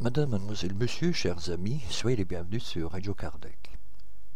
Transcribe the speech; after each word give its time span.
Madame, 0.00 0.30
mademoiselle, 0.30 0.74
monsieur, 0.74 1.12
chers 1.12 1.50
amis, 1.50 1.84
soyez 1.88 2.16
les 2.16 2.24
bienvenus 2.24 2.64
sur 2.64 2.90
Radio 2.90 3.14
Kardec. 3.14 3.78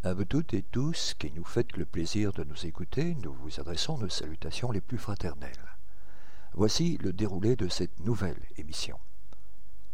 À 0.03 0.13
vous 0.13 0.23
toutes 0.23 0.53
et 0.53 0.63
tous 0.63 1.15
qui 1.19 1.33
nous 1.35 1.43
faites 1.43 1.75
le 1.75 1.83
plaisir 1.83 2.31
de 2.31 2.45
nous 2.45 2.65
écouter, 2.65 3.17
nous 3.21 3.33
vous 3.33 3.59
adressons 3.59 3.97
nos 3.97 4.07
salutations 4.07 4.71
les 4.71 4.79
plus 4.79 4.97
fraternelles. 4.97 5.72
Voici 6.55 6.99
le 7.01 7.13
déroulé 7.13 7.55
de 7.55 7.67
cette 7.67 7.99
nouvelle 8.01 8.39
émission. 8.57 8.99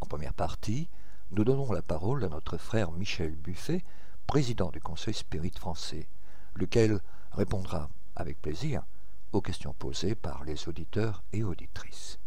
En 0.02 0.06
première 0.06 0.34
partie, 0.34 0.90
nous 1.32 1.46
donnons 1.46 1.72
la 1.72 1.82
parole 1.82 2.26
à 2.26 2.28
notre 2.28 2.58
frère 2.58 2.92
Michel 2.92 3.34
Buffet, 3.38 3.86
président 4.28 4.70
du 4.70 4.82
Conseil 4.82 5.14
Spirit 5.14 5.54
français, 5.58 6.10
lequel 6.56 7.00
répondra 7.32 7.90
avec 8.18 8.42
plaisir 8.42 8.84
aux 9.32 9.40
questions 9.40 9.72
posées 9.72 10.16
par 10.16 10.44
les 10.44 10.68
auditeurs 10.68 11.24
et 11.32 11.46
auditrices. 11.46 12.20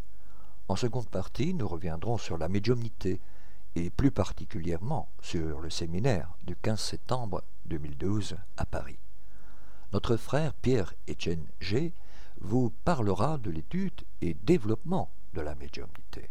En 0.67 0.77
seconde 0.77 1.11
partie, 1.11 1.53
nous 1.53 1.69
reviendrons 1.69 2.17
sur 2.17 2.39
la 2.39 2.49
médiumnité 2.49 3.21
et 3.75 3.91
plus 3.91 4.13
particulièrement 4.13 5.11
sur 5.21 5.61
le 5.61 5.69
séminaire 5.69 6.31
du 6.45 6.57
15 6.57 6.81
septembre 6.81 7.43
2012 7.67 8.39
à 8.57 8.65
Paris. 8.65 8.99
Notre 9.93 10.17
frère 10.17 10.55
Pierre-Étienne 10.55 11.45
G 11.61 11.93
vous 12.45 12.71
parlera 12.85 13.39
de 13.39 13.51
l'étude 13.51 14.03
et 14.21 14.35
développement 14.35 15.11
de 15.33 15.41
la 15.41 15.55
médiumnité. 15.55 16.31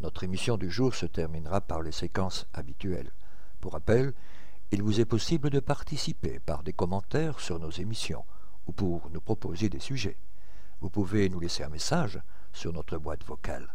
Notre 0.00 0.24
émission 0.24 0.56
du 0.56 0.70
jour 0.70 0.94
se 0.94 1.06
terminera 1.06 1.60
par 1.60 1.82
les 1.82 1.92
séquences 1.92 2.46
habituelles. 2.54 3.12
Pour 3.60 3.74
rappel, 3.74 4.14
il 4.72 4.82
vous 4.82 5.00
est 5.00 5.04
possible 5.04 5.50
de 5.50 5.60
participer 5.60 6.40
par 6.40 6.62
des 6.62 6.72
commentaires 6.72 7.40
sur 7.40 7.58
nos 7.58 7.70
émissions 7.70 8.24
ou 8.66 8.72
pour 8.72 9.10
nous 9.10 9.20
proposer 9.20 9.68
des 9.68 9.80
sujets. 9.80 10.16
Vous 10.80 10.90
pouvez 10.90 11.28
nous 11.28 11.40
laisser 11.40 11.62
un 11.62 11.68
message 11.68 12.20
sur 12.52 12.72
notre 12.72 12.98
boîte 12.98 13.24
vocale 13.24 13.74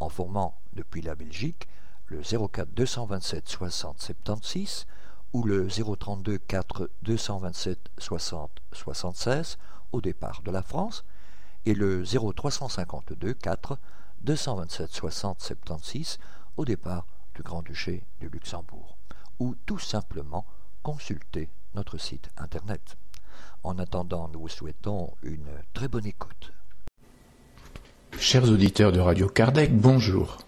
en 0.00 0.08
formant 0.08 0.58
depuis 0.72 1.02
la 1.02 1.14
Belgique 1.14 1.68
le 2.06 2.22
04 2.22 2.70
227 2.72 3.48
60 3.48 4.00
76 4.00 4.86
ou 5.32 5.44
le 5.44 5.68
032 5.68 6.38
4 6.38 6.90
227 7.02 7.90
60 7.98 8.50
76 8.72 9.58
au 9.92 10.00
départ 10.00 10.42
de 10.42 10.50
la 10.50 10.62
France 10.62 11.04
et 11.66 11.74
le 11.74 12.04
0352 12.04 13.34
4 13.34 13.78
227 14.22 14.90
60 14.90 15.40
76 15.40 16.18
au 16.56 16.64
départ 16.64 17.06
du 17.34 17.42
Grand-Duché 17.42 18.04
du 18.20 18.28
Luxembourg 18.28 18.96
ou 19.38 19.54
tout 19.66 19.78
simplement 19.78 20.44
consulter 20.82 21.48
notre 21.74 21.98
site 21.98 22.30
internet. 22.36 22.96
En 23.62 23.78
attendant, 23.78 24.28
nous 24.32 24.40
vous 24.40 24.48
souhaitons 24.48 25.12
une 25.22 25.48
très 25.74 25.88
bonne 25.88 26.06
écoute. 26.06 26.52
Chers 28.18 28.50
auditeurs 28.50 28.92
de 28.92 29.00
Radio 29.00 29.28
Kardec, 29.28 29.74
bonjour. 29.74 30.38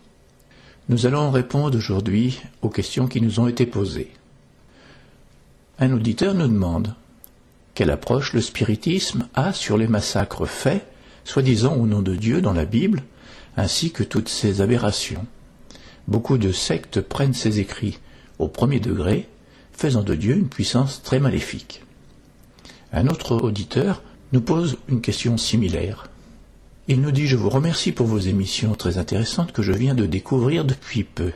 Nous 0.88 1.06
allons 1.06 1.30
répondre 1.30 1.76
aujourd'hui 1.76 2.42
aux 2.60 2.68
questions 2.68 3.06
qui 3.06 3.20
nous 3.20 3.40
ont 3.40 3.46
été 3.46 3.66
posées. 3.66 4.12
Un 5.78 5.92
auditeur 5.92 6.34
nous 6.34 6.48
demande 6.48 6.94
quelle 7.74 7.90
approche 7.90 8.34
le 8.34 8.40
spiritisme 8.40 9.28
a 9.34 9.52
sur 9.52 9.78
les 9.78 9.86
massacres 9.88 10.46
faits, 10.46 10.86
soi-disant 11.24 11.76
au 11.76 11.86
nom 11.86 12.02
de 12.02 12.14
Dieu 12.14 12.40
dans 12.40 12.52
la 12.52 12.64
Bible, 12.64 13.02
ainsi 13.56 13.90
que 13.90 14.02
toutes 14.02 14.28
ces 14.28 14.60
aberrations. 14.60 15.26
Beaucoup 16.08 16.38
de 16.38 16.52
sectes 16.52 17.00
prennent 17.00 17.34
ces 17.34 17.60
écrits 17.60 17.98
au 18.38 18.48
premier 18.48 18.80
degré, 18.80 19.28
faisant 19.72 20.02
de 20.02 20.14
Dieu 20.14 20.36
une 20.36 20.48
puissance 20.48 21.02
très 21.02 21.20
maléfique. 21.20 21.82
Un 22.92 23.06
autre 23.08 23.36
auditeur 23.36 24.02
nous 24.32 24.40
pose 24.40 24.76
une 24.88 25.00
question 25.00 25.36
similaire. 25.36 26.08
Il 26.88 27.00
nous 27.00 27.12
dit 27.12 27.26
Je 27.26 27.36
vous 27.36 27.50
remercie 27.50 27.92
pour 27.92 28.06
vos 28.06 28.18
émissions 28.18 28.74
très 28.74 28.98
intéressantes 28.98 29.52
que 29.52 29.62
je 29.62 29.72
viens 29.72 29.94
de 29.94 30.06
découvrir 30.06 30.64
depuis 30.64 31.04
peu. 31.04 31.32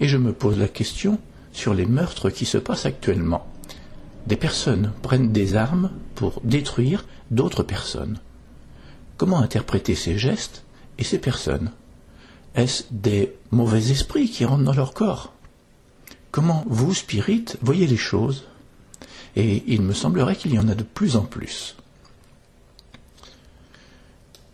Et 0.00 0.08
je 0.08 0.16
me 0.16 0.32
pose 0.32 0.58
la 0.58 0.68
question 0.68 1.18
sur 1.52 1.74
les 1.74 1.86
meurtres 1.86 2.30
qui 2.30 2.46
se 2.46 2.58
passent 2.58 2.86
actuellement. 2.86 3.46
Des 4.26 4.36
personnes 4.36 4.92
prennent 5.02 5.32
des 5.32 5.54
armes 5.54 5.90
pour 6.14 6.40
détruire 6.44 7.04
d'autres 7.30 7.62
personnes. 7.62 8.18
Comment 9.24 9.40
interpréter 9.40 9.94
ces 9.94 10.18
gestes 10.18 10.64
et 10.98 11.02
ces 11.02 11.18
personnes? 11.18 11.70
Est-ce 12.54 12.84
des 12.90 13.34
mauvais 13.52 13.90
esprits 13.90 14.28
qui 14.28 14.44
rentrent 14.44 14.64
dans 14.64 14.74
leur 14.74 14.92
corps? 14.92 15.32
Comment 16.30 16.62
vous, 16.68 16.92
spirit, 16.92 17.46
voyez 17.62 17.86
les 17.86 17.96
choses? 17.96 18.44
Et 19.34 19.64
il 19.66 19.80
me 19.80 19.94
semblerait 19.94 20.36
qu'il 20.36 20.52
y 20.52 20.58
en 20.58 20.68
a 20.68 20.74
de 20.74 20.82
plus 20.82 21.16
en 21.16 21.22
plus. 21.22 21.74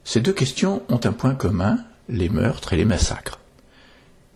Ces 0.04 0.20
deux 0.20 0.32
questions 0.32 0.84
ont 0.88 1.00
un 1.02 1.12
point 1.14 1.34
commun, 1.34 1.84
les 2.08 2.28
meurtres 2.28 2.72
et 2.72 2.76
les 2.76 2.84
massacres. 2.84 3.40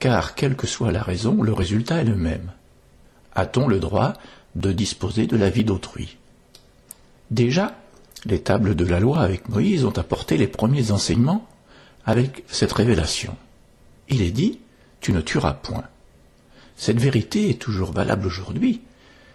Car, 0.01 0.35
quelle 0.35 0.57
que 0.57 0.67
soit 0.67 0.91
la 0.91 1.05
raison, 1.05 1.45
le 1.45 1.53
résultat 1.53 2.01
est 2.01 2.11
le 2.11 2.17
même. 2.17 2.51
A-t-on 3.37 3.69
le 3.69 3.79
droit 3.79 4.15
de 4.57 4.73
disposer 4.73 5.29
de 5.29 5.37
la 5.37 5.49
vie 5.49 5.63
d'autrui? 5.63 6.17
Déjà, 7.31 7.77
les 8.27 8.41
tables 8.41 8.75
de 8.75 8.85
la 8.85 9.01
loi 9.01 9.21
avec 9.21 9.49
Moïse 9.49 9.85
ont 9.85 9.99
apporté 9.99 10.37
les 10.37 10.47
premiers 10.47 10.91
enseignements 10.91 11.49
avec 12.05 12.45
cette 12.49 12.73
révélation. 12.73 13.37
Il 14.09 14.23
est 14.23 14.31
dit, 14.31 14.61
tu 15.01 15.13
ne 15.13 15.21
tueras 15.21 15.55
point. 15.55 15.85
Cette 16.77 17.01
vérité 17.01 17.51
est 17.51 17.61
toujours 17.61 17.93
valable 17.93 18.27
aujourd'hui 18.27 18.83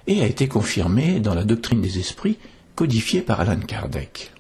et 0.07 0.21
a 0.21 0.25
été 0.25 0.47
confirmée 0.47 1.19
dans 1.19 1.35
la 1.35 1.43
doctrine 1.43 1.81
des 1.81 1.99
esprits 1.99 2.37
codifiée 2.75 3.21
par 3.21 3.39
Alan 3.41 3.59
Kardec 3.59 4.31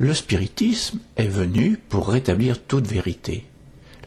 le 0.00 0.14
spiritisme 0.14 0.98
est 1.16 1.28
venu 1.28 1.78
pour 1.90 2.08
rétablir 2.08 2.62
toute 2.62 2.86
vérité. 2.86 3.44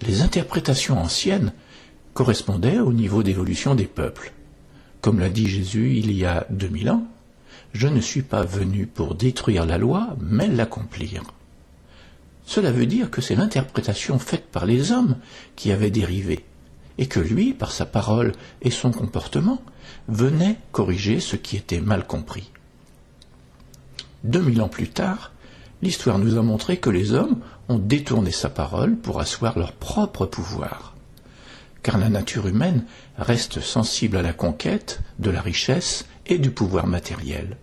Les 0.01 0.21
interprétations 0.21 0.97
anciennes 0.97 1.53
correspondaient 2.15 2.79
au 2.79 2.91
niveau 2.91 3.21
d'évolution 3.21 3.75
des 3.75 3.85
peuples. 3.85 4.33
Comme 5.01 5.19
l'a 5.19 5.29
dit 5.29 5.47
Jésus 5.47 5.93
il 5.95 6.11
y 6.11 6.25
a 6.25 6.47
2000 6.49 6.89
ans, 6.89 7.07
je 7.73 7.87
ne 7.87 8.01
suis 8.01 8.21
pas 8.21 8.43
venu 8.43 8.85
pour 8.85 9.15
détruire 9.15 9.65
la 9.65 9.77
loi, 9.79 10.15
mais 10.21 10.47
l'accomplir. 10.47 11.23
Cela 12.45 12.71
veut 12.71 12.85
dire 12.85 13.09
que 13.09 13.21
c'est 13.21 13.35
l'interprétation 13.35 14.19
faite 14.19 14.45
par 14.51 14.65
les 14.65 14.91
hommes 14.91 15.17
qui 15.55 15.71
avait 15.71 15.89
dérivé, 15.89 16.45
et 16.97 17.07
que 17.07 17.19
lui, 17.19 17.53
par 17.53 17.71
sa 17.71 17.85
parole 17.85 18.33
et 18.61 18.69
son 18.69 18.91
comportement, 18.91 19.61
venait 20.07 20.57
corriger 20.71 21.19
ce 21.19 21.35
qui 21.35 21.57
était 21.57 21.81
mal 21.81 22.05
compris. 22.05 22.51
Deux 24.23 24.41
mille 24.41 24.61
ans 24.61 24.69
plus 24.69 24.89
tard, 24.89 25.31
l'histoire 25.81 26.19
nous 26.19 26.37
a 26.37 26.43
montré 26.43 26.77
que 26.77 26.91
les 26.91 27.13
hommes 27.13 27.39
ont 27.69 27.79
détourné 27.79 28.31
sa 28.31 28.49
parole 28.49 28.95
pour 28.97 29.19
asseoir 29.19 29.57
leur 29.57 29.73
propre 29.73 30.25
pouvoir. 30.25 30.95
Car 31.81 31.97
la 31.97 32.09
nature 32.09 32.47
humaine 32.47 32.85
reste 33.17 33.59
sensible 33.61 34.17
à 34.17 34.21
la 34.21 34.31
conquête 34.31 35.01
de 35.19 35.31
la 35.31 35.41
richesse 35.41 36.05
et 36.27 36.37
du 36.37 36.51
pouvoir 36.51 36.87
matériel. 36.87 37.57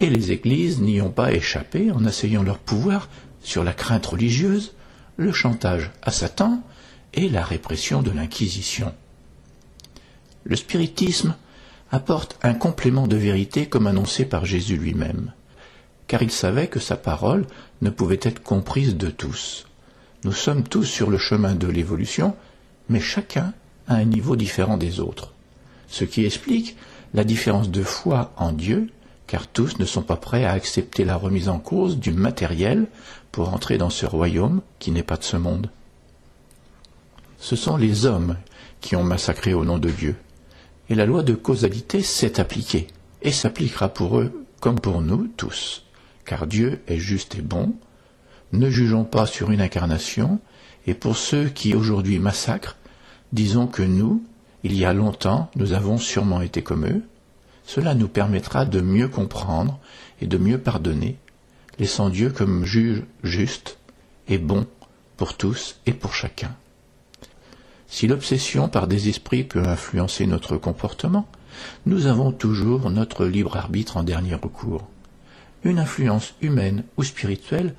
Et 0.00 0.10
les 0.10 0.32
églises 0.32 0.80
n'y 0.80 1.00
ont 1.00 1.10
pas 1.10 1.32
échappé 1.32 1.90
en 1.90 2.04
asseyant 2.04 2.42
leur 2.42 2.58
pouvoir 2.58 3.08
sur 3.42 3.64
la 3.64 3.72
crainte 3.72 4.06
religieuse, 4.06 4.74
le 5.16 5.32
chantage 5.32 5.90
à 6.02 6.10
Satan 6.10 6.62
et 7.14 7.28
la 7.28 7.44
répression 7.44 8.02
de 8.02 8.10
l'Inquisition. 8.10 8.94
Le 10.44 10.56
spiritisme 10.56 11.34
apporte 11.90 12.38
un 12.42 12.54
complément 12.54 13.06
de 13.06 13.16
vérité 13.16 13.66
comme 13.66 13.86
annoncé 13.86 14.24
par 14.24 14.44
Jésus 14.44 14.76
lui-même 14.76 15.32
car 16.08 16.22
il 16.22 16.32
savait 16.32 16.66
que 16.66 16.80
sa 16.80 16.96
parole 16.96 17.46
ne 17.82 17.90
pouvait 17.90 18.18
être 18.22 18.42
comprise 18.42 18.96
de 18.96 19.08
tous. 19.08 19.66
Nous 20.24 20.32
sommes 20.32 20.64
tous 20.64 20.84
sur 20.84 21.10
le 21.10 21.18
chemin 21.18 21.54
de 21.54 21.68
l'évolution, 21.68 22.34
mais 22.88 22.98
chacun 22.98 23.52
à 23.86 23.96
un 23.96 24.04
niveau 24.04 24.34
différent 24.34 24.78
des 24.78 24.98
autres. 24.98 25.32
Ce 25.86 26.04
qui 26.04 26.24
explique 26.24 26.76
la 27.14 27.24
différence 27.24 27.70
de 27.70 27.82
foi 27.82 28.32
en 28.36 28.52
Dieu, 28.52 28.88
car 29.28 29.46
tous 29.46 29.78
ne 29.78 29.84
sont 29.84 30.02
pas 30.02 30.16
prêts 30.16 30.44
à 30.44 30.50
accepter 30.50 31.04
la 31.04 31.14
remise 31.14 31.48
en 31.48 31.60
cause 31.60 31.98
du 31.98 32.10
matériel 32.12 32.88
pour 33.30 33.54
entrer 33.54 33.78
dans 33.78 33.90
ce 33.90 34.04
royaume 34.04 34.60
qui 34.80 34.90
n'est 34.90 35.04
pas 35.04 35.16
de 35.16 35.22
ce 35.22 35.36
monde. 35.36 35.70
Ce 37.38 37.54
sont 37.54 37.76
les 37.76 38.06
hommes 38.06 38.36
qui 38.80 38.96
ont 38.96 39.04
massacré 39.04 39.54
au 39.54 39.64
nom 39.64 39.78
de 39.78 39.90
Dieu, 39.90 40.16
et 40.88 40.96
la 40.96 41.06
loi 41.06 41.22
de 41.22 41.34
causalité 41.34 42.02
s'est 42.02 42.40
appliquée, 42.40 42.88
et 43.22 43.30
s'appliquera 43.30 43.88
pour 43.88 44.18
eux 44.18 44.44
comme 44.58 44.80
pour 44.80 45.00
nous 45.00 45.28
tous 45.36 45.84
car 46.28 46.46
Dieu 46.46 46.82
est 46.86 46.98
juste 46.98 47.36
et 47.36 47.40
bon. 47.40 47.72
Ne 48.52 48.68
jugeons 48.68 49.04
pas 49.04 49.24
sur 49.24 49.50
une 49.50 49.62
incarnation, 49.62 50.40
et 50.86 50.92
pour 50.92 51.16
ceux 51.16 51.48
qui 51.48 51.74
aujourd'hui 51.74 52.18
massacrent, 52.18 52.76
disons 53.32 53.66
que 53.66 53.82
nous, 53.82 54.22
il 54.62 54.76
y 54.76 54.84
a 54.84 54.92
longtemps, 54.92 55.50
nous 55.56 55.72
avons 55.72 55.96
sûrement 55.96 56.42
été 56.42 56.62
comme 56.62 56.86
eux. 56.86 57.02
Cela 57.68 57.94
nous 57.94 58.08
permettra 58.08 58.64
de 58.64 58.80
mieux 58.80 59.08
comprendre 59.08 59.78
et 60.22 60.26
de 60.26 60.38
mieux 60.38 60.56
pardonner, 60.56 61.18
laissant 61.78 62.08
Dieu 62.08 62.30
comme 62.30 62.64
juge 62.64 63.02
juste 63.22 63.76
et 64.26 64.38
bon 64.38 64.66
pour 65.18 65.36
tous 65.36 65.76
et 65.84 65.92
pour 65.92 66.14
chacun. 66.14 66.56
Si 67.86 68.06
l'obsession 68.06 68.70
par 68.70 68.88
des 68.88 69.10
esprits 69.10 69.44
peut 69.44 69.68
influencer 69.68 70.26
notre 70.26 70.56
comportement, 70.56 71.28
nous 71.84 72.06
avons 72.06 72.32
toujours 72.32 72.88
notre 72.88 73.26
libre 73.26 73.58
arbitre 73.58 73.98
en 73.98 74.02
dernier 74.02 74.34
recours. 74.34 74.88
Une 75.62 75.78
influence 75.78 76.36
humaine 76.40 76.84
ou 76.96 77.02
spirituelle 77.02 77.74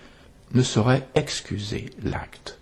ne 0.53 0.61
saurait 0.61 1.07
excuser 1.15 1.89
l'acte. 2.03 2.59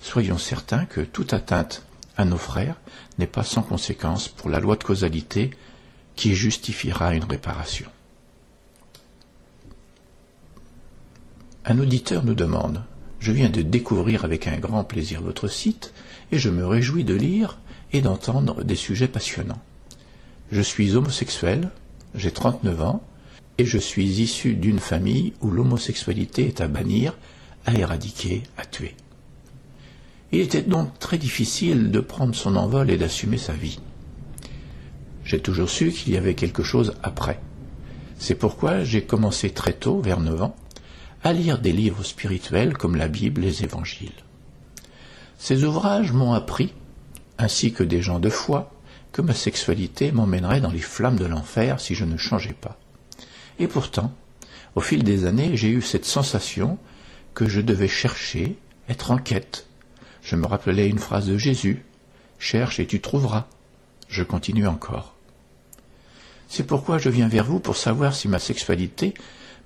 Soyons 0.00 0.38
certains 0.38 0.86
que 0.86 1.02
toute 1.02 1.34
atteinte 1.34 1.82
à 2.16 2.24
nos 2.24 2.38
frères 2.38 2.80
n'est 3.18 3.26
pas 3.26 3.44
sans 3.44 3.62
conséquence 3.62 4.28
pour 4.28 4.48
la 4.48 4.60
loi 4.60 4.76
de 4.76 4.84
causalité 4.84 5.50
qui 6.20 6.34
justifiera 6.34 7.14
une 7.14 7.24
réparation. 7.24 7.86
Un 11.64 11.78
auditeur 11.78 12.26
nous 12.26 12.34
demande 12.34 12.84
Je 13.20 13.32
viens 13.32 13.48
de 13.48 13.62
découvrir 13.62 14.26
avec 14.26 14.46
un 14.46 14.58
grand 14.58 14.84
plaisir 14.84 15.22
votre 15.22 15.48
site 15.48 15.94
et 16.30 16.38
je 16.38 16.50
me 16.50 16.66
réjouis 16.66 17.04
de 17.04 17.14
lire 17.14 17.58
et 17.94 18.02
d'entendre 18.02 18.62
des 18.64 18.74
sujets 18.74 19.08
passionnants. 19.08 19.62
Je 20.52 20.60
suis 20.60 20.94
homosexuel, 20.94 21.70
j'ai 22.14 22.32
39 22.32 22.82
ans 22.82 23.02
et 23.56 23.64
je 23.64 23.78
suis 23.78 24.20
issu 24.20 24.52
d'une 24.52 24.78
famille 24.78 25.32
où 25.40 25.50
l'homosexualité 25.50 26.48
est 26.48 26.60
à 26.60 26.68
bannir, 26.68 27.16
à 27.64 27.72
éradiquer, 27.72 28.42
à 28.58 28.66
tuer. 28.66 28.94
Il 30.32 30.40
était 30.40 30.60
donc 30.60 30.98
très 30.98 31.16
difficile 31.16 31.90
de 31.90 32.00
prendre 32.00 32.34
son 32.34 32.56
envol 32.56 32.90
et 32.90 32.98
d'assumer 32.98 33.38
sa 33.38 33.54
vie. 33.54 33.78
J'ai 35.30 35.38
toujours 35.38 35.70
su 35.70 35.92
qu'il 35.92 36.12
y 36.12 36.16
avait 36.16 36.34
quelque 36.34 36.64
chose 36.64 36.94
après. 37.04 37.38
C'est 38.18 38.34
pourquoi 38.34 38.82
j'ai 38.82 39.04
commencé 39.04 39.50
très 39.50 39.72
tôt, 39.72 40.00
vers 40.00 40.18
9 40.18 40.42
ans, 40.42 40.56
à 41.22 41.32
lire 41.32 41.60
des 41.60 41.70
livres 41.70 42.02
spirituels 42.02 42.76
comme 42.76 42.96
la 42.96 43.06
Bible 43.06 43.42
les 43.42 43.62
Évangiles. 43.62 44.24
Ces 45.38 45.62
ouvrages 45.62 46.10
m'ont 46.10 46.32
appris, 46.32 46.74
ainsi 47.38 47.72
que 47.72 47.84
des 47.84 48.02
gens 48.02 48.18
de 48.18 48.28
foi, 48.28 48.72
que 49.12 49.22
ma 49.22 49.32
sexualité 49.32 50.10
m'emmènerait 50.10 50.60
dans 50.60 50.72
les 50.72 50.80
flammes 50.80 51.14
de 51.14 51.26
l'enfer 51.26 51.78
si 51.78 51.94
je 51.94 52.04
ne 52.04 52.16
changeais 52.16 52.56
pas. 52.60 52.76
Et 53.60 53.68
pourtant, 53.68 54.12
au 54.74 54.80
fil 54.80 55.04
des 55.04 55.26
années, 55.26 55.56
j'ai 55.56 55.68
eu 55.68 55.80
cette 55.80 56.06
sensation 56.06 56.76
que 57.34 57.48
je 57.48 57.60
devais 57.60 57.86
chercher, 57.86 58.58
être 58.88 59.12
en 59.12 59.18
quête. 59.18 59.68
Je 60.24 60.34
me 60.34 60.48
rappelais 60.48 60.88
une 60.88 60.98
phrase 60.98 61.28
de 61.28 61.38
Jésus 61.38 61.84
Cherche 62.40 62.80
et 62.80 62.86
tu 62.88 63.00
trouveras. 63.00 63.46
Je 64.08 64.24
continue 64.24 64.66
encore. 64.66 65.14
C'est 66.50 66.66
pourquoi 66.66 66.98
je 66.98 67.08
viens 67.08 67.28
vers 67.28 67.44
vous 67.44 67.60
pour 67.60 67.76
savoir 67.76 68.12
si 68.12 68.26
ma 68.26 68.40
sexualité 68.40 69.14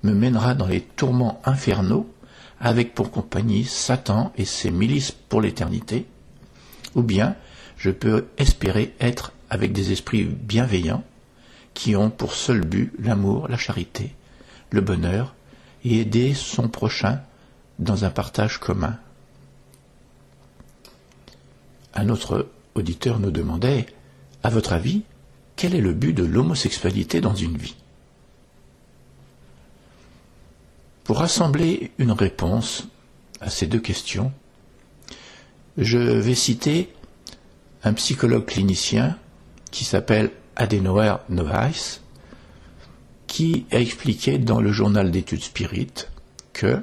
me 0.03 0.13
mènera 0.13 0.53
dans 0.53 0.67
les 0.67 0.81
tourments 0.81 1.41
infernaux, 1.43 2.07
avec 2.59 2.93
pour 2.93 3.09
compagnie 3.09 3.65
Satan 3.65 4.31
et 4.37 4.45
ses 4.45 4.69
milices 4.69 5.11
pour 5.11 5.41
l'éternité, 5.41 6.05
ou 6.93 7.01
bien 7.01 7.35
je 7.75 7.89
peux 7.89 8.27
espérer 8.37 8.93
être 8.99 9.33
avec 9.49 9.73
des 9.73 9.91
esprits 9.91 10.25
bienveillants 10.25 11.03
qui 11.73 11.95
ont 11.95 12.11
pour 12.11 12.35
seul 12.35 12.61
but 12.61 12.93
l'amour, 12.99 13.47
la 13.47 13.57
charité, 13.57 14.13
le 14.69 14.81
bonheur 14.81 15.33
et 15.83 16.01
aider 16.01 16.35
son 16.35 16.69
prochain 16.69 17.19
dans 17.79 18.05
un 18.05 18.11
partage 18.11 18.59
commun. 18.59 18.95
Un 21.95 22.09
autre 22.09 22.47
auditeur 22.75 23.19
nous 23.19 23.31
demandait, 23.31 23.87
à 24.43 24.49
votre 24.51 24.73
avis, 24.73 25.01
quel 25.55 25.75
est 25.75 25.81
le 25.81 25.93
but 25.93 26.13
de 26.13 26.23
l'homosexualité 26.23 27.21
dans 27.21 27.35
une 27.35 27.57
vie? 27.57 27.75
Pour 31.03 31.19
rassembler 31.19 31.91
une 31.97 32.11
réponse 32.11 32.87
à 33.39 33.49
ces 33.49 33.67
deux 33.67 33.79
questions, 33.79 34.33
je 35.77 35.97
vais 35.97 36.35
citer 36.35 36.91
un 37.83 37.93
psychologue 37.93 38.45
clinicien 38.45 39.17
qui 39.71 39.85
s'appelle 39.85 40.31
Adenoer 40.55 41.17
Novaes, 41.29 41.99
qui 43.27 43.65
a 43.71 43.79
expliqué 43.79 44.37
dans 44.37 44.61
le 44.61 44.71
journal 44.71 45.11
d'études 45.11 45.43
spirites 45.43 46.09
que 46.53 46.81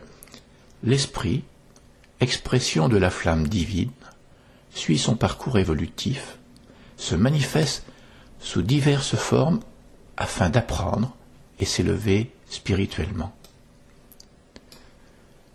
l'esprit, 0.84 1.42
expression 2.20 2.88
de 2.88 2.98
la 2.98 3.10
flamme 3.10 3.48
divine, 3.48 3.90
suit 4.74 4.98
son 4.98 5.16
parcours 5.16 5.58
évolutif, 5.58 6.38
se 6.96 7.14
manifeste 7.14 7.84
sous 8.42 8.62
diverses 8.62 9.16
formes 9.16 9.60
afin 10.16 10.50
d'apprendre 10.50 11.14
et 11.58 11.64
s'élever 11.64 12.30
spirituellement. 12.50 13.32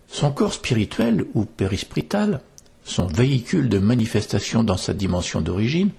Son 0.07 0.31
corps 0.31 0.53
spirituel 0.53 1.25
ou 1.33 1.45
périspritale, 1.45 2.41
son 2.83 3.05
véhicule 3.05 3.69
de 3.69 3.77
manifestation 3.77 4.63
dans 4.63 4.77
sa 4.77 4.93
dimension 4.93 5.41
d'origine, 5.41 5.91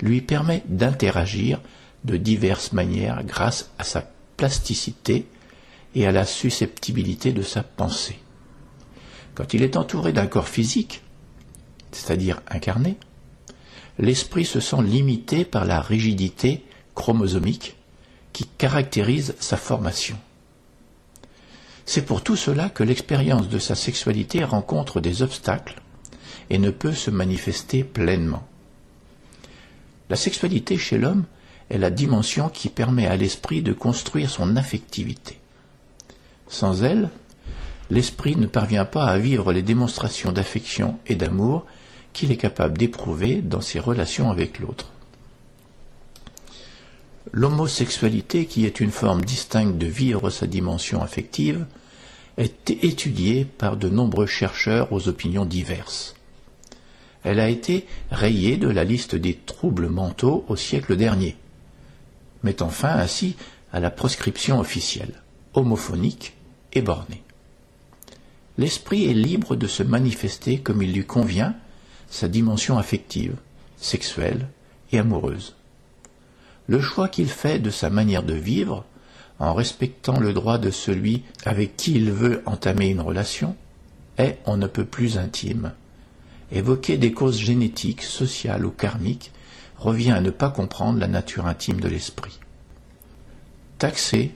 lui 0.00 0.20
permet 0.20 0.62
d'interagir 0.68 1.60
de 2.04 2.16
diverses 2.16 2.72
manières 2.72 3.24
grâce 3.24 3.70
à 3.78 3.84
sa 3.84 4.08
plasticité 4.36 5.26
et 5.94 6.06
à 6.06 6.12
la 6.12 6.24
susceptibilité 6.24 7.32
de 7.32 7.42
sa 7.42 7.62
pensée. 7.62 8.18
Quand 9.34 9.52
il 9.52 9.62
est 9.62 9.76
entouré 9.76 10.12
d'un 10.12 10.26
corps 10.26 10.48
physique, 10.48 11.02
c'est-à-dire 11.90 12.40
incarné, 12.48 12.96
l'esprit 13.98 14.44
se 14.44 14.60
sent 14.60 14.82
limité 14.82 15.44
par 15.44 15.64
la 15.64 15.80
rigidité 15.80 16.64
chromosomique 16.94 17.76
qui 18.32 18.46
caractérise 18.58 19.34
sa 19.40 19.56
formation. 19.56 20.18
C'est 21.86 22.04
pour 22.04 22.22
tout 22.22 22.36
cela 22.36 22.68
que 22.68 22.82
l'expérience 22.82 23.48
de 23.48 23.58
sa 23.58 23.74
sexualité 23.74 24.44
rencontre 24.44 25.00
des 25.00 25.22
obstacles 25.22 25.80
et 26.50 26.58
ne 26.58 26.70
peut 26.70 26.92
se 26.92 27.10
manifester 27.10 27.84
pleinement. 27.84 28.46
La 30.10 30.16
sexualité 30.16 30.76
chez 30.78 30.98
l'homme 30.98 31.24
est 31.70 31.78
la 31.78 31.90
dimension 31.90 32.48
qui 32.48 32.68
permet 32.68 33.06
à 33.06 33.16
l'esprit 33.16 33.62
de 33.62 33.72
construire 33.72 34.30
son 34.30 34.56
affectivité. 34.56 35.38
Sans 36.48 36.82
elle, 36.82 37.10
l'esprit 37.90 38.36
ne 38.36 38.46
parvient 38.46 38.84
pas 38.84 39.06
à 39.06 39.18
vivre 39.18 39.52
les 39.52 39.62
démonstrations 39.62 40.32
d'affection 40.32 40.98
et 41.06 41.14
d'amour 41.14 41.66
qu'il 42.16 42.32
est 42.32 42.38
capable 42.38 42.78
d'éprouver 42.78 43.42
dans 43.42 43.60
ses 43.60 43.78
relations 43.78 44.30
avec 44.30 44.58
l'autre. 44.58 44.90
L'homosexualité, 47.30 48.46
qui 48.46 48.64
est 48.64 48.80
une 48.80 48.90
forme 48.90 49.22
distincte 49.22 49.76
de 49.76 49.86
vivre 49.86 50.30
sa 50.30 50.46
dimension 50.46 51.02
affective, 51.02 51.66
est 52.38 52.70
étudiée 52.70 53.44
par 53.44 53.76
de 53.76 53.90
nombreux 53.90 54.24
chercheurs 54.24 54.90
aux 54.94 55.08
opinions 55.08 55.44
diverses. 55.44 56.14
Elle 57.22 57.38
a 57.38 57.50
été 57.50 57.86
rayée 58.10 58.56
de 58.56 58.68
la 58.68 58.84
liste 58.84 59.14
des 59.14 59.34
troubles 59.34 59.88
mentaux 59.88 60.46
au 60.48 60.56
siècle 60.56 60.96
dernier, 60.96 61.36
mettant 62.42 62.70
fin 62.70 62.96
ainsi 62.96 63.36
à 63.74 63.80
la 63.80 63.90
proscription 63.90 64.58
officielle, 64.58 65.22
homophonique 65.52 66.32
et 66.72 66.80
bornée. 66.80 67.22
L'esprit 68.56 69.04
est 69.04 69.14
libre 69.14 69.54
de 69.54 69.66
se 69.66 69.82
manifester 69.82 70.60
comme 70.60 70.82
il 70.82 70.94
lui 70.94 71.04
convient 71.04 71.54
sa 72.08 72.28
dimension 72.28 72.78
affective, 72.78 73.36
sexuelle 73.76 74.48
et 74.92 74.98
amoureuse 74.98 75.56
le 76.68 76.80
choix 76.80 77.08
qu'il 77.08 77.28
fait 77.28 77.58
de 77.58 77.70
sa 77.70 77.90
manière 77.90 78.22
de 78.22 78.34
vivre, 78.34 78.84
en 79.38 79.54
respectant 79.54 80.18
le 80.18 80.32
droit 80.32 80.58
de 80.58 80.70
celui 80.70 81.22
avec 81.44 81.76
qui 81.76 81.92
il 81.92 82.10
veut 82.10 82.42
entamer 82.46 82.88
une 82.88 83.00
relation, 83.00 83.56
est 84.18 84.38
on 84.46 84.56
ne 84.56 84.66
peut 84.66 84.84
plus 84.84 85.18
intime. 85.18 85.72
Évoquer 86.52 86.96
des 86.96 87.12
causes 87.12 87.38
génétiques, 87.38 88.02
sociales 88.02 88.64
ou 88.64 88.70
karmiques 88.70 89.32
revient 89.78 90.12
à 90.12 90.20
ne 90.20 90.30
pas 90.30 90.48
comprendre 90.48 90.98
la 90.98 91.06
nature 91.06 91.46
intime 91.46 91.80
de 91.80 91.88
l'esprit. 91.88 92.38
Taxer 93.78 94.32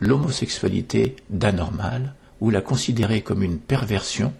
l'homosexualité 0.00 1.16
d'anormal 1.30 2.14
ou 2.40 2.50
la 2.50 2.60
considérer 2.60 3.22
comme 3.22 3.42
une 3.42 3.58
perversion 3.58 4.32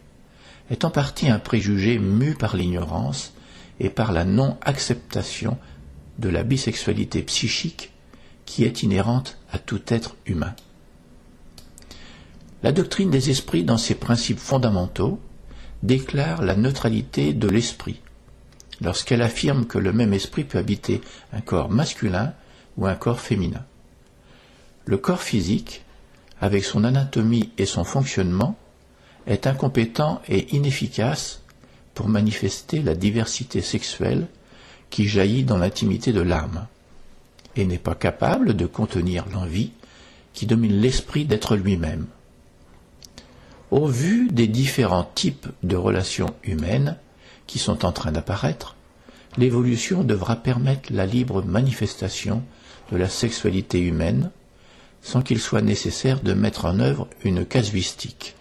est 0.70 0.84
en 0.84 0.90
partie 0.90 1.28
un 1.28 1.38
préjugé 1.38 1.98
mu 1.98 2.34
par 2.34 2.56
l'ignorance 2.56 3.32
et 3.80 3.90
par 3.90 4.12
la 4.12 4.24
non-acceptation 4.24 5.56
de 6.18 6.28
la 6.28 6.42
bisexualité 6.42 7.22
psychique 7.22 7.92
qui 8.44 8.64
est 8.64 8.82
inhérente 8.82 9.38
à 9.52 9.58
tout 9.58 9.82
être 9.88 10.16
humain. 10.26 10.54
La 12.62 12.72
doctrine 12.72 13.10
des 13.10 13.30
esprits, 13.30 13.62
dans 13.62 13.78
ses 13.78 13.94
principes 13.94 14.40
fondamentaux, 14.40 15.20
déclare 15.82 16.42
la 16.42 16.56
neutralité 16.56 17.32
de 17.32 17.48
l'esprit, 17.48 18.00
lorsqu'elle 18.80 19.22
affirme 19.22 19.66
que 19.66 19.78
le 19.78 19.92
même 19.92 20.12
esprit 20.12 20.44
peut 20.44 20.58
habiter 20.58 21.00
un 21.32 21.40
corps 21.40 21.70
masculin 21.70 22.34
ou 22.76 22.86
un 22.86 22.96
corps 22.96 23.20
féminin. 23.20 23.64
Le 24.86 24.98
corps 24.98 25.22
physique, 25.22 25.84
avec 26.40 26.64
son 26.64 26.82
anatomie 26.82 27.50
et 27.58 27.66
son 27.66 27.84
fonctionnement, 27.84 28.56
est 29.28 29.46
incompétent 29.46 30.20
et 30.28 30.56
inefficace 30.56 31.42
pour 31.94 32.08
manifester 32.08 32.82
la 32.82 32.94
diversité 32.94 33.60
sexuelle 33.60 34.26
qui 34.90 35.06
jaillit 35.06 35.44
dans 35.44 35.58
l'intimité 35.58 36.12
de 36.12 36.22
l'âme, 36.22 36.66
et 37.54 37.66
n'est 37.66 37.78
pas 37.78 37.94
capable 37.94 38.54
de 38.54 38.66
contenir 38.66 39.26
l'envie 39.32 39.72
qui 40.32 40.46
domine 40.46 40.80
l'esprit 40.80 41.24
d'être 41.24 41.56
lui-même. 41.56 42.06
Au 43.70 43.86
vu 43.86 44.28
des 44.32 44.46
différents 44.46 45.08
types 45.14 45.48
de 45.62 45.76
relations 45.76 46.34
humaines 46.42 46.96
qui 47.46 47.58
sont 47.58 47.84
en 47.84 47.92
train 47.92 48.12
d'apparaître, 48.12 48.76
l'évolution 49.36 50.04
devra 50.04 50.36
permettre 50.36 50.92
la 50.92 51.04
libre 51.04 51.42
manifestation 51.42 52.42
de 52.90 52.96
la 52.96 53.08
sexualité 53.10 53.80
humaine 53.80 54.30
sans 55.02 55.20
qu'il 55.20 55.38
soit 55.38 55.62
nécessaire 55.62 56.22
de 56.22 56.32
mettre 56.32 56.64
en 56.64 56.80
œuvre 56.80 57.08
une 57.24 57.44
casuistique, 57.44 58.34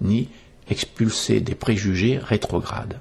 ni 0.00 0.28
expulser 0.68 1.40
des 1.40 1.54
préjugés 1.54 2.18
rétrogrades. 2.18 3.00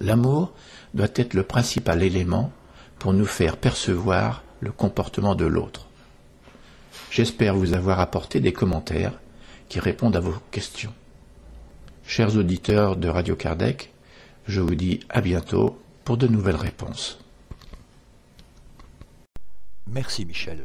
L'amour 0.00 0.52
doit 0.94 1.08
être 1.14 1.34
le 1.34 1.42
principal 1.42 2.02
élément 2.02 2.52
pour 2.98 3.12
nous 3.12 3.26
faire 3.26 3.56
percevoir 3.56 4.42
le 4.60 4.72
comportement 4.72 5.34
de 5.34 5.44
l'autre. 5.44 5.88
J'espère 7.10 7.56
vous 7.56 7.74
avoir 7.74 8.00
apporté 8.00 8.40
des 8.40 8.52
commentaires 8.52 9.18
qui 9.68 9.80
répondent 9.80 10.16
à 10.16 10.20
vos 10.20 10.34
questions. 10.50 10.94
Chers 12.06 12.36
auditeurs 12.36 12.96
de 12.96 13.08
Radio 13.08 13.36
Kardec, 13.36 13.92
je 14.46 14.60
vous 14.60 14.74
dis 14.74 15.00
à 15.08 15.20
bientôt 15.20 15.78
pour 16.04 16.16
de 16.16 16.26
nouvelles 16.26 16.56
réponses. 16.56 17.18
Merci 19.86 20.24
Michel. 20.24 20.64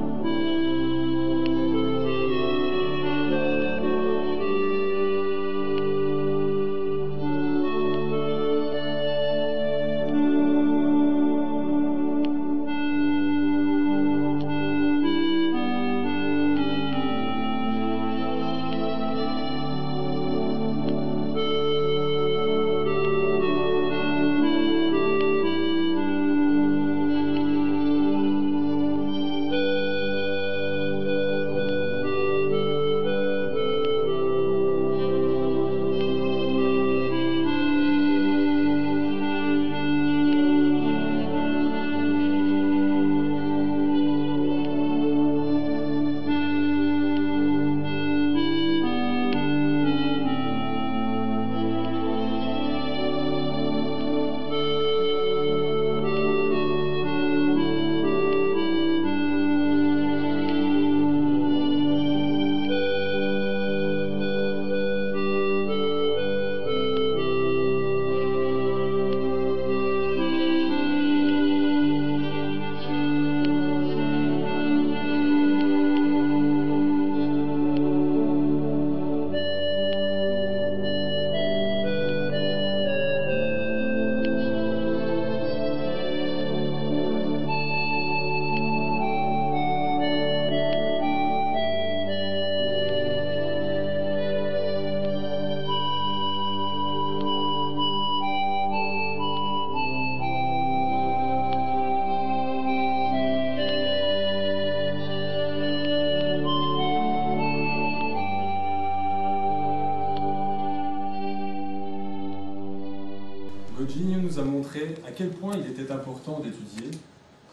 À 115.07 115.11
quel 115.11 115.29
point 115.29 115.55
il 115.57 115.71
était 115.71 115.91
important 115.91 116.39
d'étudier 116.39 116.91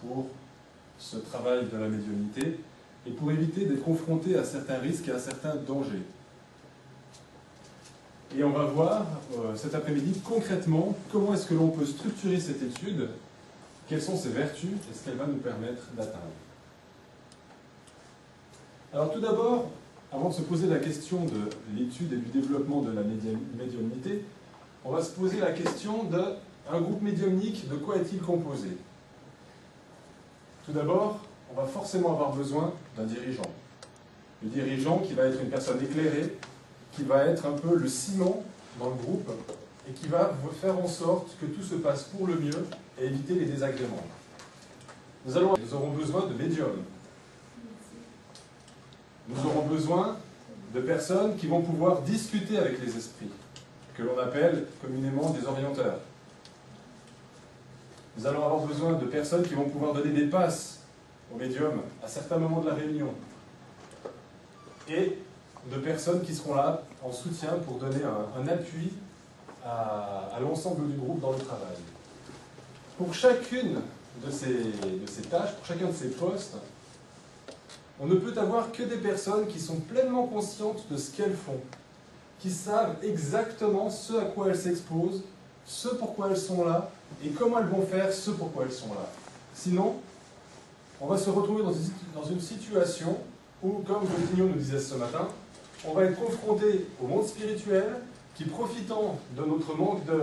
pour 0.01 0.27
ce 0.99 1.17
travail 1.17 1.67
de 1.73 1.77
la 1.77 1.89
médiumnité 1.89 2.59
et 3.07 3.11
pour 3.11 3.31
éviter 3.31 3.65
d'être 3.65 3.85
confronté 3.85 4.37
à 4.37 4.45
certains 4.45 4.79
risques 4.79 5.09
et 5.09 5.13
à 5.13 5.19
certains 5.19 5.55
dangers. 5.57 6.03
Et 8.37 8.45
on 8.45 8.51
va 8.51 8.65
voir 8.65 9.07
euh, 9.39 9.57
cet 9.57 9.75
après-midi 9.75 10.21
concrètement 10.23 10.95
comment 11.11 11.33
est-ce 11.33 11.47
que 11.47 11.55
l'on 11.55 11.69
peut 11.69 11.87
structurer 11.87 12.39
cette 12.39 12.63
étude, 12.63 13.09
quelles 13.89 14.03
sont 14.03 14.17
ses 14.17 14.29
vertus 14.29 14.71
et 14.71 14.95
ce 14.95 15.05
qu'elle 15.05 15.17
va 15.17 15.27
nous 15.27 15.39
permettre 15.39 15.85
d'atteindre. 15.97 16.19
Alors 18.93 19.13
tout 19.13 19.21
d'abord, 19.21 19.71
avant 20.13 20.29
de 20.29 20.35
se 20.35 20.43
poser 20.43 20.67
la 20.67 20.79
question 20.79 21.25
de 21.25 21.49
l'étude 21.75 22.13
et 22.13 22.17
du 22.17 22.41
développement 22.41 22.83
de 22.83 22.93
la 22.93 23.03
médiumnité, 23.03 24.25
on 24.85 24.93
va 24.93 25.03
se 25.03 25.11
poser 25.11 25.41
la 25.41 25.53
question 25.53 26.05
de 26.05 26.23
un 26.71 26.81
groupe 26.81 27.03
médiumnique, 27.03 27.69
de 27.69 27.77
quoi 27.77 27.97
est-il 27.97 28.21
composé? 28.21 28.77
Tout 30.67 30.73
d'abord, 30.73 31.21
on 31.51 31.61
va 31.61 31.67
forcément 31.67 32.13
avoir 32.13 32.33
besoin 32.33 32.75
d'un 32.97 33.05
dirigeant. 33.05 33.51
Le 34.43 34.51
dirigeant 34.51 34.99
qui 34.99 35.15
va 35.15 35.25
être 35.25 35.41
une 35.41 35.49
personne 35.49 35.83
éclairée, 35.83 36.37
qui 36.93 37.05
va 37.05 37.25
être 37.25 37.47
un 37.47 37.53
peu 37.53 37.77
le 37.77 37.89
ciment 37.89 38.45
dans 38.79 38.91
le 38.91 38.97
groupe 38.97 39.31
et 39.89 39.93
qui 39.93 40.09
va 40.09 40.33
faire 40.61 40.79
en 40.79 40.87
sorte 40.87 41.37
que 41.41 41.47
tout 41.47 41.63
se 41.63 41.77
passe 41.77 42.05
pour 42.05 42.27
le 42.27 42.37
mieux 42.37 42.67
et 43.01 43.07
éviter 43.07 43.35
les 43.35 43.47
désagréments. 43.47 44.05
Nous, 45.25 45.37
allons, 45.37 45.55
nous 45.57 45.75
aurons 45.75 45.91
besoin 45.91 46.27
de 46.27 46.35
médiums. 46.35 46.83
Nous 49.29 49.47
aurons 49.47 49.67
besoin 49.67 50.17
de 50.75 50.81
personnes 50.81 51.37
qui 51.37 51.47
vont 51.47 51.63
pouvoir 51.63 52.03
discuter 52.03 52.59
avec 52.59 52.81
les 52.85 52.97
esprits, 52.97 53.31
que 53.95 54.03
l'on 54.03 54.19
appelle 54.19 54.67
communément 54.83 55.31
des 55.31 55.47
orienteurs. 55.47 56.01
Nous 58.19 58.27
allons 58.27 58.45
avoir 58.45 58.63
besoin 58.63 58.95
de 58.95 59.05
personnes 59.05 59.45
qui 59.45 59.55
vont 59.55 59.69
pouvoir 59.69 59.95
donner 59.95 60.11
des 60.11 60.27
passes 60.27 60.81
au 61.33 61.39
médium 61.39 61.83
à 62.03 62.09
certains 62.09 62.37
moments 62.37 62.61
de 62.61 62.67
la 62.69 62.75
réunion. 62.75 63.15
Et 64.89 65.19
de 65.71 65.77
personnes 65.77 66.23
qui 66.23 66.35
seront 66.35 66.57
là 66.57 66.83
en 67.01 67.13
soutien 67.13 67.51
pour 67.65 67.79
donner 67.79 68.03
un, 68.03 68.49
appui 68.49 68.93
à, 69.65 70.37
l'ensemble 70.41 70.91
du 70.91 70.97
groupe 70.99 71.21
dans 71.21 71.31
le 71.31 71.39
travail. 71.39 71.77
Pour 72.97 73.15
chacune 73.15 73.83
de 74.27 74.31
ces, 74.33 74.49
de 74.49 75.07
ces 75.07 75.23
tâches, 75.23 75.55
pour 75.55 75.67
chacun 75.67 75.87
de 75.87 75.95
ces 75.95 76.09
postes, 76.09 76.57
on 78.01 78.07
ne 78.07 78.17
peut 78.17 78.37
avoir 78.37 78.73
que 78.73 78.83
des 78.83 78.97
personnes 78.97 79.47
qui 79.47 79.61
sont 79.61 79.77
pleinement 79.77 80.27
conscientes 80.27 80.91
de 80.91 80.97
ce 80.97 81.13
qu'elles 81.13 81.37
font, 81.37 81.61
qui 82.41 82.51
savent 82.51 82.97
exactement 83.01 83.91
ce 83.91 84.15
à 84.15 84.25
quoi 84.25 84.49
elles 84.49 84.59
s'exposent, 84.59 85.23
ce 85.65 85.89
pourquoi 85.89 86.31
elles 86.31 86.37
sont 86.37 86.65
là, 86.65 86.91
et 87.25 87.31
comment 87.31 87.59
elles 87.59 87.67
vont 87.67 87.85
faire 87.87 88.13
ce 88.13 88.31
pourquoi 88.31 88.65
elles 88.65 88.73
sont 88.73 88.95
là. 88.95 89.09
Sinon, 89.55 89.97
on 91.01 91.07
va 91.07 91.17
se 91.17 91.31
retrouver 91.31 91.63
dans 91.63 92.25
une 92.25 92.41
situation 92.41 93.17
où, 93.63 93.83
comme 93.87 94.03
Gauthignot 94.05 94.49
nous 94.49 94.59
disait 94.59 94.81
ce 94.81 94.95
matin, 94.95 95.29
on 95.87 95.95
va 95.95 96.05
être 96.05 96.19
confronté 96.19 96.87
au 97.03 97.07
monde 97.07 97.27
spirituel 97.27 97.85
qui, 98.35 98.45
profitant 98.45 99.19
de 99.37 99.45
notre 99.45 99.77
manque 99.77 100.05
de 100.07 100.23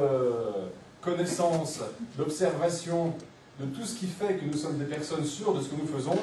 connaissances, 1.02 1.80
d'observation, 2.18 3.14
de 3.60 3.66
tout 3.66 3.86
ce 3.86 3.96
qui 3.96 4.08
fait 4.08 4.36
que 4.36 4.46
nous 4.46 4.58
sommes 4.58 4.78
des 4.78 4.86
personnes 4.86 5.24
sûres 5.24 5.54
de 5.54 5.62
ce 5.62 5.70
que 5.70 5.76
nous 5.76 5.88
faisons, 5.88 6.18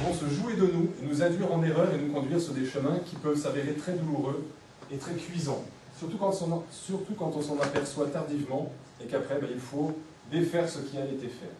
vont 0.00 0.14
se 0.14 0.26
jouer 0.34 0.54
de 0.54 0.66
nous, 0.66 0.90
nous 1.02 1.22
induire 1.22 1.52
en 1.52 1.62
erreur 1.62 1.92
et 1.94 1.98
nous 1.98 2.12
conduire 2.12 2.40
sur 2.40 2.52
des 2.52 2.66
chemins 2.66 2.98
qui 3.06 3.16
peuvent 3.16 3.38
s'avérer 3.38 3.74
très 3.74 3.92
douloureux 3.92 4.44
et 4.92 4.96
très 4.96 5.14
cuisants. 5.14 5.62
Surtout 5.98 6.16
quand 6.18 6.32
on 7.36 7.42
s'en 7.42 7.58
aperçoit 7.60 8.06
tardivement 8.06 8.72
et 9.02 9.06
qu'après, 9.06 9.38
ben, 9.38 9.48
il 9.52 9.60
faut 9.60 9.96
défaire 10.30 10.68
ce 10.68 10.80
qui 10.80 10.98
a 10.98 11.04
été 11.04 11.28
fait. 11.28 11.50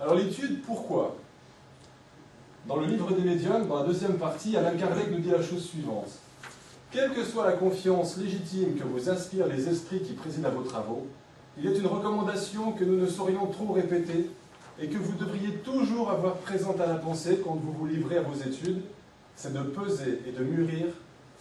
Alors 0.00 0.14
l'étude, 0.14 0.62
pourquoi? 0.62 1.16
Dans 2.66 2.76
le 2.76 2.86
livre 2.86 3.12
des 3.12 3.22
médiums, 3.22 3.66
dans 3.68 3.80
la 3.80 3.86
deuxième 3.86 4.18
partie, 4.18 4.56
Alain 4.56 4.76
Kardec 4.76 5.10
nous 5.10 5.18
dit 5.18 5.30
la 5.30 5.42
chose 5.42 5.64
suivante. 5.64 6.10
Quelle 6.90 7.12
que 7.12 7.24
soit 7.24 7.46
la 7.46 7.52
confiance 7.52 8.16
légitime 8.16 8.76
que 8.76 8.84
vous 8.84 9.10
inspirent 9.10 9.48
les 9.48 9.68
esprits 9.68 10.00
qui 10.00 10.12
président 10.12 10.48
à 10.48 10.52
vos 10.52 10.62
travaux, 10.62 11.06
il 11.58 11.66
est 11.66 11.78
une 11.78 11.86
recommandation 11.86 12.72
que 12.72 12.84
nous 12.84 12.96
ne 12.96 13.06
saurions 13.06 13.46
trop 13.46 13.72
répéter 13.72 14.30
et 14.80 14.88
que 14.88 14.98
vous 14.98 15.12
devriez 15.12 15.56
toujours 15.58 16.10
avoir 16.10 16.34
présente 16.36 16.80
à 16.80 16.86
la 16.86 16.94
pensée 16.94 17.40
quand 17.44 17.54
vous 17.54 17.72
vous 17.72 17.86
livrez 17.86 18.18
à 18.18 18.22
vos 18.22 18.34
études, 18.34 18.80
c'est 19.36 19.52
de 19.52 19.62
peser 19.62 20.20
et 20.26 20.32
de 20.32 20.44
mûrir, 20.44 20.86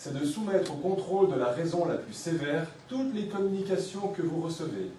c'est 0.03 0.19
de 0.19 0.25
soumettre 0.25 0.74
au 0.74 0.75
contrôle 0.75 1.31
de 1.31 1.39
la 1.39 1.53
raison 1.53 1.86
la 1.86 1.95
plus 1.95 2.12
sévère 2.12 2.67
toutes 2.89 3.13
les 3.15 3.27
communications 3.27 4.10
que 4.10 4.22
vous 4.22 4.41
recevez, 4.41 4.91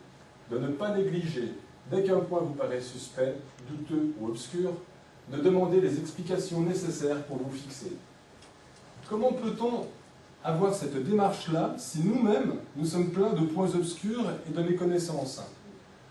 de 0.50 0.56
ne 0.56 0.68
pas 0.68 0.96
négliger, 0.96 1.52
dès 1.90 2.04
qu'un 2.04 2.20
point 2.20 2.40
vous 2.40 2.54
paraît 2.54 2.80
suspect, 2.80 3.34
douteux 3.68 4.14
ou 4.18 4.28
obscur, 4.28 4.72
de 5.30 5.42
demander 5.42 5.82
les 5.82 5.98
explications 5.98 6.60
nécessaires 6.60 7.22
pour 7.24 7.36
vous 7.36 7.50
fixer. 7.50 7.92
Comment 9.06 9.32
peut-on 9.32 9.88
avoir 10.42 10.74
cette 10.74 10.96
démarche-là 11.04 11.74
si 11.76 12.00
nous-mêmes, 12.00 12.54
nous 12.74 12.86
sommes 12.86 13.10
pleins 13.10 13.34
de 13.34 13.44
points 13.44 13.74
obscurs 13.74 14.24
et 14.48 14.56
de 14.56 14.62
méconnaissances? 14.62 15.42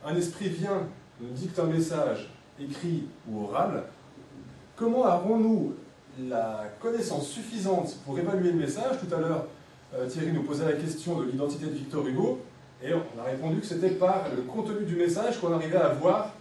Un 0.05 0.15
esprit 0.15 0.49
vient, 0.49 0.83
nous 1.19 1.29
dicte 1.29 1.57
un 1.57 1.65
message, 1.65 2.29
écrit 2.59 3.05
ou 3.27 3.45
oral. 3.45 3.85
Comment 4.75 5.05
avons-nous 5.05 5.73
la 6.19 6.65
connaissance 6.79 7.27
suffisante 7.27 7.95
pour 8.05 8.17
évaluer 8.17 8.51
le 8.51 8.59
message 8.59 8.97
Tout 8.99 9.13
à 9.15 9.19
l'heure, 9.19 9.45
euh, 9.95 10.07
Thierry 10.07 10.31
nous 10.31 10.43
posait 10.43 10.65
la 10.65 10.73
question 10.73 11.19
de 11.19 11.25
l'identité 11.25 11.65
de 11.65 11.71
Victor 11.71 12.07
Hugo, 12.07 12.41
et 12.83 12.93
on 12.93 13.19
a 13.19 13.23
répondu 13.23 13.61
que 13.61 13.65
c'était 13.65 13.91
par 13.91 14.25
le 14.35 14.41
contenu 14.41 14.85
du 14.85 14.95
message 14.95 15.39
qu'on 15.39 15.53
arrivait 15.53 15.77
à 15.77 15.89
voir 15.89 16.33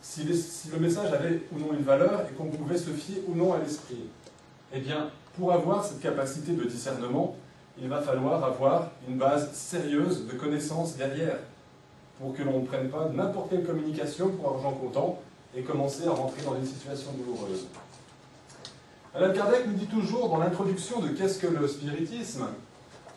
si, 0.00 0.24
le 0.24 0.78
message 0.78 1.12
avait 1.12 1.42
ou 1.52 1.58
non 1.58 1.72
une 1.72 1.84
valeur 1.84 2.26
et 2.30 2.34
qu'on 2.34 2.46
pouvait 2.46 2.76
se 2.76 2.90
fier 2.90 3.22
ou 3.26 3.34
non 3.34 3.54
à 3.54 3.58
l'esprit. 3.58 4.04
Eh 4.74 4.80
bien, 4.80 5.10
pour 5.36 5.52
avoir 5.52 5.84
cette 5.84 6.00
capacité 6.00 6.52
de 6.52 6.64
discernement, 6.64 7.36
il 7.80 7.88
va 7.88 8.00
falloir 8.02 8.44
avoir 8.44 8.90
une 9.08 9.16
base 9.16 9.52
sérieuse 9.52 10.26
de 10.26 10.32
connaissances 10.32 10.96
derrière, 10.96 11.38
pour 12.18 12.34
que 12.34 12.42
l'on 12.42 12.60
ne 12.60 12.66
prenne 12.66 12.88
pas 12.88 13.08
n'importe 13.08 13.50
quelle 13.50 13.64
communication 13.64 14.28
pour 14.30 14.56
argent 14.56 14.72
comptant 14.72 15.18
et 15.56 15.62
commencer 15.62 16.06
à 16.06 16.10
rentrer 16.10 16.42
dans 16.42 16.56
une 16.56 16.66
situation 16.66 17.12
douloureuse. 17.12 17.66
Alain 19.16 19.30
Kardec 19.32 19.68
nous 19.68 19.74
dit 19.74 19.86
toujours 19.86 20.28
dans 20.28 20.38
l'introduction 20.38 20.98
de 20.98 21.06
Qu'est-ce 21.06 21.38
que 21.38 21.46
le 21.46 21.68
spiritisme? 21.68 22.46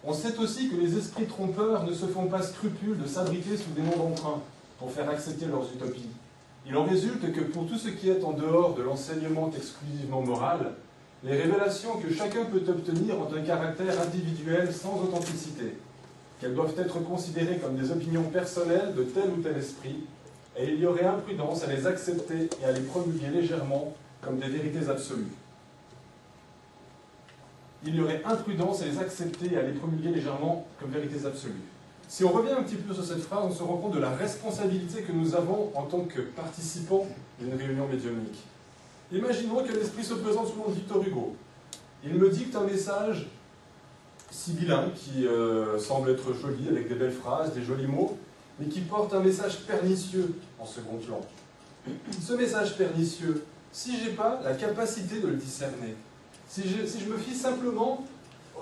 On 0.04 0.14
sait 0.14 0.38
aussi 0.38 0.70
que 0.70 0.76
les 0.76 0.96
esprits 0.96 1.26
trompeurs 1.26 1.86
ne 1.86 1.92
se 1.92 2.06
font 2.06 2.28
pas 2.28 2.44
scrupule 2.44 3.00
de 3.00 3.08
s'abriter 3.08 3.58
sous 3.58 3.72
des 3.72 3.82
noms 3.82 3.98
d'emprunt 3.98 4.42
pour 4.78 4.92
faire 4.92 5.10
accepter 5.10 5.48
leurs 5.48 5.66
utopies. 5.74 6.12
Il 6.68 6.78
en 6.78 6.84
résulte 6.84 7.32
que 7.34 7.42
pour 7.42 7.66
tout 7.66 7.80
ce 7.80 7.90
qui 7.90 8.12
est 8.12 8.24
en 8.24 8.34
dehors 8.34 8.76
de 8.76 8.84
l'enseignement 8.84 9.50
exclusivement 9.58 10.22
moral, 10.22 10.74
les 11.24 11.36
révélations 11.36 11.98
que 11.98 12.14
chacun 12.14 12.46
peut 12.46 12.62
obtenir 12.68 13.20
ont 13.20 13.36
un 13.36 13.42
caractère 13.42 14.00
individuel 14.00 14.72
sans 14.72 15.02
authenticité, 15.02 15.80
qu'elles 16.40 16.54
doivent 16.54 16.76
être 16.78 17.00
considérées 17.06 17.58
comme 17.58 17.76
des 17.76 17.92
opinions 17.92 18.30
personnelles 18.32 18.94
de 18.96 19.02
tel 19.02 19.32
ou 19.36 19.42
tel 19.42 19.58
esprit, 19.58 20.04
et 20.60 20.66
il 20.66 20.80
y 20.80 20.86
aurait 20.86 21.06
imprudence 21.06 21.64
à 21.64 21.74
les 21.74 21.88
accepter 21.88 22.52
et 22.62 22.66
à 22.66 22.72
les 22.72 22.82
promulguer 22.82 23.30
légèrement 23.34 23.96
comme 24.22 24.38
des 24.38 24.50
vérités 24.50 24.92
absolues. 24.92 25.32
Il 27.88 27.96
y 27.96 28.02
aurait 28.02 28.22
imprudence 28.26 28.82
à 28.82 28.86
les 28.86 29.00
accepter 29.00 29.54
et 29.54 29.58
à 29.58 29.62
les 29.62 29.72
promulguer 29.72 30.10
légèrement 30.10 30.68
comme 30.78 30.92
vérités 30.92 31.26
absolues. 31.26 31.54
Si 32.10 32.26
on 32.26 32.34
revient 32.34 32.52
un 32.52 32.64
petit 32.64 32.76
peu 32.76 32.94
sur 32.94 33.04
cette 33.04 33.22
phrase, 33.22 33.46
on 33.46 33.52
se 33.52 33.64
rend 33.64 33.78
compte 33.78 33.94
de 33.94 34.00
la 34.00 34.10
responsabilité 34.10 35.04
que 35.04 35.14
nous 35.14 35.36
avons 35.36 35.72
en 35.74 35.84
tant 35.84 36.02
que 36.02 36.20
participants 36.20 37.08
d'une 37.40 37.54
réunion 37.56 37.88
médiumnique. 37.88 38.44
Imaginons 39.14 39.64
que 39.64 39.72
l'esprit 39.72 40.04
se 40.04 40.16
présente 40.16 40.48
sous 40.48 40.56
le 40.56 40.60
nom 40.64 40.70
de 40.70 40.74
Victor 40.74 41.02
Hugo. 41.02 41.36
Il 42.04 42.16
me 42.16 42.30
dicte 42.30 42.54
un 42.58 42.66
message 42.66 43.28
sibyllin 44.32 44.90
qui 44.94 45.26
euh, 45.26 45.80
semble 45.80 46.10
être 46.10 46.34
joli, 46.34 46.68
avec 46.68 46.90
des 46.90 46.96
belles 46.96 47.14
phrases, 47.14 47.54
des 47.54 47.64
jolis 47.64 47.88
mots, 47.88 48.18
mais 48.60 48.66
qui 48.68 48.82
porte 48.82 49.14
un 49.14 49.22
message 49.22 49.62
pernicieux 49.62 50.36
en 50.60 50.66
second 50.66 50.98
plan. 50.98 51.22
Ce 52.22 52.34
message 52.34 52.76
pernicieux, 52.78 53.46
si 53.72 53.98
je 53.98 54.10
n'ai 54.10 54.16
pas 54.16 54.42
la 54.44 54.56
capacité 54.56 55.22
de 55.22 55.28
le 55.28 55.36
discerner, 55.36 55.96
si 56.48 56.64
je, 56.64 57.10
me 57.10 57.18
fie 57.18 57.36
simplement 57.36 58.06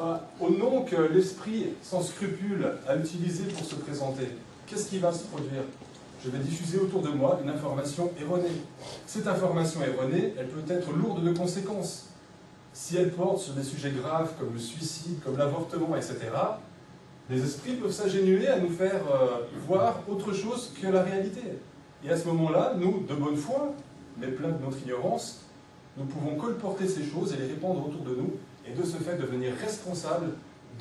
euh, 0.01 0.15
au 0.39 0.49
nom 0.49 0.83
que 0.83 0.95
l'esprit 0.95 1.67
sans 1.81 2.01
scrupule 2.01 2.67
a 2.87 2.95
utilisé 2.95 3.43
pour 3.43 3.65
se 3.65 3.75
présenter, 3.75 4.27
qu'est-ce 4.67 4.89
qui 4.89 4.99
va 4.99 5.11
se 5.11 5.23
produire? 5.25 5.61
Je 6.23 6.31
vais 6.31 6.39
diffuser 6.39 6.79
autour 6.79 7.01
de 7.01 7.09
moi 7.09 7.39
une 7.43 7.49
information 7.49 8.11
erronée. 8.19 8.61
Cette 9.05 9.27
information 9.27 9.81
erronée, 9.83 10.33
elle 10.37 10.47
peut 10.47 10.73
être 10.73 10.91
lourde 10.91 11.23
de 11.23 11.31
conséquences. 11.31 12.07
Si 12.73 12.97
elle 12.97 13.11
porte 13.11 13.39
sur 13.39 13.53
des 13.53 13.63
sujets 13.63 13.91
graves 13.91 14.33
comme 14.39 14.53
le 14.53 14.59
suicide, 14.59 15.19
comme 15.23 15.37
l'avortement, 15.37 15.95
etc., 15.95 16.17
les 17.29 17.43
esprits 17.43 17.75
peuvent 17.75 17.91
s'ingénuer 17.91 18.47
à 18.47 18.59
nous 18.59 18.69
faire 18.69 19.01
euh, 19.11 19.45
voir 19.67 19.99
autre 20.07 20.33
chose 20.33 20.71
que 20.81 20.87
la 20.87 21.03
réalité. 21.03 21.41
Et 22.03 22.09
à 22.09 22.17
ce 22.17 22.27
moment-là, 22.27 22.73
nous, 22.77 23.05
de 23.07 23.15
bonne 23.15 23.37
foi, 23.37 23.73
mais 24.17 24.27
pleins 24.27 24.49
de 24.49 24.63
notre 24.63 24.79
ignorance, 24.79 25.44
nous 25.97 26.05
pouvons 26.05 26.35
colporter 26.35 26.87
ces 26.87 27.03
choses 27.03 27.33
et 27.33 27.37
les 27.37 27.47
répandre 27.47 27.87
autour 27.87 28.01
de 28.01 28.15
nous, 28.15 28.33
et 28.67 28.73
de 28.73 28.83
ce 28.83 28.97
fait 28.97 29.17
devenir 29.17 29.53
responsables 29.61 30.31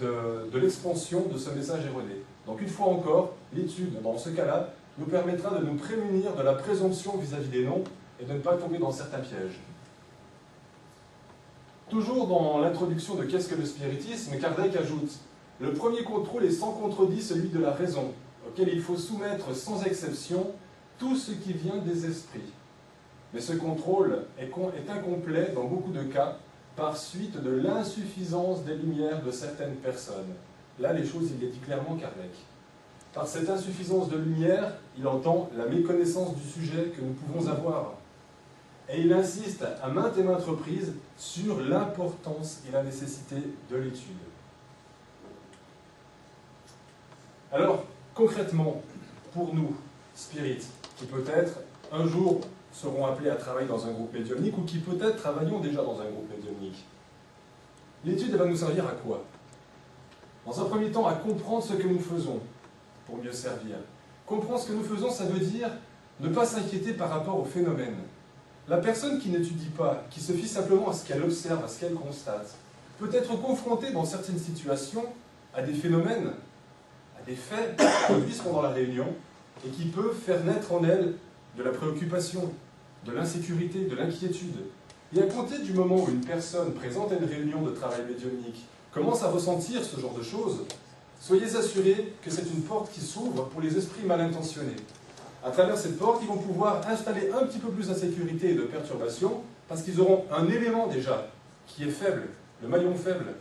de, 0.00 0.58
l'expansion 0.58 1.26
de 1.32 1.38
ce 1.38 1.50
message 1.50 1.86
erroné. 1.86 2.22
Donc 2.46 2.60
une 2.60 2.68
fois 2.68 2.86
encore, 2.86 3.34
l'étude, 3.52 4.02
dans 4.02 4.18
ce 4.18 4.30
cas-là, 4.30 4.70
nous 4.98 5.06
permettra 5.06 5.58
de 5.58 5.64
nous 5.64 5.74
prémunir 5.74 6.34
de 6.34 6.42
la 6.42 6.54
présomption 6.54 7.16
vis-à-vis 7.16 7.48
des 7.48 7.64
noms 7.64 7.84
et 8.20 8.24
de 8.24 8.32
ne 8.32 8.38
pas 8.38 8.54
tomber 8.54 8.78
dans 8.78 8.92
certains 8.92 9.18
pièges. 9.18 9.60
Toujours 11.90 12.26
dans 12.26 12.58
l'introduction 12.58 13.14
de 13.14 13.24
Qu'est-ce 13.24 13.48
que 13.48 13.54
le 13.54 13.66
spiritisme, 13.66 14.36
Kardec 14.38 14.74
ajoute 14.76 15.18
Le 15.60 15.72
premier 15.74 16.02
contrôle 16.02 16.44
est 16.44 16.50
sans 16.50 16.72
contredit 16.72 17.22
celui 17.22 17.48
de 17.48 17.60
la 17.60 17.72
raison, 17.72 18.12
auquel 18.48 18.68
il 18.68 18.80
faut 18.80 18.96
soumettre 18.96 19.54
sans 19.54 19.84
exception 19.84 20.50
tout 20.98 21.16
ce 21.16 21.32
qui 21.32 21.52
vient 21.52 21.76
des 21.76 22.06
esprits. 22.06 22.52
Mais 23.34 23.40
ce 23.40 23.52
contrôle 23.54 24.22
est, 24.38 24.48
incomplet 24.88 25.50
dans 25.54 25.64
beaucoup 25.64 25.90
de 25.90 26.04
cas 26.04 26.38
par 26.76 26.96
suite 26.96 27.42
de 27.42 27.50
l'insuffisance 27.50 28.64
des 28.64 28.76
lumières 28.76 29.22
de 29.24 29.32
certaines 29.32 29.74
personnes. 29.74 30.32
Là, 30.78 30.92
les 30.92 31.04
choses, 31.04 31.32
il 31.32 31.44
les 31.44 31.52
dit 31.52 31.58
clairement 31.58 31.96
Kardec. 31.96 32.30
Par 33.12 33.26
cette 33.26 33.50
insuffisance 33.50 34.08
de 34.08 34.18
lumière, 34.18 34.74
il 34.96 35.06
entend 35.08 35.50
la 35.56 35.66
méconnaissance 35.66 36.36
du 36.36 36.48
sujet 36.48 36.92
que 36.96 37.00
nous 37.00 37.12
pouvons 37.12 37.48
avoir. 37.50 37.94
Et 38.88 39.00
il 39.00 39.12
insiste 39.12 39.64
à 39.82 39.88
maintes 39.88 40.16
et 40.16 40.22
maintes 40.22 40.44
reprises 40.44 40.92
sur 41.16 41.60
l'importance 41.60 42.62
et 42.68 42.72
la 42.72 42.84
nécessité 42.84 43.36
de 43.70 43.76
l'étude. 43.76 44.14
Alors, 47.50 47.84
concrètement, 48.14 48.82
pour 49.32 49.54
nous, 49.54 49.76
spirites, 50.14 50.68
qui 50.96 51.06
peut-être 51.06 51.60
un 51.92 52.06
jour 52.06 52.40
seront 52.74 53.06
appelés 53.06 53.30
à 53.30 53.36
travailler 53.36 53.68
dans 53.68 53.86
un 53.86 53.92
groupe 53.92 54.12
médiumnique 54.12 54.58
ou 54.58 54.62
qui 54.62 54.78
peut-être 54.78 55.16
travaillons 55.16 55.60
déjà 55.60 55.82
dans 55.82 56.00
un 56.00 56.10
groupe 56.10 56.28
médiumnique, 56.28 56.84
l'étude 58.04 58.34
va 58.34 58.46
nous 58.46 58.56
servir 58.56 58.86
à 58.86 58.92
quoi? 58.92 59.24
Dans 60.44 60.60
un 60.60 60.64
premier 60.64 60.90
temps, 60.90 61.06
à 61.06 61.14
comprendre 61.14 61.62
ce 61.62 61.74
que 61.74 61.86
nous 61.86 62.00
faisons, 62.00 62.40
pour 63.06 63.16
mieux 63.18 63.32
servir. 63.32 63.76
Comprendre 64.26 64.58
ce 64.58 64.68
que 64.68 64.72
nous 64.72 64.82
faisons, 64.82 65.10
ça 65.10 65.24
veut 65.24 65.38
dire 65.38 65.70
ne 66.20 66.28
pas 66.28 66.44
s'inquiéter 66.44 66.92
par 66.92 67.10
rapport 67.10 67.38
au 67.38 67.44
phénomène. 67.44 67.96
La 68.68 68.78
personne 68.78 69.18
qui 69.20 69.30
n'étudie 69.30 69.68
pas, 69.76 70.04
qui 70.10 70.20
se 70.20 70.32
fie 70.32 70.48
simplement 70.48 70.90
à 70.90 70.92
ce 70.92 71.06
qu'elle 71.06 71.22
observe, 71.22 71.64
à 71.64 71.68
ce 71.68 71.80
qu'elle 71.80 71.94
constate, 71.94 72.54
peut 72.98 73.10
être 73.12 73.40
confrontée 73.40 73.92
dans 73.92 74.04
certaines 74.04 74.38
situations 74.38 75.04
à 75.54 75.62
des 75.62 75.74
phénomènes, 75.74 76.32
à 77.18 77.22
des 77.24 77.36
faits 77.36 77.76
qui 77.78 78.12
produisent 78.12 78.40
pendant 78.40 78.62
la 78.62 78.70
réunion 78.70 79.06
et 79.66 79.70
qui 79.70 79.84
peuvent 79.86 80.14
faire 80.14 80.42
naître 80.44 80.72
en 80.72 80.82
elle 80.84 81.14
de 81.56 81.62
la 81.62 81.70
préoccupation, 81.70 82.52
de 83.04 83.12
l'insécurité, 83.12 83.80
de 83.80 83.96
l'inquiétude. 83.96 84.56
Et 85.14 85.20
à 85.20 85.26
compter 85.26 85.58
du 85.58 85.72
moment 85.72 85.96
où 85.96 86.08
une 86.08 86.24
personne 86.24 86.72
présente 86.74 87.12
à 87.12 87.16
une 87.16 87.24
réunion 87.24 87.62
de 87.62 87.70
travail 87.70 88.02
médiumnique 88.08 88.64
commence 88.92 89.22
à 89.22 89.30
ressentir 89.30 89.84
ce 89.84 90.00
genre 90.00 90.14
de 90.14 90.22
choses, 90.22 90.64
Soyez 91.26 91.56
assurés 91.56 92.12
que 92.20 92.30
c'est 92.30 92.42
une 92.42 92.60
porte 92.60 92.92
qui 92.92 93.00
s'ouvre 93.00 93.44
pour 93.44 93.62
les 93.62 93.78
esprits 93.78 94.04
mal 94.04 94.20
intentionnés. 94.20 94.76
À 95.42 95.50
travers 95.50 95.78
cette 95.78 95.98
porte, 95.98 96.20
ils 96.20 96.28
vont 96.28 96.36
pouvoir 96.36 96.86
installer 96.86 97.30
un 97.32 97.46
petit 97.46 97.58
peu 97.58 97.70
plus 97.70 97.88
d'insécurité 97.88 98.50
et 98.50 98.54
de 98.54 98.64
perturbation 98.64 99.40
parce 99.66 99.80
qu'ils 99.80 99.98
auront 100.02 100.26
un 100.30 100.46
élément 100.48 100.86
déjà 100.86 101.28
qui 101.66 101.84
est 101.84 101.90
faible, 101.90 102.24
le 102.60 102.68
maillon 102.68 102.94
faible, 102.94 103.36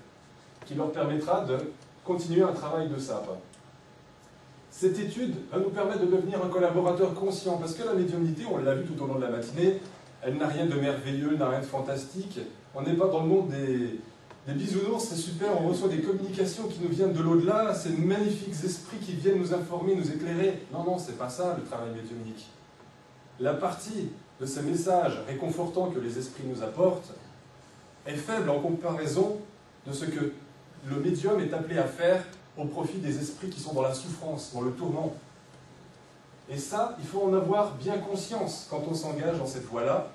qui 0.65 0.76
leur 0.76 0.93
permettra 0.93 1.43
de 1.43 1.58
continuer 2.06 2.41
un 2.41 2.54
travail 2.54 2.88
de 2.88 2.97
sape. 2.97 3.38
Cette 4.73 4.97
étude 4.97 5.36
va 5.51 5.59
nous 5.59 5.69
permettre 5.69 6.01
de 6.01 6.07
devenir 6.07 6.43
un 6.43 6.49
collaborateur 6.49 7.13
conscient 7.13 7.57
parce 7.57 7.75
que 7.75 7.83
la 7.83 7.93
médiumnité, 7.93 8.43
on 8.51 8.57
l'a 8.57 8.73
vu 8.73 8.86
tout 8.86 9.03
au 9.03 9.05
long 9.05 9.15
de 9.15 9.21
la 9.21 9.29
matinée, 9.29 9.79
elle 10.23 10.36
n'a 10.38 10.47
rien 10.47 10.65
de 10.65 10.73
merveilleux, 10.73 11.38
n'a 11.38 11.47
rien 11.47 11.59
de 11.59 11.65
fantastique. 11.65 12.39
On 12.73 12.81
n'est 12.81 12.95
pas 12.95 13.07
dans 13.07 13.21
le 13.21 13.27
monde 13.27 13.49
des, 13.49 14.53
bisounours, 14.53 15.03
c'est 15.03 15.15
super, 15.15 15.49
on 15.62 15.67
reçoit 15.67 15.89
des 15.89 15.99
communications 16.01 16.63
qui 16.67 16.79
nous 16.81 16.89
viennent 16.89 17.13
de 17.13 17.21
l'au-delà, 17.21 17.75
ces 17.75 17.91
magnifiques 17.91 18.55
esprits 18.65 18.97
qui 18.97 19.13
viennent 19.13 19.38
nous 19.38 19.53
informer, 19.53 19.95
nous 19.95 20.12
éclairer. 20.12 20.63
Non, 20.73 20.83
non, 20.83 20.97
c'est 20.97 21.19
pas 21.19 21.29
ça 21.29 21.55
le 21.55 21.63
travail 21.63 21.91
médiumnique. 21.93 22.47
La 23.39 23.53
partie 23.53 24.09
de 24.41 24.45
ces 24.47 24.63
messages 24.63 25.21
réconfortants 25.27 25.91
que 25.91 25.99
les 25.99 26.17
esprits 26.17 26.45
nous 26.47 26.63
apportent 26.63 27.13
est 28.07 28.15
faible 28.15 28.49
en 28.49 28.59
comparaison 28.59 29.38
de 29.86 29.93
ce 29.93 30.05
que 30.05 30.33
le 30.89 30.95
médium 30.99 31.39
est 31.39 31.53
appelé 31.53 31.77
à 31.77 31.86
faire 31.86 32.25
au 32.57 32.65
profit 32.65 32.97
des 32.97 33.17
esprits 33.19 33.49
qui 33.49 33.59
sont 33.59 33.73
dans 33.73 33.81
la 33.81 33.93
souffrance, 33.93 34.51
dans 34.53 34.61
le 34.61 34.71
tourment. 34.71 35.13
Et 36.49 36.57
ça, 36.57 36.95
il 36.99 37.05
faut 37.05 37.23
en 37.23 37.33
avoir 37.33 37.75
bien 37.75 37.97
conscience 37.97 38.67
quand 38.69 38.83
on 38.89 38.93
s'engage 38.93 39.37
dans 39.37 39.47
cette 39.47 39.65
voie-là, 39.65 40.11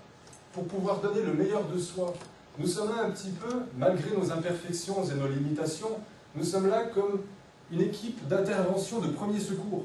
pour 0.52 0.64
pouvoir 0.64 1.00
donner 1.00 1.22
le 1.22 1.32
meilleur 1.32 1.64
de 1.64 1.78
soi. 1.78 2.14
Nous 2.58 2.66
sommes 2.66 2.94
là 2.94 3.04
un 3.04 3.10
petit 3.10 3.30
peu, 3.30 3.62
malgré 3.76 4.16
nos 4.16 4.30
imperfections 4.32 5.04
et 5.04 5.14
nos 5.14 5.28
limitations, 5.28 5.98
nous 6.34 6.44
sommes 6.44 6.68
là 6.68 6.84
comme 6.84 7.22
une 7.70 7.80
équipe 7.80 8.26
d'intervention 8.28 9.00
de 9.00 9.08
premier 9.08 9.40
secours, 9.40 9.84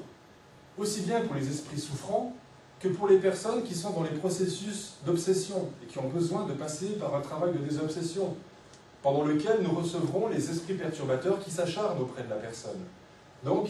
aussi 0.78 1.02
bien 1.02 1.22
pour 1.22 1.36
les 1.36 1.48
esprits 1.48 1.80
souffrants 1.80 2.34
que 2.80 2.88
pour 2.90 3.08
les 3.08 3.18
personnes 3.18 3.64
qui 3.64 3.76
sont 3.76 3.92
dans 3.92 4.04
les 4.04 4.10
processus 4.10 4.96
d'obsession 5.06 5.70
et 5.82 5.88
qui 5.88 6.00
ont 6.00 6.10
besoin 6.10 6.46
de 6.46 6.54
passer 6.54 6.88
par 7.00 7.16
un 7.16 7.22
travail 7.22 7.54
de 7.54 7.60
désobsession, 7.60 8.36
pendant 9.04 9.26
lequel 9.26 9.60
nous 9.62 9.72
recevrons 9.72 10.30
les 10.30 10.50
esprits 10.50 10.76
perturbateurs 10.76 11.40
qui 11.40 11.52
s'acharnent 11.52 12.02
auprès 12.02 12.24
de 12.24 12.30
la 12.30 12.38
personne. 12.38 12.80
Donc, 13.44 13.70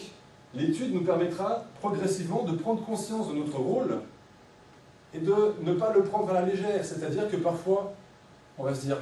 l'étude 0.54 0.94
nous 0.94 1.04
permettra 1.04 1.66
progressivement 1.82 2.44
de 2.44 2.56
prendre 2.56 2.86
conscience 2.86 3.28
de 3.30 3.34
notre 3.34 3.58
rôle 3.58 4.00
et 5.14 5.18
de 5.18 5.56
ne 5.64 5.74
pas 5.74 5.92
le 5.92 6.04
prendre 6.04 6.30
à 6.30 6.34
la 6.34 6.44
légère, 6.44 6.86
c'est-à-dire 6.86 7.30
que 7.30 7.38
parfois, 7.38 7.94
on 8.60 8.64
va 8.64 8.76
se 8.76 8.82
dire 8.82 8.98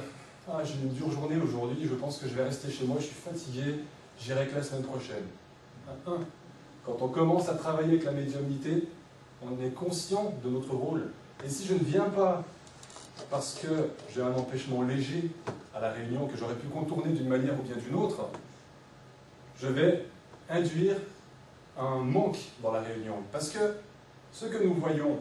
Ah, 0.48 0.62
j'ai 0.64 0.74
une 0.82 0.88
dure 0.88 1.10
journée 1.10 1.36
aujourd'hui, 1.36 1.86
je 1.86 1.94
pense 1.94 2.16
que 2.16 2.26
je 2.26 2.34
vais 2.34 2.44
rester 2.44 2.70
chez 2.70 2.86
moi, 2.86 2.96
je 2.98 3.04
suis 3.04 3.14
fatigué, 3.14 3.80
j'irai 4.18 4.46
que 4.46 4.56
la 4.56 4.62
semaine 4.62 4.84
prochaine. 4.84 5.24
Quand 6.84 6.96
on 7.00 7.08
commence 7.08 7.48
à 7.50 7.54
travailler 7.54 7.90
avec 7.90 8.04
la 8.04 8.12
médiumnité, 8.12 8.88
on 9.42 9.62
est 9.62 9.70
conscient 9.70 10.32
de 10.42 10.48
notre 10.48 10.74
rôle. 10.74 11.10
Et 11.44 11.48
si 11.48 11.66
je 11.66 11.74
ne 11.74 11.80
viens 11.80 12.08
pas 12.08 12.42
parce 13.30 13.54
que 13.54 13.68
j'ai 14.12 14.22
un 14.22 14.32
empêchement 14.32 14.82
léger 14.82 15.30
la 15.82 15.90
réunion 15.90 16.28
que 16.28 16.36
j'aurais 16.38 16.54
pu 16.54 16.68
contourner 16.68 17.12
d'une 17.12 17.28
manière 17.28 17.54
ou 17.58 17.62
bien 17.64 17.76
d'une 17.76 17.96
autre, 17.96 18.28
je 19.60 19.66
vais 19.66 20.06
induire 20.48 20.96
un 21.76 21.98
manque 21.98 22.38
dans 22.62 22.70
la 22.70 22.80
réunion. 22.80 23.16
Parce 23.32 23.50
que 23.50 23.58
ce 24.32 24.46
que 24.46 24.62
nous 24.62 24.74
voyons 24.74 25.18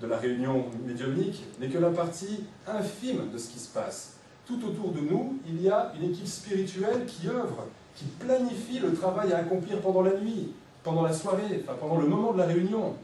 de 0.00 0.06
la 0.06 0.16
réunion 0.16 0.64
médiumnique 0.86 1.44
n'est 1.60 1.68
que 1.68 1.78
la 1.78 1.90
partie 1.90 2.44
infime 2.66 3.30
de 3.30 3.38
ce 3.38 3.50
qui 3.50 3.58
se 3.58 3.68
passe. 3.68 4.14
Tout 4.46 4.64
autour 4.66 4.92
de 4.92 5.00
nous, 5.00 5.38
il 5.46 5.60
y 5.60 5.68
a 5.68 5.92
une 6.00 6.10
équipe 6.10 6.26
spirituelle 6.26 7.04
qui 7.06 7.28
œuvre, 7.28 7.66
qui 7.94 8.04
planifie 8.04 8.78
le 8.78 8.94
travail 8.94 9.32
à 9.34 9.38
accomplir 9.38 9.80
pendant 9.80 10.02
la 10.02 10.14
nuit, 10.14 10.52
pendant 10.82 11.02
la 11.02 11.12
soirée, 11.12 11.62
enfin 11.62 11.76
pendant 11.78 11.98
le 11.98 12.06
moment 12.06 12.32
de 12.32 12.38
la 12.38 12.46
réunion, 12.46 12.94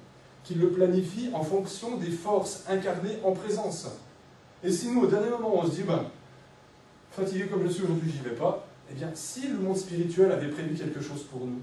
qui 0.43 0.55
le 0.55 0.71
planifie 0.71 1.31
en 1.35 1.43
fonction 1.43 1.99
des 1.99 2.11
forces 2.11 2.65
incarnées 2.67 3.19
en 3.25 3.33
présence. 3.33 3.89
Et 4.65 4.73
si 4.73 4.89
nous, 4.89 5.03
au 5.03 5.07
dernier 5.07 5.31
moment, 5.31 5.53
on 5.55 5.67
se 5.67 5.77
dit, 5.77 5.83
ben, 5.83 6.05
fatigué 7.11 7.47
comme 7.47 7.63
je 7.65 7.73
suis 7.73 7.85
aujourd'hui, 7.85 8.11
j'y 8.11 8.29
vais 8.29 8.37
pas, 8.37 8.67
eh 8.91 8.95
bien, 8.95 9.11
si 9.15 9.49
le 9.49 9.59
monde 9.59 9.77
spirituel 9.77 10.33
avait 10.33 10.49
prévu 10.49 10.75
quelque 10.75 11.01
chose 11.01 11.25
pour 11.25 11.47
nous, 11.47 11.61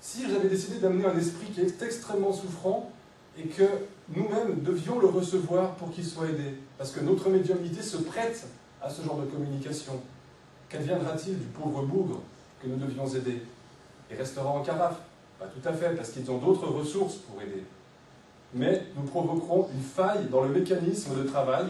si 0.00 0.28
j'avais 0.28 0.48
décidé 0.48 0.78
d'amener 0.78 1.06
un 1.06 1.16
esprit 1.16 1.46
qui 1.46 1.60
est 1.60 1.82
extrêmement 1.82 2.32
souffrant 2.32 2.90
et 3.38 3.44
que 3.44 3.64
nous-mêmes 4.14 4.60
devions 4.62 4.98
le 4.98 5.06
recevoir 5.06 5.74
pour 5.76 5.90
qu'il 5.92 6.04
soit 6.04 6.28
aidé, 6.28 6.54
parce 6.76 6.90
que 6.90 7.00
notre 7.00 7.28
médiumnité 7.30 7.82
se 7.82 7.98
prête 7.98 8.44
à 8.82 8.90
ce 8.90 9.02
genre 9.02 9.18
de 9.18 9.26
communication, 9.26 10.00
qu'adviendra-t-il 10.68 11.38
du 11.38 11.46
pauvre 11.46 11.82
bougre 11.84 12.20
que 12.60 12.66
nous 12.66 12.76
devions 12.76 13.06
aider? 13.06 13.42
Il 14.10 14.16
restera 14.16 14.50
en 14.50 14.62
carafe 14.62 15.00
Pas 15.38 15.46
tout 15.46 15.66
à 15.66 15.72
fait, 15.72 15.94
parce 15.96 16.10
qu'ils 16.10 16.30
ont 16.30 16.38
d'autres 16.38 16.66
ressources 16.66 17.16
pour 17.16 17.40
aider. 17.40 17.62
Mais 18.54 18.86
nous 18.96 19.04
provoquerons 19.04 19.68
une 19.74 19.82
faille 19.82 20.26
dans 20.30 20.42
le 20.42 20.50
mécanisme 20.50 21.16
de 21.16 21.22
travail, 21.22 21.66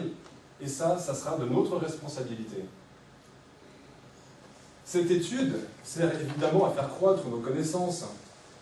et 0.59 0.67
ça, 0.67 0.97
ça 0.97 1.13
sera 1.13 1.37
de 1.37 1.45
notre 1.45 1.77
responsabilité. 1.77 2.65
Cette 4.93 5.09
étude 5.09 5.53
sert 5.83 6.11
évidemment 6.21 6.67
à 6.67 6.69
faire 6.69 6.87
croître 6.87 7.27
nos 7.27 7.39
connaissances, 7.39 8.05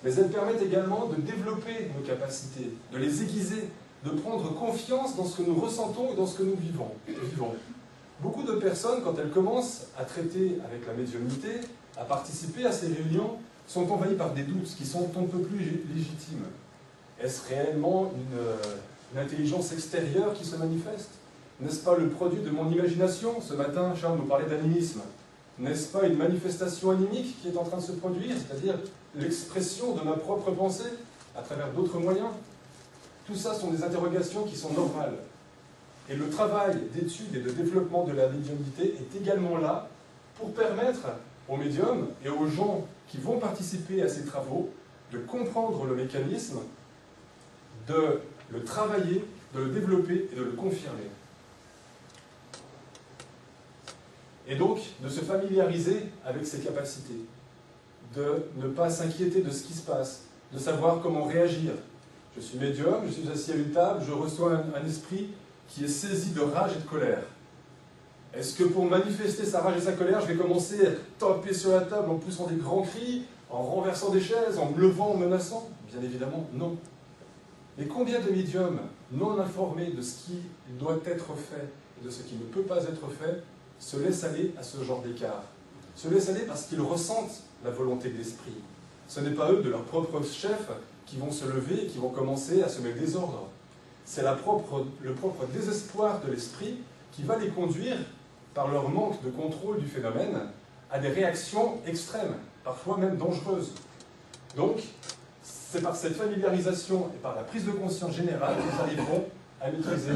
mais 0.01 0.13
elle 0.13 0.29
permet 0.29 0.53
également 0.63 1.07
de 1.07 1.17
développer 1.17 1.91
nos 1.93 2.07
capacités, 2.07 2.71
de 2.89 2.97
les 2.97 3.21
aiguiser, 3.21 3.67
de 4.05 4.11
prendre 4.11 4.55
confiance 4.55 5.17
dans 5.17 5.25
ce 5.25 5.41
que 5.41 5.41
nous 5.41 5.59
ressentons 5.59 6.13
et 6.13 6.15
dans 6.15 6.25
ce 6.25 6.37
que 6.37 6.43
nous 6.43 6.55
vivons. 6.55 6.87
vivons. 7.05 7.53
Beaucoup 8.21 8.43
de 8.43 8.53
personnes, 8.53 9.03
quand 9.03 9.13
elles 9.19 9.31
commencent 9.31 9.87
à 9.99 10.05
traiter 10.05 10.57
avec 10.63 10.87
la 10.87 10.93
médiumnité, 10.93 11.49
à 11.97 12.05
participer 12.05 12.65
à 12.65 12.71
ces 12.71 12.87
réunions, 12.87 13.31
sont 13.67 13.91
envahies 13.91 14.15
par 14.15 14.33
des 14.33 14.43
doutes 14.43 14.73
qui 14.77 14.85
sont 14.85 15.09
un 15.19 15.25
peu 15.25 15.39
plus 15.39 15.83
légitimes. 15.93 16.45
Est-ce 17.21 17.49
réellement 17.49 18.13
une, 18.15 19.17
une, 19.17 19.21
intelligence 19.21 19.73
extérieure 19.73 20.33
qui 20.33 20.45
se 20.45 20.55
manifeste? 20.55 21.09
N'est-ce 21.59 21.83
pas 21.83 21.97
le 21.97 22.07
produit 22.07 22.41
de 22.41 22.51
mon 22.51 22.71
imagination? 22.71 23.41
Ce 23.41 23.53
matin, 23.53 23.93
Charles 23.99 24.15
nous 24.15 24.27
parlait 24.27 24.47
d'animisme. 24.47 25.01
N'est-ce 25.61 25.89
pas 25.89 26.07
une 26.07 26.17
manifestation 26.17 26.89
animique 26.89 27.39
qui 27.39 27.49
est 27.49 27.55
en 27.57 27.63
train 27.63 27.77
de 27.77 27.83
se 27.83 27.91
produire, 27.91 28.35
c'est-à-dire 28.35 28.79
l'expression 29.15 29.93
de 29.93 30.01
ma 30.01 30.13
propre 30.13 30.49
pensée 30.49 30.89
à 31.37 31.43
travers 31.43 31.71
d'autres 31.71 31.99
moyens? 31.99 32.29
Tout 33.27 33.35
ça 33.35 33.53
sont 33.53 33.69
des 33.69 33.83
interrogations 33.83 34.43
qui 34.43 34.55
sont 34.55 34.73
normales. 34.73 35.17
Et 36.09 36.15
le 36.15 36.31
travail 36.31 36.77
d'étude 36.95 37.35
et 37.35 37.41
de 37.41 37.51
développement 37.51 38.05
de 38.05 38.13
la 38.13 38.29
médiumnité 38.29 38.95
est 38.99 39.15
également 39.15 39.59
là 39.59 39.87
pour 40.35 40.51
permettre 40.51 41.05
aux 41.47 41.57
médiums 41.57 42.07
et 42.25 42.29
aux 42.29 42.47
gens 42.47 42.87
qui 43.07 43.17
vont 43.17 43.37
participer 43.37 44.01
à 44.01 44.09
ces 44.09 44.25
travaux 44.25 44.71
de 45.11 45.19
comprendre 45.19 45.85
le 45.85 45.93
mécanisme, 45.93 46.57
de 47.87 48.19
le 48.49 48.63
travailler, 48.63 49.23
de 49.53 49.59
le 49.59 49.69
développer 49.69 50.27
et 50.33 50.35
de 50.35 50.43
le 50.43 50.51
confirmer. 50.53 51.07
Et 54.51 54.55
donc 54.55 54.79
de 55.01 55.07
se 55.07 55.21
familiariser 55.21 56.07
avec 56.25 56.45
ses 56.45 56.59
capacités, 56.59 57.25
de 58.13 58.43
ne 58.57 58.67
pas 58.67 58.89
s'inquiéter 58.89 59.41
de 59.41 59.49
ce 59.49 59.63
qui 59.63 59.71
se 59.71 59.83
passe, 59.83 60.23
de 60.51 60.59
savoir 60.59 60.99
comment 61.01 61.23
réagir. 61.23 61.71
Je 62.35 62.41
suis 62.41 62.57
médium, 62.57 62.97
je 63.07 63.13
suis 63.13 63.29
assis 63.29 63.53
à 63.53 63.55
une 63.55 63.71
table, 63.71 64.03
je 64.05 64.11
reçois 64.11 64.61
un, 64.75 64.85
esprit 64.85 65.29
qui 65.69 65.85
est 65.85 65.87
saisi 65.87 66.31
de 66.31 66.41
rage 66.41 66.73
et 66.75 66.81
de 66.81 66.85
colère. 66.85 67.23
Est-ce 68.33 68.57
que 68.57 68.65
pour 68.65 68.83
manifester 68.83 69.45
sa 69.45 69.61
rage 69.61 69.77
et 69.77 69.81
sa 69.81 69.93
colère, 69.93 70.19
je 70.19 70.27
vais 70.27 70.35
commencer 70.35 70.85
à 70.85 70.91
taper 71.17 71.53
sur 71.53 71.71
la 71.71 71.81
table 71.81 72.11
en 72.11 72.15
poussant 72.15 72.47
des 72.47 72.57
grands 72.57 72.81
cris, 72.81 73.23
en 73.49 73.63
renversant 73.63 74.09
des 74.09 74.21
chaises, 74.21 74.57
en 74.57 74.71
me 74.71 74.81
levant, 74.81 75.11
en 75.11 75.17
menaçant? 75.17 75.69
Bien 75.89 76.01
évidemment, 76.01 76.45
non. 76.53 76.75
Mais 77.77 77.85
combien 77.85 78.19
de 78.19 78.29
médiums 78.29 78.81
non 79.13 79.39
informés 79.39 79.91
de 79.91 80.01
ce 80.01 80.25
qui 80.25 80.39
doit 80.77 80.99
être 81.05 81.35
fait 81.37 81.69
et 82.01 82.05
de 82.05 82.09
ce 82.09 82.23
qui 82.23 82.35
ne 82.35 82.43
peut 82.43 82.63
pas 82.63 82.83
être 82.83 83.07
fait 83.17 83.43
se 83.81 83.97
laissent 83.97 84.23
aller 84.23 84.53
à 84.57 84.63
ce 84.63 84.81
genre 84.83 85.01
d'écart 85.01 85.43
Se 85.95 86.07
laissent 86.07 86.29
aller 86.29 86.45
parce 86.45 86.67
qu'ils 86.67 86.79
ressentent 86.79 87.41
la 87.65 87.71
volonté 87.71 88.09
de 88.09 88.17
l'esprit. 88.17 88.53
Ce 89.07 89.19
n'est 89.19 89.31
pas 89.31 89.51
eux, 89.51 89.61
de 89.61 89.69
leur 89.69 89.83
propre 89.83 90.23
chef, 90.23 90.69
qui 91.05 91.17
vont 91.17 91.31
se 91.31 91.45
lever 91.45 91.83
et 91.83 91.87
qui 91.87 91.97
vont 91.97 92.09
commencer 92.09 92.63
à 92.63 92.69
se 92.69 92.79
mettre 92.79 92.99
désordre. 92.99 93.49
C'est 94.05 94.23
propre, 94.37 94.85
le 95.01 95.13
propre 95.13 95.45
désespoir 95.47 96.21
de 96.21 96.31
l'esprit 96.31 96.77
qui 97.11 97.23
va 97.23 97.37
les 97.37 97.49
conduire, 97.49 97.97
par 98.53 98.69
leur 98.69 98.89
manque 98.89 99.21
de 99.23 99.29
contrôle 99.29 99.79
du 99.79 99.87
phénomène, 99.87 100.37
à 100.89 100.99
des 100.99 101.09
réactions 101.09 101.79
extrêmes, 101.85 102.35
parfois 102.63 102.97
même 102.97 103.17
dangereuses. 103.17 103.71
Donc, 104.55 104.81
c'est 105.41 105.81
par 105.81 105.95
cette 105.95 106.15
familiarisation 106.15 107.09
et 107.15 107.19
par 107.19 107.35
la 107.35 107.43
prise 107.43 107.65
de 107.65 107.71
conscience 107.71 108.13
générale 108.15 108.55
que 108.57 108.61
nous 108.63 108.81
arriverons 108.81 109.25
à 109.61 109.71
maîtriser 109.71 110.11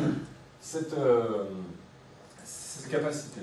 cette, 0.59 0.93
euh, 0.93 1.45
cette 2.75 2.91
capacité. 2.91 3.41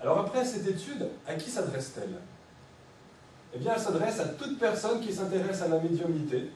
Alors 0.00 0.18
après 0.18 0.44
cette 0.44 0.66
étude, 0.66 1.08
à 1.26 1.34
qui 1.34 1.50
s'adresse-t-elle? 1.50 2.18
Eh 3.54 3.58
bien, 3.58 3.72
elle 3.74 3.80
s'adresse 3.80 4.20
à 4.20 4.26
toute 4.26 4.58
personne 4.58 5.00
qui 5.00 5.12
s'intéresse 5.12 5.62
à 5.62 5.68
la 5.68 5.78
médiumnité. 5.78 6.50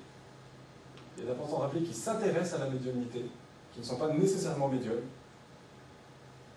Il 1.16 1.26
est 1.26 1.30
important 1.30 1.58
de 1.58 1.62
rappeler 1.62 1.82
qui 1.82 1.94
s'intéressent 1.94 2.61
à 2.61 2.64
la 2.64 2.70
médiumnité, 2.70 3.24
qui 3.72 3.80
ne 3.80 3.85
sont 3.85 3.96
pas 3.96 4.08
nécessairement 4.08 4.68
médiums, 4.68 5.02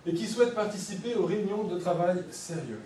et 0.05 0.13
qui 0.13 0.27
souhaitent 0.27 0.55
participer 0.55 1.15
aux 1.15 1.25
réunions 1.25 1.63
de 1.63 1.79
travail 1.79 2.23
sérieux. 2.31 2.81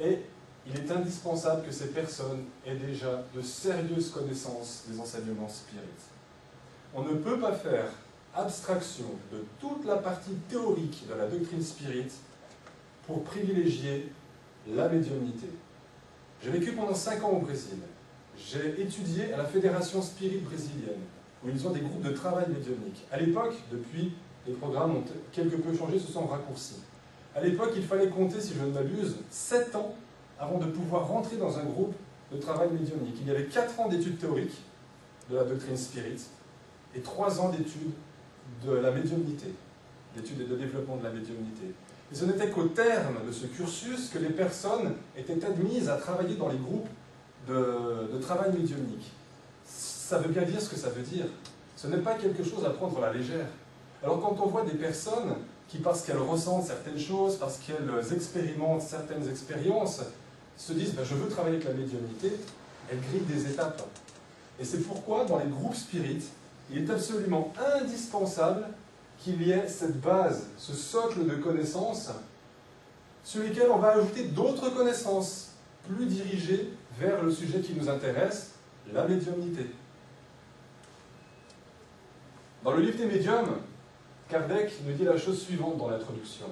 Et 0.00 0.20
il 0.66 0.76
est 0.76 0.90
indispensable 0.90 1.66
que 1.66 1.72
ces 1.72 1.88
personnes 1.88 2.44
aient 2.64 2.76
déjà 2.76 3.24
de 3.34 3.42
sérieuses 3.42 4.10
connaissances 4.10 4.84
des 4.88 5.00
enseignements 5.00 5.48
spirites. 5.48 5.82
On 6.94 7.02
ne 7.02 7.14
peut 7.14 7.38
pas 7.38 7.52
faire 7.52 7.90
abstraction 8.34 9.06
de 9.32 9.44
toute 9.60 9.84
la 9.84 9.96
partie 9.96 10.34
théorique 10.48 11.04
de 11.08 11.14
la 11.14 11.26
doctrine 11.26 11.62
spirite 11.62 12.12
pour 13.06 13.24
privilégier 13.24 14.12
la 14.68 14.88
médiumnité. 14.88 15.48
J'ai 16.42 16.50
vécu 16.50 16.72
pendant 16.72 16.94
cinq 16.94 17.24
ans 17.24 17.30
au 17.30 17.40
Brésil. 17.40 17.78
J'ai 18.36 18.80
étudié 18.80 19.32
à 19.32 19.38
la 19.38 19.44
Fédération 19.44 20.00
Spirit 20.00 20.38
brésilienne, 20.38 21.00
où 21.44 21.48
ils 21.48 21.66
ont 21.66 21.70
des 21.70 21.80
groupes 21.80 22.02
de 22.02 22.12
travail 22.12 22.46
médiumnique. 22.48 23.04
À 23.10 23.18
l'époque, 23.18 23.54
depuis, 23.72 24.12
les 24.46 24.52
programmes 24.52 24.96
ont 24.96 25.04
quelque 25.32 25.56
peu 25.56 25.76
changé, 25.76 25.98
se 25.98 26.12
sont 26.12 26.26
raccourcis. 26.26 26.82
À 27.34 27.40
l'époque, 27.40 27.72
il 27.76 27.82
fallait 27.82 28.08
compter, 28.08 28.40
si 28.40 28.54
je 28.54 28.60
ne 28.60 28.70
m'abuse, 28.70 29.16
sept 29.30 29.74
ans 29.74 29.94
avant 30.38 30.58
de 30.58 30.66
pouvoir 30.66 31.08
rentrer 31.08 31.36
dans 31.36 31.58
un 31.58 31.64
groupe 31.64 31.94
de 32.32 32.38
travail 32.38 32.70
médiumnique. 32.70 33.16
Il 33.20 33.26
y 33.26 33.30
avait 33.30 33.46
quatre 33.46 33.78
ans 33.80 33.88
d'études 33.88 34.18
théoriques 34.18 34.58
de 35.30 35.36
la 35.36 35.44
doctrine 35.44 35.76
spirit 35.76 36.22
et 36.94 37.00
trois 37.00 37.40
ans 37.40 37.48
d'études 37.48 37.92
de 38.64 38.72
la 38.72 38.90
médiumnité, 38.90 39.46
d'études 40.16 40.40
et 40.40 40.44
de 40.44 40.56
développement 40.56 40.96
de 40.96 41.04
la 41.04 41.10
médiumnité. 41.10 41.74
Et 42.10 42.14
ce 42.14 42.24
n'était 42.24 42.48
qu'au 42.48 42.64
terme 42.64 43.16
de 43.26 43.32
ce 43.32 43.46
cursus 43.46 44.08
que 44.08 44.18
les 44.18 44.30
personnes 44.30 44.94
étaient 45.16 45.44
admises 45.44 45.88
à 45.88 45.96
travailler 45.96 46.36
dans 46.36 46.48
les 46.48 46.56
groupes 46.56 46.88
de, 47.46 48.18
travail 48.20 48.52
médiumnique. 48.52 49.10
Ça 49.64 50.18
veut 50.18 50.30
bien 50.30 50.42
dire 50.42 50.60
ce 50.60 50.68
que 50.68 50.76
ça 50.76 50.88
veut 50.88 51.02
dire. 51.02 51.26
Ce 51.76 51.86
n'est 51.86 51.98
pas 51.98 52.14
quelque 52.14 52.42
chose 52.42 52.64
à 52.64 52.70
prendre 52.70 52.98
à 53.02 53.08
la 53.08 53.12
légère. 53.12 53.46
Alors 54.02 54.20
quand 54.20 54.36
on 54.42 54.48
voit 54.48 54.64
des 54.64 54.76
personnes 54.76 55.34
qui, 55.68 55.78
parce 55.78 56.02
qu'elles 56.02 56.18
ressentent 56.18 56.66
certaines 56.66 56.98
choses, 56.98 57.36
parce 57.36 57.58
qu'elles 57.58 58.12
expérimentent 58.12 58.82
certaines 58.82 59.28
expériences, 59.28 60.00
se 60.56 60.72
disent 60.72 60.94
ben, 60.94 61.04
je 61.04 61.14
veux 61.14 61.28
travailler 61.28 61.56
avec 61.56 61.68
la 61.68 61.74
médiumnité, 61.74 62.32
elles 62.90 63.00
grillent 63.00 63.36
des 63.36 63.50
étapes. 63.50 63.82
Et 64.58 64.64
c'est 64.64 64.78
pourquoi 64.78 65.24
dans 65.24 65.38
les 65.38 65.46
groupes 65.46 65.74
spirites, 65.74 66.28
il 66.70 66.84
est 66.84 66.90
absolument 66.90 67.52
indispensable 67.80 68.66
qu'il 69.18 69.42
y 69.42 69.50
ait 69.50 69.68
cette 69.68 70.00
base, 70.00 70.46
ce 70.56 70.72
socle 70.72 71.26
de 71.26 71.36
connaissances 71.36 72.10
sur 73.24 73.42
lesquelles 73.42 73.70
on 73.70 73.78
va 73.78 73.88
ajouter 73.88 74.24
d'autres 74.24 74.70
connaissances 74.70 75.52
plus 75.86 76.06
dirigées 76.06 76.70
vers 76.98 77.22
le 77.22 77.30
sujet 77.30 77.60
qui 77.60 77.74
nous 77.74 77.88
intéresse, 77.88 78.52
la 78.92 79.06
médiumnité. 79.06 79.66
Dans 82.64 82.72
le 82.72 82.80
livre 82.80 82.98
des 82.98 83.06
médiums, 83.06 83.56
Kardec 84.28 84.72
nous 84.86 84.92
dit 84.92 85.04
la 85.04 85.16
chose 85.16 85.40
suivante 85.40 85.78
dans 85.78 85.88
l'introduction. 85.88 86.46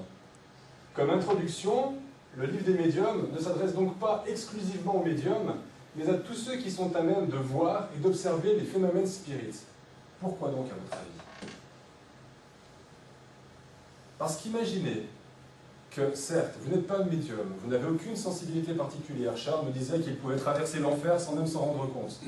Comme 0.95 1.11
introduction, 1.11 1.95
le 2.37 2.47
livre 2.47 2.65
des 2.65 2.75
médiums 2.75 3.29
ne 3.33 3.39
s'adresse 3.39 3.75
donc 3.75 3.99
pas 3.99 4.25
exclusivement 4.27 4.97
aux 4.97 5.05
médiums, 5.05 5.55
mais 5.95 6.09
à 6.09 6.15
tous 6.15 6.35
ceux 6.35 6.57
qui 6.57 6.71
sont 6.71 6.95
à 6.95 7.03
même 7.03 7.29
de 7.29 7.37
voir 7.37 7.89
et 7.97 8.01
d'observer 8.01 8.55
les 8.55 8.65
phénomènes 8.65 9.07
spirites. 9.07 9.63
Pourquoi 10.21 10.49
donc, 10.49 10.67
à 10.67 10.75
votre 10.75 10.95
avis 10.95 11.53
Parce 14.19 14.37
qu'imaginez 14.39 15.07
que, 15.91 16.15
certes, 16.15 16.55
vous 16.63 16.75
n'êtes 16.75 16.87
pas 16.87 17.03
médium, 17.05 17.55
vous 17.63 17.71
n'avez 17.71 17.89
aucune 17.89 18.17
sensibilité 18.17 18.75
particulière. 18.75 19.37
Charles 19.37 19.67
me 19.67 19.73
disait 19.73 20.01
qu'il 20.01 20.17
pouvait 20.17 20.37
traverser 20.37 20.79
l'enfer 20.79 21.21
sans 21.21 21.35
même 21.35 21.47
s'en 21.47 21.61
rendre 21.61 21.93
compte. 21.93 22.21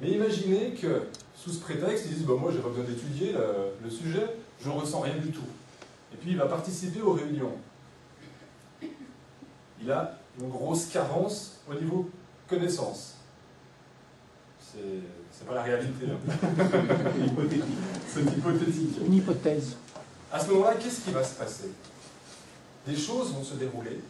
Mais 0.00 0.10
imaginez 0.10 0.72
que, 0.72 1.02
sous 1.36 1.50
ce 1.50 1.60
prétexte, 1.60 2.06
il 2.10 2.18
dit 2.18 2.24
bah, 2.24 2.34
Moi, 2.38 2.50
j'ai 2.52 2.58
pas 2.58 2.68
besoin 2.68 2.84
d'étudier 2.84 3.34
le, 3.82 3.90
sujet, 3.90 4.26
je 4.60 4.68
ne 4.68 4.74
ressens 4.74 5.00
rien 5.00 5.16
du 5.16 5.30
tout. 5.30 5.46
Et 6.12 6.16
puis, 6.16 6.32
il 6.32 6.36
va 6.36 6.46
participer 6.46 7.00
aux 7.00 7.12
réunions. 7.12 7.52
Il 9.80 9.90
a 9.90 10.18
une 10.40 10.48
grosse 10.48 10.86
carence 10.86 11.60
au 11.70 11.74
niveau 11.74 12.08
connaissance. 12.48 13.16
C'est 14.72 15.46
pas 15.46 15.54
la 15.54 15.62
réalité. 15.62 16.06
C'est 18.08 18.20
hypothétique. 18.20 18.98
Une 19.06 19.14
hypothèse. 19.14 19.76
À 20.32 20.40
ce 20.40 20.50
moment-là, 20.50 20.74
qu'est-ce 20.74 21.02
qui 21.02 21.10
va 21.10 21.22
se 21.22 21.34
passer? 21.34 21.70
Des 22.86 22.96
choses 22.96 23.32
vont 23.32 23.44
se 23.44 23.54
dérouler 23.54 24.00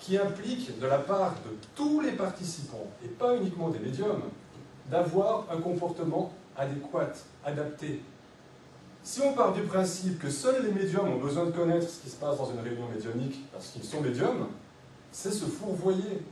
qui 0.00 0.16
impliquent 0.16 0.78
de 0.80 0.86
la 0.86 0.98
part 0.98 1.34
de 1.44 1.56
tous 1.74 2.00
les 2.00 2.12
participants, 2.12 2.86
et 3.04 3.08
pas 3.08 3.36
uniquement 3.36 3.68
des 3.68 3.78
médiums, 3.78 4.22
d'avoir 4.90 5.46
un 5.52 5.60
comportement 5.60 6.32
adéquat, 6.56 7.12
adapté. 7.44 8.02
Si 9.02 9.20
on 9.20 9.32
part 9.34 9.52
du 9.52 9.62
principe 9.62 10.18
que 10.18 10.30
seuls 10.30 10.64
les 10.64 10.72
médiums 10.72 11.08
ont 11.08 11.18
besoin 11.18 11.46
de 11.46 11.50
connaître 11.50 11.88
ce 11.88 12.00
qui 12.00 12.10
se 12.10 12.16
passe 12.16 12.38
dans 12.38 12.50
une 12.50 12.60
réunion 12.60 12.88
médiumnique 12.88 13.44
parce 13.52 13.68
qu'ils 13.68 13.84
sont 13.84 14.00
médiums, 14.00 14.46
c'est 15.12 15.32
se 15.32 15.44
fourvoyer. 15.44 16.22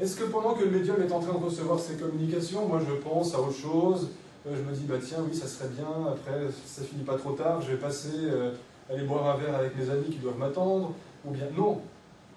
Est-ce 0.00 0.16
que 0.16 0.24
pendant 0.24 0.54
que 0.54 0.64
le 0.64 0.70
médium 0.70 1.00
est 1.00 1.12
en 1.12 1.20
train 1.20 1.38
de 1.38 1.44
recevoir 1.44 1.78
ses 1.78 1.94
communications, 1.94 2.66
moi 2.66 2.80
je 2.80 2.94
pense 2.94 3.34
à 3.34 3.40
autre 3.40 3.56
chose, 3.56 4.10
euh, 4.46 4.56
je 4.56 4.62
me 4.62 4.74
dis, 4.74 4.84
bah 4.84 4.96
tiens, 5.00 5.18
oui, 5.26 5.36
ça 5.36 5.46
serait 5.46 5.68
bien, 5.68 5.86
après, 6.08 6.48
ça 6.66 6.82
finit 6.82 7.04
pas 7.04 7.16
trop 7.16 7.32
tard, 7.32 7.60
je 7.62 7.72
vais 7.72 7.76
passer, 7.78 8.10
euh, 8.14 8.52
aller 8.90 9.04
boire 9.04 9.36
un 9.36 9.36
verre 9.36 9.54
avec 9.54 9.76
mes 9.76 9.88
amis 9.88 10.10
qui 10.10 10.18
doivent 10.18 10.38
m'attendre, 10.38 10.92
ou 11.24 11.30
bien, 11.30 11.46
non, 11.56 11.80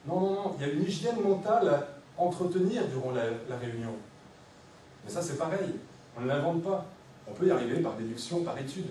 non, 0.08 0.20
non, 0.20 0.32
non, 0.32 0.56
il 0.58 0.68
y 0.68 0.70
a 0.70 0.74
une 0.74 0.84
hygiène 0.84 1.20
mentale 1.22 1.68
à 1.68 1.88
entretenir 2.18 2.84
durant 2.88 3.12
la, 3.12 3.24
la 3.50 3.58
réunion. 3.58 3.94
Mais 5.04 5.12
ça, 5.12 5.22
c'est 5.22 5.38
pareil, 5.38 5.74
on 6.16 6.22
ne 6.22 6.28
l'invente 6.28 6.62
pas. 6.64 6.86
On 7.30 7.34
peut 7.34 7.48
y 7.48 7.52
arriver 7.52 7.82
par 7.82 7.96
déduction, 7.96 8.44
par 8.44 8.58
étude. 8.58 8.88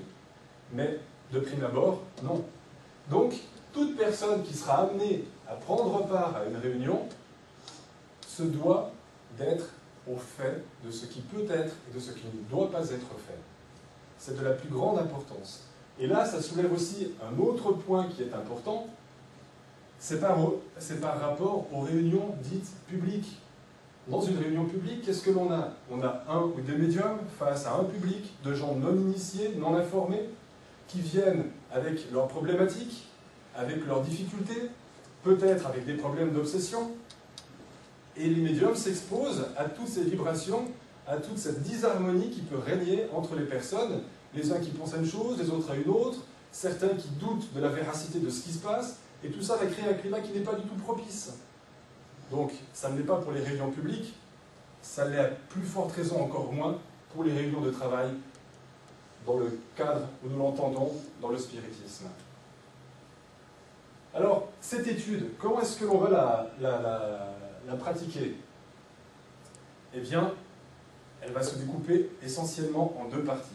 Mais 0.73 0.99
de 1.33 1.41
prime 1.41 1.65
abord, 1.65 2.03
non. 2.23 2.45
Donc, 3.11 3.35
toute 3.73 3.97
personne 3.97 4.43
qui 4.43 4.55
sera 4.55 4.83
amenée 4.83 5.25
à 5.49 5.55
prendre 5.55 6.07
part 6.07 6.35
à 6.37 6.49
une 6.49 6.57
réunion 6.57 7.01
se 8.37 8.42
doit 8.42 8.92
d'être 9.38 9.66
au 10.11 10.16
fait 10.16 10.62
de 10.85 10.90
ce 10.90 11.07
qui 11.07 11.20
peut 11.20 11.44
être 11.49 11.75
et 11.88 11.94
de 11.94 11.99
ce 11.99 12.12
qui 12.12 12.27
ne 12.27 12.49
doit 12.51 12.70
pas 12.70 12.83
être 12.83 12.90
fait. 13.27 13.38
C'est 14.18 14.38
de 14.38 14.44
la 14.44 14.53
plus 14.53 14.68
grande 14.68 14.99
importance. 14.99 15.64
Et 15.99 16.07
là, 16.07 16.25
ça 16.27 16.42
soulève 16.42 16.72
aussi 16.72 17.12
un 17.22 17.38
autre 17.40 17.72
point 17.72 18.07
qui 18.09 18.22
est 18.22 18.35
important, 18.35 18.87
c'est 19.99 20.20
par, 20.20 20.38
rapport 21.20 21.66
aux 21.72 21.81
réunions 21.81 22.35
dites 22.42 22.70
publiques. 22.87 23.40
Dans 24.09 24.20
une 24.20 24.38
réunion 24.38 24.66
publique, 24.66 25.03
qu'est-ce 25.03 25.22
que 25.22 25.31
l'on 25.31 25.51
a? 25.51 25.70
On 25.90 26.01
a 26.03 26.22
un 26.29 26.42
ou 26.42 26.61
des 26.61 26.77
médiums 26.77 27.18
face 27.38 27.66
à 27.66 27.75
un 27.75 27.85
public 27.85 28.35
de 28.44 28.55
gens 28.55 28.75
non 28.75 28.94
initiés, 28.94 29.55
non 29.59 29.75
informés, 29.75 30.29
qui 30.87 31.01
viennent 31.01 31.46
avec 31.72 32.12
leurs 32.12 32.29
problématiques, 32.29 33.09
avec 33.57 33.85
leurs 33.87 34.03
difficultés, 34.03 34.70
peut-être 35.25 35.66
avec 35.66 35.87
des 35.87 35.94
problèmes 35.94 36.33
d'obsession. 36.33 36.92
Et 38.19 38.29
les 38.29 38.41
médiums 38.41 38.75
s'exposent 38.75 39.47
à 39.57 39.65
toutes 39.65 39.89
ces 39.89 40.05
vibrations, 40.05 40.65
à 41.07 41.17
toute 41.17 41.39
cette 41.39 41.63
disharmonie 41.63 42.31
qui 42.31 42.41
peut 42.41 42.59
régner 42.59 43.07
entre 43.15 43.37
les 43.37 43.45
personnes, 43.45 44.03
les 44.35 44.53
uns 44.53 44.59
qui 44.59 44.71
pensent 44.71 44.95
à 44.95 44.99
une 44.99 45.07
chose, 45.07 45.39
les 45.39 45.51
autres 45.51 45.71
à 45.71 45.77
une 45.77 45.89
autre, 45.89 46.19
certains 46.51 46.89
qui 46.89 47.09
doutent 47.21 47.53
de 47.55 47.61
la 47.61 47.69
véracité 47.69 48.19
de 48.19 48.31
ce 48.31 48.43
qui 48.43 48.53
se 48.53 48.59
passe, 48.59 48.99
et 49.23 49.29
tout 49.29 49.43
ça 49.43 49.57
va 49.57 49.67
créer 49.67 49.89
un 49.89 49.95
climat 49.95 50.21
qui 50.21 50.33
n'est 50.33 50.45
pas 50.45 50.55
du 50.55 50.63
tout 50.63 50.75
propice. 50.77 51.33
Donc, 52.31 52.53
ça 52.73 52.91
ne 52.91 52.99
l'est 52.99 53.05
pas 53.05 53.17
pour 53.17 53.33
les 53.33 53.43
réunions 53.43 53.71
publiques, 53.71 54.15
ça 54.83 55.07
l'est 55.09 55.19
à 55.19 55.29
plus 55.49 55.63
forte 55.63 55.93
raison 55.93 56.23
encore 56.23 56.53
moins 56.53 56.79
pour 57.13 57.25
les 57.25 57.33
réunions 57.33 57.61
de 57.61 57.71
travail 57.71 58.09
dans 59.27 59.39
le 59.39 59.59
cadre 59.77 60.09
où 60.25 60.29
nous 60.29 60.39
l'entendons 60.39 60.93
dans 61.21 61.29
le 61.29 61.39
spiritisme. 61.39 62.07
Alors, 64.15 64.49
cette 64.61 64.87
étude, 64.87 65.31
comment 65.39 65.61
est-ce 65.61 65.79
que 65.79 65.85
l'on 65.85 65.99
va 65.99 66.11
la, 66.11 66.47
la, 66.61 67.36
pratiquer 67.75 68.37
Eh 69.95 70.01
bien, 70.01 70.33
elle 71.21 71.33
va 71.33 71.43
se 71.43 71.57
découper 71.57 72.11
essentiellement 72.23 72.95
en 73.01 73.09
deux 73.09 73.25
parties. 73.25 73.51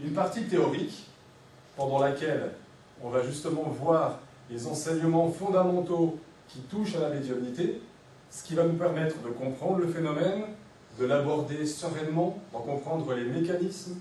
Une 0.00 0.12
partie 0.12 0.44
théorique, 0.44 1.06
pendant 1.76 1.98
laquelle 1.98 2.52
on 3.02 3.08
va 3.08 3.22
justement 3.22 3.62
voir 3.62 4.18
les 4.50 4.66
enseignements 4.66 5.30
fondamentaux 5.30 6.18
qui 6.48 6.58
touchent 6.60 6.96
à 6.96 7.00
la 7.00 7.10
médiumnité, 7.10 7.80
ce 8.30 8.42
qui 8.44 8.54
va 8.54 8.64
nous 8.64 8.74
permettre 8.74 9.16
de 9.22 9.28
comprendre 9.28 9.78
le 9.78 9.88
phénomène, 9.88 10.44
de 10.98 11.06
l'aborder 11.06 11.64
sereinement, 11.66 12.38
d'en 12.52 12.60
comprendre 12.60 13.14
les 13.14 13.24
mécanismes, 13.24 13.98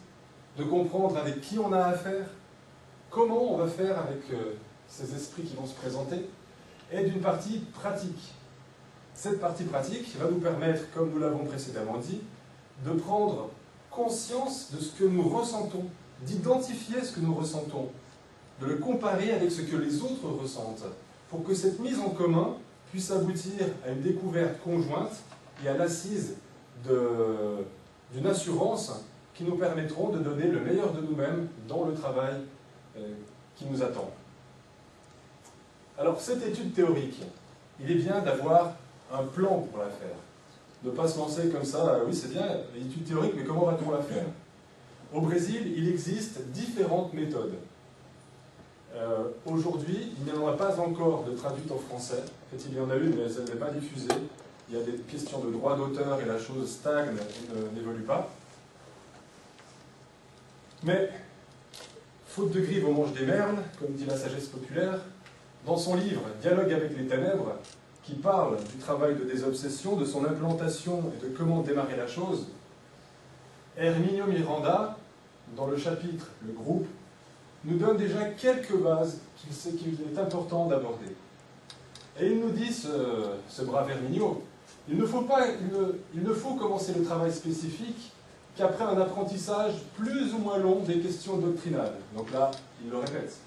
de 0.57 0.63
comprendre 0.63 1.17
avec 1.17 1.41
qui 1.41 1.59
on 1.59 1.71
a 1.71 1.85
affaire, 1.85 2.25
comment 3.09 3.53
on 3.53 3.57
va 3.57 3.67
faire 3.67 3.99
avec 3.99 4.21
euh, 4.33 4.55
ces 4.87 5.13
esprits 5.15 5.43
qui 5.43 5.55
vont 5.55 5.65
se 5.65 5.75
présenter, 5.75 6.27
et 6.91 7.03
d'une 7.03 7.21
partie 7.21 7.59
pratique. 7.73 8.33
Cette 9.21 9.41
partie 9.41 9.65
pratique 9.65 10.15
va 10.17 10.29
nous 10.31 10.39
permettre, 10.39 10.89
comme 10.93 11.11
nous 11.11 11.19
l'avons 11.19 11.43
précédemment 11.43 11.97
dit, 11.97 12.21
de 12.85 12.91
prendre 12.91 13.49
conscience 13.91 14.71
de 14.71 14.79
ce 14.79 14.97
que 14.97 15.03
nous 15.03 15.27
ressentons, 15.27 15.83
d'identifier 16.21 17.03
ce 17.03 17.11
que 17.11 17.19
nous 17.19 17.33
ressentons, 17.33 17.89
de 18.61 18.65
le 18.65 18.75
comparer 18.77 19.33
avec 19.33 19.51
ce 19.51 19.63
que 19.63 19.75
les 19.75 20.01
autres 20.01 20.25
ressentent, 20.41 20.85
pour 21.29 21.43
que 21.43 21.53
cette 21.53 21.79
mise 21.79 21.99
en 21.99 22.11
commun 22.11 22.55
puisse 22.91 23.11
aboutir 23.11 23.65
à 23.85 23.91
une 23.91 24.01
découverte 24.01 24.61
conjointe 24.63 25.17
et 25.65 25.67
à 25.67 25.75
l'assise 25.75 26.35
d'une 26.85 28.25
assurance 28.25 29.03
qui 29.33 29.43
nous 29.43 29.57
permettront 29.57 30.11
de 30.11 30.19
donner 30.19 30.47
le 30.47 30.61
meilleur 30.61 30.93
de 30.93 31.01
nous-mêmes 31.01 31.49
dans 31.67 31.83
le 31.83 31.93
travail 31.93 32.35
euh, 32.95 33.15
qui 33.57 33.65
nous 33.65 33.83
attend. 33.83 34.11
Alors, 35.97 36.21
cette 36.21 36.41
étude 36.47 36.73
théorique, 36.73 37.21
il 37.81 37.91
est 37.91 37.95
bien 37.95 38.21
d'avoir 38.21 38.75
un 39.11 39.23
plan 39.23 39.59
pour 39.59 39.79
la 39.79 39.89
faire. 39.89 40.15
Ne 40.83 40.91
pas 40.91 41.07
se 41.07 41.17
lancer 41.17 41.49
comme 41.49 41.65
ça, 41.65 41.95
euh, 41.95 42.03
oui 42.07 42.15
c'est 42.15 42.31
bien, 42.31 42.45
l'étude 42.73 43.05
théorique, 43.05 43.33
mais 43.35 43.43
comment 43.43 43.65
va-t-on 43.65 43.91
la 43.91 44.01
faire? 44.01 44.25
Au 45.13 45.21
Brésil, 45.21 45.73
il 45.75 45.89
existe 45.89 46.41
différentes 46.51 47.13
méthodes. 47.13 47.55
Euh, 48.95 49.29
aujourd'hui, 49.45 50.13
il 50.17 50.31
n'y 50.31 50.37
en 50.37 50.47
a 50.47 50.53
pas 50.53 50.79
encore 50.79 51.23
de 51.23 51.31
traduite 51.31 51.71
en 51.71 51.77
français. 51.77 52.23
En 52.23 52.57
fait, 52.57 52.63
il 52.69 52.77
y 52.77 52.79
en 52.79 52.89
a 52.89 52.95
une, 52.95 53.15
mais 53.15 53.23
elle 53.23 53.43
n'est 53.43 53.59
pas 53.59 53.71
diffusée. 53.71 54.07
Il 54.69 54.77
y 54.77 54.81
a 54.81 54.83
des 54.83 54.97
questions 54.99 55.39
de 55.39 55.51
droit 55.51 55.75
d'auteur 55.75 56.19
et 56.21 56.25
la 56.25 56.37
chose 56.37 56.69
stagne 56.69 57.15
et 57.17 57.75
n'évolue 57.75 58.03
pas. 58.03 58.29
Mais, 60.83 61.09
faute 62.27 62.51
de 62.51 62.61
grive, 62.61 62.87
on 62.87 62.93
mange 62.93 63.13
des 63.13 63.25
merles, 63.25 63.57
comme 63.79 63.93
dit 63.93 64.05
la 64.05 64.17
sagesse 64.17 64.47
populaire. 64.47 64.99
Dans 65.65 65.77
son 65.77 65.95
livre 65.95 66.21
Dialogue 66.41 66.71
avec 66.71 66.97
les 66.97 67.05
ténèbres, 67.05 67.55
qui 68.09 68.15
parle 68.15 68.57
du 68.57 68.77
travail 68.77 69.15
de 69.15 69.23
désobsession, 69.23 69.95
de 69.95 70.05
son 70.05 70.25
implantation 70.25 71.11
et 71.15 71.27
de 71.27 71.35
comment 71.35 71.61
démarrer 71.61 71.95
la 71.95 72.07
chose, 72.07 72.47
Herminio 73.77 74.25
Miranda, 74.25 74.97
dans 75.55 75.67
le 75.67 75.77
chapitre 75.77 76.27
Le 76.45 76.53
groupe, 76.53 76.87
nous 77.65 77.77
donne 77.77 77.97
déjà 77.97 78.25
quelques 78.25 78.75
bases 78.75 79.19
qu'il 79.37 79.97
est 80.01 80.19
important 80.19 80.67
d'aborder. 80.67 81.15
Et 82.19 82.31
il 82.31 82.39
nous 82.39 82.49
dit, 82.49 82.73
ce, 82.73 83.61
brave 83.61 83.91
Herminio, 83.91 84.41
Il 84.89 84.97
ne 84.97 85.05
faut, 85.05 85.21
pas, 85.21 85.45
il 86.13 86.23
ne 86.23 86.33
faut 86.33 86.55
commencer 86.55 86.93
le 86.97 87.03
travail 87.03 87.31
spécifique 87.31 88.11
qu'après 88.55 88.85
un 88.85 88.99
apprentissage 88.99 89.73
plus 89.95 90.33
ou 90.33 90.39
moins 90.39 90.57
long 90.57 90.79
des 90.79 90.99
questions 90.99 91.37
doctrinales. 91.37 91.93
Donc 92.17 92.31
là, 92.31 92.49
il 92.83 92.89
le 92.89 92.97
répète. 92.97 93.37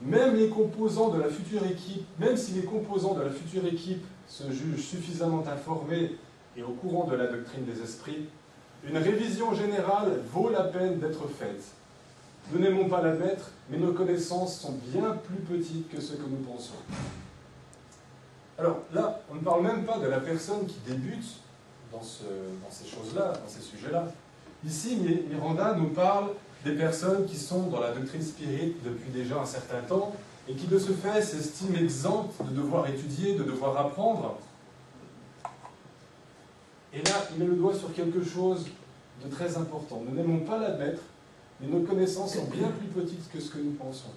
Même 0.00 0.36
les 0.36 0.48
composants 0.48 1.10
de 1.10 1.20
la 1.20 1.28
future 1.28 1.64
équipe, 1.66 2.06
même 2.18 2.36
si 2.36 2.52
les 2.52 2.64
composants 2.64 3.14
de 3.14 3.22
la 3.22 3.30
future 3.30 3.64
équipe 3.66 4.04
se 4.28 4.50
jugent 4.50 4.84
suffisamment 4.84 5.44
informés 5.46 6.16
et 6.56 6.62
au 6.62 6.72
courant 6.72 7.06
de 7.06 7.16
la 7.16 7.26
doctrine 7.26 7.64
des 7.64 7.80
esprits, 7.82 8.28
une 8.86 8.98
révision 8.98 9.54
générale 9.54 10.20
vaut 10.32 10.50
la 10.50 10.64
peine 10.64 10.98
d'être 10.98 11.26
faite. 11.28 11.64
Nous 12.52 12.58
n'aimons 12.58 12.88
pas 12.88 13.00
l'admettre, 13.00 13.50
mais 13.70 13.78
nos 13.78 13.92
connaissances 13.92 14.60
sont 14.60 14.74
bien 14.92 15.16
plus 15.24 15.38
petites 15.38 15.88
que 15.88 16.00
ce 16.00 16.12
que 16.12 16.28
nous 16.28 16.36
pensons. 16.36 16.74
Alors 18.58 18.80
là, 18.92 19.20
on 19.30 19.36
ne 19.36 19.40
parle 19.40 19.62
même 19.62 19.84
pas 19.84 19.98
de 19.98 20.06
la 20.06 20.20
personne 20.20 20.66
qui 20.66 20.76
débute 20.86 21.40
dans, 21.90 21.98
dans 21.98 22.70
ces 22.70 22.86
choses-là, 22.86 23.32
dans 23.32 23.48
ces 23.48 23.62
sujets-là. 23.62 24.12
Ici, 24.66 24.96
Miranda 25.30 25.74
nous 25.74 25.88
parle 25.88 26.30
des 26.64 26.72
personnes 26.72 27.26
qui 27.26 27.36
sont 27.36 27.64
dans 27.64 27.80
la 27.80 27.92
doctrine 27.92 28.22
spirite 28.22 28.82
depuis 28.82 29.10
déjà 29.10 29.40
un 29.40 29.46
certain 29.46 29.80
temps 29.80 30.14
et 30.48 30.54
qui 30.54 30.66
de 30.66 30.78
ce 30.78 30.92
fait 30.92 31.22
s'estiment 31.22 31.78
exemptes 31.78 32.42
de 32.44 32.56
devoir 32.56 32.88
étudier, 32.88 33.34
de 33.34 33.44
devoir 33.44 33.76
apprendre. 33.76 34.38
Et 36.92 37.02
là, 37.02 37.26
il 37.32 37.38
met 37.38 37.46
le 37.46 37.56
doigt 37.56 37.74
sur 37.74 37.92
quelque 37.92 38.24
chose 38.24 38.66
de 39.22 39.30
très 39.30 39.56
important. 39.56 40.02
Nous 40.06 40.14
n'aimons 40.14 40.40
pas 40.40 40.58
l'admettre, 40.58 41.02
mais 41.60 41.66
nos 41.66 41.80
connaissances 41.80 42.34
sont 42.34 42.44
bien 42.44 42.68
plus 42.68 42.88
petites 42.88 43.30
que 43.30 43.40
ce 43.40 43.50
que 43.50 43.58
nous 43.58 43.72
pensons. 43.72 44.10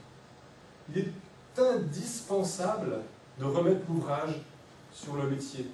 Il 0.89 0.99
est 0.99 1.11
indispensable 1.57 2.99
de 3.39 3.45
remettre 3.45 3.81
l'ouvrage 3.89 4.41
sur 4.93 5.15
le 5.15 5.29
métier 5.29 5.69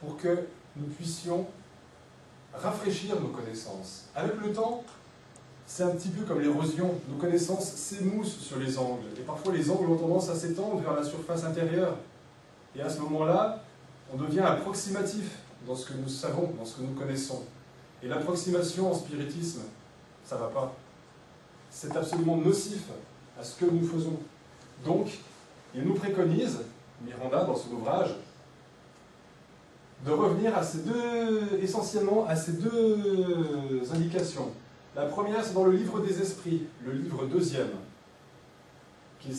pour 0.00 0.16
que 0.16 0.46
nous 0.76 0.86
puissions 0.86 1.46
rafraîchir 2.54 3.20
nos 3.20 3.28
connaissances. 3.28 4.06
Avec 4.14 4.36
le 4.40 4.52
temps, 4.52 4.84
c'est 5.66 5.82
un 5.82 5.90
petit 5.90 6.08
peu 6.08 6.24
comme 6.24 6.40
l'érosion. 6.40 6.94
Nos 7.08 7.16
connaissances 7.16 7.72
s'émoussent 7.72 8.38
sur 8.38 8.58
les 8.58 8.78
angles. 8.78 9.06
Et 9.18 9.22
parfois, 9.22 9.52
les 9.52 9.70
angles 9.70 9.90
ont 9.90 9.96
tendance 9.96 10.28
à 10.28 10.34
s'étendre 10.34 10.78
vers 10.78 10.94
la 10.94 11.02
surface 11.02 11.44
intérieure. 11.44 11.96
Et 12.74 12.80
à 12.80 12.88
ce 12.88 13.00
moment-là, 13.00 13.62
on 14.12 14.16
devient 14.16 14.40
approximatif 14.40 15.38
dans 15.66 15.74
ce 15.74 15.86
que 15.86 15.94
nous 15.94 16.08
savons, 16.08 16.52
dans 16.58 16.64
ce 16.64 16.76
que 16.76 16.82
nous 16.82 16.94
connaissons. 16.94 17.42
Et 18.02 18.08
l'approximation 18.08 18.92
en 18.92 18.94
spiritisme, 18.94 19.62
ça 20.24 20.36
ne 20.36 20.42
va 20.42 20.48
pas. 20.48 20.74
C'est 21.70 21.96
absolument 21.96 22.36
nocif 22.36 22.84
à 23.38 23.42
ce 23.42 23.58
que 23.58 23.64
nous 23.64 23.86
faisons. 23.86 24.18
Donc, 24.84 25.18
il 25.74 25.82
nous 25.82 25.94
préconise, 25.94 26.60
Miranda, 27.04 27.44
dans 27.44 27.56
son 27.56 27.72
ouvrage, 27.72 28.14
de 30.04 30.10
revenir 30.12 30.56
à 30.56 30.62
ces 30.62 30.78
deux, 30.78 31.58
essentiellement 31.60 32.26
à 32.26 32.36
ces 32.36 32.52
deux 32.52 33.82
indications. 33.92 34.50
La 34.96 35.04
première, 35.04 35.44
c'est 35.44 35.52
dans 35.52 35.66
le 35.66 35.72
livre 35.72 36.00
des 36.00 36.22
esprits, 36.22 36.62
le 36.82 36.92
livre 36.92 37.26
deuxième, 37.26 37.68
qui, 39.20 39.30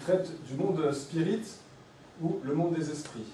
traite 0.00 0.30
du 0.44 0.54
monde 0.54 0.92
spirit 0.92 1.40
ou 2.20 2.38
le 2.44 2.54
monde 2.54 2.74
des 2.74 2.90
esprits. 2.90 3.24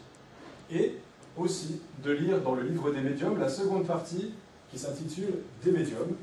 Et 0.71 0.95
aussi 1.37 1.81
de 2.05 2.13
lire 2.13 2.41
dans 2.43 2.55
le 2.55 2.63
livre 2.63 2.93
des 2.93 3.01
médiums 3.01 3.41
la 3.41 3.49
seconde 3.49 3.87
partie 3.87 4.35
qui 4.71 4.79
s'intitule 4.79 5.41
Des 5.65 5.73
médiums, 5.73 6.15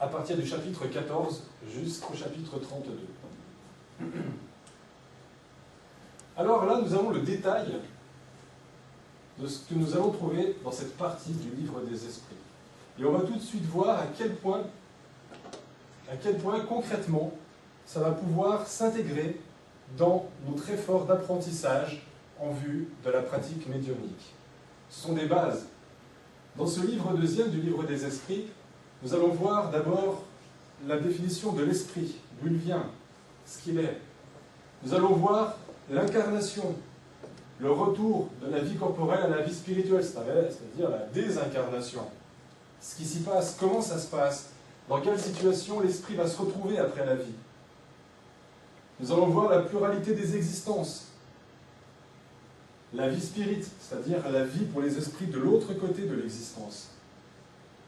à 0.00 0.06
partir 0.06 0.34
du 0.34 0.46
chapitre 0.46 0.86
14 0.86 1.42
jusqu'au 1.70 2.14
chapitre 2.14 2.58
32. 2.58 2.90
Alors 6.38 6.64
là, 6.64 6.80
nous 6.82 6.94
avons 6.94 7.10
le 7.10 7.20
détail 7.20 7.66
de 9.38 9.46
ce 9.46 9.58
que 9.68 9.74
nous 9.74 9.94
allons 9.94 10.10
trouver 10.10 10.56
dans 10.64 10.72
cette 10.72 10.96
partie 10.96 11.32
du 11.32 11.50
livre 11.50 11.82
des 11.82 12.06
esprits. 12.06 12.36
Et 12.98 13.04
on 13.04 13.12
va 13.12 13.26
tout 13.26 13.34
de 13.34 13.42
suite 13.42 13.64
voir 13.64 13.98
à 13.98 14.06
quel 14.16 14.34
point, 14.36 14.62
à 16.10 16.16
quel 16.16 16.38
point 16.38 16.60
concrètement, 16.60 17.32
ça 17.86 18.00
va 18.00 18.12
pouvoir 18.12 18.66
s'intégrer 18.66 19.40
dans 19.98 20.26
notre 20.48 20.70
effort 20.70 21.04
d'apprentissage 21.04 22.06
en 22.40 22.52
vue 22.52 22.88
de 23.04 23.10
la 23.10 23.20
pratique 23.22 23.68
médiumnique. 23.68 24.34
Ce 24.90 25.00
sont 25.00 25.12
des 25.12 25.26
bases. 25.26 25.66
Dans 26.56 26.66
ce 26.66 26.80
livre 26.80 27.12
deuxième 27.14 27.50
du 27.50 27.60
livre 27.60 27.82
des 27.84 28.04
esprits, 28.04 28.46
nous 29.02 29.12
allons 29.12 29.28
voir 29.28 29.70
d'abord 29.70 30.22
la 30.86 30.98
définition 30.98 31.52
de 31.52 31.64
l'esprit, 31.64 32.14
d'où 32.40 32.48
il 32.48 32.56
vient, 32.56 32.86
ce 33.44 33.58
qu'il 33.58 33.78
est. 33.78 33.98
Nous 34.84 34.94
allons 34.94 35.14
voir 35.14 35.56
l'incarnation, 35.90 36.74
le 37.58 37.70
retour 37.70 38.28
de 38.44 38.50
la 38.50 38.60
vie 38.60 38.76
corporelle 38.76 39.22
à 39.22 39.28
la 39.28 39.42
vie 39.42 39.54
spirituelle, 39.54 40.04
c'est-à-dire 40.04 40.90
la 40.90 41.06
désincarnation 41.12 42.02
ce 42.80 42.96
qui 42.96 43.04
s'y 43.04 43.20
passe, 43.20 43.56
comment 43.58 43.82
ça 43.82 43.98
se 43.98 44.06
passe, 44.06 44.50
dans 44.88 45.00
quelle 45.00 45.18
situation 45.18 45.80
l'esprit 45.80 46.14
va 46.14 46.26
se 46.26 46.36
retrouver 46.36 46.78
après 46.78 47.06
la 47.06 47.16
vie? 47.16 47.32
Nous 49.00 49.10
allons 49.10 49.26
voir 49.26 49.50
la 49.50 49.60
pluralité 49.60 50.14
des 50.14 50.36
existences, 50.36 51.06
la 52.92 53.08
vie 53.08 53.20
spirite, 53.20 53.68
c'est-à-dire 53.80 54.18
la 54.30 54.44
vie 54.44 54.64
pour 54.66 54.82
les 54.82 54.96
esprits 54.96 55.26
de 55.26 55.38
l'autre 55.38 55.74
côté 55.74 56.02
de 56.02 56.14
l'existence. 56.14 56.90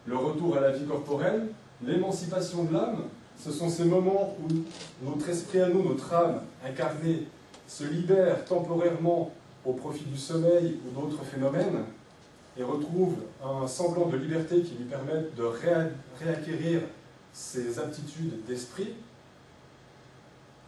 Le 0.07 0.17
retour 0.17 0.57
à 0.57 0.61
la 0.61 0.73
vie 0.73 0.85
corporelle, 0.85 1.49
l'émancipation 1.85 2.65
de 2.65 2.73
l'âme, 2.73 3.05
ce 3.39 3.53
sont 3.53 3.69
ces 3.69 3.85
moments 3.85 4.37
où 4.41 5.09
notre 5.09 5.29
esprit 5.29 5.61
à 5.61 5.69
nous, 5.69 5.83
notre 5.83 6.13
âme 6.13 6.41
incarnée, 6.65 7.29
se 7.69 7.85
libère 7.85 8.45
temporairement 8.45 9.31
au 9.65 9.73
profit 9.73 10.05
du 10.05 10.17
sommeil 10.17 10.79
ou 10.87 11.01
d'autres 11.01 11.25
phénomènes, 11.25 11.85
et 12.59 12.63
retrouve 12.63 13.15
un 13.45 13.67
semblant 13.67 14.07
de 14.07 14.17
liberté 14.17 14.63
qui 14.63 14.75
lui 14.75 14.85
permette 14.85 15.35
de 15.35 15.45
réacquérir 16.23 16.81
ses 17.33 17.79
aptitudes 17.79 18.45
d'esprit. 18.47 18.95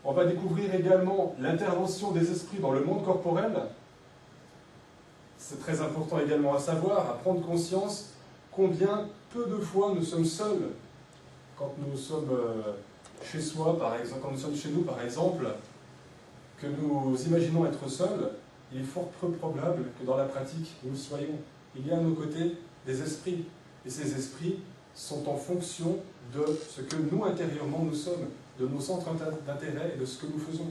On 0.04 0.12
va 0.12 0.26
découvrir 0.26 0.74
également 0.74 1.34
l'intervention 1.40 2.12
des 2.12 2.30
esprits 2.30 2.58
dans 2.58 2.72
le 2.72 2.84
monde 2.84 3.04
corporel. 3.04 3.52
C'est 5.38 5.60
très 5.60 5.80
important 5.80 6.18
également 6.20 6.54
à 6.54 6.58
savoir, 6.58 7.10
à 7.10 7.14
prendre 7.14 7.44
conscience 7.44 8.10
combien 8.52 9.08
peu 9.32 9.46
de 9.46 9.56
fois 9.56 9.92
nous 9.94 10.04
sommes 10.04 10.24
seuls 10.24 10.70
quand 11.56 11.74
nous 11.78 11.96
sommes 11.96 12.30
euh, 12.30 12.74
chez 13.24 13.40
soi, 13.40 13.76
par 13.78 13.96
exemple, 13.96 14.20
quand 14.22 14.30
nous 14.30 14.38
sommes 14.38 14.56
chez 14.56 14.68
nous, 14.68 14.82
par 14.82 15.00
exemple, 15.02 15.46
que 16.60 16.66
nous 16.66 17.16
imaginons 17.26 17.66
être 17.66 17.88
seuls, 17.88 18.30
il 18.72 18.80
est 18.80 18.84
fort 18.84 19.08
peu 19.20 19.28
probable 19.30 19.84
que 19.98 20.06
dans 20.06 20.16
la 20.16 20.24
pratique 20.24 20.76
nous 20.84 20.94
soyons 20.94 21.38
il 21.78 21.86
y 21.86 21.90
a 21.90 21.96
à 21.96 22.00
nos 22.00 22.14
côtés 22.14 22.56
des 22.86 23.02
esprits. 23.02 23.44
Et 23.86 23.90
ces 23.90 24.14
esprits 24.16 24.58
sont 24.94 25.28
en 25.28 25.36
fonction 25.36 25.98
de 26.34 26.44
ce 26.68 26.82
que 26.82 26.96
nous 26.96 27.24
intérieurement 27.24 27.84
nous 27.84 27.94
sommes, 27.94 28.26
de 28.58 28.66
nos 28.66 28.80
centres 28.80 29.08
d'intérêt 29.46 29.92
et 29.94 30.00
de 30.00 30.04
ce 30.04 30.18
que 30.18 30.26
nous 30.26 30.40
faisons. 30.40 30.66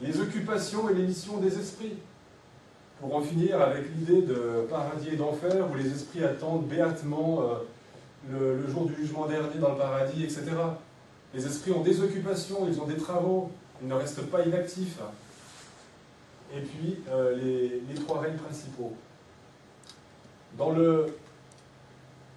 Les 0.00 0.18
occupations 0.20 0.88
et 0.88 0.94
les 0.94 1.02
missions 1.02 1.38
des 1.38 1.58
esprits. 1.58 1.94
Pour 3.00 3.16
en 3.16 3.20
finir 3.20 3.60
avec 3.60 3.84
l'idée 3.96 4.22
de 4.22 4.64
paradis 4.70 5.08
et 5.12 5.16
d'enfer, 5.16 5.68
où 5.70 5.74
les 5.74 5.90
esprits 5.90 6.22
attendent 6.22 6.68
béatement 6.68 7.42
euh, 8.30 8.56
le, 8.56 8.68
jour 8.70 8.86
du 8.86 8.94
jugement 8.94 9.26
dernier 9.26 9.58
dans 9.58 9.72
le 9.72 9.78
paradis, 9.78 10.22
etc. 10.22 10.44
Les 11.34 11.44
esprits 11.44 11.72
ont 11.72 11.82
des 11.82 12.00
occupations, 12.00 12.68
ils 12.68 12.80
ont 12.80 12.86
des 12.86 12.96
travaux, 12.96 13.50
ils 13.82 13.88
ne 13.88 13.94
restent 13.94 14.22
pas 14.26 14.46
inactifs. 14.46 15.00
Et 16.54 16.60
puis, 16.60 16.98
euh, 17.10 17.34
les 17.88 17.94
trois 17.96 18.20
règnes 18.20 18.36
principaux. 18.36 18.92
Dans 20.58 20.70
le, 20.70 21.06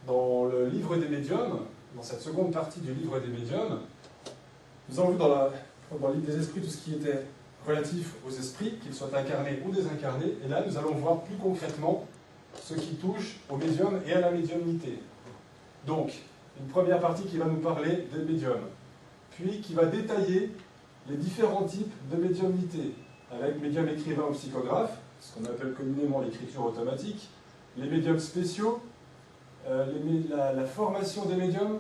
dans 0.08 0.46
le 0.46 0.68
livre 0.68 0.96
des 0.98 1.08
médiums, 1.08 1.60
dans 1.96 2.04
cette 2.04 2.22
seconde 2.22 2.52
partie 2.52 2.80
du 2.80 2.94
livre 2.94 3.20
des 3.20 3.28
médiums, 3.28 3.80
nous 4.90 5.00
avons 5.00 5.12
vu 5.12 5.18
dans, 5.18 5.28
la, 5.28 5.52
dans 6.00 6.12
des 6.12 6.40
esprits 6.40 6.62
tout 6.62 6.70
ce 6.70 6.78
qui 6.78 6.94
était 6.94 7.24
relatif 7.68 8.14
aux 8.26 8.32
esprits, 8.32 8.76
qu'ils 8.82 8.94
soient 8.94 9.10
incarnés 9.16 9.60
ou 9.66 9.72
désincarnés, 9.72 10.38
et 10.46 10.48
là 10.48 10.64
nous 10.66 10.78
allons 10.78 10.94
voir 10.96 11.22
plus 11.22 11.36
concrètement 11.36 12.06
ce 12.62 12.76
qui 12.76 12.96
touche 12.96 13.40
au 13.50 13.58
médium 13.58 14.00
et 14.08 14.14
à 14.14 14.22
la 14.22 14.32
médiumnité. 14.32 15.00
Donc, 15.86 16.12
une 16.60 16.68
première 16.68 17.00
partie 17.00 17.24
qui 17.24 17.38
va 17.38 17.46
nous 17.46 17.58
parler 17.58 18.08
des 18.14 18.24
médiums, 18.24 18.68
puis 19.32 19.62
qui 19.62 19.74
va 19.74 19.86
détailler 19.86 20.52
les 21.10 21.18
différents 21.18 21.64
types 21.64 21.94
de 22.12 22.18
médiumnité, 22.18 22.94
avec 23.32 23.62
médium 23.62 23.88
écrivain 23.90 24.24
ou 24.30 24.34
psychographe, 24.34 24.98
ce 25.20 25.34
qu'on 25.34 25.46
appelle 25.46 25.74
communément 25.74 26.22
l'écriture 26.22 26.66
automatique, 26.66 27.30
les 27.78 27.88
médiums 27.90 28.20
spéciaux, 28.20 28.82
euh, 29.68 29.86
la, 30.56 30.66
formation 30.66 31.26
des 31.26 31.36
médiums, 31.36 31.80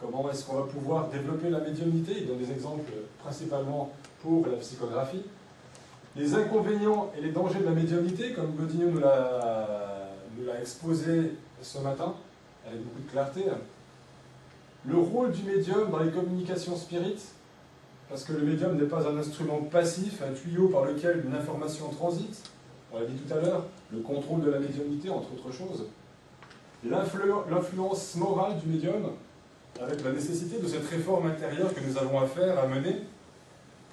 comment 0.00 0.30
est-ce 0.30 0.44
qu'on 0.44 0.56
va 0.56 0.66
pouvoir 0.66 1.08
développer 1.08 1.50
la 1.50 1.60
médiumnité, 1.60 2.12
il 2.20 2.26
donne 2.26 2.38
des 2.38 2.52
exemples 2.52 2.90
principalement 3.18 3.92
pour 4.22 4.46
la 4.46 4.56
psychographie, 4.58 5.22
les 6.16 6.34
inconvénients 6.34 7.10
et 7.16 7.22
les 7.22 7.30
dangers 7.30 7.60
de 7.60 7.64
la 7.64 7.72
médiumnité, 7.72 8.32
comme 8.32 8.54
Godinho 8.54 8.90
nous 8.90 9.00
l'a 9.00 10.60
exposé 10.60 11.32
ce 11.62 11.78
matin, 11.78 12.14
avec 12.66 12.82
beaucoup 12.82 13.00
de 13.00 13.10
clarté, 13.10 13.44
le 14.86 14.96
rôle 14.96 15.32
du 15.32 15.42
médium 15.42 15.90
dans 15.90 15.98
les 15.98 16.10
communications 16.10 16.76
spirites, 16.76 17.26
parce 18.08 18.24
que 18.24 18.32
le 18.32 18.40
médium 18.40 18.76
n'est 18.76 18.86
pas 18.86 19.06
un 19.06 19.16
instrument 19.18 19.60
passif, 19.62 20.22
un 20.22 20.32
tuyau 20.32 20.68
par 20.68 20.84
lequel 20.84 21.24
une 21.26 21.34
information 21.34 21.88
transite, 21.90 22.42
on 22.92 23.00
l'a 23.00 23.06
dit 23.06 23.14
tout 23.14 23.34
à 23.34 23.40
l'heure, 23.40 23.64
le 23.92 24.00
contrôle 24.00 24.42
de 24.42 24.50
la 24.50 24.58
médiumnité, 24.58 25.10
entre 25.10 25.32
autres 25.32 25.52
choses, 25.52 25.86
l'influence 26.84 28.14
morale 28.16 28.58
du 28.58 28.68
médium, 28.68 29.10
avec 29.80 30.02
la 30.02 30.12
nécessité 30.12 30.58
de 30.58 30.66
cette 30.66 30.86
réforme 30.88 31.26
intérieure 31.26 31.72
que 31.74 31.80
nous 31.80 31.96
avons 31.98 32.20
à 32.20 32.26
faire, 32.26 32.58
à 32.58 32.66
mener, 32.66 32.96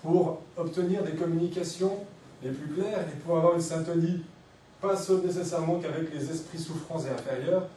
pour 0.02 0.42
obtenir 0.58 1.04
des 1.04 1.14
communications 1.14 1.98
les 2.44 2.52
plus 2.52 2.74
claires 2.74 3.02
et 3.02 3.20
pour 3.26 3.38
avoir 3.38 3.56
une 3.56 3.62
syntonie, 3.62 4.22
pas 4.82 4.96
seul 4.96 5.22
nécessairement 5.22 5.80
qu'avec 5.80 6.14
les 6.14 6.30
esprits 6.30 6.60
souffrants 6.60 7.00
et 7.00 7.10
inférieurs, 7.10 7.68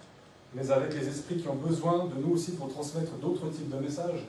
mais 0.55 0.71
avec 0.71 0.95
les 0.95 1.09
esprits 1.09 1.37
qui 1.37 1.49
ont 1.49 1.55
besoin 1.55 2.07
de 2.07 2.21
nous 2.21 2.35
aussi 2.35 2.53
pour 2.53 2.69
transmettre 2.69 3.13
d'autres 3.21 3.49
types 3.49 3.71
de 3.71 3.79
messages. 3.79 4.27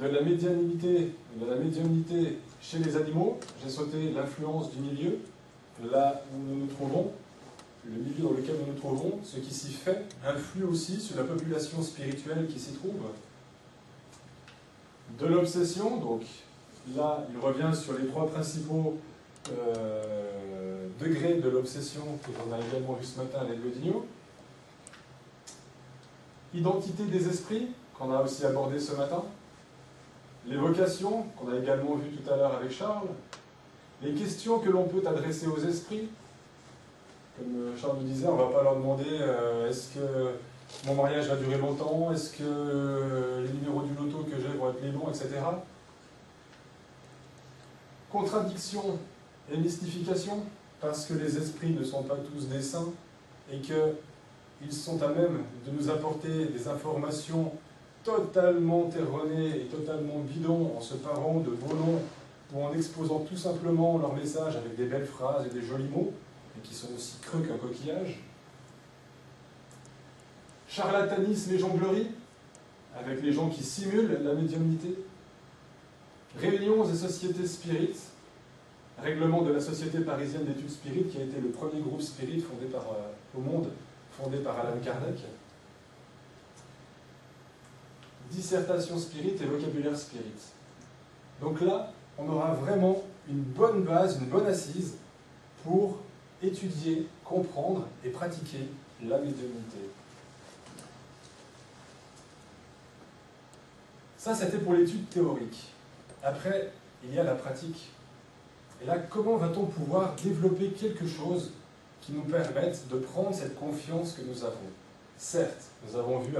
De 0.00 0.06
la 0.06 0.22
médiumnité, 0.22 1.12
de 1.36 1.46
la 1.46 1.56
médiumnité 1.56 2.38
chez 2.60 2.78
les 2.78 2.96
animaux, 2.96 3.38
j'ai 3.62 3.70
sauté 3.70 4.10
l'influence 4.10 4.70
du 4.70 4.80
milieu, 4.80 5.18
là 5.90 6.22
où 6.32 6.38
nous 6.38 6.60
nous 6.60 6.66
trouvons, 6.66 7.12
le 7.84 7.92
milieu 7.92 8.24
dans 8.24 8.30
lequel 8.30 8.56
nous 8.60 8.72
nous 8.72 8.78
trouvons, 8.78 9.20
ce 9.24 9.38
qui 9.38 9.52
s'y 9.52 9.72
fait, 9.72 10.04
influe 10.24 10.64
aussi 10.64 11.00
sur 11.00 11.16
la 11.16 11.24
population 11.24 11.82
spirituelle 11.82 12.46
qui 12.46 12.58
s'y 12.58 12.72
trouve. 12.72 13.00
De 15.18 15.26
l'obsession, 15.26 15.96
donc 15.96 16.22
là, 16.94 17.26
il 17.32 17.38
revient 17.38 17.74
sur 17.76 17.98
les 17.98 18.06
trois 18.06 18.28
principaux 18.28 18.98
euh, 19.50 20.86
degrés 21.00 21.34
de 21.34 21.48
l'obsession 21.48 22.02
que 22.22 22.30
l'on 22.38 22.54
a 22.54 22.58
également 22.58 22.94
vu 22.94 23.04
ce 23.04 23.18
matin 23.18 23.40
avec 23.40 23.62
Godinho. 23.62 24.06
Identité 26.52 27.04
des 27.04 27.28
esprits, 27.28 27.68
qu'on 27.98 28.12
a 28.12 28.22
aussi 28.22 28.44
abordé 28.44 28.78
ce 28.78 28.94
matin. 28.94 29.24
L'évocation, 30.46 31.26
qu'on 31.36 31.52
a 31.52 31.58
également 31.58 31.96
vu 31.96 32.10
tout 32.10 32.32
à 32.32 32.36
l'heure 32.36 32.54
avec 32.54 32.72
Charles. 32.72 33.08
Les 34.02 34.12
questions 34.12 34.58
que 34.58 34.70
l'on 34.70 34.84
peut 34.84 35.02
adresser 35.06 35.46
aux 35.46 35.58
esprits, 35.58 36.08
comme 37.36 37.54
euh, 37.56 37.76
Charles 37.76 37.98
nous 38.00 38.08
disait, 38.08 38.26
on 38.26 38.36
ne 38.36 38.42
va 38.42 38.48
pas 38.48 38.62
leur 38.62 38.76
demander 38.76 39.04
euh, 39.10 39.68
est-ce 39.68 39.94
que 39.94 40.34
mon 40.86 40.94
mariage 40.94 41.28
va 41.28 41.36
durer 41.36 41.58
longtemps, 41.58 42.10
est-ce 42.12 42.30
que 42.30 42.42
euh, 42.42 43.46
les 43.46 43.52
numéros 43.52 43.82
du 43.82 43.94
loto 43.94 44.24
que 44.24 44.36
j'ai 44.40 44.56
vont 44.56 44.70
être 44.70 44.82
les 44.82 44.90
bons, 44.90 45.08
etc. 45.08 45.28
Contradiction 48.10 48.98
et 49.52 49.58
mystification, 49.58 50.42
parce 50.80 51.04
que 51.04 51.14
les 51.14 51.36
esprits 51.36 51.72
ne 51.72 51.84
sont 51.84 52.02
pas 52.02 52.16
tous 52.16 52.46
des 52.46 52.62
saints 52.62 52.92
et 53.52 53.58
qu'ils 53.58 54.72
sont 54.72 55.02
à 55.02 55.08
même 55.08 55.44
de 55.66 55.70
nous 55.70 55.90
apporter 55.90 56.46
des 56.46 56.68
informations 56.68 57.52
totalement 58.04 58.88
erronées 58.98 59.60
et 59.60 59.64
totalement 59.64 60.20
bidons 60.20 60.72
en 60.76 60.80
se 60.80 60.94
parant 60.94 61.40
de 61.40 61.50
beaux 61.50 61.74
noms 61.74 62.00
ou 62.52 62.64
en 62.64 62.72
exposant 62.72 63.20
tout 63.20 63.36
simplement 63.36 63.98
leur 63.98 64.14
message 64.14 64.56
avec 64.56 64.76
des 64.76 64.86
belles 64.86 65.06
phrases 65.06 65.46
et 65.46 65.50
des 65.50 65.62
jolis 65.62 65.88
mots, 65.88 66.12
et 66.56 66.66
qui 66.66 66.74
sont 66.74 66.88
aussi 66.94 67.16
creux 67.22 67.40
qu'un 67.40 67.56
coquillage. 67.56 68.20
Charlatanisme 70.68 71.52
et 71.52 71.58
jonglerie, 71.58 72.08
avec 72.98 73.22
les 73.22 73.32
gens 73.32 73.48
qui 73.48 73.62
simulent 73.62 74.18
la 74.22 74.34
médiumnité. 74.34 74.96
Réunions 76.36 76.88
et 76.88 76.94
sociétés 76.94 77.46
spirites, 77.46 78.02
règlement 79.00 79.42
de 79.42 79.52
la 79.52 79.60
Société 79.60 80.00
parisienne 80.00 80.44
d'études 80.44 80.70
spirites, 80.70 81.10
qui 81.10 81.18
a 81.18 81.24
été 81.24 81.40
le 81.40 81.50
premier 81.50 81.80
groupe 81.80 82.02
spirit 82.02 82.40
fondé 82.40 82.66
euh, 82.74 83.38
au 83.38 83.40
monde, 83.40 83.68
fondé 84.12 84.38
par 84.38 84.58
Alan 84.58 84.78
Kardec. 84.84 85.20
Dissertation 88.30 88.98
spirit 88.98 89.36
et 89.40 89.44
vocabulaire 89.44 89.96
spirit. 89.96 90.52
Donc 91.40 91.60
là, 91.60 91.92
on 92.18 92.28
aura 92.28 92.54
vraiment 92.54 93.02
une 93.28 93.42
bonne 93.42 93.82
base, 93.82 94.18
une 94.18 94.26
bonne 94.26 94.46
assise 94.46 94.94
pour 95.64 95.98
étudier, 96.42 97.06
comprendre 97.24 97.86
et 98.04 98.10
pratiquer 98.10 98.68
la 99.02 99.18
médiumnité. 99.18 99.90
Ça, 104.16 104.34
c'était 104.34 104.58
pour 104.58 104.74
l'étude 104.74 105.08
théorique. 105.08 105.72
Après, 106.22 106.72
il 107.02 107.14
y 107.14 107.18
a 107.18 107.24
la 107.24 107.34
pratique. 107.34 107.88
Et 108.82 108.86
là, 108.86 108.98
comment 108.98 109.36
va-t-on 109.36 109.66
pouvoir 109.66 110.14
développer 110.16 110.70
quelque 110.70 111.06
chose 111.06 111.52
qui 112.02 112.12
nous 112.12 112.22
permette 112.22 112.86
de 112.88 112.98
prendre 112.98 113.34
cette 113.34 113.58
confiance 113.58 114.12
que 114.12 114.22
nous 114.22 114.44
avons? 114.44 114.56
Certes, 115.16 115.64
nous 115.86 115.98
avons 115.98 116.20
vu 116.20 116.34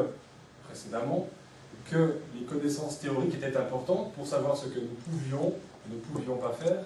précédemment 0.67 1.27
que 1.91 2.15
les 2.35 2.45
connaissances 2.47 3.01
théoriques 3.01 3.35
étaient 3.35 3.57
importantes 3.57 4.13
pour 4.15 4.27
savoir 4.27 4.57
ce 4.57 4.67
que 4.67 4.79
nous 4.79 4.97
pouvions 5.11 5.55
ne 5.91 5.97
pouvions 5.97 6.37
pas 6.37 6.53
faire, 6.53 6.85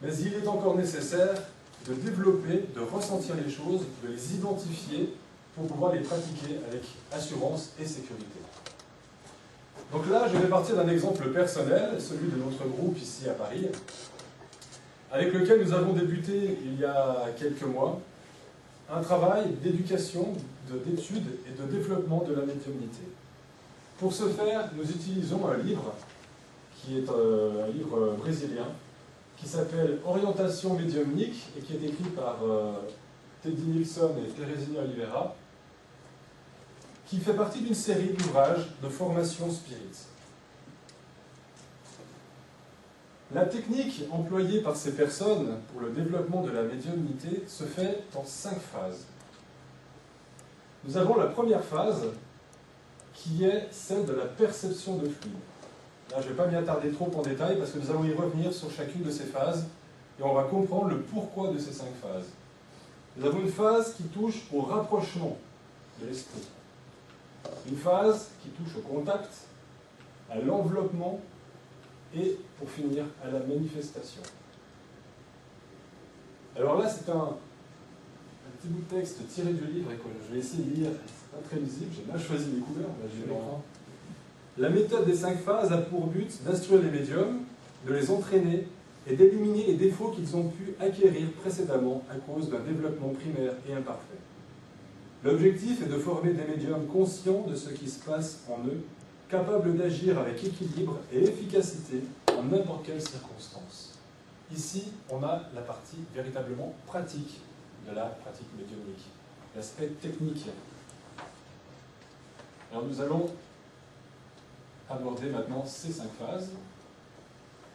mais 0.00 0.14
il 0.16 0.34
est 0.34 0.46
encore 0.46 0.76
nécessaire 0.76 1.34
de 1.86 1.94
développer, 1.94 2.64
de 2.74 2.80
ressentir 2.80 3.34
les 3.44 3.50
choses, 3.50 3.82
de 4.02 4.08
les 4.08 4.34
identifier 4.34 5.14
pour 5.54 5.66
pouvoir 5.66 5.92
les 5.92 6.00
pratiquer 6.00 6.60
avec 6.68 6.82
assurance 7.12 7.72
et 7.80 7.84
sécurité. 7.84 8.40
Donc 9.92 10.08
là, 10.08 10.26
je 10.32 10.38
vais 10.38 10.48
partir 10.48 10.76
d'un 10.76 10.88
exemple 10.88 11.28
personnel, 11.30 12.00
celui 12.00 12.30
de 12.30 12.36
notre 12.36 12.66
groupe 12.68 12.96
ici 12.98 13.28
à 13.28 13.34
Paris, 13.34 13.66
avec 15.10 15.32
lequel 15.34 15.62
nous 15.62 15.72
avons 15.74 15.92
débuté 15.92 16.58
il 16.64 16.80
y 16.80 16.84
a 16.84 17.26
quelques 17.38 17.64
mois 17.64 18.00
un 18.90 19.02
travail 19.02 19.50
d'éducation, 19.62 20.32
d'étude 20.70 21.26
et 21.46 21.60
de 21.60 21.66
développement 21.70 22.24
de 22.26 22.34
la 22.34 22.42
médiumnité. 22.42 23.02
Pour 24.02 24.12
ce 24.12 24.24
faire, 24.30 24.68
nous 24.76 24.82
utilisons 24.82 25.46
un 25.46 25.58
livre 25.58 25.94
qui 26.74 26.98
est 26.98 27.08
euh, 27.08 27.66
un 27.66 27.68
livre 27.68 28.16
brésilien 28.18 28.66
qui 29.36 29.46
s'appelle 29.46 30.00
Orientation 30.04 30.74
médiumnique 30.74 31.46
et 31.56 31.60
qui 31.60 31.74
est 31.74 31.88
écrit 31.88 32.10
par 32.16 32.38
euh, 32.42 32.72
Teddy 33.44 33.62
Nilsson 33.62 34.10
et 34.18 34.28
Teresina 34.28 34.80
Oliveira, 34.80 35.36
qui 37.06 37.18
fait 37.18 37.34
partie 37.34 37.60
d'une 37.60 37.76
série 37.76 38.08
d'ouvrages 38.08 38.72
de 38.82 38.88
formation 38.88 39.48
spirit. 39.48 40.08
La 43.32 43.44
technique 43.44 44.02
employée 44.10 44.62
par 44.62 44.74
ces 44.74 44.96
personnes 44.96 45.60
pour 45.70 45.80
le 45.80 45.90
développement 45.90 46.42
de 46.42 46.50
la 46.50 46.64
médiumnité 46.64 47.44
se 47.46 47.62
fait 47.62 48.02
en 48.16 48.24
cinq 48.24 48.58
phases. 48.58 49.06
Nous 50.84 50.96
avons 50.96 51.14
la 51.14 51.26
première 51.26 51.62
phase 51.62 52.08
qui 53.14 53.44
est 53.44 53.68
celle 53.70 54.06
de 54.06 54.12
la 54.12 54.26
perception 54.26 54.96
de 54.96 55.08
fluide. 55.08 55.34
Là, 56.10 56.20
je 56.20 56.26
ne 56.26 56.32
vais 56.32 56.36
pas 56.36 56.46
m'y 56.46 56.56
attarder 56.56 56.90
trop 56.90 57.10
en 57.16 57.22
détail 57.22 57.58
parce 57.58 57.70
que 57.70 57.78
nous 57.78 57.90
allons 57.90 58.04
y 58.04 58.12
revenir 58.12 58.52
sur 58.52 58.70
chacune 58.70 59.02
de 59.02 59.10
ces 59.10 59.24
phases 59.24 59.66
et 60.18 60.22
on 60.22 60.34
va 60.34 60.44
comprendre 60.44 60.88
le 60.88 61.00
pourquoi 61.00 61.52
de 61.52 61.58
ces 61.58 61.72
cinq 61.72 61.92
phases. 62.00 62.26
Nous 63.16 63.26
avons 63.26 63.40
une 63.40 63.50
phase 63.50 63.94
qui 63.94 64.04
touche 64.04 64.42
au 64.52 64.62
rapprochement 64.62 65.36
de 66.00 66.06
l'esprit. 66.06 66.42
Une 67.68 67.76
phase 67.76 68.30
qui 68.42 68.48
touche 68.50 68.76
au 68.76 68.80
contact, 68.80 69.30
à 70.30 70.38
l'enveloppement 70.38 71.20
et, 72.14 72.38
pour 72.58 72.70
finir, 72.70 73.04
à 73.24 73.30
la 73.30 73.40
manifestation. 73.40 74.22
Alors 76.56 76.78
là, 76.78 76.88
c'est 76.88 77.10
un, 77.10 77.36
petit 78.58 78.68
bout 78.68 78.82
de 78.82 79.00
texte 79.00 79.26
tiré 79.28 79.52
du 79.52 79.64
livre 79.66 79.90
et 79.92 79.96
que 79.96 80.02
je 80.28 80.34
vais 80.34 80.40
essayer 80.40 80.64
de 80.64 80.74
lire. 80.74 80.90
Pas 81.32 81.38
très 81.48 81.58
visible, 81.58 81.90
j'ai 81.96 82.12
mal 82.12 82.20
choisi 82.20 82.50
les 82.54 82.60
couleurs, 82.60 82.90
j'ai 83.10 83.22
l'écran. 83.22 83.62
La 84.58 84.68
méthode 84.68 85.06
des 85.06 85.14
cinq 85.14 85.38
phases 85.38 85.72
a 85.72 85.78
pour 85.78 86.08
but 86.08 86.30
d'instruire 86.44 86.82
les 86.82 86.90
médiums, 86.90 87.40
de 87.86 87.92
les 87.94 88.10
entraîner 88.10 88.68
et 89.06 89.16
d'éliminer 89.16 89.66
les 89.66 89.74
défauts 89.74 90.10
qu'ils 90.10 90.36
ont 90.36 90.48
pu 90.48 90.74
acquérir 90.78 91.32
précédemment 91.40 92.02
à 92.10 92.16
cause 92.16 92.50
d'un 92.50 92.60
développement 92.60 93.08
primaire 93.08 93.54
et 93.68 93.72
imparfait. 93.72 94.20
L'objectif 95.24 95.82
est 95.82 95.88
de 95.88 95.98
former 95.98 96.34
des 96.34 96.44
médiums 96.44 96.86
conscients 96.86 97.46
de 97.48 97.54
ce 97.54 97.70
qui 97.70 97.88
se 97.88 98.04
passe 98.04 98.40
en 98.48 98.66
eux, 98.66 98.82
capables 99.30 99.74
d'agir 99.76 100.18
avec 100.18 100.44
équilibre 100.44 100.98
et 101.12 101.22
efficacité 101.22 102.02
en 102.36 102.42
n'importe 102.42 102.84
quelle 102.84 103.00
circonstance. 103.00 103.98
Ici, 104.54 104.92
on 105.08 105.22
a 105.22 105.44
la 105.54 105.62
partie 105.62 105.96
véritablement 106.14 106.74
pratique 106.86 107.40
de 107.88 107.94
la 107.94 108.04
pratique 108.04 108.48
médiumnique, 108.58 109.06
l'aspect 109.56 109.88
technique. 110.02 110.46
Alors 112.72 112.84
nous 112.86 113.00
allons 113.00 113.28
aborder 114.88 115.28
maintenant 115.28 115.62
ces 115.66 115.92
cinq 115.92 116.08
phases, 116.18 116.48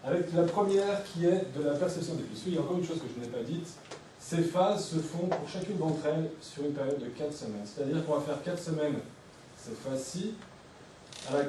avec 0.03 0.33
la 0.33 0.43
première 0.43 1.03
qui 1.03 1.25
est 1.25 1.45
de 1.55 1.63
la 1.63 1.73
perception 1.73 2.15
des 2.15 2.23
flux. 2.23 2.35
Il 2.47 2.55
y 2.55 2.57
a 2.57 2.61
encore 2.61 2.77
une 2.77 2.85
chose 2.85 2.97
que 2.97 3.07
je 3.15 3.23
n'ai 3.23 3.31
pas 3.31 3.43
dite, 3.43 3.67
ces 4.19 4.41
phases 4.41 4.85
se 4.85 4.97
font 4.97 5.27
pour 5.27 5.47
chacune 5.47 5.77
d'entre 5.77 6.05
elles 6.05 6.31
sur 6.41 6.63
une 6.63 6.73
période 6.73 6.99
de 6.99 7.05
4 7.05 7.31
semaines. 7.31 7.65
C'est-à-dire 7.65 8.05
qu'on 8.05 8.15
va 8.15 8.21
faire 8.21 8.41
4 8.43 8.59
semaines 8.59 8.95
cette 9.57 9.77
phase-ci. 9.77 10.33
À 11.29 11.33
la 11.33 11.43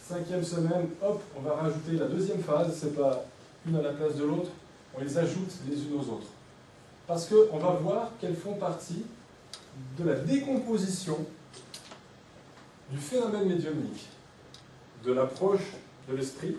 cinquième 0.00 0.44
semaine, 0.44 0.88
hop, 1.02 1.22
on 1.36 1.40
va 1.40 1.54
rajouter 1.54 1.92
la 1.92 2.06
deuxième 2.06 2.42
phase, 2.42 2.76
c'est 2.80 2.94
pas 2.94 3.24
une 3.66 3.76
à 3.76 3.82
la 3.82 3.92
place 3.92 4.16
de 4.16 4.24
l'autre, 4.24 4.50
on 4.96 5.00
les 5.00 5.18
ajoute 5.18 5.52
les 5.68 5.76
unes 5.76 5.94
aux 5.94 6.12
autres. 6.12 6.28
Parce 7.06 7.28
qu'on 7.28 7.58
va 7.58 7.70
voir 7.74 8.10
qu'elles 8.20 8.36
font 8.36 8.54
partie 8.54 9.04
de 9.98 10.04
la 10.04 10.14
décomposition 10.16 11.18
du 12.92 12.98
phénomène 12.98 13.48
médiumnique 13.48 14.08
de 15.04 15.12
l'approche 15.12 15.72
de 16.08 16.14
l'esprit 16.14 16.56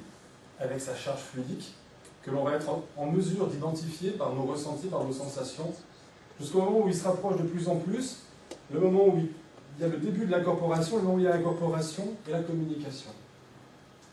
avec 0.60 0.82
sa 0.82 0.96
charge 0.96 1.22
fluidique 1.22 1.74
que 2.24 2.32
l'on 2.32 2.44
va 2.44 2.54
être 2.54 2.70
en 2.98 3.06
mesure 3.06 3.48
d'identifier 3.48 4.12
par 4.12 4.34
nos 4.34 4.44
ressentis, 4.44 4.88
par 4.88 5.04
nos 5.04 5.14
sensations, 5.14 5.72
jusqu'au 6.40 6.62
moment 6.62 6.80
où 6.80 6.88
il 6.88 6.96
se 6.96 7.04
rapproche 7.04 7.38
de 7.38 7.44
plus 7.44 7.68
en 7.68 7.76
plus, 7.76 8.20
le 8.72 8.80
moment 8.80 9.08
où 9.08 9.20
il 9.20 9.82
y 9.82 9.86
a 9.86 9.88
le 9.88 9.98
début 9.98 10.26
de 10.26 10.32
l'incorporation, 10.32 10.98
le 10.98 11.04
moment 11.04 11.16
où 11.16 11.20
il 11.20 11.26
y 11.26 11.28
a 11.28 11.36
l'incorporation 11.36 12.16
et 12.28 12.32
la 12.32 12.42
communication. 12.42 13.12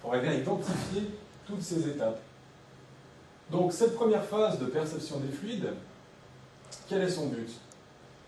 Pour 0.02 0.12
arriver 0.12 0.28
à 0.28 0.34
identifier 0.34 1.02
toutes 1.46 1.62
ces 1.62 1.88
étapes. 1.88 2.20
Donc 3.50 3.72
cette 3.72 3.94
première 3.94 4.24
phase 4.24 4.58
de 4.58 4.66
perception 4.66 5.20
des 5.20 5.32
fluides, 5.32 5.72
quel 6.88 7.02
est 7.02 7.10
son 7.10 7.28
but? 7.28 7.50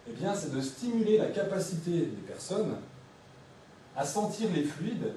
Eh 0.09 0.12
bien, 0.12 0.34
c'est 0.34 0.53
de 0.53 0.61
stimuler 0.61 1.18
la 1.18 1.26
capacité 1.26 1.90
des 1.90 2.22
personnes 2.26 2.76
à 3.97 4.05
sentir 4.05 4.49
les 4.55 4.64
fluides 4.64 5.12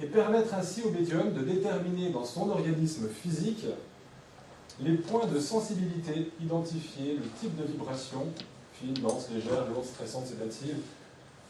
et 0.00 0.06
permettre 0.06 0.54
ainsi 0.54 0.82
au 0.82 0.90
médium 0.90 1.32
de 1.32 1.42
déterminer 1.42 2.10
dans 2.10 2.24
son 2.24 2.50
organisme 2.50 3.08
physique 3.08 3.66
les 4.80 4.94
points 4.94 5.26
de 5.26 5.40
sensibilité 5.40 6.30
identifiés, 6.40 7.16
le 7.16 7.28
type 7.40 7.56
de 7.56 7.64
vibration, 7.64 8.26
fine, 8.74 8.94
dense, 8.94 9.30
légère, 9.30 9.66
lourde, 9.68 9.86
stressante, 9.86 10.26
sédative, 10.26 10.76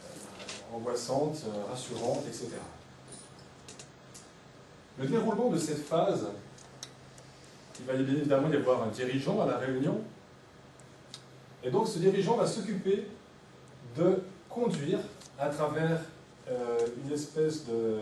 euh, 0.05 0.77
angoissante, 0.77 1.43
euh, 1.49 1.71
rassurante, 1.71 2.23
etc. 2.29 2.51
Le 4.99 5.07
déroulement 5.07 5.51
de 5.51 5.59
cette 5.59 5.85
phase, 5.85 6.29
il 7.81 7.87
va 7.87 7.95
bien 7.95 8.15
évidemment 8.15 8.49
y 8.49 8.57
avoir 8.57 8.85
un 8.85 8.89
dirigeant 8.89 9.41
à 9.43 9.47
la 9.47 9.59
réunion, 9.59 10.01
et 11.65 11.71
donc 11.71 11.89
ce 11.89 11.99
dirigeant 11.99 12.37
va 12.37 12.47
s'occuper 12.47 13.09
de 13.97 14.23
conduire 14.49 15.01
à 15.39 15.49
travers 15.49 16.01
euh, 16.49 16.79
une 17.05 17.13
espèce 17.13 17.65
de, 17.67 17.99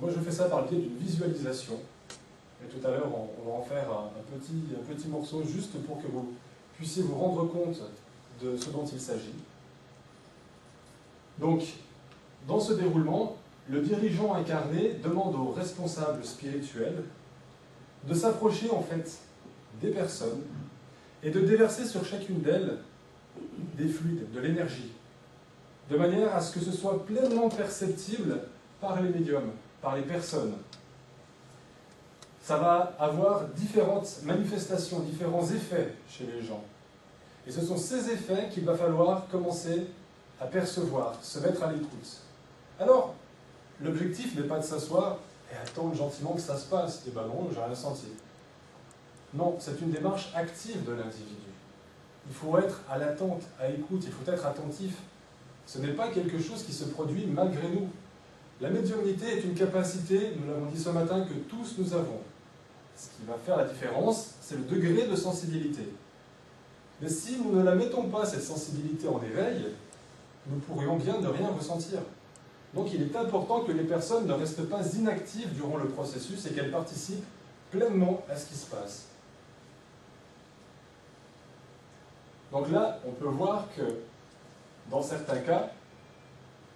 Moi 0.00 0.10
je 0.14 0.20
fais 0.20 0.32
ça 0.32 0.44
par 0.44 0.62
le 0.62 0.68
biais 0.68 0.78
d'une 0.78 0.96
visualisation. 0.96 1.74
Et 2.64 2.68
tout 2.68 2.84
à 2.86 2.90
l'heure 2.90 3.10
on, 3.14 3.48
va 3.48 3.56
en 3.56 3.62
faire 3.62 3.86
un, 3.90 4.38
petit, 4.38 4.62
un 4.74 4.94
petit 4.94 5.08
morceau 5.08 5.42
juste 5.44 5.80
pour 5.84 6.02
que 6.02 6.08
vous 6.08 6.32
puissiez 6.76 7.02
vous 7.02 7.14
rendre 7.14 7.46
compte 7.46 7.80
de 8.42 8.56
ce 8.56 8.70
dont 8.70 8.84
il 8.84 9.00
s'agit. 9.00 9.34
Donc, 11.38 11.62
dans 12.46 12.60
ce 12.60 12.72
déroulement, 12.72 13.36
le 13.68 13.80
dirigeant 13.80 14.34
incarné 14.34 14.94
demande 15.02 15.34
aux 15.34 15.52
responsables 15.52 16.24
spirituels 16.24 17.04
de 18.06 18.14
s'approcher 18.14 18.70
en 18.70 18.82
fait 18.82 19.18
des 19.80 19.90
personnes 19.90 20.42
et 21.22 21.30
de 21.30 21.40
déverser 21.40 21.84
sur 21.84 22.04
chacune 22.04 22.40
d'elles 22.40 22.78
des 23.76 23.88
fluides, 23.88 24.30
de 24.32 24.40
l'énergie, 24.40 24.90
de 25.90 25.96
manière 25.96 26.34
à 26.34 26.40
ce 26.40 26.52
que 26.52 26.60
ce 26.60 26.72
soit 26.72 27.04
pleinement 27.06 27.48
perceptible 27.48 28.40
par 28.80 29.00
les 29.00 29.08
médiums, 29.08 29.50
par 29.80 29.96
les 29.96 30.02
personnes. 30.02 30.54
Ça 32.42 32.56
va 32.56 32.94
avoir 32.98 33.44
différentes 33.48 34.22
manifestations, 34.24 35.00
différents 35.00 35.46
effets 35.50 35.94
chez 36.08 36.24
les 36.24 36.42
gens. 36.42 36.62
Et 37.46 37.50
ce 37.50 37.62
sont 37.62 37.76
ces 37.76 38.10
effets 38.10 38.48
qu'il 38.52 38.64
va 38.64 38.74
falloir 38.74 39.26
commencer 39.28 39.86
à 40.40 40.46
percevoir, 40.46 41.14
se 41.22 41.38
mettre 41.40 41.62
à 41.62 41.72
l'écoute. 41.72 42.22
Alors, 42.78 43.14
l'objectif 43.82 44.36
n'est 44.36 44.46
pas 44.46 44.58
de 44.58 44.64
s'asseoir 44.64 45.18
et 45.52 45.56
attendre 45.56 45.94
gentiment 45.94 46.32
que 46.32 46.40
ça 46.40 46.56
se 46.56 46.66
passe. 46.66 47.02
Et 47.06 47.10
ben 47.10 47.22
non, 47.26 47.48
j'ai 47.52 47.60
rien 47.60 47.74
senti. 47.74 48.08
Non, 49.34 49.56
c'est 49.58 49.80
une 49.80 49.90
démarche 49.90 50.30
active 50.34 50.84
de 50.84 50.92
l'individu. 50.92 51.34
Il 52.28 52.34
faut 52.34 52.56
être 52.58 52.80
à 52.90 52.98
l'attente, 52.98 53.42
à 53.60 53.68
l'écoute, 53.68 54.02
il 54.04 54.12
faut 54.12 54.30
être 54.30 54.46
attentif. 54.46 54.94
Ce 55.68 55.78
n'est 55.78 55.92
pas 55.92 56.08
quelque 56.08 56.40
chose 56.40 56.62
qui 56.62 56.72
se 56.72 56.84
produit 56.84 57.26
malgré 57.26 57.68
nous. 57.68 57.90
La 58.58 58.70
médiumnité 58.70 59.26
est 59.26 59.42
une 59.42 59.54
capacité, 59.54 60.32
nous 60.40 60.50
l'avons 60.50 60.64
dit 60.64 60.80
ce 60.80 60.88
matin, 60.88 61.20
que 61.20 61.34
tous 61.34 61.74
nous 61.76 61.92
avons. 61.92 62.20
Ce 62.96 63.08
qui 63.08 63.26
va 63.28 63.34
faire 63.34 63.58
la 63.58 63.66
différence, 63.66 64.30
c'est 64.40 64.56
le 64.56 64.64
degré 64.64 65.06
de 65.06 65.14
sensibilité. 65.14 65.92
Mais 67.02 67.10
si 67.10 67.36
nous 67.36 67.54
ne 67.54 67.62
la 67.62 67.74
mettons 67.74 68.04
pas, 68.04 68.24
cette 68.24 68.42
sensibilité 68.42 69.08
en 69.08 69.22
éveil, 69.22 69.66
nous 70.46 70.58
pourrions 70.60 70.96
bien 70.96 71.20
ne 71.20 71.28
rien 71.28 71.48
ressentir. 71.48 71.98
Donc 72.72 72.88
il 72.94 73.02
est 73.02 73.14
important 73.14 73.60
que 73.60 73.72
les 73.72 73.84
personnes 73.84 74.26
ne 74.26 74.32
restent 74.32 74.68
pas 74.70 74.80
inactives 74.94 75.52
durant 75.54 75.76
le 75.76 75.88
processus 75.88 76.46
et 76.46 76.54
qu'elles 76.54 76.70
participent 76.70 77.26
pleinement 77.70 78.24
à 78.30 78.36
ce 78.36 78.46
qui 78.46 78.54
se 78.54 78.66
passe. 78.66 79.04
Donc 82.52 82.70
là, 82.70 83.00
on 83.06 83.12
peut 83.12 83.28
voir 83.28 83.68
que 83.76 83.82
dans 84.90 85.02
certains 85.02 85.38
cas, 85.38 85.70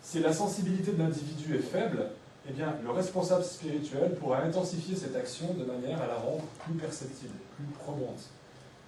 si 0.02 0.20
la 0.20 0.32
sensibilité 0.32 0.92
de 0.92 0.98
l'individu 0.98 1.56
est 1.56 1.62
faible, 1.62 2.10
eh 2.48 2.52
bien, 2.52 2.74
le 2.82 2.90
responsable 2.90 3.44
spirituel 3.44 4.16
pourra 4.16 4.42
intensifier 4.42 4.96
cette 4.96 5.14
action 5.14 5.54
de 5.54 5.64
manière 5.64 6.02
à 6.02 6.06
la 6.06 6.16
rendre 6.16 6.42
plus 6.64 6.74
perceptible, 6.74 7.34
plus 7.56 7.66
probante. 7.78 8.28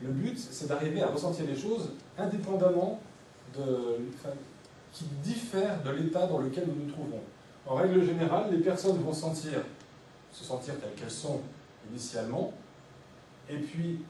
Le 0.02 0.08
but, 0.08 0.36
c'est 0.38 0.66
d'arriver 0.66 1.02
à 1.02 1.06
ressentir 1.06 1.46
les 1.46 1.56
choses 1.56 1.92
indépendamment 2.18 3.00
de, 3.56 3.98
qui 4.92 5.04
diffèrent 5.22 5.82
de 5.82 5.90
l'état 5.90 6.26
dans 6.26 6.38
lequel 6.38 6.66
nous 6.66 6.84
nous 6.84 6.90
trouvons. 6.90 7.20
En 7.66 7.76
règle 7.76 8.04
générale, 8.04 8.48
les 8.50 8.58
personnes 8.58 8.98
vont 8.98 9.12
sentir, 9.12 9.60
se 10.32 10.44
sentir 10.44 10.74
telles 10.80 10.94
qu'elles 10.96 11.10
sont 11.10 11.40
initialement, 11.90 12.52
et 13.48 13.56
puis 13.56 14.00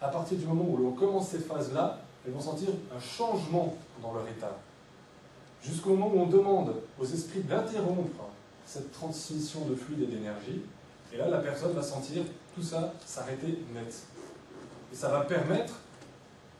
à 0.00 0.08
partir 0.08 0.38
du 0.38 0.46
moment 0.46 0.64
où 0.68 0.76
l'on 0.76 0.92
commence 0.92 1.28
ces 1.28 1.38
phases-là, 1.38 1.98
elles 2.24 2.32
vont 2.32 2.40
sentir 2.40 2.68
un 2.94 3.00
changement 3.00 3.76
dans 4.02 4.12
leur 4.12 4.26
état. 4.28 4.56
Jusqu'au 5.62 5.90
moment 5.90 6.10
où 6.14 6.20
on 6.20 6.26
demande 6.26 6.74
aux 6.98 7.04
esprits 7.04 7.40
d'interrompre 7.40 8.24
cette 8.66 8.92
transmission 8.92 9.64
de 9.66 9.74
fluide 9.74 10.02
et 10.02 10.06
d'énergie, 10.06 10.62
et 11.12 11.16
là 11.16 11.28
la 11.28 11.38
personne 11.38 11.72
va 11.72 11.82
sentir 11.82 12.22
tout 12.54 12.62
ça 12.62 12.92
s'arrêter 13.04 13.58
net. 13.74 13.94
Et 14.92 14.96
ça 14.96 15.08
va 15.08 15.20
permettre 15.20 15.74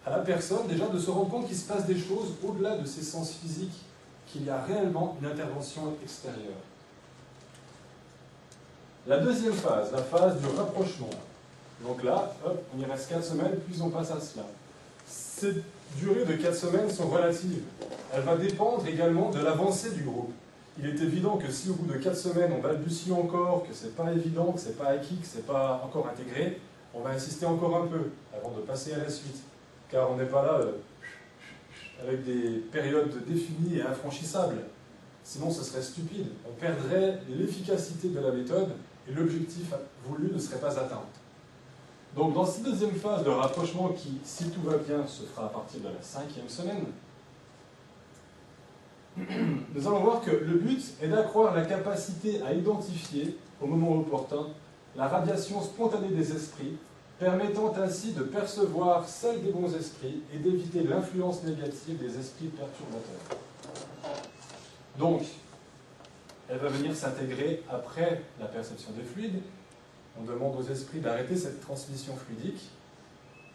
à 0.05 0.11
la 0.11 0.19
personne 0.19 0.67
déjà 0.67 0.89
de 0.89 0.99
se 0.99 1.11
rendre 1.11 1.31
compte 1.31 1.47
qu'il 1.47 1.57
se 1.57 1.67
passe 1.67 1.87
des 1.87 1.99
choses 1.99 2.33
au-delà 2.43 2.77
de 2.77 2.87
ses 2.87 3.03
sens 3.03 3.33
physiques, 3.33 3.83
qu'il 4.27 4.45
y 4.45 4.51
a 4.51 4.63
réellement 4.63 5.17
une 5.21 5.29
intervention 5.29 5.95
extérieure. 6.03 6.63
La 9.07 9.19
deuxième 9.19 9.53
phase, 9.53 9.93
la 9.93 10.03
phase 10.03 10.41
du 10.41 10.47
rapprochement. 10.57 11.11
Donc 11.85 12.03
là, 12.05 12.33
hop, 12.45 12.63
on 12.75 12.81
y 12.81 12.85
reste 12.85 13.09
4 13.09 13.25
semaines, 13.25 13.59
puis 13.67 13.81
on 13.83 13.91
passe 13.91 14.11
à 14.13 14.21
cela. 14.21 14.45
Ces 15.43 15.55
durées 15.99 16.25
de 16.25 16.35
4 16.35 16.55
semaines 16.55 16.89
sont 16.89 17.09
relatives. 17.09 17.63
Elle 18.15 18.23
va 18.23 18.37
dépendre 18.37 18.87
également 18.87 19.29
de 19.33 19.41
l'avancée 19.41 19.91
du 19.91 20.05
groupe. 20.05 20.33
Il 20.79 20.87
est 20.87 21.01
évident 21.01 21.37
que 21.37 21.51
si 21.51 21.69
au 21.69 21.73
bout 21.73 21.93
de 21.93 21.99
4 21.99 22.17
semaines 22.17 22.53
on 22.57 22.61
balbutie 22.61 23.11
encore, 23.11 23.65
que 23.67 23.75
c'est 23.75 23.97
pas 23.97 24.13
évident, 24.13 24.53
que 24.53 24.61
c'est 24.61 24.79
pas 24.79 24.91
acquis, 24.91 25.17
que 25.17 25.27
c'est 25.27 25.45
pas 25.45 25.83
encore 25.85 26.07
intégré, 26.07 26.61
on 26.95 27.01
va 27.01 27.11
insister 27.11 27.45
encore 27.45 27.75
un 27.77 27.89
peu 27.89 28.11
avant 28.33 28.53
de 28.57 28.61
passer 28.61 28.93
à 28.93 28.99
la 28.99 29.11
suite. 29.11 29.43
Car 29.91 30.13
on 30.13 30.17
n'est 30.17 30.27
pas 30.27 30.45
là 30.45 30.61
euh, 30.61 30.73
avec 32.07 32.25
des 32.25 32.63
périodes 32.71 33.13
définies 33.27 33.79
et 33.79 33.83
infranchissables. 33.83 34.59
Sinon, 35.25 35.51
ce 35.51 35.65
serait 35.65 35.83
stupide. 35.83 36.29
On 36.49 36.53
perdrait 36.53 37.19
l'efficacité 37.29 38.11
de 38.11 38.21
la 38.21 38.31
méthode 38.31 38.69
et 39.09 39.13
l'objectif 39.13 39.75
voulu 40.07 40.31
ne 40.33 40.39
serait 40.39 40.61
pas 40.61 40.79
atteint. 40.79 41.03
Donc, 42.17 42.35
dans 42.35 42.45
cette 42.45 42.65
deuxième 42.65 42.95
phase 42.95 43.25
de 43.25 43.31
rapprochement 43.31 43.89
qui, 43.89 44.19
si 44.23 44.51
tout 44.51 44.61
va 44.63 44.77
bien, 44.77 45.07
se 45.07 45.23
fera 45.23 45.47
à 45.47 45.49
partir 45.49 45.81
de 45.81 45.87
la 45.87 46.03
cinquième 46.03 46.49
semaine, 46.49 46.85
nous 49.17 49.87
allons 49.87 50.01
voir 50.01 50.21
que 50.21 50.31
le 50.31 50.59
but 50.59 50.83
est 51.03 51.09
d'accroître 51.09 51.55
la 51.55 51.65
capacité 51.65 52.43
à 52.43 52.53
identifier, 52.53 53.39
au 53.61 53.67
moment 53.67 54.01
opportun, 54.01 54.49
la 54.95 55.09
radiation 55.09 55.63
spontanée 55.63 56.09
des 56.09 56.35
esprits, 56.35 56.77
permettant 57.19 57.73
ainsi 57.77 58.13
de 58.13 58.23
percevoir 58.23 59.09
celle 59.09 59.43
des 59.43 59.53
bons 59.53 59.75
esprits 59.75 60.23
et 60.35 60.39
d'éviter 60.39 60.83
l'influence 60.83 61.45
négative 61.45 61.99
des 61.99 62.19
esprits 62.19 62.49
perturbateurs. 62.49 63.39
Donc, 64.99 65.23
elle 66.49 66.59
va 66.59 66.69
venir 66.69 66.95
s'intégrer 66.95 67.63
après 67.71 68.23
la 68.41 68.47
perception 68.47 68.91
des 68.93 69.05
fluides. 69.05 69.41
On 70.21 70.25
demande 70.25 70.57
aux 70.57 70.71
esprits 70.71 71.01
d'arrêter 71.01 71.37
cette 71.37 71.61
transmission 71.61 72.15
fluidique. 72.17 72.71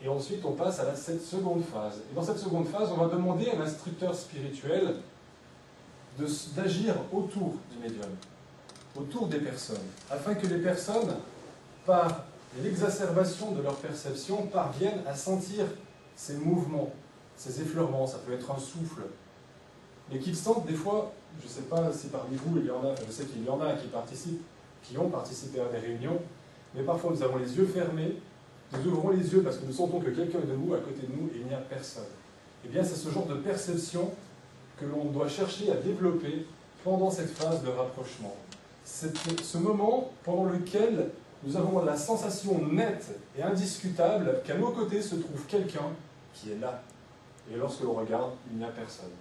Et 0.02 0.08
ensuite, 0.08 0.46
on 0.46 0.54
passe 0.54 0.80
à 0.80 0.86
la, 0.86 0.96
cette 0.96 1.24
seconde 1.24 1.64
phase. 1.64 2.02
Et 2.12 2.16
dans 2.16 2.24
cette 2.24 2.38
seconde 2.38 2.68
phase, 2.68 2.90
on 2.92 3.04
va 3.04 3.08
demander 3.08 3.50
à 3.50 3.56
l'instructeur 3.56 4.14
spirituel 4.16 4.96
d'agir 6.56 6.96
autour 7.12 7.56
du 7.72 7.78
médium 7.82 8.10
autour 9.00 9.28
des 9.28 9.40
personnes, 9.40 9.78
afin 10.10 10.36
que 10.36 10.48
les 10.48 10.58
personnes, 10.58 11.16
par 11.86 12.26
l'exacerbation 12.62 13.52
de 13.52 13.62
leur 13.62 13.76
perception, 13.76 14.48
parviennent 14.48 15.02
à 15.06 15.16
sentir 15.16 15.66
ces 16.16 16.36
mouvements, 16.36 16.92
ces 17.36 17.62
effleurements, 17.62 18.08
ça 18.08 18.18
peut 18.26 18.34
être 18.34 18.50
un 18.52 18.60
souffle, 18.60 19.04
mais 20.12 20.20
qu'ils 20.20 20.36
sentent 20.36 20.66
des 20.66 20.74
fois, 20.74 21.12
je 21.40 21.46
ne 21.46 21.50
sais 21.50 21.62
pas 21.62 21.92
si 21.94 22.08
parmi 22.08 22.36
vous 22.38 22.58
il 22.58 22.66
y 22.66 22.72
en 22.72 22.84
a, 22.84 22.96
je 23.06 23.12
sais 23.12 23.26
qu'il 23.26 23.44
y 23.44 23.50
en 23.50 23.62
a 23.62 23.74
qui 23.74 23.88
participent, 23.88 24.44
qui 24.84 24.98
ont 24.98 25.10
participé 25.10 25.60
à 25.60 25.66
des 25.66 25.80
réunions, 25.80 26.20
mais 26.78 26.84
parfois 26.84 27.12
nous 27.12 27.24
avons 27.24 27.38
les 27.38 27.58
yeux 27.58 27.66
fermés, 27.66 28.16
nous 28.72 28.92
ouvrons 28.92 29.10
les 29.10 29.34
yeux 29.34 29.42
parce 29.42 29.58
que 29.58 29.66
nous 29.66 29.74
sentons 29.74 30.00
que 30.00 30.12
quelqu'un 30.12 30.40
est 30.40 30.52
debout 30.52 30.76
à 30.76 30.80
côté 30.80 31.08
de 31.08 31.12
nous 31.12 31.28
et 31.30 31.40
il 31.42 31.48
n'y 31.48 31.54
a 31.54 31.58
personne. 31.58 32.04
Eh 32.66 32.70
bien, 32.70 32.84
c'est 32.84 32.96
ce 32.96 33.10
genre 33.10 33.26
de 33.26 33.36
perception 33.36 34.12
que 34.80 34.86
l'on 34.86 35.06
doit 35.06 35.28
chercher 35.28 35.72
à 35.72 35.76
développer 35.76 36.46
pendant 36.84 37.10
cette 37.10 37.30
phase 37.30 37.64
de 37.64 37.70
rapprochement 37.70 38.36
c'est 38.88 39.14
ce 39.44 39.58
moment 39.58 40.12
pendant 40.24 40.46
lequel 40.46 41.10
nous 41.44 41.58
avons 41.58 41.84
la 41.84 41.98
sensation 41.98 42.66
nette 42.68 43.20
et 43.38 43.44
indiscutable 43.44 44.42
qu'à 44.46 44.58
nos 44.58 44.72
côtés 44.72 45.02
se 45.02 45.16
trouve 45.16 45.46
quelqu'un 45.46 45.92
qui 46.34 46.52
est 46.52 46.60
là. 46.60 46.82
Et 47.52 47.58
lorsque 47.58 47.82
l'on 47.82 47.94
regarde, 47.94 48.32
il 48.50 48.58
n'y 48.58 48.64
a 48.64 48.70
personne. 48.70 49.12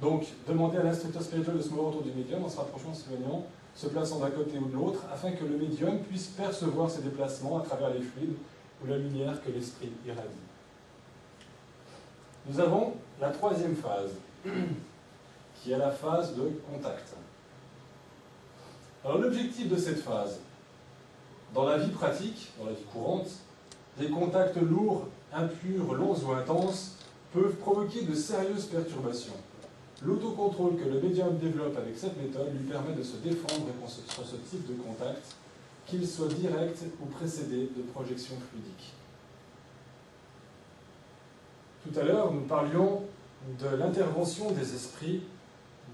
Donc, 0.00 0.26
demander 0.48 0.78
à 0.78 0.82
l'instructeur 0.82 1.22
spirituel 1.22 1.58
de 1.58 1.62
se 1.62 1.68
mover 1.68 1.88
autour 1.88 2.02
du 2.02 2.12
médium 2.12 2.42
en 2.42 2.48
se 2.48 2.56
rapprochant, 2.56 2.94
s'éloignant, 2.94 3.44
se 3.74 3.86
plaçant 3.86 4.18
d'un 4.20 4.30
côté 4.30 4.58
ou 4.58 4.66
de 4.66 4.74
l'autre, 4.74 5.04
afin 5.12 5.32
que 5.32 5.44
le 5.44 5.56
médium 5.56 6.00
puisse 6.00 6.26
percevoir 6.28 6.90
ses 6.90 7.02
déplacements 7.02 7.58
à 7.58 7.62
travers 7.62 7.90
les 7.90 8.00
fluides 8.00 8.36
ou 8.82 8.86
la 8.86 8.98
lumière 8.98 9.42
que 9.42 9.50
l'esprit 9.50 9.90
irradie. 10.06 10.28
Nous 12.46 12.60
avons 12.60 12.94
la 13.20 13.30
troisième 13.30 13.76
phase, 13.76 14.10
qui 15.62 15.72
est 15.72 15.78
la 15.78 15.90
phase 15.90 16.34
de 16.34 16.50
contact. 16.70 17.14
Alors 19.04 19.18
l'objectif 19.18 19.68
de 19.68 19.76
cette 19.76 20.00
phase, 20.00 20.40
dans 21.54 21.64
la 21.64 21.78
vie 21.78 21.90
pratique, 21.90 22.50
dans 22.58 22.66
la 22.66 22.72
vie 22.72 22.84
courante, 22.92 23.28
des 23.98 24.08
contacts 24.08 24.56
lourds, 24.56 25.06
impurs, 25.32 25.94
longs 25.94 26.16
ou 26.26 26.32
intenses 26.32 26.96
peuvent 27.32 27.54
provoquer 27.56 28.02
de 28.02 28.14
sérieuses 28.14 28.66
perturbations. 28.66 29.34
L'autocontrôle 30.02 30.76
que 30.76 30.88
le 30.88 31.00
médium 31.00 31.36
développe 31.36 31.76
avec 31.76 31.96
cette 31.96 32.16
méthode 32.16 32.52
lui 32.52 32.66
permet 32.66 32.94
de 32.94 33.02
se 33.02 33.16
défendre 33.16 33.66
sur 34.08 34.26
ce 34.26 34.36
type 34.36 34.66
de 34.66 34.82
contact, 34.82 35.36
qu'il 35.86 36.06
soit 36.06 36.28
direct 36.28 36.84
ou 37.02 37.06
précédé 37.06 37.68
de 37.76 37.82
projections 37.92 38.36
fluidiques. 38.50 38.94
Tout 41.84 41.98
à 41.98 42.04
l'heure, 42.04 42.32
nous 42.32 42.42
parlions 42.42 43.02
de 43.58 43.76
l'intervention 43.76 44.50
des 44.52 44.74
esprits 44.74 45.22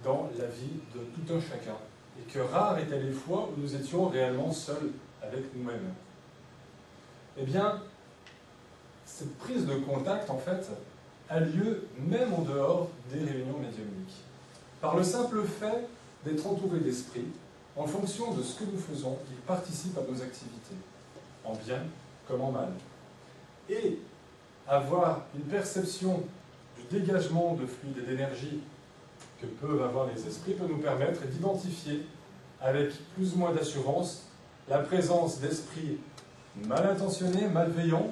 dans 0.05 0.29
la 0.39 0.47
vie 0.47 0.81
de 0.95 1.01
tout 1.01 1.35
un 1.35 1.41
chacun, 1.41 1.77
et 2.19 2.31
que 2.31 2.39
rares 2.39 2.79
étaient 2.79 3.01
les 3.01 3.13
fois 3.13 3.49
où 3.49 3.61
nous 3.61 3.75
étions 3.75 4.09
réellement 4.09 4.53
seuls 4.53 4.91
avec 5.23 5.55
nous-mêmes. 5.55 5.93
Eh 7.39 7.45
bien, 7.45 7.81
cette 9.05 9.37
prise 9.39 9.67
de 9.67 9.75
contact, 9.77 10.31
en 10.31 10.39
fait, 10.39 10.69
a 11.29 11.41
lieu 11.41 11.89
même 11.99 12.33
en 12.33 12.43
dehors 12.43 12.89
des 13.13 13.19
réunions 13.19 13.59
médiumniques. 13.59 14.23
Par 14.81 14.97
le 14.97 15.03
simple 15.03 15.43
fait 15.45 15.89
d'être 16.25 16.47
entouré 16.47 16.81
d'esprit, 16.81 17.27
en 17.77 17.87
fonction 17.87 18.33
de 18.33 18.43
ce 18.43 18.59
que 18.59 18.65
nous 18.65 18.79
faisons, 18.79 19.19
ils 19.31 19.37
participent 19.39 19.99
à 19.99 20.03
nos 20.03 20.23
activités, 20.23 20.77
en 21.45 21.55
bien 21.55 21.83
comme 22.27 22.41
en 22.41 22.53
mal. 22.53 22.71
Et 23.69 23.99
avoir 24.67 25.23
une 25.35 25.43
perception 25.43 26.23
du 26.77 26.99
dégagement 26.99 27.55
de 27.55 27.67
fluide 27.67 27.99
et 27.99 28.11
d'énergie 28.11 28.61
que 29.41 29.47
peuvent 29.47 29.83
avoir 29.83 30.07
les 30.07 30.27
esprits 30.27 30.55
peut 30.55 30.67
nous 30.67 30.79
permettre 30.79 31.23
d'identifier 31.27 32.07
avec 32.61 32.93
plus 33.15 33.35
ou 33.35 33.39
moins 33.39 33.53
d'assurance 33.53 34.23
la 34.69 34.79
présence 34.79 35.41
d'esprits 35.41 35.99
mal 36.65 36.87
intentionnés, 36.87 37.49
malveillants, 37.49 38.11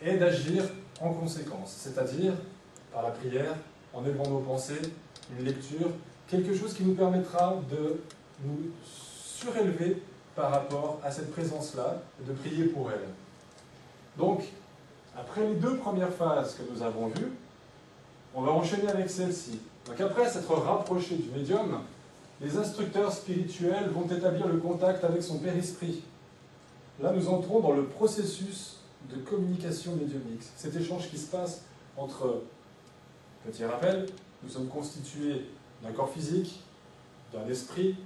et 0.00 0.16
d'agir 0.16 0.62
en 1.00 1.12
conséquence, 1.12 1.74
c'est-à-dire 1.78 2.34
par 2.92 3.02
la 3.02 3.10
prière, 3.10 3.54
en 3.94 4.04
élevant 4.04 4.28
nos 4.28 4.40
pensées, 4.40 4.80
une 5.38 5.44
lecture, 5.44 5.88
quelque 6.28 6.54
chose 6.54 6.74
qui 6.74 6.84
nous 6.84 6.94
permettra 6.94 7.56
de 7.70 8.00
nous 8.44 8.70
surélever 8.84 10.02
par 10.34 10.50
rapport 10.50 11.00
à 11.04 11.10
cette 11.10 11.30
présence-là 11.32 12.02
et 12.20 12.28
de 12.28 12.32
prier 12.32 12.64
pour 12.66 12.90
elle. 12.90 13.08
Donc, 14.16 14.42
après 15.16 15.46
les 15.46 15.54
deux 15.54 15.76
premières 15.76 16.12
phases 16.12 16.54
que 16.54 16.62
nous 16.72 16.82
avons 16.82 17.08
vues, 17.08 17.32
on 18.34 18.42
va 18.42 18.52
enchaîner 18.52 18.88
avec 18.88 19.10
celle-ci. 19.10 19.58
Donc 19.86 20.00
après 20.00 20.28
s'être 20.28 20.52
rapproché 20.52 21.16
du 21.16 21.30
médium, 21.30 21.80
les 22.40 22.56
instructeurs 22.56 23.12
spirituels 23.12 23.88
vont 23.90 24.06
établir 24.06 24.46
le 24.46 24.58
contact 24.58 25.02
avec 25.02 25.22
son 25.22 25.38
père-esprit. 25.38 26.02
Là, 27.00 27.12
nous 27.12 27.28
entrons 27.28 27.60
dans 27.60 27.72
le 27.72 27.84
processus 27.84 28.77
de 29.10 29.16
communication 29.20 29.96
médiumnique. 29.96 30.42
Cet 30.56 30.76
échange 30.76 31.08
qui 31.10 31.18
se 31.18 31.30
passe 31.30 31.62
entre, 31.96 32.42
petit 33.44 33.64
rappel, 33.64 34.06
nous 34.42 34.50
sommes 34.50 34.68
constitués 34.68 35.46
d'un 35.82 35.92
corps 35.92 36.10
physique, 36.10 36.60
d'un 37.32 37.46
esprit 37.48 37.96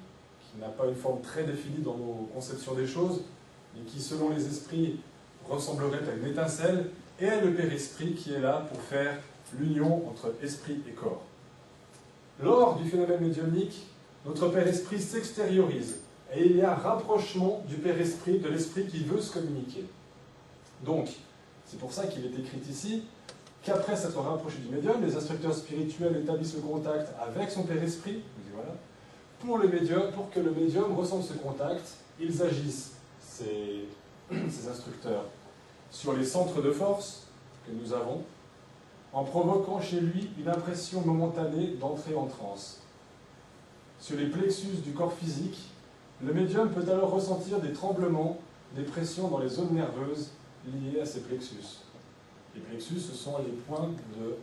qui 0.40 0.60
n'a 0.60 0.68
pas 0.68 0.86
une 0.86 0.94
forme 0.94 1.20
très 1.20 1.44
définie 1.44 1.82
dans 1.82 1.96
nos 1.96 2.28
conceptions 2.34 2.74
des 2.74 2.86
choses, 2.86 3.22
mais 3.74 3.82
qui, 3.82 4.00
selon 4.00 4.30
les 4.30 4.46
esprits, 4.46 5.00
ressemblerait 5.48 6.08
à 6.08 6.14
une 6.14 6.26
étincelle, 6.26 6.90
et 7.20 7.40
le 7.40 7.54
Père-Esprit 7.54 8.14
qui 8.14 8.32
est 8.32 8.40
là 8.40 8.66
pour 8.68 8.80
faire 8.80 9.18
l'union 9.58 10.08
entre 10.08 10.34
esprit 10.42 10.80
et 10.88 10.92
corps. 10.92 11.22
Lors 12.42 12.76
du 12.76 12.88
phénomène 12.88 13.20
médiumnique, 13.20 13.86
notre 14.26 14.48
Père-Esprit 14.48 15.00
s'extériorise, 15.00 15.96
et 16.34 16.46
il 16.46 16.56
y 16.56 16.62
a 16.62 16.74
rapprochement 16.74 17.62
du 17.68 17.76
Père-Esprit 17.76 18.38
de 18.38 18.48
l'Esprit 18.48 18.86
qui 18.86 19.04
veut 19.04 19.20
se 19.20 19.32
communiquer. 19.32 19.84
Donc, 20.84 21.08
c'est 21.66 21.78
pour 21.78 21.92
ça 21.92 22.06
qu'il 22.06 22.24
est 22.24 22.38
écrit 22.38 22.60
ici 22.68 23.04
qu'après 23.62 23.96
s'être 23.96 24.18
rapproché 24.18 24.58
du 24.58 24.74
médium, 24.74 25.02
les 25.04 25.16
instructeurs 25.16 25.54
spirituels 25.54 26.16
établissent 26.16 26.56
le 26.56 26.62
contact 26.62 27.12
avec 27.20 27.50
son 27.50 27.62
Père-Esprit, 27.62 28.22
voilà, 28.54 28.74
pour, 29.40 29.58
le 29.58 29.68
médium, 29.68 30.10
pour 30.12 30.30
que 30.30 30.40
le 30.40 30.50
médium 30.50 30.96
ressente 30.96 31.24
ce 31.24 31.34
contact, 31.34 31.96
ils 32.20 32.42
agissent, 32.42 32.94
ces, 33.20 33.86
ces 34.30 34.68
instructeurs, 34.68 35.26
sur 35.90 36.12
les 36.14 36.24
centres 36.24 36.60
de 36.60 36.72
force 36.72 37.28
que 37.66 37.72
nous 37.72 37.92
avons, 37.92 38.22
en 39.12 39.24
provoquant 39.24 39.80
chez 39.80 40.00
lui 40.00 40.30
une 40.38 40.48
impression 40.48 41.02
momentanée 41.02 41.74
d'entrée 41.80 42.14
en 42.14 42.26
transe. 42.26 42.80
Sur 44.00 44.16
les 44.16 44.26
plexus 44.26 44.78
du 44.84 44.92
corps 44.92 45.12
physique, 45.12 45.58
le 46.24 46.32
médium 46.32 46.70
peut 46.70 46.90
alors 46.90 47.10
ressentir 47.10 47.60
des 47.60 47.72
tremblements, 47.72 48.38
des 48.74 48.82
pressions 48.82 49.28
dans 49.28 49.38
les 49.38 49.48
zones 49.48 49.74
nerveuses 49.74 50.30
liées 50.66 51.00
à 51.00 51.06
ces 51.06 51.20
plexus. 51.20 51.80
Les 52.54 52.60
plexus, 52.60 53.00
ce 53.00 53.14
sont 53.14 53.38
les 53.38 53.52
points 53.52 53.90
de 54.16 54.36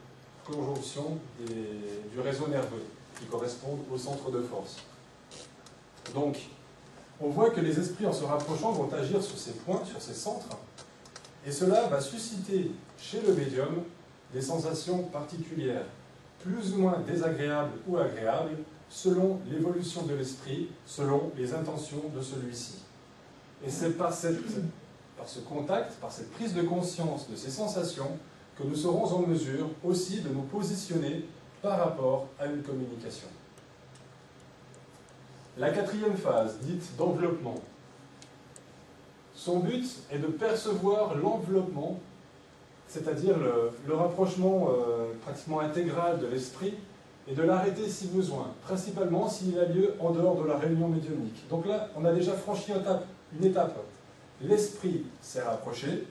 conjonction 0.51 1.17
du 1.39 2.19
réseau 2.19 2.47
nerveux 2.47 2.83
qui 3.19 3.25
correspondent 3.25 3.83
au 3.91 3.97
centre 3.97 4.31
de 4.31 4.41
force. 4.41 4.77
Donc, 6.13 6.37
on 7.21 7.29
voit 7.29 7.49
que 7.49 7.59
les 7.59 7.77
esprits, 7.77 8.05
en 8.05 8.13
se 8.13 8.23
rapprochant, 8.23 8.71
vont 8.71 8.91
agir 8.93 9.21
sur 9.21 9.37
ces 9.37 9.51
points, 9.51 9.83
sur 9.85 10.01
ces 10.01 10.13
centres, 10.13 10.57
et 11.45 11.51
cela 11.51 11.87
va 11.87 12.01
susciter 12.01 12.71
chez 12.97 13.21
le 13.21 13.33
médium 13.33 13.83
des 14.33 14.41
sensations 14.41 15.03
particulières, 15.03 15.85
plus 16.39 16.73
ou 16.73 16.79
moins 16.79 16.99
désagréables 16.99 17.73
ou 17.87 17.97
agréables, 17.97 18.57
selon 18.89 19.39
l'évolution 19.49 20.03
de 20.03 20.15
l'esprit, 20.15 20.69
selon 20.85 21.31
les 21.37 21.53
intentions 21.53 22.03
de 22.15 22.21
celui-ci. 22.21 22.79
Et 23.65 23.69
c'est 23.69 23.97
par, 23.97 24.13
par 25.19 25.27
ce 25.27 25.41
contact, 25.41 25.99
par 25.99 26.11
cette 26.11 26.31
prise 26.31 26.55
de 26.55 26.61
conscience 26.61 27.29
de 27.29 27.35
ces 27.35 27.51
sensations, 27.51 28.17
que 28.57 28.63
nous 28.63 28.75
serons 28.75 29.03
en 29.03 29.19
mesure 29.19 29.67
aussi 29.83 30.21
de 30.21 30.29
nous 30.29 30.43
positionner 30.43 31.25
par 31.61 31.77
rapport 31.77 32.27
à 32.39 32.45
une 32.45 32.63
communication. 32.63 33.27
La 35.57 35.71
quatrième 35.71 36.15
phase, 36.15 36.57
dite 36.61 36.95
d'enveloppement, 36.97 37.55
son 39.35 39.59
but 39.59 39.85
est 40.09 40.19
de 40.19 40.27
percevoir 40.27 41.15
l'enveloppement, 41.15 41.99
c'est-à-dire 42.87 43.35
le, 43.37 43.93
rapprochement 43.93 44.69
euh, 44.69 45.13
pratiquement 45.21 45.59
intégral 45.59 46.19
de 46.19 46.27
l'esprit, 46.27 46.75
et 47.29 47.35
de 47.35 47.43
l'arrêter 47.43 47.87
si 47.87 48.07
besoin, 48.07 48.47
principalement 48.63 49.29
s'il 49.29 49.59
a 49.59 49.65
lieu 49.65 49.93
en 49.99 50.11
dehors 50.11 50.41
de 50.41 50.47
la 50.47 50.57
réunion 50.57 50.87
médiumnique. 50.87 51.47
Donc 51.49 51.67
là, 51.67 51.89
on 51.95 52.03
a 52.05 52.11
déjà 52.11 52.33
franchi 52.33 52.71
une 52.71 52.79
étape. 52.79 53.05
Une 53.37 53.45
étape. 53.45 53.77
L'esprit 54.41 55.05
s'est 55.21 55.41
rapproché, 55.41 56.05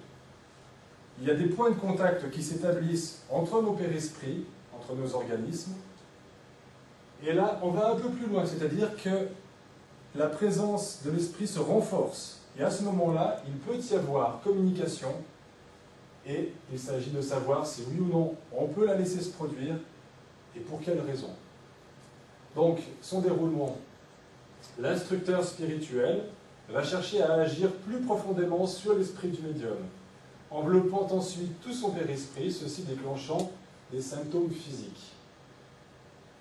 il 1.20 1.26
y 1.26 1.30
a 1.30 1.34
des 1.34 1.46
points 1.46 1.70
de 1.70 1.76
contact 1.76 2.30
qui 2.30 2.42
s'établissent 2.42 3.22
entre 3.30 3.60
nos 3.62 3.72
périesprits, 3.72 4.44
entre 4.74 4.94
nos 4.94 5.14
organismes, 5.14 5.74
et 7.24 7.32
là, 7.32 7.58
on 7.62 7.70
va 7.70 7.90
un 7.90 7.96
peu 7.96 8.08
plus 8.10 8.26
loin, 8.26 8.46
c'est-à-dire 8.46 8.90
que 9.02 9.28
la 10.14 10.26
présence 10.26 11.00
de 11.04 11.10
l'esprit 11.10 11.46
se 11.46 11.58
renforce. 11.58 12.40
Et 12.58 12.62
à 12.62 12.70
ce 12.70 12.82
moment-là, 12.84 13.42
il 13.46 13.54
peut 13.54 13.76
y 13.76 13.94
avoir 13.94 14.40
communication 14.42 15.12
et 16.26 16.52
il 16.72 16.78
s'agit 16.78 17.10
de 17.10 17.20
savoir 17.20 17.66
si 17.66 17.82
oui 17.88 18.00
ou 18.00 18.06
non 18.06 18.34
on 18.52 18.66
peut 18.66 18.86
la 18.86 18.96
laisser 18.96 19.20
se 19.20 19.30
produire 19.30 19.76
et 20.56 20.60
pour 20.60 20.80
quelles 20.80 21.00
raisons. 21.00 21.34
Donc, 22.54 22.80
son 23.00 23.20
déroulement, 23.20 23.76
l'instructeur 24.78 25.44
spirituel 25.44 26.24
va 26.70 26.82
chercher 26.82 27.22
à 27.22 27.34
agir 27.34 27.70
plus 27.70 27.98
profondément 27.98 28.66
sur 28.66 28.94
l'esprit 28.94 29.28
du 29.28 29.42
médium, 29.42 29.78
enveloppant 30.50 31.08
ensuite 31.10 31.60
tout 31.62 31.72
son 31.72 31.90
périsprit, 31.90 32.52
ceci 32.52 32.82
déclenchant 32.82 33.50
des 33.90 34.02
symptômes 34.02 34.50
physiques. 34.50 35.12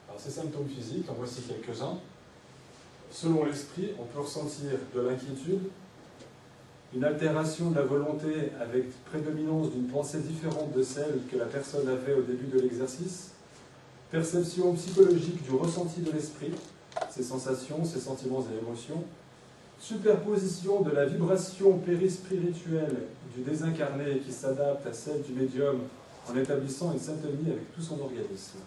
Alors 0.07 0.19
ces 0.19 0.31
symptômes 0.31 0.67
physiques, 0.67 1.09
en 1.09 1.13
voici 1.13 1.41
quelques-uns. 1.41 1.97
Selon 3.11 3.45
l'esprit, 3.45 3.91
on 3.99 4.03
peut 4.03 4.19
ressentir 4.19 4.71
de 4.93 5.01
l'inquiétude, 5.01 5.61
une 6.93 7.03
altération 7.03 7.71
de 7.71 7.75
la 7.75 7.83
volonté 7.83 8.51
avec 8.61 9.03
prédominance 9.05 9.71
d'une 9.71 9.87
pensée 9.87 10.19
différente 10.19 10.73
de 10.73 10.83
celle 10.83 11.19
que 11.31 11.37
la 11.37 11.45
personne 11.45 11.87
avait 11.87 12.13
au 12.13 12.21
début 12.21 12.47
de 12.47 12.59
l'exercice, 12.59 13.31
perception 14.11 14.73
psychologique 14.73 15.43
du 15.43 15.51
ressenti 15.51 16.01
de 16.01 16.11
l'esprit, 16.11 16.51
ses 17.09 17.23
sensations, 17.23 17.83
ses 17.85 17.99
sentiments 17.99 18.45
et 18.51 18.57
émotions, 18.63 19.03
superposition 19.79 20.81
de 20.81 20.91
la 20.91 21.05
vibration 21.05 21.77
périspirituelle 21.79 22.97
du 23.35 23.41
désincarné 23.43 24.19
qui 24.25 24.31
s'adapte 24.31 24.85
à 24.87 24.93
celle 24.93 25.21
du 25.21 25.33
médium 25.33 25.81
en 26.29 26.35
établissant 26.35 26.91
une 26.93 26.99
syntonie 26.99 27.51
avec 27.51 27.73
tout 27.73 27.81
son 27.81 27.99
organisme. 28.01 28.59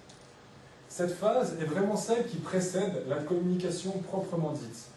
Cette 0.89 1.13
phase 1.13 1.57
est 1.61 1.65
vraiment 1.65 1.97
celle 1.97 2.27
qui 2.27 2.39
précède 2.39 3.05
la 3.09 3.17
communication 3.17 3.93
proprement 4.09 4.53
dite. 4.53 4.89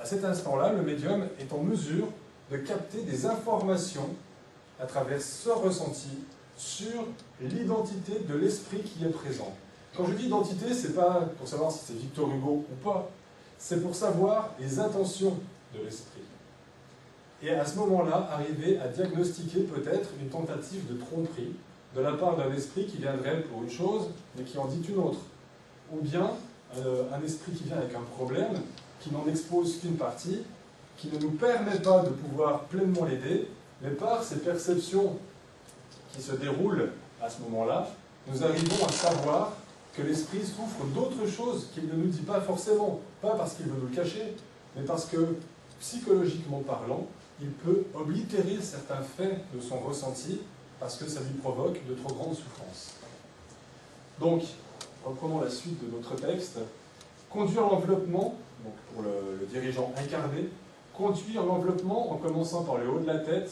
À 0.00 0.04
cet 0.04 0.24
instant-là, 0.24 0.72
le 0.72 0.82
médium 0.82 1.26
est 1.38 1.52
en 1.52 1.62
mesure 1.62 2.08
de 2.50 2.56
capter 2.56 3.02
des 3.02 3.26
informations 3.26 4.08
à 4.80 4.86
travers 4.86 5.20
ce 5.20 5.50
ressenti 5.50 6.08
sur 6.56 7.06
l'identité 7.40 8.20
de 8.28 8.34
l'esprit 8.34 8.80
qui 8.80 9.04
est 9.04 9.10
présent. 9.10 9.54
Quand 9.96 10.06
je 10.06 10.12
dis 10.12 10.26
identité, 10.26 10.74
ce 10.74 10.88
n'est 10.88 10.94
pas 10.94 11.28
pour 11.38 11.48
savoir 11.48 11.70
si 11.70 11.80
c'est 11.86 11.98
Victor 11.98 12.28
Hugo 12.30 12.64
ou 12.70 12.84
pas, 12.84 13.10
c'est 13.60 13.82
pour 13.82 13.94
savoir 13.94 14.54
les 14.58 14.80
intentions 14.80 15.36
de 15.74 15.84
l'esprit. 15.84 16.22
Et 17.42 17.50
à 17.50 17.64
ce 17.64 17.76
moment-là, 17.76 18.28
arriver 18.32 18.78
à 18.78 18.88
diagnostiquer 18.88 19.60
peut-être 19.60 20.08
une 20.20 20.28
tentative 20.28 20.90
de 20.90 20.98
tromperie 20.98 21.52
de 21.94 22.00
la 22.00 22.12
part 22.12 22.36
d'un 22.36 22.52
esprit 22.54 22.86
qui 22.86 22.96
viendrait 22.96 23.42
pour 23.42 23.62
une 23.62 23.70
chose, 23.70 24.08
mais 24.36 24.44
qui 24.44 24.56
en 24.58 24.66
dit 24.66 24.82
une 24.88 24.98
autre. 24.98 25.20
Ou 25.92 26.00
bien 26.00 26.30
euh, 26.78 27.04
un 27.12 27.22
esprit 27.22 27.52
qui 27.52 27.64
vient 27.64 27.76
avec 27.76 27.94
un 27.94 28.02
problème, 28.16 28.54
qui 29.00 29.12
n'en 29.12 29.26
expose 29.28 29.78
qu'une 29.78 29.96
partie, 29.96 30.42
qui 30.96 31.08
ne 31.08 31.18
nous 31.18 31.32
permet 31.32 31.78
pas 31.80 32.02
de 32.02 32.10
pouvoir 32.10 32.64
pleinement 32.64 33.04
l'aider, 33.04 33.48
mais 33.82 33.90
par 33.90 34.22
ces 34.22 34.38
perceptions 34.38 35.18
qui 36.12 36.22
se 36.22 36.32
déroulent 36.32 36.92
à 37.22 37.28
ce 37.28 37.40
moment-là, 37.42 37.90
nous 38.26 38.42
arrivons 38.42 38.86
à 38.86 38.92
savoir 38.92 39.52
que 39.94 40.02
l'esprit 40.02 40.40
souffre 40.40 40.84
d'autres 40.94 41.26
choses 41.26 41.68
qu'il 41.74 41.88
ne 41.88 41.94
nous 41.94 42.08
dit 42.08 42.22
pas 42.22 42.40
forcément, 42.40 43.00
pas 43.20 43.34
parce 43.34 43.54
qu'il 43.54 43.66
veut 43.66 43.80
nous 43.80 43.88
le 43.88 43.94
cacher, 43.94 44.34
mais 44.76 44.82
parce 44.82 45.06
que, 45.06 45.36
psychologiquement 45.80 46.60
parlant, 46.60 47.06
il 47.40 47.50
peut 47.50 47.84
oblitérer 47.94 48.58
certains 48.60 49.00
faits 49.02 49.38
de 49.54 49.60
son 49.60 49.78
ressenti 49.80 50.40
parce 50.78 50.96
que 50.96 51.08
ça 51.08 51.20
lui 51.20 51.38
provoque 51.38 51.78
de 51.88 51.94
trop 51.94 52.14
grandes 52.14 52.34
souffrances. 52.34 52.94
Donc, 54.18 54.42
reprenons 55.04 55.40
la 55.40 55.50
suite 55.50 55.82
de 55.84 55.90
notre 55.96 56.14
texte. 56.16 56.58
Conduire 57.30 57.62
l'enveloppement, 57.62 58.34
pour 58.92 59.02
le 59.02 59.46
dirigeant 59.46 59.92
incarné, 59.96 60.48
conduire 60.94 61.46
l'enveloppement 61.46 62.12
en 62.12 62.16
commençant 62.16 62.64
par 62.64 62.78
le 62.78 62.90
haut 62.90 62.98
de 62.98 63.06
la 63.06 63.18
tête, 63.18 63.50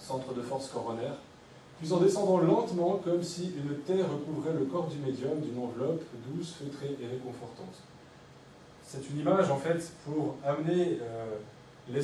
centre 0.00 0.32
de 0.32 0.40
force 0.40 0.68
coronaire, 0.68 1.16
puis 1.80 1.92
en 1.92 1.98
descendant 1.98 2.38
lentement 2.38 3.00
comme 3.04 3.22
si 3.22 3.52
une 3.56 3.78
terre 3.80 4.06
recouvrait 4.10 4.54
le 4.54 4.64
corps 4.64 4.86
du 4.86 4.98
médium 4.98 5.40
d'une 5.40 5.62
enveloppe 5.62 6.02
douce, 6.26 6.54
feutrée 6.58 6.96
et 7.00 7.06
réconfortante. 7.06 7.82
C'est 8.88 9.08
une 9.10 9.20
image 9.20 9.50
en 9.50 9.58
fait 9.58 9.92
pour 10.04 10.36
amener 10.44 10.98
euh, 11.02 12.02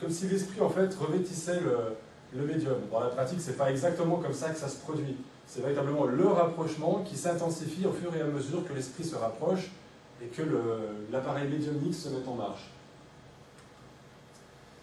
comme 0.00 0.10
si 0.10 0.26
l'esprit 0.26 0.60
en 0.60 0.68
fait 0.68 0.92
revêtissait 0.94 1.60
le, 1.60 2.44
médium. 2.44 2.76
Dans 2.90 3.00
la 3.00 3.06
pratique, 3.06 3.40
c'est 3.40 3.56
pas 3.56 3.70
exactement 3.70 4.16
comme 4.16 4.34
ça 4.34 4.50
que 4.50 4.58
ça 4.58 4.68
se 4.68 4.78
produit. 4.78 5.16
C'est 5.46 5.60
véritablement 5.60 6.04
le 6.04 6.26
rapprochement 6.26 7.04
qui 7.06 7.16
s'intensifie 7.16 7.86
au 7.86 7.92
fur 7.92 8.14
et 8.16 8.20
à 8.20 8.24
mesure 8.24 8.66
que 8.66 8.72
l'esprit 8.72 9.04
se 9.04 9.14
rapproche 9.14 9.70
et 10.20 10.26
que 10.26 10.42
l'appareil 11.12 11.48
médiumnique 11.48 11.94
se 11.94 12.08
met 12.08 12.26
en 12.26 12.34
marche. 12.34 12.68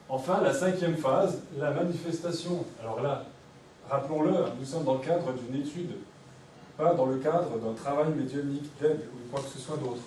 Enfin, 0.08 0.42
la 0.42 0.54
cinquième 0.54 0.96
phase, 0.96 1.40
la 1.58 1.72
manifestation. 1.72 2.66
Alors 2.82 3.02
là, 3.02 3.26
Rappelons-le, 3.92 4.32
nous 4.58 4.66
sommes 4.66 4.86
dans 4.86 4.94
le 4.94 5.00
cadre 5.00 5.34
d'une 5.34 5.60
étude, 5.62 5.92
pas 6.78 6.94
dans 6.94 7.08
le 7.08 7.18
cadre 7.18 7.58
d'un 7.58 7.74
travail 7.74 8.14
médiumnique 8.14 8.72
d'aide 8.80 9.02
ou 9.14 9.30
quoi 9.30 9.42
que 9.42 9.50
ce 9.50 9.60
soit 9.60 9.76
d'autre. 9.76 10.02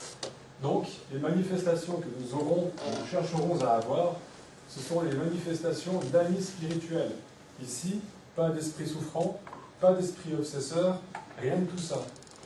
Donc, 0.62 0.86
les 1.12 1.18
manifestations 1.18 1.94
que 1.94 2.06
nous 2.20 2.34
aurons, 2.34 2.70
que 2.76 3.00
nous 3.00 3.06
chercherons 3.06 3.60
à 3.60 3.72
avoir, 3.72 4.14
ce 4.68 4.80
sont 4.80 5.02
les 5.02 5.14
manifestations 5.14 6.00
d'amis 6.12 6.42
spirituels. 6.42 7.12
Ici, 7.62 8.00
pas 8.34 8.50
d'esprit 8.50 8.86
souffrant, 8.86 9.38
pas 9.80 9.92
d'esprit 9.92 10.34
obsesseur, 10.34 11.00
rien 11.40 11.56
de 11.56 11.66
tout 11.66 11.78
ça. 11.78 12.00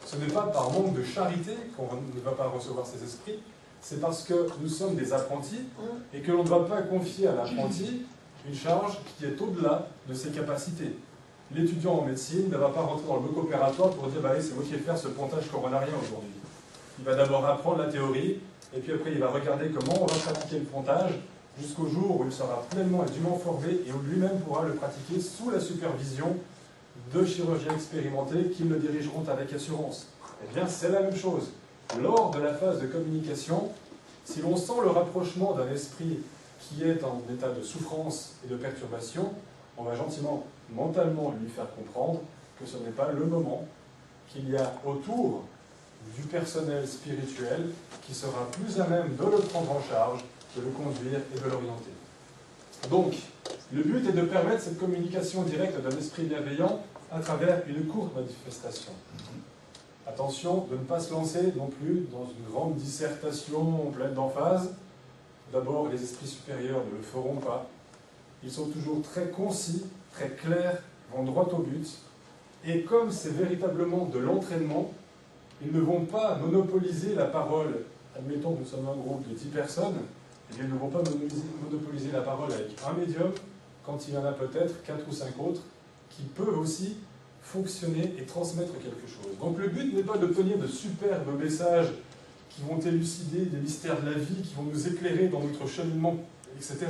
Ce 0.04 0.16
n'est 0.16 0.32
pas 0.32 0.42
par 0.42 0.70
manque 0.72 0.94
de 0.94 1.04
charité 1.04 1.52
qu'on 1.76 1.84
ne 1.84 2.20
va 2.24 2.32
pas 2.32 2.48
recevoir 2.48 2.86
ces 2.86 3.04
esprits, 3.04 3.38
c'est 3.80 4.00
parce 4.00 4.24
que 4.24 4.48
nous 4.60 4.68
sommes 4.68 4.96
des 4.96 5.12
apprentis 5.12 5.60
et 6.12 6.20
que 6.20 6.32
l'on 6.32 6.42
ne 6.42 6.48
va 6.48 6.60
pas 6.60 6.82
confier 6.82 7.28
à 7.28 7.34
l'apprenti 7.34 8.02
une 8.48 8.54
charge 8.54 8.98
qui 9.16 9.26
est 9.26 9.40
au-delà 9.40 9.86
de 10.08 10.14
ses 10.14 10.30
capacités 10.30 10.96
l'étudiant 11.54 11.94
en 11.94 12.04
médecine 12.04 12.48
ne 12.50 12.56
va 12.56 12.68
pas 12.68 12.80
rentrer 12.80 13.06
dans 13.06 13.16
le 13.16 13.20
bloc 13.20 13.44
opératoire 13.44 13.90
pour 13.90 14.08
dire 14.08 14.20
bah, 14.20 14.32
c'est 14.40 14.54
moi 14.54 14.64
qui 14.64 14.74
faire 14.74 14.98
ce 14.98 15.08
pontage 15.08 15.48
coronarien 15.50 15.94
aujourd'hui. 16.02 16.30
Il 16.98 17.04
va 17.04 17.14
d'abord 17.14 17.46
apprendre 17.46 17.78
la 17.78 17.92
théorie, 17.92 18.40
et 18.74 18.80
puis 18.80 18.92
après 18.92 19.12
il 19.12 19.18
va 19.18 19.28
regarder 19.28 19.70
comment 19.70 20.02
on 20.02 20.06
va 20.06 20.14
pratiquer 20.14 20.58
le 20.58 20.64
pontage, 20.64 21.12
jusqu'au 21.60 21.86
jour 21.86 22.20
où 22.20 22.24
il 22.24 22.32
sera 22.32 22.64
pleinement 22.70 23.04
et 23.04 23.10
dûment 23.10 23.38
formé, 23.38 23.80
et 23.86 23.92
où 23.92 24.00
lui-même 24.08 24.40
pourra 24.40 24.64
le 24.64 24.74
pratiquer 24.74 25.20
sous 25.20 25.50
la 25.50 25.60
supervision 25.60 26.36
de 27.14 27.24
chirurgiens 27.24 27.74
expérimentés 27.74 28.50
qui 28.50 28.64
le 28.64 28.76
dirigeront 28.76 29.24
avec 29.28 29.52
assurance. 29.52 30.08
Eh 30.42 30.54
bien, 30.54 30.66
c'est 30.66 30.90
la 30.90 31.00
même 31.00 31.16
chose. 31.16 31.50
Lors 32.00 32.30
de 32.30 32.40
la 32.40 32.54
phase 32.54 32.80
de 32.80 32.86
communication, 32.86 33.70
si 34.24 34.42
l'on 34.42 34.56
sent 34.56 34.80
le 34.82 34.90
rapprochement 34.90 35.52
d'un 35.52 35.70
esprit 35.70 36.18
qui 36.60 36.84
est 36.84 37.02
en 37.02 37.22
état 37.32 37.48
de 37.50 37.62
souffrance 37.62 38.34
et 38.44 38.48
de 38.48 38.56
perturbation, 38.56 39.32
on 39.76 39.84
va 39.84 39.94
gentiment 39.94 40.44
mentalement 40.70 41.34
lui 41.40 41.48
faire 41.48 41.68
comprendre 41.74 42.20
que 42.60 42.66
ce 42.66 42.76
n'est 42.78 42.90
pas 42.90 43.10
le 43.12 43.24
moment, 43.24 43.66
qu'il 44.28 44.50
y 44.50 44.56
a 44.56 44.74
autour 44.84 45.44
du 46.16 46.22
personnel 46.22 46.86
spirituel 46.86 47.70
qui 48.06 48.14
sera 48.14 48.48
plus 48.50 48.80
à 48.80 48.86
même 48.86 49.16
de 49.16 49.22
le 49.24 49.38
prendre 49.38 49.72
en 49.72 49.82
charge, 49.82 50.24
de 50.56 50.62
le 50.62 50.70
conduire 50.70 51.20
et 51.34 51.38
de 51.38 51.44
l'orienter. 51.44 51.90
Donc, 52.90 53.14
le 53.72 53.82
but 53.82 54.08
est 54.08 54.12
de 54.12 54.22
permettre 54.22 54.62
cette 54.62 54.78
communication 54.78 55.42
directe 55.42 55.80
d'un 55.80 55.96
esprit 55.96 56.24
bienveillant 56.24 56.80
à 57.10 57.20
travers 57.20 57.62
une 57.68 57.86
courte 57.86 58.14
manifestation. 58.14 58.92
Attention 60.06 60.66
de 60.70 60.76
ne 60.76 60.82
pas 60.82 61.00
se 61.00 61.12
lancer 61.12 61.52
non 61.56 61.66
plus 61.66 62.06
dans 62.10 62.24
une 62.24 62.50
grande 62.50 62.76
dissertation 62.76 63.90
pleine 63.94 64.14
d'emphase. 64.14 64.70
D'abord, 65.52 65.88
les 65.88 66.02
esprits 66.02 66.28
supérieurs 66.28 66.82
ne 66.90 66.96
le 66.96 67.02
feront 67.02 67.36
pas. 67.36 67.68
Ils 68.42 68.50
sont 68.50 68.66
toujours 68.66 69.02
très 69.02 69.28
concis 69.28 69.84
très 70.12 70.30
clairs, 70.30 70.78
vont 71.14 71.24
droit 71.24 71.48
au 71.52 71.58
but. 71.58 71.88
Et 72.66 72.82
comme 72.82 73.10
c'est 73.10 73.32
véritablement 73.32 74.06
de 74.06 74.18
l'entraînement, 74.18 74.92
ils 75.62 75.72
ne 75.72 75.80
vont 75.80 76.04
pas 76.04 76.36
monopoliser 76.36 77.14
la 77.14 77.26
parole. 77.26 77.84
Admettons 78.16 78.54
que 78.54 78.60
nous 78.60 78.66
sommes 78.66 78.88
un 78.88 78.96
groupe 78.96 79.28
de 79.28 79.34
10 79.34 79.46
personnes, 79.48 79.96
et 80.50 80.54
eh 80.54 80.62
ils 80.62 80.72
ne 80.72 80.78
vont 80.78 80.88
pas 80.88 80.98
monopoliser 80.98 82.10
la 82.12 82.22
parole 82.22 82.52
avec 82.52 82.68
un 82.86 82.92
médium 82.94 83.30
quand 83.84 84.08
il 84.08 84.14
y 84.14 84.16
en 84.16 84.24
a 84.24 84.32
peut-être 84.32 84.82
4 84.82 85.06
ou 85.08 85.12
5 85.12 85.38
autres 85.40 85.62
qui 86.10 86.22
peuvent 86.22 86.58
aussi 86.58 86.96
fonctionner 87.42 88.14
et 88.18 88.24
transmettre 88.24 88.72
quelque 88.72 89.06
chose. 89.06 89.38
Donc 89.40 89.58
le 89.58 89.68
but 89.68 89.94
n'est 89.94 90.02
pas 90.02 90.18
d'obtenir 90.18 90.58
de 90.58 90.66
superbes 90.66 91.38
messages 91.40 91.92
qui 92.50 92.62
vont 92.62 92.78
élucider 92.80 93.46
des 93.46 93.58
mystères 93.58 94.00
de 94.00 94.10
la 94.10 94.18
vie, 94.18 94.42
qui 94.42 94.54
vont 94.54 94.64
nous 94.64 94.88
éclairer 94.88 95.28
dans 95.28 95.40
notre 95.40 95.66
cheminement, 95.66 96.16
etc. 96.56 96.86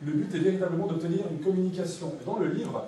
Le 0.00 0.12
but 0.12 0.34
est 0.34 0.38
véritablement 0.38 0.86
d'obtenir 0.86 1.20
une 1.30 1.40
communication. 1.40 2.12
Et 2.20 2.24
dans 2.24 2.38
le 2.38 2.48
livre, 2.48 2.86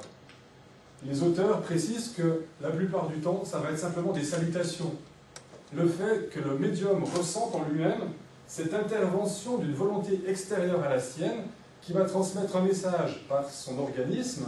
les 1.05 1.23
auteurs 1.23 1.61
précisent 1.61 2.13
que 2.17 2.45
la 2.61 2.71
plupart 2.71 3.09
du 3.09 3.21
temps, 3.21 3.45
ça 3.45 3.59
va 3.59 3.71
être 3.71 3.79
simplement 3.79 4.13
des 4.13 4.25
salutations. 4.25 4.93
Le 5.75 5.87
fait 5.87 6.31
que 6.31 6.41
le 6.41 6.57
médium 6.59 7.05
ressente 7.05 7.55
en 7.55 7.65
lui-même 7.69 8.11
cette 8.47 8.75
intervention 8.75 9.59
d'une 9.59 9.75
volonté 9.75 10.21
extérieure 10.27 10.83
à 10.83 10.89
la 10.89 11.01
sienne 11.01 11.45
qui 11.83 11.93
va 11.93 12.05
transmettre 12.05 12.57
un 12.57 12.63
message 12.63 13.25
par 13.29 13.49
son 13.51 13.79
organisme 13.79 14.47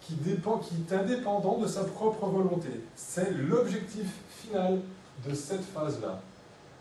qui, 0.00 0.14
est 0.24 0.92
indépendant 0.94 1.58
de 1.58 1.66
sa 1.66 1.84
propre 1.84 2.26
volonté. 2.26 2.68
C'est 2.96 3.30
l'objectif 3.30 4.06
final 4.30 4.80
de 5.26 5.34
cette 5.34 5.62
phase-là. 5.62 6.20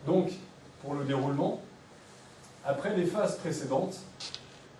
Donc, 0.07 0.31
pour 0.81 0.95
le 0.95 1.05
déroulement, 1.05 1.61
après 2.65 2.95
les 2.95 3.05
phases 3.05 3.37
précédentes, 3.37 3.99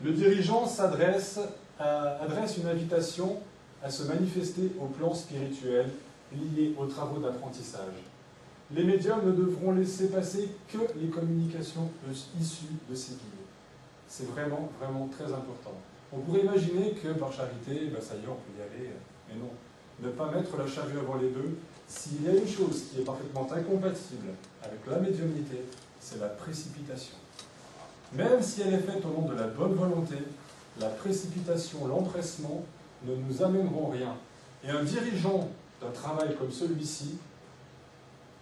le 0.04 0.12
dirigeant 0.12 0.66
s'adresse, 0.66 1.40
adresse 1.80 2.58
une 2.58 2.68
invitation 2.68 3.40
à 3.84 3.90
se 3.90 4.04
manifester 4.04 4.72
au 4.80 4.86
plan 4.86 5.14
spirituel 5.14 5.90
lié 6.34 6.74
aux 6.78 6.86
travaux 6.86 7.20
d'apprentissage. 7.20 8.04
Les 8.74 8.84
médiums 8.84 9.26
ne 9.26 9.32
devront 9.32 9.74
laisser 9.74 10.08
passer 10.08 10.50
que 10.72 10.78
les 10.98 11.10
communications 11.10 11.90
issues 12.40 12.76
de 12.90 12.96
ces 12.96 13.14
guides. 13.14 13.42
C'est 14.08 14.28
vraiment, 14.30 14.70
vraiment 14.80 15.08
très 15.08 15.26
important. 15.26 15.74
On 16.14 16.20
pourrait 16.20 16.42
imaginer 16.42 16.92
que 16.92 17.10
par 17.14 17.32
charité, 17.32 17.88
ben 17.92 18.02
ça 18.02 18.16
y 18.16 18.20
est, 18.20 18.28
on 18.28 18.36
peut 18.36 18.58
y 18.58 18.62
aller, 18.62 18.92
mais 19.28 19.36
non. 19.36 19.50
Ne 20.02 20.10
pas 20.10 20.32
mettre 20.32 20.58
la 20.58 20.68
charrue 20.68 21.00
avant 21.00 21.18
les 21.18 21.30
deux. 21.30 21.58
S'il 21.88 22.24
y 22.24 22.30
a 22.30 22.34
une 22.34 22.48
chose 22.48 22.84
qui 22.90 23.02
est 23.02 23.04
parfaitement 23.04 23.48
incompatible 23.52 24.28
avec 24.64 24.80
la 24.90 25.00
médiumnité, 25.00 25.64
c'est 26.00 26.20
la 26.20 26.28
précipitation. 26.28 27.16
Même 28.14 28.42
si 28.42 28.62
elle 28.62 28.74
est 28.74 28.80
faite 28.80 29.04
au 29.06 29.22
nom 29.22 29.28
de 29.28 29.36
la 29.36 29.48
bonne 29.48 29.76
volonté, 29.76 30.16
la 30.80 30.88
précipitation, 30.88 31.88
l'empressement 31.88 32.64
ne 33.06 33.16
nous 33.16 33.44
amèneront 33.44 33.90
rien. 33.90 34.16
Et 34.64 34.70
un 34.70 34.84
dirigeant 34.84 35.50
d'un 35.82 35.92
travail 35.92 36.36
comme 36.36 36.52
celui-ci 36.52 37.18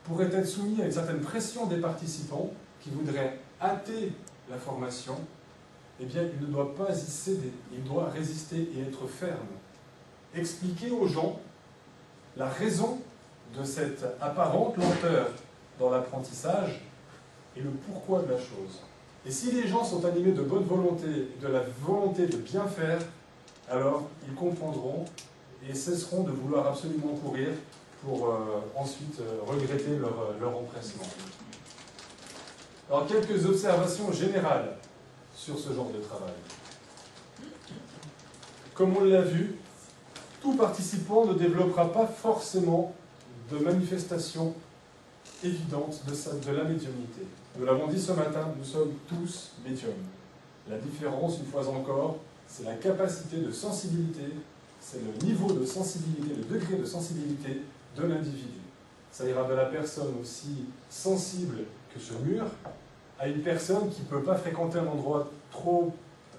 pourrait 0.04 0.34
être 0.34 0.48
soumis 0.48 0.82
à 0.82 0.86
une 0.86 0.92
certaine 0.92 1.22
pression 1.22 1.66
des 1.68 1.78
participants 1.78 2.52
qui 2.82 2.90
voudraient 2.90 3.40
hâter 3.62 4.14
la 4.50 4.58
formation 4.58 5.16
eh 6.02 6.06
bien, 6.06 6.22
il 6.24 6.48
ne 6.48 6.52
doit 6.52 6.76
pas 6.76 6.94
y 6.94 7.00
céder, 7.00 7.52
il 7.74 7.84
doit 7.84 8.10
résister 8.10 8.70
et 8.76 8.82
être 8.88 9.06
ferme. 9.08 9.36
Expliquer 10.34 10.92
aux 10.92 11.08
gens 11.08 11.40
la 12.38 12.48
raison 12.48 13.00
de 13.58 13.64
cette 13.66 14.06
apparente 14.22 14.78
lenteur 14.78 15.28
dans 15.78 15.90
l'apprentissage 15.90 16.82
et 17.58 17.62
le 17.62 17.70
pourquoi 17.70 18.22
de 18.22 18.32
la 18.32 18.38
chose. 18.38 18.84
Et 19.26 19.32
si 19.32 19.52
les 19.52 19.68
gens 19.68 19.84
sont 19.84 20.06
animés 20.06 20.32
de 20.32 20.42
bonne 20.42 20.64
volonté, 20.64 21.08
de 21.42 21.48
la 21.48 21.64
volonté 21.82 22.28
de 22.28 22.38
bien 22.38 22.66
faire, 22.68 23.00
alors 23.70 24.08
ils 24.28 24.34
comprendront 24.34 25.06
et 25.68 25.74
cesseront 25.74 26.24
de 26.24 26.32
vouloir 26.32 26.68
absolument 26.68 27.14
courir 27.16 27.50
pour 28.04 28.28
euh, 28.28 28.62
ensuite 28.76 29.20
euh, 29.20 29.40
regretter 29.46 29.98
leur, 29.98 30.10
euh, 30.10 30.40
leur 30.40 30.58
empressement. 30.58 31.04
Alors 32.90 33.08
quelques 33.08 33.46
observations 33.46 34.12
générales 34.12 34.78
sur 35.36 35.60
ce 35.60 35.74
genre 35.74 35.92
de 35.92 36.00
travail. 36.00 36.34
Comme 38.74 38.96
on 38.96 39.04
l'a 39.04 39.22
vu, 39.22 39.56
tout 40.42 40.56
participant 40.56 41.26
ne 41.26 41.34
développera 41.34 41.92
pas 41.92 42.08
forcément 42.08 42.94
de 43.52 43.58
manifestation 43.58 44.54
évidente 45.44 46.02
de, 46.08 46.12
de 46.12 46.58
la 46.58 46.64
médiumnité. 46.64 47.22
Nous 47.58 47.66
l'avons 47.66 47.88
dit 47.88 48.02
ce 48.02 48.14
matin, 48.14 48.48
nous 48.58 48.64
sommes 48.64 48.94
tous 49.08 49.52
médiums. 49.66 49.92
La 50.70 50.78
différence, 50.78 51.40
une 51.40 51.46
fois 51.46 51.68
encore, 51.68 52.18
c'est 52.50 52.64
la 52.66 52.76
capacité 52.76 53.38
de 53.38 53.52
sensibilité, 53.52 54.34
c'est 54.82 55.02
le 55.02 55.26
niveau 55.26 55.54
de 55.54 55.66
sensibilité, 55.66 56.36
le 56.36 56.44
degré 56.44 56.78
de 56.78 56.86
sensibilité 56.86 57.62
de 57.96 58.04
l'individu. 58.04 58.60
Ça 59.12 59.26
ira 59.28 59.44
de 59.44 59.54
la 59.54 59.66
personne 59.66 60.14
aussi 60.22 60.66
sensible 60.90 61.60
que 61.94 62.00
ce 62.00 62.14
mur 62.14 62.46
à 63.20 63.28
une 63.28 63.42
personne 63.42 63.90
qui 63.90 64.02
ne 64.02 64.08
peut 64.08 64.24
pas 64.24 64.36
fréquenter 64.36 64.80
un 64.80 64.88
endroit 64.88 65.30
trop 65.52 65.94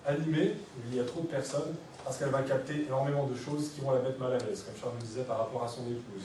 animé, 0.07 0.55
où 0.77 0.81
il 0.91 0.97
y 0.97 1.01
a 1.01 1.05
trop 1.05 1.21
de 1.21 1.27
personnes, 1.27 1.75
parce 2.05 2.17
qu'elle 2.17 2.31
va 2.31 2.43
capter 2.43 2.87
énormément 2.87 3.27
de 3.27 3.35
choses 3.35 3.71
qui 3.75 3.81
vont 3.83 3.93
la 3.93 4.01
mettre 4.01 4.19
mal 4.19 4.33
à 4.33 4.39
l'aise, 4.39 4.65
comme 4.65 4.81
Charles 4.81 4.95
me 4.97 5.07
disait 5.07 5.23
par 5.23 5.39
rapport 5.39 5.63
à 5.63 5.69
son 5.69 5.83
épouse. 5.83 6.25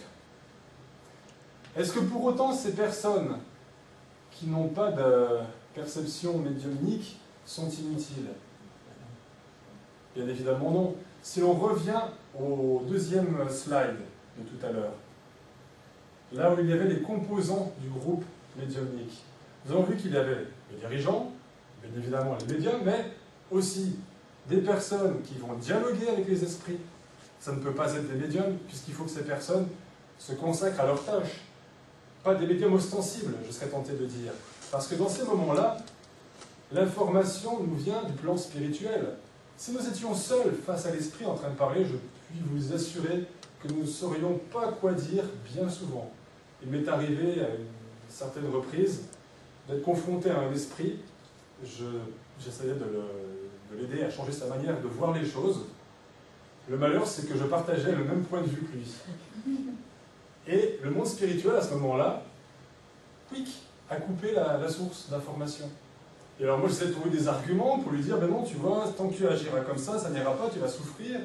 Est-ce 1.76 1.92
que 1.92 2.00
pour 2.00 2.24
autant 2.24 2.54
ces 2.54 2.72
personnes 2.72 3.38
qui 4.32 4.48
n'ont 4.48 4.70
pas 4.70 4.92
de 4.92 5.40
perception 5.74 6.38
médiumnique 6.40 7.20
sont 7.46 7.70
inutiles? 7.70 8.30
Bien 10.16 10.28
évidemment 10.28 10.72
non. 10.72 10.96
Si 11.22 11.40
l'on 11.42 11.54
revient 11.54 12.02
au 12.40 12.84
deuxième 12.88 13.38
slide 13.50 13.98
de 14.38 14.44
tout 14.44 14.66
à 14.66 14.72
l'heure, 14.72 14.94
là 16.32 16.54
où 16.54 16.60
il 16.60 16.68
y 16.68 16.74
avait 16.74 16.88
les 16.88 17.02
composants 17.02 17.74
du 17.82 17.90
groupe 17.90 18.24
médiumnique, 18.58 19.24
nous 19.66 19.74
avons 19.74 19.84
vu 19.84 19.98
qu'il 19.98 20.14
y 20.14 20.18
avait 20.18 20.46
les 20.72 20.78
dirigeants, 20.78 21.32
bien 21.82 22.02
évidemment 22.02 22.38
les 22.48 22.54
médiums, 22.54 22.82
mais 22.84 23.12
aussi 23.52 23.98
des 24.48 24.58
personnes 24.58 25.22
qui 25.24 25.36
vont 25.40 25.54
dialoguer 25.56 26.08
avec 26.10 26.28
les 26.28 26.44
esprits. 26.44 26.78
Ça 27.40 27.52
ne 27.52 27.60
peut 27.60 27.74
pas 27.74 27.94
être 27.94 28.08
des 28.08 28.20
médiums, 28.20 28.58
puisqu'il 28.68 28.94
faut 28.94 29.04
que 29.04 29.10
ces 29.10 29.24
personnes 29.24 29.68
se 30.18 30.34
consacrent 30.34 30.80
à 30.82 30.86
leur 30.86 31.04
tâche. 31.04 31.42
Pas 32.24 32.36
des 32.36 32.48
médiums 32.48 32.74
ostensibles, 32.74 33.34
je 33.46 33.52
serais 33.52 33.68
tenté 33.68 33.94
de 33.94 34.06
dire. 34.06 34.32
Parce 34.72 34.88
que 34.88 34.96
dans 34.96 35.10
ces 35.10 35.24
moments-là, 35.24 35.78
l'information 36.72 37.60
nous 37.64 37.76
vient 37.76 38.04
du 38.04 38.14
plan 38.14 38.38
spirituel. 38.38 39.16
Si 39.58 39.72
nous 39.72 39.88
étions 39.88 40.14
seuls 40.14 40.54
face 40.66 40.86
à 40.86 40.92
l'esprit 40.92 41.26
en 41.26 41.34
train 41.36 41.50
de 41.50 41.56
parler, 41.56 41.86
je 41.86 41.96
puis 42.30 42.42
vous 42.46 42.74
assurer 42.74 43.26
que 43.62 43.70
nous 43.70 43.82
ne 43.82 43.86
saurions 43.86 44.40
pas 44.52 44.74
quoi 44.74 44.94
dire 44.94 45.24
bien 45.54 45.70
souvent. 45.70 46.12
Il 46.62 46.70
m'est 46.70 46.88
arrivé 46.88 47.42
à 47.42 47.50
une 47.56 47.68
certaine 48.10 48.48
reprise 48.50 49.04
d'être 49.68 49.82
confronté 49.82 50.30
à 50.30 50.40
un 50.40 50.52
esprit, 50.52 51.00
j'essayais 51.64 52.74
de 52.74 53.76
l'aider 53.78 54.04
à 54.04 54.12
changer 54.12 54.32
sa 54.32 54.48
manière 54.48 54.80
de 54.82 54.88
voir 54.88 55.14
les 55.14 55.26
choses. 55.26 55.66
Le 56.70 56.78
malheur, 56.78 57.08
c'est 57.08 57.28
que 57.28 57.38
je 57.38 57.44
partageais 57.46 57.92
le 57.92 58.04
même 58.04 58.24
point 58.24 58.42
de 58.42 58.48
vue 58.48 58.62
que 58.62 58.76
lui. 58.76 58.92
Et 60.48 60.80
le 60.84 60.92
monde 60.92 61.08
spirituel, 61.08 61.56
à 61.56 61.62
ce 61.62 61.74
moment-là, 61.76 62.24
a 63.90 63.96
coupé 63.96 64.34
la 64.34 64.68
source 64.70 65.10
d'information. 65.10 65.70
Et 66.40 66.44
alors 66.44 66.60
moi, 66.60 66.68
j'essaie 66.68 66.88
de 66.88 66.92
trouver 66.92 67.10
des 67.10 67.28
arguments 67.28 67.80
pour 67.80 67.92
lui 67.92 68.02
dire, 68.02 68.18
ben 68.18 68.28
non, 68.28 68.44
tu 68.44 68.56
vois, 68.56 68.86
tant 68.98 69.08
que 69.08 69.14
tu 69.14 69.28
agiras 69.28 69.62
comme 69.62 69.78
ça, 69.78 69.98
ça 69.98 70.10
n'ira 70.10 70.36
pas, 70.36 70.50
tu 70.52 70.60
vas 70.60 70.68
souffrir. 70.68 71.20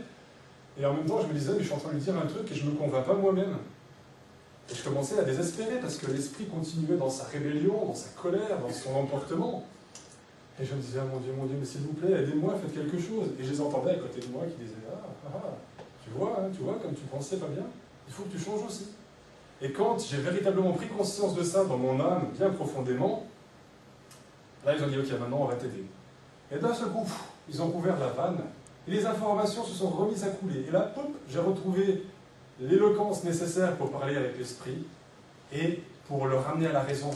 Et 0.78 0.86
en 0.86 0.94
même 0.94 1.04
temps, 1.04 1.20
je 1.20 1.26
me 1.26 1.32
disais, 1.32 1.52
mais 1.52 1.60
je 1.60 1.64
suis 1.64 1.74
en 1.74 1.78
train 1.78 1.90
de 1.90 1.94
lui 1.94 2.02
dire 2.02 2.16
un 2.16 2.26
truc 2.26 2.50
et 2.50 2.54
je 2.54 2.64
ne 2.64 2.70
me 2.70 2.76
convainc 2.76 3.04
pas 3.04 3.14
moi-même. 3.14 3.56
Et 4.70 4.74
je 4.74 4.84
commençais 4.84 5.18
à 5.18 5.22
désespérer 5.22 5.80
parce 5.80 5.96
que 5.96 6.10
l'esprit 6.12 6.46
continuait 6.46 6.96
dans 6.96 7.10
sa 7.10 7.24
rébellion, 7.24 7.86
dans 7.86 7.94
sa 7.94 8.10
colère, 8.10 8.60
dans 8.60 8.72
son 8.72 8.94
emportement. 8.94 9.66
Et 10.60 10.64
je 10.64 10.74
me 10.74 10.80
disais, 10.80 11.00
ah, 11.02 11.06
mon 11.12 11.18
Dieu, 11.18 11.32
mon 11.36 11.46
Dieu, 11.46 11.56
mais 11.58 11.66
s'il 11.66 11.80
vous 11.80 11.94
plaît, 11.94 12.12
aidez-moi, 12.12 12.54
faites 12.62 12.74
quelque 12.74 12.98
chose. 12.98 13.30
Et 13.40 13.44
je 13.44 13.50
les 13.50 13.60
entendais 13.60 13.90
à 13.90 13.94
côté 13.96 14.20
de 14.20 14.32
moi 14.32 14.44
qui 14.44 14.62
disaient, 14.62 14.76
ah, 14.92 15.08
ah, 15.26 15.40
ah 15.42 15.82
tu 16.04 16.10
vois, 16.16 16.36
hein, 16.38 16.50
tu 16.54 16.62
vois, 16.62 16.78
comme 16.80 16.94
tu 16.94 17.02
pensais 17.10 17.36
pas 17.38 17.48
bien, 17.48 17.64
il 18.06 18.14
faut 18.14 18.22
que 18.22 18.32
tu 18.32 18.38
changes 18.38 18.62
aussi. 18.68 18.88
Et 19.62 19.72
quand 19.72 19.98
j'ai 19.98 20.18
véritablement 20.18 20.72
pris 20.72 20.86
conscience 20.86 21.34
de 21.34 21.42
ça 21.42 21.64
dans 21.64 21.76
mon 21.76 22.00
âme, 22.00 22.28
bien 22.38 22.50
profondément, 22.50 23.26
là, 24.64 24.74
ils 24.76 24.82
ont 24.82 24.88
dit, 24.88 24.98
ok, 24.98 25.18
maintenant, 25.18 25.40
on 25.42 25.46
va 25.46 25.54
t'aider. 25.54 25.84
Et 26.52 26.58
d'un 26.58 26.74
seul 26.74 26.88
coup, 26.88 27.06
ils 27.48 27.62
ont 27.62 27.70
couvert 27.70 27.98
la 27.98 28.08
vanne, 28.08 28.40
et 28.86 28.90
les 28.90 29.06
informations 29.06 29.64
se 29.64 29.74
sont 29.74 29.90
remises 29.90 30.24
à 30.24 30.28
couler. 30.28 30.64
Et 30.68 30.70
là, 30.70 30.80
pop, 30.80 31.10
j'ai 31.28 31.38
retrouvé 31.38 32.04
l'éloquence 32.60 33.24
nécessaire 33.24 33.76
pour 33.76 33.90
parler 33.90 34.16
avec 34.16 34.36
l'esprit 34.38 34.84
et 35.52 35.82
pour 36.06 36.26
le 36.26 36.36
ramener 36.36 36.66
à 36.66 36.72
la 36.72 36.80
raison, 36.80 37.10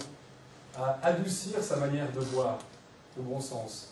à 0.76 0.98
adoucir 1.02 1.62
sa 1.62 1.76
manière 1.76 2.10
de 2.12 2.20
voir, 2.20 2.58
au 3.18 3.22
bon 3.22 3.40
sens. 3.40 3.88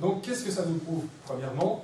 Donc 0.00 0.22
qu'est-ce 0.22 0.44
que 0.44 0.50
ça 0.50 0.64
nous 0.66 0.78
prouve? 0.78 1.04
Premièrement, 1.24 1.82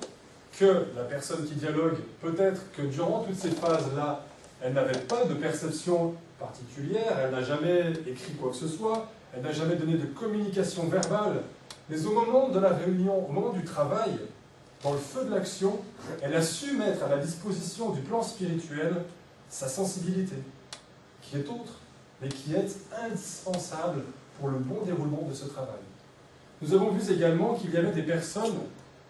que 0.58 0.86
la 0.94 1.04
personne 1.04 1.46
qui 1.46 1.54
dialogue, 1.54 1.96
peut-être 2.20 2.60
que 2.72 2.82
durant 2.82 3.20
toutes 3.20 3.38
ces 3.38 3.50
phases-là, 3.50 4.24
elle 4.60 4.74
n'avait 4.74 4.98
pas 4.98 5.24
de 5.24 5.34
perception 5.34 6.14
particulière, 6.38 7.18
elle 7.22 7.30
n'a 7.30 7.42
jamais 7.42 7.92
écrit 8.06 8.32
quoi 8.34 8.50
que 8.50 8.56
ce 8.56 8.68
soit, 8.68 9.08
elle 9.34 9.42
n'a 9.42 9.52
jamais 9.52 9.76
donné 9.76 9.94
de 9.94 10.06
communication 10.06 10.86
verbale, 10.88 11.42
mais 11.88 12.04
au 12.06 12.12
moment 12.12 12.48
de 12.48 12.58
la 12.58 12.70
réunion, 12.70 13.26
au 13.26 13.32
moment 13.32 13.52
du 13.52 13.64
travail, 13.64 14.18
dans 14.82 14.92
le 14.92 14.98
feu 14.98 15.24
de 15.24 15.30
l'action, 15.30 15.80
elle 16.20 16.34
a 16.34 16.42
su 16.42 16.76
mettre 16.76 17.04
à 17.04 17.08
la 17.08 17.18
disposition 17.18 17.90
du 17.90 18.00
plan 18.00 18.22
spirituel 18.22 18.94
sa 19.48 19.68
sensibilité, 19.68 20.36
qui 21.22 21.36
est 21.36 21.48
autre, 21.48 21.78
mais 22.20 22.28
qui 22.28 22.54
est 22.54 22.68
indispensable 23.04 24.02
pour 24.38 24.48
le 24.48 24.58
bon 24.58 24.82
déroulement 24.84 25.26
de 25.28 25.34
ce 25.34 25.44
travail. 25.46 25.80
Nous 26.60 26.74
avons 26.74 26.90
vu 26.90 27.12
également 27.12 27.54
qu'il 27.54 27.70
y 27.72 27.76
avait 27.76 27.92
des 27.92 28.02
personnes 28.02 28.58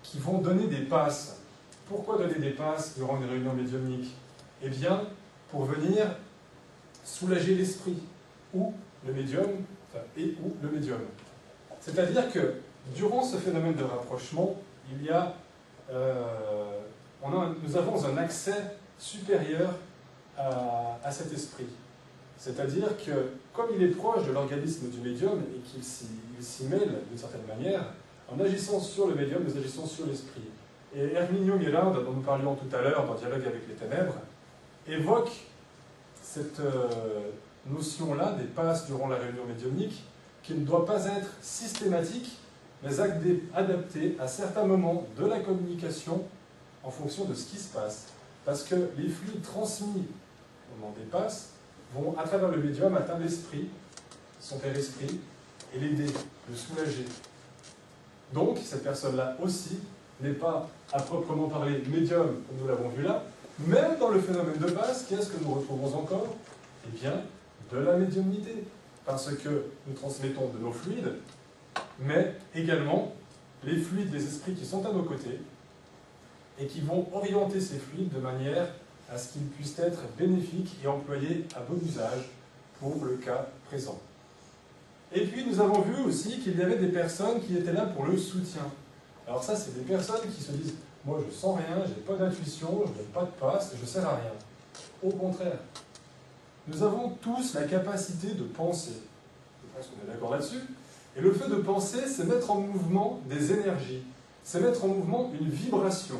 qui 0.02 0.18
vont 0.18 0.38
donner 0.38 0.66
des 0.66 0.82
passes. 0.82 1.38
Pourquoi 1.88 2.18
donner 2.18 2.38
des 2.38 2.50
passes 2.50 2.94
durant 2.96 3.18
une 3.18 3.28
réunion 3.28 3.52
médiumnique? 3.52 4.14
Eh 4.62 4.68
bien, 4.68 5.02
pour 5.50 5.64
venir 5.64 6.06
soulager 7.04 7.54
l'esprit, 7.54 7.98
ou 8.54 8.72
le 9.06 9.12
médium, 9.12 9.48
et 10.16 10.34
ou 10.42 10.54
le 10.62 10.70
médium. 10.70 11.00
C'est-à-dire 11.80 12.32
que 12.32 12.54
durant 12.94 13.22
ce 13.22 13.36
phénomène 13.36 13.74
de 13.74 13.84
rapprochement, 13.84 14.56
il 14.90 15.04
y 15.04 15.10
a 15.10 15.34
euh, 15.90 16.78
nous 17.62 17.76
avons 17.76 18.04
un 18.04 18.16
accès 18.16 18.76
supérieur 18.98 19.70
à, 20.36 21.10
cet 21.10 21.32
esprit. 21.32 21.66
C'est-à-dire 22.36 22.96
que, 22.96 23.30
comme 23.52 23.66
il 23.76 23.82
est 23.82 23.88
proche 23.88 24.26
de 24.26 24.32
l'organisme 24.32 24.88
du 24.88 24.98
médium 25.00 25.40
et 25.54 25.60
qu'il 25.60 25.84
s'y 25.84 26.64
mêle 26.64 26.98
d'une 27.08 27.18
certaine 27.18 27.46
manière, 27.46 27.84
en 28.28 28.40
agissant 28.40 28.80
sur 28.80 29.06
le 29.06 29.14
médium, 29.14 29.44
nous 29.46 29.56
agissons 29.56 29.86
sur 29.86 30.06
l'esprit. 30.06 30.42
Et 30.94 31.12
Herminio 31.12 31.56
Miranda, 31.56 32.00
dont 32.00 32.12
nous 32.12 32.22
parlions 32.22 32.54
tout 32.54 32.74
à 32.74 32.82
l'heure 32.82 33.06
dans 33.06 33.14
Dialogue 33.14 33.42
avec 33.46 33.68
les 33.68 33.74
ténèbres, 33.74 34.16
évoque 34.88 35.30
cette 36.20 36.60
euh, 36.60 37.30
notion-là 37.66 38.32
des 38.32 38.44
passes 38.44 38.86
durant 38.86 39.08
la 39.08 39.16
réunion 39.16 39.44
médiumnique, 39.46 40.04
qui 40.42 40.54
ne 40.54 40.64
doit 40.64 40.84
pas 40.84 41.04
être 41.06 41.28
systématique, 41.40 42.36
mais 42.82 42.98
adapté 43.54 44.16
à 44.18 44.26
certains 44.26 44.64
moments 44.64 45.06
de 45.16 45.24
la 45.26 45.38
communication 45.38 46.24
en 46.82 46.90
fonction 46.90 47.24
de 47.24 47.34
ce 47.34 47.46
qui 47.46 47.58
se 47.58 47.72
passe. 47.72 48.06
Parce 48.44 48.64
que 48.64 48.74
les 48.98 49.08
fluides 49.08 49.42
transmis 49.42 50.06
au 50.72 50.80
moment 50.80 50.94
des 50.98 51.04
passes 51.04 51.50
vont, 51.94 52.16
à 52.18 52.24
travers 52.24 52.48
le 52.48 52.58
médium, 52.58 52.96
atteindre 52.96 53.22
l'esprit, 53.22 53.68
son 54.40 54.58
père-esprit, 54.58 55.20
et 55.74 55.78
l'aider, 55.78 56.12
le 56.50 56.56
soulager. 56.56 57.04
Donc, 58.32 58.58
cette 58.62 58.82
personne-là 58.82 59.36
aussi 59.42 59.78
n'est 60.20 60.32
pas 60.32 60.68
à 60.92 61.00
proprement 61.00 61.48
parler 61.48 61.82
médium, 61.88 62.26
comme 62.26 62.58
nous 62.60 62.66
l'avons 62.66 62.88
vu 62.88 63.02
là, 63.02 63.22
même 63.66 63.98
dans 63.98 64.08
le 64.08 64.20
phénomène 64.20 64.58
de 64.58 64.70
passe, 64.70 65.06
qu'est-ce 65.08 65.28
que 65.28 65.42
nous 65.42 65.54
retrouvons 65.54 65.98
encore? 65.98 66.34
Eh 66.86 66.98
bien, 66.98 67.22
de 67.72 67.78
la 67.78 67.96
médiumnité. 67.96 68.64
Parce 69.04 69.34
que 69.34 69.66
nous 69.86 69.94
transmettons 69.94 70.48
de 70.48 70.58
nos 70.58 70.72
fluides 70.72 71.12
mais 72.00 72.34
également 72.54 73.12
les 73.64 73.76
fluides 73.76 74.10
des 74.10 74.24
esprits 74.24 74.54
qui 74.54 74.64
sont 74.64 74.84
à 74.84 74.92
nos 74.92 75.02
côtés 75.02 75.40
et 76.58 76.66
qui 76.66 76.80
vont 76.80 77.06
orienter 77.12 77.60
ces 77.60 77.78
fluides 77.78 78.12
de 78.12 78.18
manière 78.18 78.66
à 79.10 79.18
ce 79.18 79.32
qu'ils 79.32 79.46
puissent 79.46 79.78
être 79.78 80.00
bénéfiques 80.18 80.76
et 80.82 80.86
employés 80.86 81.46
à 81.54 81.60
bon 81.60 81.78
usage 81.84 82.30
pour 82.80 83.04
le 83.04 83.16
cas 83.16 83.46
présent. 83.66 83.98
Et 85.12 85.26
puis 85.26 85.44
nous 85.46 85.60
avons 85.60 85.80
vu 85.82 86.02
aussi 86.04 86.40
qu'il 86.40 86.58
y 86.58 86.62
avait 86.62 86.78
des 86.78 86.88
personnes 86.88 87.40
qui 87.40 87.56
étaient 87.56 87.72
là 87.72 87.86
pour 87.86 88.06
le 88.06 88.16
soutien. 88.16 88.62
Alors 89.26 89.44
ça, 89.44 89.54
c'est 89.54 89.74
des 89.74 89.84
personnes 89.84 90.28
qui 90.34 90.42
se 90.42 90.52
disent, 90.52 90.74
moi 91.04 91.20
je 91.26 91.34
sens 91.34 91.58
rien, 91.58 91.84
j'ai 91.86 92.00
pas 92.02 92.16
d'intuition, 92.16 92.84
je 92.86 93.00
n'ai 93.00 93.08
pas 93.08 93.22
de 93.22 93.30
passe, 93.38 93.72
je 93.80 93.86
sers 93.86 94.04
à 94.04 94.16
rien. 94.16 94.32
Au 95.02 95.10
contraire, 95.10 95.58
nous 96.68 96.82
avons 96.82 97.10
tous 97.20 97.54
la 97.54 97.62
capacité 97.64 98.28
de 98.28 98.44
penser. 98.44 98.92
Je 99.62 99.76
pense 99.76 99.88
qu'on 99.88 100.06
est 100.06 100.12
d'accord 100.12 100.32
là-dessus. 100.32 100.60
Et 101.16 101.20
le 101.20 101.32
fait 101.32 101.48
de 101.48 101.56
penser, 101.56 102.06
c'est 102.06 102.24
mettre 102.24 102.50
en 102.50 102.60
mouvement 102.60 103.20
des 103.28 103.52
énergies, 103.52 104.02
c'est 104.42 104.60
mettre 104.60 104.84
en 104.84 104.88
mouvement 104.88 105.30
une 105.38 105.48
vibration. 105.48 106.16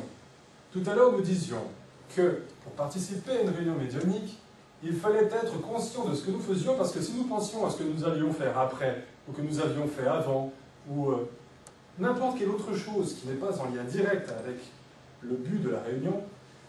Tout 0.71 0.83
à 0.85 0.93
l'heure, 0.93 1.11
nous 1.11 1.21
disions 1.21 1.63
que 2.15 2.41
pour 2.63 2.73
participer 2.73 3.31
à 3.31 3.41
une 3.41 3.49
réunion 3.49 3.75
médiumnique, 3.75 4.37
il 4.83 4.93
fallait 4.93 5.23
être 5.23 5.61
conscient 5.61 6.05
de 6.05 6.13
ce 6.13 6.25
que 6.25 6.31
nous 6.31 6.41
faisions, 6.41 6.75
parce 6.75 6.91
que 6.91 7.01
si 7.01 7.13
nous 7.13 7.23
pensions 7.23 7.65
à 7.65 7.71
ce 7.71 7.77
que 7.77 7.83
nous 7.83 8.03
allions 8.03 8.31
faire 8.33 8.57
après, 8.57 9.05
ou 9.27 9.31
que 9.31 9.41
nous 9.41 9.59
avions 9.59 9.87
fait 9.87 10.07
avant, 10.07 10.51
ou 10.89 11.09
euh, 11.09 11.29
n'importe 11.97 12.37
quelle 12.37 12.49
autre 12.49 12.75
chose 12.75 13.15
qui 13.15 13.27
n'est 13.27 13.35
pas 13.35 13.57
en 13.59 13.65
lien 13.65 13.83
direct 13.83 14.29
avec 14.29 14.57
le 15.21 15.35
but 15.37 15.63
de 15.63 15.69
la 15.69 15.79
réunion, 15.79 16.21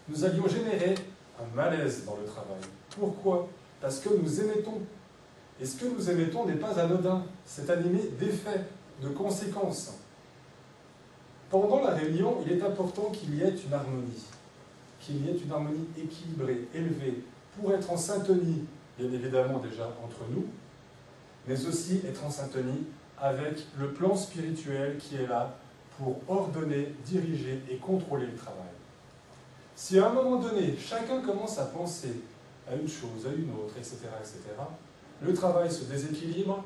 nous 0.07 0.23
allions 0.23 0.47
générer 0.47 0.95
un 1.39 1.55
malaise 1.55 2.05
dans 2.05 2.15
le 2.15 2.25
travail. 2.25 2.61
Pourquoi? 2.97 3.49
Parce 3.85 3.99
que 3.99 4.09
nous 4.09 4.41
émettons. 4.41 4.81
Et 5.61 5.65
ce 5.67 5.77
que 5.77 5.85
nous 5.85 6.09
émettons 6.09 6.47
n'est 6.47 6.55
pas 6.55 6.79
anodin, 6.79 7.23
c'est 7.45 7.69
animé 7.69 7.99
d'effets, 8.19 8.65
de 8.99 9.09
conséquences. 9.09 9.93
Pendant 11.51 11.83
la 11.83 11.91
réunion, 11.91 12.37
il 12.43 12.53
est 12.53 12.63
important 12.63 13.11
qu'il 13.11 13.35
y 13.35 13.43
ait 13.43 13.53
une 13.53 13.71
harmonie, 13.71 14.23
qu'il 14.99 15.23
y 15.23 15.29
ait 15.29 15.37
une 15.37 15.51
harmonie 15.51 15.85
équilibrée, 15.95 16.67
élevée, 16.73 17.21
pour 17.55 17.71
être 17.73 17.91
en 17.91 17.95
syntonie, 17.95 18.63
bien 18.97 19.11
évidemment 19.11 19.59
déjà 19.59 19.95
entre 20.03 20.21
nous, 20.31 20.47
mais 21.47 21.67
aussi 21.67 22.01
être 22.07 22.25
en 22.25 22.31
syntonie 22.31 22.87
avec 23.21 23.67
le 23.77 23.93
plan 23.93 24.15
spirituel 24.15 24.97
qui 24.97 25.17
est 25.17 25.27
là 25.27 25.55
pour 25.99 26.21
ordonner, 26.27 26.95
diriger 27.05 27.61
et 27.69 27.75
contrôler 27.75 28.25
le 28.25 28.35
travail. 28.35 28.63
Si 29.75 29.99
à 29.99 30.07
un 30.07 30.13
moment 30.13 30.37
donné, 30.37 30.75
chacun 30.75 31.21
commence 31.21 31.59
à 31.59 31.65
penser 31.65 32.15
à 32.67 32.75
une 32.75 32.87
chose, 32.87 33.25
à 33.27 33.33
une 33.33 33.51
autre, 33.51 33.75
etc., 33.77 33.97
etc., 34.19 34.39
le 35.21 35.33
travail 35.33 35.71
se 35.71 35.85
déséquilibre, 35.85 36.63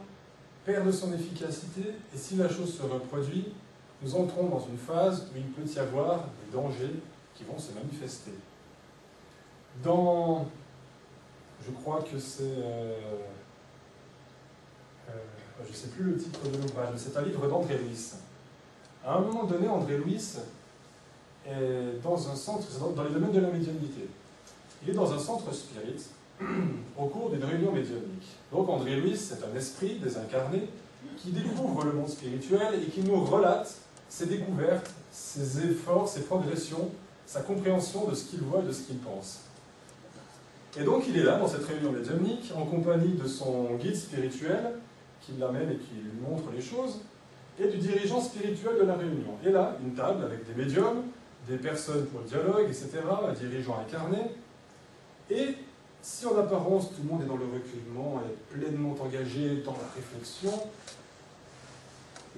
perd 0.65 0.85
de 0.85 0.91
son 0.91 1.13
efficacité, 1.13 1.81
et 2.13 2.17
si 2.17 2.35
la 2.35 2.49
chose 2.49 2.75
se 2.75 2.83
reproduit, 2.83 3.53
nous 4.01 4.15
entrons 4.15 4.47
dans 4.47 4.65
une 4.65 4.77
phase 4.77 5.27
où 5.33 5.37
il 5.37 5.51
peut 5.51 5.69
y 5.69 5.79
avoir 5.79 6.25
des 6.45 6.51
dangers 6.51 6.95
qui 7.35 7.43
vont 7.43 7.57
se 7.57 7.73
manifester. 7.73 8.33
Dans, 9.83 10.47
je 11.65 11.71
crois 11.71 12.01
que 12.01 12.17
c'est, 12.17 12.43
euh, 12.43 12.93
euh, 15.09 15.13
je 15.63 15.69
ne 15.69 15.75
sais 15.75 15.87
plus 15.89 16.03
le 16.03 16.17
titre 16.17 16.39
de 16.49 16.57
l'ouvrage, 16.57 16.89
mais 16.91 16.97
c'est 16.97 17.15
un 17.17 17.21
livre 17.21 17.47
d'André 17.47 17.77
Louis. 17.77 18.13
À 19.05 19.15
un 19.15 19.21
moment 19.21 19.45
donné, 19.45 19.67
André 19.67 19.97
Louis 19.97 20.35
est 21.45 22.01
dans 22.03 22.29
un 22.29 22.35
centre, 22.35 22.67
dans, 22.93 23.03
les 23.03 23.11
domaines 23.11 23.31
de 23.31 23.39
la 23.39 23.49
médiumnité. 23.49 24.07
Il 24.83 24.89
est 24.89 24.93
dans 24.93 25.11
un 25.11 25.19
centre 25.19 25.53
spirit 25.53 26.05
au 26.97 27.05
cours 27.05 27.29
d'une 27.29 27.43
réunion 27.43 27.71
médiumnique. 27.71 28.27
Donc 28.51 28.69
André 28.69 28.95
Louis, 28.95 29.17
c'est 29.17 29.43
un 29.43 29.55
esprit 29.55 29.99
désincarné 29.99 30.69
qui 31.17 31.31
découvre 31.31 31.83
le 31.85 31.93
monde 31.93 32.09
spirituel 32.09 32.81
et 32.81 32.89
qui 32.89 33.01
nous 33.01 33.23
relate 33.23 33.75
ses 34.07 34.25
découvertes, 34.25 34.91
ses 35.11 35.65
efforts, 35.65 36.07
ses 36.07 36.21
progressions, 36.21 36.89
sa 37.25 37.41
compréhension 37.41 38.07
de 38.07 38.15
ce 38.15 38.25
qu'il 38.25 38.41
voit 38.41 38.61
et 38.61 38.67
de 38.67 38.71
ce 38.71 38.83
qu'il 38.83 38.97
pense. 38.97 39.41
Et 40.79 40.83
donc 40.83 41.03
il 41.07 41.17
est 41.17 41.23
là, 41.23 41.37
dans 41.37 41.47
cette 41.47 41.65
réunion 41.65 41.91
médiumnique, 41.91 42.51
en 42.55 42.65
compagnie 42.65 43.13
de 43.13 43.27
son 43.27 43.75
guide 43.75 43.95
spirituel, 43.95 44.73
qui 45.21 45.33
l'amène 45.39 45.71
et 45.71 45.77
qui 45.77 45.95
lui 45.95 46.11
montre 46.27 46.51
les 46.55 46.61
choses, 46.61 47.01
et 47.59 47.67
du 47.67 47.77
dirigeant 47.77 48.21
spirituel 48.21 48.77
de 48.79 48.85
la 48.85 48.95
réunion. 48.95 49.35
Et 49.45 49.51
là, 49.51 49.77
une 49.83 49.93
table 49.93 50.23
avec 50.23 50.47
des 50.47 50.53
médiums, 50.53 51.03
des 51.47 51.57
personnes 51.57 52.05
pour 52.05 52.21
le 52.21 52.27
dialogue, 52.27 52.65
etc., 52.67 52.87
un 53.27 53.33
dirigeant 53.33 53.79
incarné. 53.79 54.31
Et 55.29 55.55
si 56.01 56.25
en 56.25 56.37
apparence 56.37 56.89
tout 56.89 57.03
le 57.03 57.09
monde 57.09 57.21
est 57.23 57.27
dans 57.27 57.37
le 57.37 57.45
recueillement, 57.45 58.21
est 58.25 58.53
pleinement 58.53 58.95
engagé 58.99 59.57
dans 59.63 59.73
la 59.73 59.87
réflexion, 59.95 60.51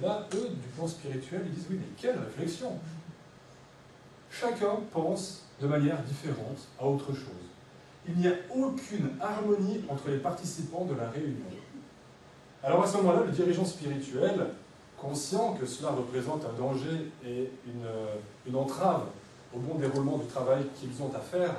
là, 0.02 0.28
eux, 0.34 0.50
du 0.50 0.68
plan 0.76 0.88
spirituel, 0.88 1.44
ils 1.46 1.54
disent 1.54 1.68
oui, 1.70 1.78
mais 1.80 1.88
quelle 1.98 2.18
réflexion 2.20 2.78
Chacun 4.30 4.80
pense 4.92 5.44
de 5.62 5.68
manière 5.68 6.02
différente 6.04 6.68
à 6.80 6.86
autre 6.86 7.14
chose. 7.14 7.28
Il 8.08 8.16
n'y 8.16 8.28
a 8.28 8.34
aucune 8.56 9.12
harmonie 9.22 9.82
entre 9.90 10.10
les 10.10 10.18
participants 10.18 10.86
de 10.86 10.96
la 10.96 11.10
réunion. 11.10 11.46
Alors 12.64 12.84
à 12.84 12.88
ce 12.88 12.98
moment-là, 12.98 13.24
le 13.26 13.32
dirigeant 13.32 13.66
spirituel, 13.66 14.48
conscient 14.98 15.54
que 15.54 15.66
cela 15.66 15.90
représente 15.90 16.46
un 16.46 16.60
danger 16.60 17.12
et 17.26 17.50
une, 17.66 17.88
une 18.48 18.56
entrave 18.56 19.04
au 19.54 19.60
bon 19.60 19.76
déroulement 19.76 20.18
du 20.18 20.28
travail 20.28 20.64
qu'ils 20.80 21.02
ont 21.02 21.12
à 21.16 21.20
faire, 21.20 21.56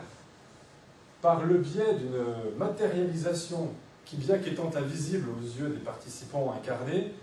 par 1.23 1.45
le 1.45 1.59
biais 1.59 1.95
d'une 1.95 2.59
matérialisation 2.59 3.71
qui, 4.05 4.17
bien 4.17 4.39
qu'étant 4.39 4.71
invisible 4.77 5.29
aux 5.31 5.43
yeux 5.43 5.69
des 5.69 5.79
participants 5.79 6.53
incarnés, 6.55 7.15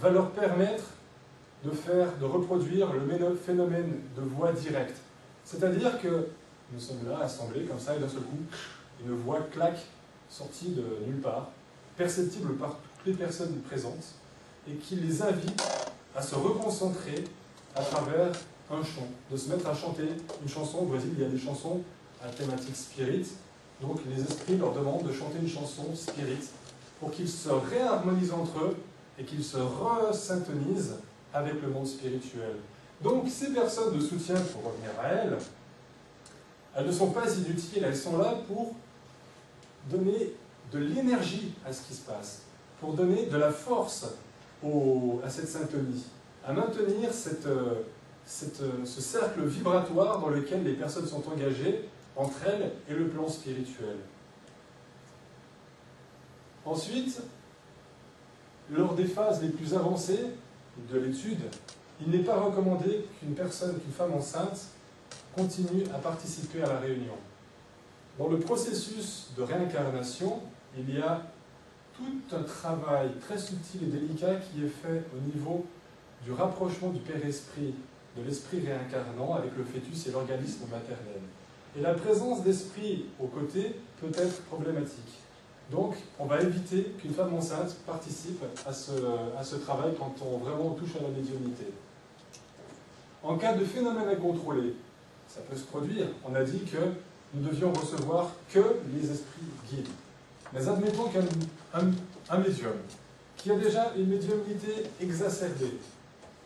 va 0.00 0.10
leur 0.10 0.30
permettre 0.30 0.84
de 1.62 1.70
faire, 1.70 2.16
de 2.18 2.24
reproduire 2.24 2.88
le 2.92 3.34
phénomène 3.36 4.00
de 4.16 4.22
voix 4.22 4.52
directe. 4.52 4.96
C'est-à-dire 5.44 6.00
que 6.00 6.26
nous 6.72 6.80
sommes 6.80 7.08
là, 7.08 7.20
assemblés 7.20 7.64
comme 7.64 7.78
ça, 7.78 7.94
et 7.94 8.00
d'un 8.00 8.08
seul 8.08 8.22
coup, 8.22 8.38
une 9.04 9.14
voix 9.14 9.40
claque, 9.52 9.84
sortie 10.28 10.70
de 10.70 10.82
nulle 11.06 11.20
part, 11.20 11.50
perceptible 11.96 12.54
par 12.54 12.70
toutes 12.70 13.06
les 13.06 13.12
personnes 13.12 13.60
présentes, 13.60 14.14
et 14.68 14.74
qui 14.74 14.96
les 14.96 15.22
invite 15.22 15.62
à 16.16 16.22
se 16.22 16.34
reconcentrer 16.34 17.24
à 17.76 17.82
travers 17.82 18.32
un 18.70 18.82
chant, 18.82 19.06
de 19.30 19.36
se 19.36 19.50
mettre 19.50 19.68
à 19.68 19.74
chanter 19.74 20.08
une 20.42 20.48
chanson. 20.48 20.78
Au 20.78 20.86
Brésil, 20.86 21.10
il 21.16 21.22
y 21.22 21.26
a 21.26 21.28
des 21.28 21.38
chansons 21.38 21.82
à 22.24 22.28
thématique 22.28 22.76
spirit, 22.76 23.26
donc 23.80 24.00
les 24.08 24.22
esprits 24.22 24.56
leur 24.56 24.72
demandent 24.72 25.06
de 25.06 25.12
chanter 25.12 25.38
une 25.40 25.48
chanson 25.48 25.94
spirit 25.94 26.48
pour 26.98 27.10
qu'ils 27.10 27.28
se 27.28 27.50
réharmonisent 27.50 28.32
entre 28.32 28.58
eux 28.58 28.76
et 29.18 29.24
qu'ils 29.24 29.44
se 29.44 29.58
resyntonisent 29.58 30.96
avec 31.32 31.60
le 31.62 31.68
monde 31.68 31.86
spirituel. 31.86 32.56
Donc 33.02 33.28
ces 33.28 33.52
personnes 33.52 33.96
de 33.96 34.00
soutien, 34.00 34.36
pour 34.36 34.70
revenir 34.72 34.90
à 34.98 35.08
elles, 35.08 35.36
elles 36.74 36.86
ne 36.86 36.92
sont 36.92 37.10
pas 37.10 37.30
inutiles, 37.30 37.84
elles 37.84 37.96
sont 37.96 38.18
là 38.18 38.34
pour 38.48 38.74
donner 39.90 40.32
de 40.72 40.78
l'énergie 40.78 41.52
à 41.64 41.72
ce 41.72 41.82
qui 41.82 41.94
se 41.94 42.02
passe, 42.02 42.42
pour 42.80 42.94
donner 42.94 43.26
de 43.26 43.36
la 43.36 43.50
force 43.50 44.06
à 45.22 45.30
cette 45.30 45.48
syntonie, 45.48 46.04
à 46.46 46.52
maintenir 46.52 47.12
cette, 47.12 47.46
cette, 48.24 48.62
ce 48.84 49.00
cercle 49.00 49.44
vibratoire 49.44 50.18
dans 50.18 50.30
lequel 50.30 50.64
les 50.64 50.72
personnes 50.72 51.06
sont 51.06 51.22
engagées 51.30 51.88
entre 52.16 52.46
elles 52.46 52.72
et 52.88 52.94
le 52.94 53.08
plan 53.08 53.28
spirituel. 53.28 53.96
Ensuite, 56.64 57.20
lors 58.70 58.94
des 58.94 59.04
phases 59.04 59.42
les 59.42 59.50
plus 59.50 59.74
avancées 59.74 60.26
de 60.90 60.98
l'étude, 60.98 61.42
il 62.00 62.10
n'est 62.10 62.24
pas 62.24 62.38
recommandé 62.40 63.06
qu'une 63.18 63.34
personne, 63.34 63.78
qu'une 63.78 63.92
femme 63.92 64.14
enceinte, 64.14 64.66
continue 65.34 65.84
à 65.94 65.98
participer 65.98 66.62
à 66.62 66.66
la 66.66 66.78
réunion. 66.78 67.14
Dans 68.18 68.28
le 68.28 68.38
processus 68.38 69.28
de 69.36 69.42
réincarnation, 69.42 70.40
il 70.76 70.94
y 70.94 71.00
a 71.00 71.22
tout 71.96 72.36
un 72.36 72.42
travail 72.42 73.10
très 73.20 73.38
subtil 73.38 73.84
et 73.84 73.86
délicat 73.86 74.36
qui 74.36 74.64
est 74.64 74.68
fait 74.68 75.04
au 75.14 75.20
niveau 75.20 75.66
du 76.24 76.32
rapprochement 76.32 76.90
du 76.90 77.00
Père-Esprit, 77.00 77.74
de 78.16 78.22
l'Esprit 78.22 78.60
réincarnant 78.66 79.34
avec 79.34 79.56
le 79.56 79.64
fœtus 79.64 80.06
et 80.06 80.10
l'organisme 80.10 80.64
maternel. 80.70 81.20
Et 81.76 81.82
la 81.82 81.94
présence 81.94 82.42
d'esprit 82.42 83.06
aux 83.20 83.26
côtés 83.26 83.76
peut 84.00 84.10
être 84.16 84.42
problématique. 84.44 85.20
Donc, 85.70 85.96
on 86.18 86.26
va 86.26 86.40
éviter 86.40 86.94
qu'une 87.00 87.12
femme 87.12 87.34
enceinte 87.34 87.74
participe 87.86 88.42
à 88.66 88.72
ce, 88.72 88.92
à 88.92 89.58
travail 89.58 89.92
quand 89.98 90.14
on 90.24 90.38
vraiment 90.38 90.70
touche 90.70 90.96
à 90.98 91.02
la 91.02 91.08
médiumnité. 91.08 91.66
En 93.22 93.36
cas 93.36 93.54
de 93.54 93.64
phénomène 93.64 94.08
incontrôlé, 94.08 94.74
ça 95.28 95.40
peut 95.40 95.56
se 95.56 95.64
produire. 95.64 96.06
On 96.24 96.34
a 96.34 96.44
dit 96.44 96.60
que 96.60 96.78
nous 97.34 97.48
devions 97.48 97.72
recevoir 97.72 98.30
que 98.52 98.60
les 98.94 99.10
esprits 99.10 99.42
guides. 99.68 99.88
Mais 100.52 100.66
admettons 100.68 101.08
qu'un 101.08 101.24
un, 101.74 102.38
médium 102.38 102.72
qui 103.36 103.50
a 103.50 103.56
déjà 103.56 103.92
une 103.96 104.06
médiumnité 104.06 104.84
exacerbée, 105.00 105.78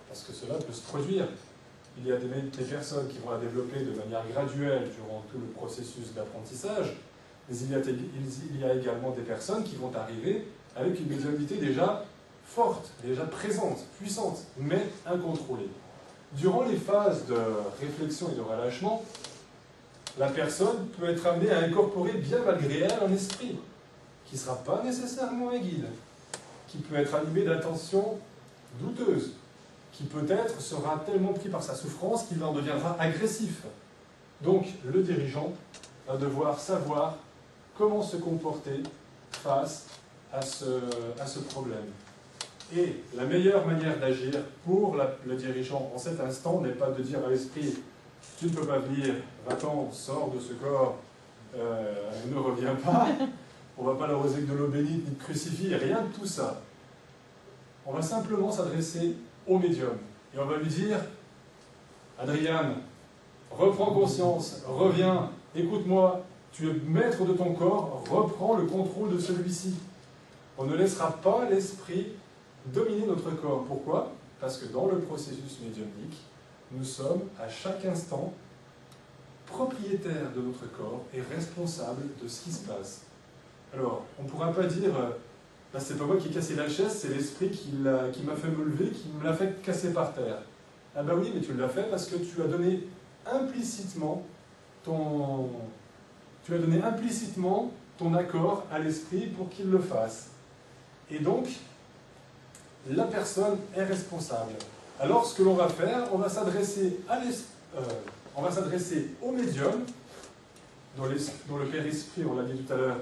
parce 0.09 0.23
que 0.23 0.33
cela 0.33 0.55
peut 0.55 0.73
se 0.73 0.83
produire, 0.83 1.29
il 2.03 2.09
y 2.09 2.13
a 2.13 2.17
des, 2.17 2.65
personnes 2.65 3.09
qui 3.09 3.19
vont 3.19 3.31
la 3.31 3.39
développer 3.39 3.81
de 3.81 3.91
manière 3.91 4.23
graduelle 4.33 4.89
durant 4.97 5.23
tout 5.31 5.39
le 5.39 5.47
processus 5.47 6.15
d'apprentissage, 6.15 6.97
mais 7.49 7.57
il 7.57 7.71
y, 7.71 8.65
a, 8.65 8.75
également 8.75 9.11
des 9.11 9.23
personnes 9.23 9.65
qui 9.65 9.77
vont 9.77 9.91
arriver 9.95 10.47
avec 10.77 10.99
une 11.01 11.09
médiumnité 11.09 11.57
déjà 11.57 12.05
forte, 12.45 12.91
déjà 13.05 13.25
présente, 13.25 13.85
puissante, 13.99 14.39
mais 14.57 14.87
incontrôlée. 15.05 15.69
Durant 16.33 16.65
les 16.65 16.77
phases 16.77 17.27
de 17.27 17.37
réflexion 17.81 18.31
et 18.33 18.37
de 18.37 18.41
relâchement, 18.41 19.05
la 20.19 20.29
personne 20.29 20.87
peut 20.99 21.09
être 21.09 21.27
amenée 21.27 21.51
à 21.51 21.61
incorporer 21.61 22.13
bien 22.13 22.39
malgré 22.45 22.81
elle 22.81 22.99
un 23.05 23.13
esprit, 23.13 23.59
qui 24.27 24.37
ne 24.37 24.41
sera 24.41 24.57
pas 24.57 24.83
nécessairement 24.85 25.51
un 25.51 25.59
guide, 25.59 25.87
qui 26.69 26.79
peut 26.79 26.97
être 26.97 27.15
animé 27.15 27.43
d'intentions 27.43 28.19
douteuses, 28.81 29.33
qui 30.01 30.07
peut-être 30.07 30.63
sera 30.63 31.03
tellement 31.05 31.35
pris 31.35 31.51
par 31.51 31.63
sa 31.63 31.75
souffrance 31.75 32.25
qu'il 32.25 32.43
en 32.43 32.53
deviendra 32.53 32.97
agressif. 32.99 33.65
Donc 34.41 34.67
le 34.91 35.03
dirigeant 35.03 35.53
va 36.09 36.17
devoir 36.17 36.59
savoir 36.59 37.17
comment 37.77 38.01
se 38.01 38.17
comporter 38.17 38.83
face 39.31 39.87
à 40.33 40.41
ce, 40.41 41.39
problème. 41.51 41.85
Et 42.75 43.03
la 43.15 43.25
meilleure 43.25 43.67
manière 43.67 43.99
d'agir 43.99 44.33
pour 44.65 44.97
le 45.27 45.37
dirigeant 45.37 45.91
en 45.95 45.99
cet 45.99 46.19
instant 46.21 46.63
n'est 46.63 46.71
pas 46.71 46.91
de 46.91 47.03
dire 47.03 47.19
à 47.27 47.29
l'esprit 47.29 47.77
tu 48.39 48.47
ne 48.47 48.51
peux 48.51 48.67
pas 48.67 48.79
venir, 48.79 49.15
va-t'en, 49.47 49.91
sors 49.93 50.31
de 50.31 50.41
ce 50.41 50.55
corps, 50.55 50.97
euh, 51.57 52.11
ne 52.31 52.39
reviens 52.39 52.75
pas, 52.75 53.09
on 53.77 53.85
ne 53.85 53.93
va 53.93 53.99
pas 53.99 54.07
l'arroser 54.07 54.43
de 54.43 54.53
l'eau 54.55 54.69
bénite 54.69 55.05
ni 55.05 55.15
de 55.15 55.23
crucifix, 55.23 55.75
rien 55.75 56.03
de 56.03 56.19
tout 56.19 56.27
ça. 56.27 56.63
On 57.85 57.93
va 57.93 58.01
simplement 58.01 58.51
s'adresser 58.51 59.17
au 59.51 59.59
médium 59.59 59.99
et 60.35 60.39
on 60.39 60.47
va 60.47 60.57
lui 60.59 60.69
dire 60.69 60.99
Adriane, 62.19 62.77
reprends 63.51 63.93
conscience, 63.93 64.63
reviens, 64.67 65.31
écoute-moi, 65.55 66.23
tu 66.53 66.69
es 66.69 66.73
maître 66.87 67.25
de 67.25 67.33
ton 67.33 67.55
corps, 67.55 68.05
reprends 68.09 68.57
le 68.57 68.67
contrôle 68.67 69.15
de 69.15 69.19
celui-ci. 69.19 69.75
On 70.59 70.65
ne 70.65 70.77
laissera 70.77 71.13
pas 71.13 71.49
l'esprit 71.51 72.09
dominer 72.67 73.07
notre 73.07 73.31
corps. 73.31 73.65
Pourquoi? 73.65 74.13
Parce 74.41 74.59
que 74.59 74.67
dans 74.67 74.87
le 74.87 74.99
processus 74.99 75.59
médiumnique, 75.63 76.19
nous 76.73 76.85
sommes 76.85 77.23
à 77.41 77.49
chaque 77.49 77.85
instant 77.87 78.33
propriétaires 79.47 80.31
de 80.37 80.43
notre 80.43 80.71
corps 80.71 81.03
et 81.15 81.23
responsables 81.35 82.03
de 82.23 82.29
ce 82.29 82.45
qui 82.45 82.53
se 82.53 82.67
passe. 82.67 83.03
Alors, 83.75 84.05
on 84.19 84.25
ne 84.25 84.29
pourra 84.29 84.53
pas 84.53 84.65
dire, 84.65 84.93
bah, 85.73 85.79
c'est 85.79 85.97
pas 85.97 86.05
moi 86.05 86.17
qui 86.17 86.29
ai 86.29 86.31
cassé 86.31 86.57
la 86.57 86.69
chaise, 86.69 86.99
c'est 87.01 87.09
l'esprit 87.09 87.51
qui 87.51 87.73
m'a 87.73 88.37
fait 88.37 88.49
me 88.49 88.65
lever, 88.65 88.91
qui 88.91 89.09
me 89.09 89.25
l'a 89.25 89.33
fait 89.33 89.63
casser 89.63 89.93
par 89.93 90.13
terre. 90.13 90.43
Ah 90.97 91.03
ben 91.05 91.15
oui, 91.17 91.31
mais 91.33 91.41
tu 91.41 91.55
l'as 91.55 91.69
fait 91.69 91.89
parce 91.89 92.07
que 92.07 92.17
tu 92.17 92.43
as 92.43 92.47
donné 92.47 92.89
implicitement 93.25 94.25
ton, 94.85 95.49
tu 96.45 96.55
as 96.55 96.59
donné 96.59 96.83
implicitement 96.83 97.71
ton 97.97 98.15
accord 98.15 98.65
à 98.73 98.81
l'esprit 98.81 99.27
pour 99.29 99.49
qu'il 99.49 99.71
le 99.71 99.79
fasse. 99.79 100.31
Et 101.11 101.21
donc, 101.21 101.47
la 102.89 103.05
personne 103.05 103.59
est 103.77 103.85
responsable. 103.85 104.55
Alors, 104.99 105.25
ce 105.25 105.37
que 105.37 105.43
l'on 105.43 105.55
va 105.55 105.69
faire, 105.69 106.13
on 106.13 106.19
va 106.19 106.29
s'adresser 106.29 107.01
euh, 107.11 107.81
on 108.35 108.43
va 108.43 108.51
s'adresser 108.51 109.11
au 109.23 109.33
médium, 109.33 109.85
dont, 110.97 111.05
dont 111.49 111.57
le 111.59 111.67
Père-Esprit, 111.67 112.25
on 112.25 112.35
l'a 112.35 112.45
dit 112.45 112.59
tout 112.63 112.73
à 112.73 112.77
l'heure, 112.77 112.97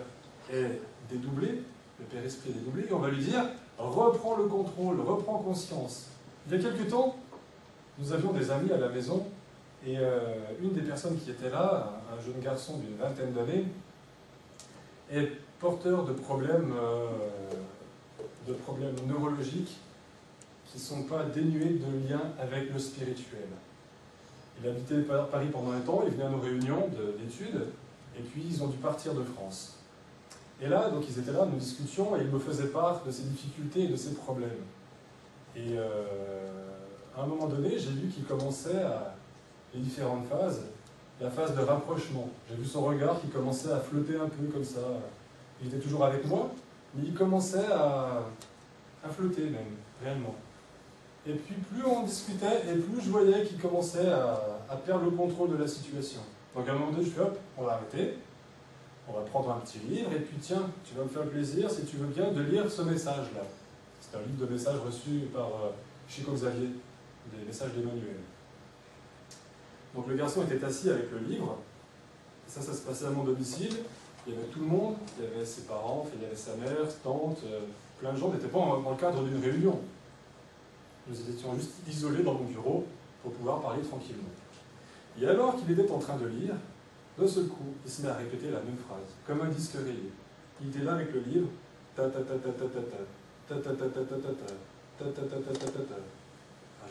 est 0.53 0.81
dédoublé, 1.11 1.63
le 1.99 2.05
Père-Esprit 2.07 2.51
est 2.51 2.53
dédoublé, 2.55 2.85
et 2.89 2.93
on 2.93 2.99
va 2.99 3.11
lui 3.11 3.25
dire 3.25 3.45
reprends 3.79 4.37
le 4.37 4.45
contrôle, 4.45 5.01
reprends 5.01 5.39
conscience. 5.39 6.07
Il 6.47 6.57
y 6.57 6.59
a 6.59 6.71
quelque 6.71 6.91
temps, 6.91 7.17
nous 7.99 8.13
avions 8.13 8.33
des 8.33 8.51
amis 8.51 8.73
à 8.73 8.79
la 8.79 8.89
maison, 8.89 9.27
et 9.87 9.97
euh, 9.99 10.35
une 10.61 10.73
des 10.73 10.83
personnes 10.83 11.19
qui 11.19 11.31
était 11.31 11.51
là, 11.51 12.01
un 12.13 12.25
jeune 12.25 12.41
garçon 12.41 12.79
d'une 12.79 12.97
vingtaine 12.97 13.33
d'années, 13.33 13.67
est 15.11 15.31
porteur 15.61 16.05
de 16.05 16.13
problèmes, 16.13 16.73
euh, 16.77 17.09
de 18.47 18.53
problèmes 18.53 18.97
neurologiques 19.07 19.77
qui 20.67 20.79
ne 20.79 20.83
sont 20.83 21.03
pas 21.05 21.25
dénués 21.25 21.79
de 21.79 22.09
lien 22.09 22.21
avec 22.41 22.73
le 22.73 22.79
spirituel. 22.79 23.47
Il 24.61 24.69
habitait 24.69 25.01
Paris 25.31 25.49
pendant 25.53 25.73
un 25.73 25.81
temps, 25.81 26.03
il 26.05 26.13
venait 26.13 26.25
à 26.25 26.31
nos 26.31 26.41
réunions 26.41 26.89
d'études, 27.19 27.69
et 28.19 28.23
puis 28.23 28.43
ils 28.51 28.63
ont 28.63 28.67
dû 28.67 28.77
partir 28.77 29.15
de 29.15 29.23
France. 29.23 29.78
Et 30.61 30.69
là, 30.69 30.91
donc 30.91 31.05
ils 31.09 31.19
étaient 31.19 31.33
là, 31.33 31.47
nous 31.51 31.59
discutions, 31.59 32.17
et 32.17 32.21
il 32.23 32.29
me 32.29 32.39
faisait 32.39 32.69
part 32.69 33.03
de 33.05 33.11
ses 33.11 33.23
difficultés 33.25 33.85
et 33.85 33.89
de 33.89 33.97
ses 33.97 34.15
problèmes. 34.15 34.51
Et 35.55 35.77
euh, 35.77 36.07
à 37.17 37.23
un 37.23 37.27
moment 37.27 37.47
donné, 37.47 37.79
j'ai 37.79 37.91
vu 37.91 38.09
qu'il 38.09 38.25
commençait 38.25 38.83
à 38.83 39.15
les 39.75 39.81
différentes 39.81 40.27
phases, 40.27 40.63
la 41.21 41.31
phase 41.31 41.55
de 41.55 41.61
rapprochement. 41.61 42.29
J'ai 42.49 42.57
vu 42.57 42.65
son 42.65 42.83
regard 42.83 43.21
qui 43.21 43.29
commençait 43.29 43.73
à 43.73 43.79
flotter 43.79 44.17
un 44.17 44.29
peu 44.29 44.47
comme 44.53 44.65
ça. 44.65 44.81
Il 45.63 45.69
était 45.69 45.79
toujours 45.79 46.05
avec 46.05 46.25
moi, 46.27 46.51
mais 46.95 47.07
il 47.07 47.15
commençait 47.15 47.67
à, 47.73 48.23
à 49.05 49.09
flotter 49.11 49.45
même, 49.45 49.77
réellement. 50.03 50.35
Et 51.27 51.33
puis 51.33 51.55
plus 51.57 51.85
on 51.85 52.05
discutait, 52.05 52.63
et 52.73 52.79
plus 52.79 53.03
je 53.03 53.11
voyais 53.11 53.45
qu'il 53.45 53.59
commençait 53.59 54.09
à, 54.09 54.77
perdre 54.87 55.05
le 55.05 55.11
contrôle 55.11 55.51
de 55.51 55.57
la 55.57 55.67
situation. 55.69 56.21
Donc 56.55 56.69
à 56.69 56.73
un 56.73 56.75
moment 56.75 56.93
donné, 56.93 57.05
je 57.05 57.11
fais 57.11 57.21
hop, 57.21 57.39
on 57.57 57.65
va 57.65 57.73
arrêter, 57.73 58.15
on 59.09 59.13
va 59.13 59.21
prendre 59.23 59.51
un 59.51 59.61
petit 59.61 59.79
livre, 59.79 60.13
et 60.13 60.21
puis 60.21 60.37
tiens, 60.41 60.69
tu 60.85 60.95
vas 60.95 61.05
me 61.05 61.09
faire 61.09 61.25
plaisir, 61.25 61.71
si 61.71 61.85
tu 61.85 61.97
veux 61.97 62.07
bien, 62.07 62.31
de 62.31 62.43
lire 62.43 62.71
ce 62.71 62.83
message-là. 62.83 63.43
C'est 64.01 64.17
un 64.17 64.21
livre 64.21 64.47
de 64.47 64.53
messages 64.53 64.79
reçu 64.85 65.29
par 65.33 65.47
euh, 65.47 65.71
Chico 66.09 66.33
Xavier, 66.33 66.69
des 67.33 67.45
messages 67.47 67.73
d'Emmanuel. 67.73 68.17
Donc 69.95 70.07
le 70.09 70.15
garçon 70.15 70.45
était 70.45 70.63
assis 70.65 70.91
avec 70.91 71.11
le 71.11 71.19
livre, 71.19 71.59
ça, 72.47 72.61
ça 72.61 72.73
se 72.73 72.83
passait 72.83 73.07
à 73.07 73.11
mon 73.11 73.25
domicile, 73.25 73.75
il 74.27 74.35
y 74.35 74.37
avait 74.37 74.47
tout 74.47 74.61
le 74.61 74.67
monde, 74.67 74.97
il 75.19 75.25
y 75.25 75.27
avait 75.27 75.45
ses 75.45 75.63
parents, 75.63 76.07
il 76.15 76.23
y 76.23 76.27
avait 76.27 76.37
sa 76.37 76.55
mère, 76.57 76.87
tante, 77.03 77.39
euh, 77.47 77.61
plein 77.99 78.13
de 78.13 78.19
gens 78.19 78.31
n'étaient 78.31 78.49
pas 78.49 78.59
dans 78.59 78.91
le 78.91 78.97
cadre 78.97 79.23
d'une 79.23 79.43
réunion. 79.43 79.79
Nous 81.09 81.17
étions 81.31 81.55
juste 81.55 81.73
isolés 81.89 82.23
dans 82.23 82.35
mon 82.35 82.45
bureau 82.45 82.85
pour 83.23 83.33
pouvoir 83.33 83.61
parler 83.61 83.83
tranquillement. 83.83 84.29
Et 85.21 85.27
alors 85.27 85.57
qu'il 85.57 85.71
était 85.71 85.91
en 85.91 85.99
train 85.99 86.17
de 86.17 86.27
lire, 86.27 86.55
d'un 87.19 87.27
seul 87.27 87.47
coup, 87.47 87.75
il 87.85 87.91
se 87.91 88.03
met 88.03 88.09
à 88.09 88.15
répéter 88.15 88.51
la 88.51 88.61
même 88.61 88.77
phrase, 88.87 89.11
comme 89.27 89.41
un 89.41 89.49
disque 89.51 89.75
rayé. 89.75 90.13
Il 90.61 90.69
était 90.69 90.85
là 90.85 90.95
avec 90.95 91.13
le 91.13 91.21
livre, 91.21 91.49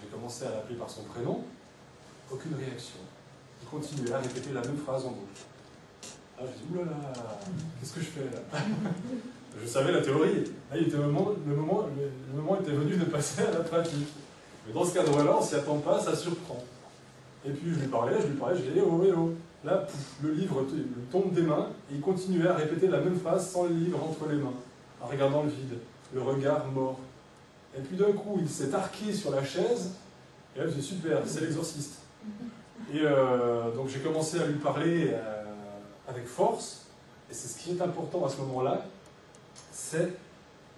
J'ai 0.02 0.08
commencé 0.12 0.46
à 0.46 0.50
l'appeler 0.52 0.76
par 0.78 0.90
son 0.90 1.04
prénom, 1.04 1.44
aucune 2.32 2.56
réaction. 2.56 3.00
Il 3.62 3.68
continuait 3.70 4.14
à 4.14 4.20
répéter 4.20 4.52
la 4.54 4.62
même 4.62 4.78
phrase 4.78 5.06
en 5.06 5.12
boucle. 5.12 5.42
Ah, 6.40 6.44
je 6.46 6.52
dis, 6.52 6.72
oulala, 6.72 6.92
qu'est-ce 7.80 7.94
que 7.94 8.02
je 8.02 8.06
fais 8.06 8.26
là 8.26 8.60
Je 9.60 9.68
savais 9.68 9.92
la 9.92 10.02
théorie. 10.02 10.44
Le, 10.74 11.08
moment, 11.08 12.60
était 12.62 12.72
venu 12.72 12.98
de 12.98 13.06
passer 13.06 13.44
à 13.44 13.52
la 13.52 13.62
pratique. 13.62 14.08
Mais 14.68 14.74
dans 14.74 14.86
ce 14.86 14.94
cadre-là, 14.94 15.38
on 15.40 15.42
s'y 15.42 15.56
attend 15.56 15.78
pas, 15.78 16.00
ça 16.00 16.16
surprend. 16.16 16.64
Et 17.46 17.52
puis 17.52 17.74
je 17.74 17.80
lui 17.80 17.88
parlais, 17.88 18.22
je 18.22 18.28
lui 18.28 18.36
parlais, 18.36 18.58
je 18.58 18.64
lui 18.64 18.70
disais, 18.70 18.86
oh, 18.86 19.02
oh, 19.18 19.34
Là, 19.64 19.88
le 20.22 20.32
livre 20.32 20.66
tombe 21.12 21.34
des 21.34 21.42
mains, 21.42 21.70
et 21.92 21.96
il 21.96 22.02
continuait 22.02 22.48
à 22.48 22.54
répéter 22.54 22.88
la 22.88 23.00
même 23.00 23.20
phrase 23.20 23.50
sans 23.50 23.64
le 23.64 23.74
livre 23.74 24.02
entre 24.04 24.30
les 24.30 24.38
mains, 24.38 24.54
en 25.02 25.08
regardant 25.08 25.44
le 25.44 25.50
vide, 25.50 25.78
le 26.14 26.22
regard 26.22 26.66
mort. 26.68 27.00
Et 27.78 27.82
puis 27.82 27.98
d'un 27.98 28.12
coup, 28.14 28.38
il 28.40 28.50
s'est 28.50 28.74
arqué 28.74 29.14
sur 29.14 29.32
la 29.32 29.44
chaise, 29.44 29.94
et 30.56 30.60
là, 30.60 30.68
dis, 30.68 30.82
super, 30.82 31.20
c'est 31.26 31.42
l'exorciste. 31.42 32.00
Et 32.94 33.02
euh, 33.02 33.72
donc 33.76 33.90
j'ai 33.90 34.00
commencé 34.00 34.40
à 34.40 34.46
lui 34.46 34.60
parler 34.60 35.12
euh, 35.12 35.44
avec 36.08 36.26
force, 36.26 36.86
et 37.30 37.34
c'est 37.34 37.48
ce 37.48 37.58
qui 37.60 37.72
est 37.72 37.82
important 37.82 38.26
à 38.26 38.30
ce 38.30 38.38
moment-là, 38.38 38.86
c'est 39.72 40.14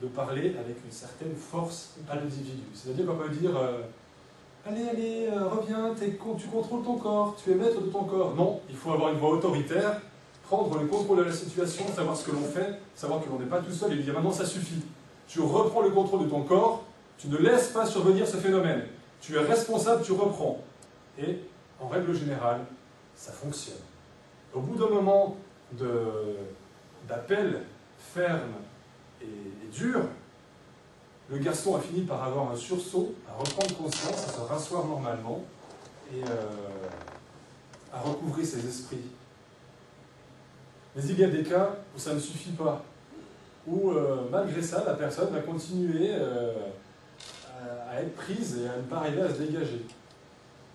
de 0.01 0.07
parler 0.07 0.55
avec 0.59 0.77
une 0.83 0.91
certaine 0.91 1.35
force 1.35 1.95
à 2.09 2.15
l'individu. 2.15 2.63
C'est-à-dire 2.73 3.05
qu'on 3.05 3.17
peut 3.17 3.29
dire 3.29 3.55
euh, 3.57 3.81
Allez, 4.69 4.87
allez, 4.87 5.27
euh, 5.33 5.47
reviens, 5.47 5.95
tu 5.99 6.47
contrôles 6.47 6.83
ton 6.83 6.97
corps, 6.97 7.35
tu 7.43 7.51
es 7.51 7.55
maître 7.55 7.81
de 7.81 7.87
ton 7.87 8.03
corps. 8.03 8.35
Non, 8.35 8.61
il 8.69 8.75
faut 8.75 8.91
avoir 8.91 9.11
une 9.11 9.17
voix 9.17 9.31
autoritaire, 9.31 9.99
prendre 10.43 10.77
le 10.77 10.85
contrôle 10.85 11.17
de 11.17 11.23
la 11.23 11.31
situation, 11.31 11.85
savoir 11.87 12.15
ce 12.15 12.23
que 12.23 12.31
l'on 12.31 12.43
fait, 12.43 12.79
savoir 12.93 13.19
que 13.19 13.29
l'on 13.29 13.39
n'est 13.39 13.47
pas 13.47 13.61
tout 13.61 13.71
seul 13.71 13.93
et 13.93 13.95
dire 13.95 14.13
Maintenant, 14.13 14.31
ça 14.31 14.45
suffit. 14.45 14.83
Tu 15.27 15.39
reprends 15.39 15.81
le 15.81 15.89
contrôle 15.89 16.25
de 16.25 16.29
ton 16.29 16.43
corps, 16.43 16.83
tu 17.17 17.29
ne 17.29 17.37
laisses 17.37 17.69
pas 17.69 17.87
survenir 17.87 18.27
ce 18.27 18.37
phénomène. 18.37 18.83
Tu 19.21 19.35
es 19.35 19.39
responsable, 19.39 20.03
tu 20.03 20.11
reprends. 20.11 20.59
Et 21.17 21.39
en 21.81 21.87
règle 21.87 22.13
générale, 22.13 22.61
ça 23.15 23.31
fonctionne. 23.31 23.81
Au 24.53 24.59
bout 24.59 24.75
d'un 24.75 24.89
moment 24.89 25.35
d'appel 27.07 27.63
ferme 28.13 28.53
et, 29.19 29.25
dur, 29.73 30.01
le 31.31 31.37
garçon 31.37 31.75
a 31.75 31.79
fini 31.79 32.01
par 32.01 32.23
avoir 32.23 32.51
un 32.51 32.55
sursaut, 32.55 33.13
à 33.29 33.39
reprendre 33.39 33.75
conscience, 33.77 34.27
à 34.27 34.31
se 34.31 34.41
rasseoir 34.41 34.85
normalement 34.85 35.43
et 36.11 36.23
euh, 36.23 36.27
à 37.93 37.99
recouvrir 37.99 38.45
ses 38.45 38.65
esprits. 38.67 38.97
Mais 40.95 41.03
il 41.03 41.19
y 41.19 41.23
a 41.23 41.29
des 41.29 41.43
cas 41.43 41.75
où 41.95 41.99
ça 41.99 42.15
ne 42.15 42.19
suffit 42.19 42.51
pas, 42.51 42.83
où 43.67 43.91
euh, 43.91 44.27
malgré 44.31 44.61
ça, 44.61 44.83
la 44.85 44.95
personne 44.95 45.31
va 45.31 45.41
continuer 45.41 46.09
euh, 46.11 46.53
à, 47.91 48.01
être 48.01 48.15
prise 48.15 48.61
et 48.63 48.67
à 48.67 48.77
ne 48.77 48.83
pas 48.83 48.97
arriver 48.97 49.21
à 49.21 49.29
se 49.29 49.39
dégager. 49.39 49.85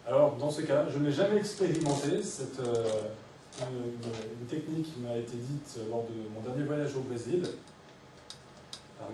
Alors, 0.06 0.36
dans 0.36 0.50
ce 0.50 0.62
cas, 0.62 0.84
je 0.88 0.98
n'ai 0.98 1.10
jamais 1.10 1.38
expérimenté 1.38 2.22
cette, 2.22 2.60
une, 3.60 4.46
technique 4.46 4.94
qui 4.94 5.00
m'a 5.00 5.16
été 5.16 5.36
dite 5.36 5.78
lors 5.90 6.04
de 6.04 6.28
mon 6.32 6.40
dernier 6.42 6.64
voyage 6.64 6.94
au 6.94 7.00
Brésil 7.00 7.42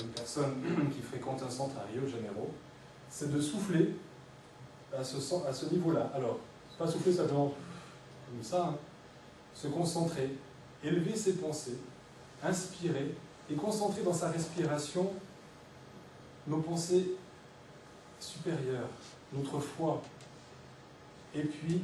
une 0.01 0.09
personne 0.09 0.63
qui 0.95 1.03
fréquente 1.03 1.43
un 1.43 1.51
centre 1.51 1.77
à 1.79 1.85
Rio 1.91 2.03
de 2.03 2.09
Janeiro, 2.09 2.51
c'est 3.11 3.33
de 3.33 3.41
souffler 3.41 3.95
à 4.97 5.05
ce, 5.05 5.67
niveau-là. 5.73 6.11
Alors, 6.15 6.39
pas 6.79 6.87
souffler 6.87 7.13
simplement 7.13 7.55
comme 8.29 8.43
ça, 8.43 8.67
hein. 8.67 8.77
se 9.55 9.69
concentrer, 9.69 10.37
élever 10.83 11.17
ses 11.17 11.35
pensées, 11.35 11.79
inspirer 12.43 13.15
et 13.51 13.55
concentrer 13.55 14.03
dans 14.03 14.13
sa 14.13 14.31
respiration 14.31 15.13
nos 16.47 16.59
pensées 16.59 17.13
supérieures, 18.19 18.89
notre 19.33 19.59
foi, 19.59 20.03
et 21.35 21.43
puis 21.43 21.83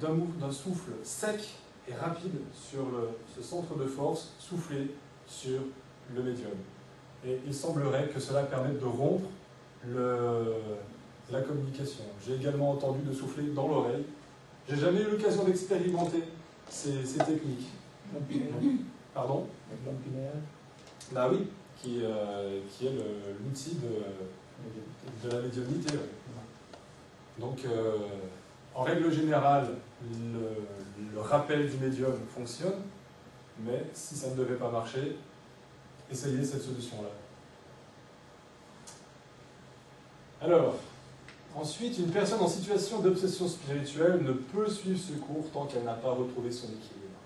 d'un 0.00 0.52
souffle 0.52 0.92
sec 1.02 1.54
et 1.88 1.94
rapide 1.94 2.40
sur 2.52 2.86
ce 3.34 3.42
centre 3.42 3.74
de 3.76 3.86
force 3.86 4.32
soufflé 4.38 4.94
sur 5.26 5.60
le 6.14 6.22
médium. 6.22 6.52
Et 7.26 7.38
il 7.46 7.54
semblerait 7.54 8.08
que 8.08 8.20
cela 8.20 8.42
permette 8.42 8.80
de 8.80 8.84
rompre 8.84 9.28
la 11.30 11.40
communication. 11.40 12.04
J'ai 12.24 12.34
également 12.34 12.72
entendu 12.72 13.00
de 13.02 13.12
souffler 13.12 13.44
dans 13.54 13.68
l'oreille. 13.68 14.04
J'ai 14.68 14.76
jamais 14.76 15.00
eu 15.00 15.10
l'occasion 15.10 15.44
d'expérimenter 15.44 16.24
ces, 16.68 17.18
techniques. 17.18 17.68
Pardon 19.12 19.46
Bah 21.12 21.28
oui, 21.30 21.48
qui, 21.76 22.00
euh, 22.02 22.60
qui 22.70 22.86
est 22.86 22.92
l'outil 23.44 23.76
de, 23.76 25.28
de, 25.28 25.34
la 25.34 25.42
médiumnité. 25.42 25.94
Donc, 27.38 27.64
euh, 27.64 27.96
en 28.74 28.82
règle 28.82 29.12
générale, 29.12 29.68
le, 30.02 31.20
rappel 31.20 31.68
du 31.70 31.76
médium 31.78 32.12
fonctionne, 32.28 32.82
mais 33.60 33.84
si 33.92 34.14
ça 34.14 34.30
ne 34.30 34.36
devait 34.36 34.56
pas 34.56 34.70
marcher, 34.70 35.16
essayez 36.14 36.44
cette 36.44 36.62
solution-là. 36.62 37.08
Alors, 40.40 40.76
ensuite, 41.54 41.98
une 41.98 42.10
personne 42.10 42.40
en 42.40 42.48
situation 42.48 43.00
d'obsession 43.00 43.48
spirituelle 43.48 44.22
ne 44.22 44.32
peut 44.32 44.68
suivre 44.68 44.98
ce 44.98 45.12
cours 45.14 45.50
tant 45.52 45.66
qu'elle 45.66 45.84
n'a 45.84 45.94
pas 45.94 46.12
retrouvé 46.12 46.50
son 46.50 46.66
équilibre. 46.66 47.18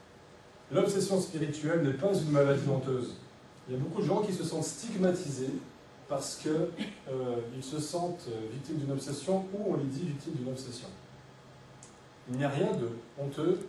L'obsession 0.72 1.20
spirituelle 1.20 1.82
n'est 1.82 1.94
pas 1.94 2.14
une 2.14 2.30
maladie 2.30 2.68
honteuse. 2.68 3.14
Il 3.68 3.74
y 3.74 3.76
a 3.76 3.80
beaucoup 3.80 4.02
de 4.02 4.06
gens 4.06 4.22
qui 4.22 4.32
se 4.32 4.44
sentent 4.44 4.64
stigmatisés 4.64 5.52
parce 6.08 6.36
qu'ils 6.36 6.50
euh, 7.10 7.60
se 7.60 7.78
sentent 7.78 8.28
euh, 8.28 8.48
victimes 8.52 8.76
d'une 8.76 8.92
obsession 8.92 9.44
ou 9.52 9.74
on 9.74 9.76
les 9.76 9.84
dit 9.84 10.06
victimes 10.06 10.34
d'une 10.34 10.48
obsession. 10.48 10.88
Il 12.30 12.38
n'y 12.38 12.44
a 12.44 12.48
rien 12.48 12.72
de 12.72 12.88
honteux, 13.18 13.60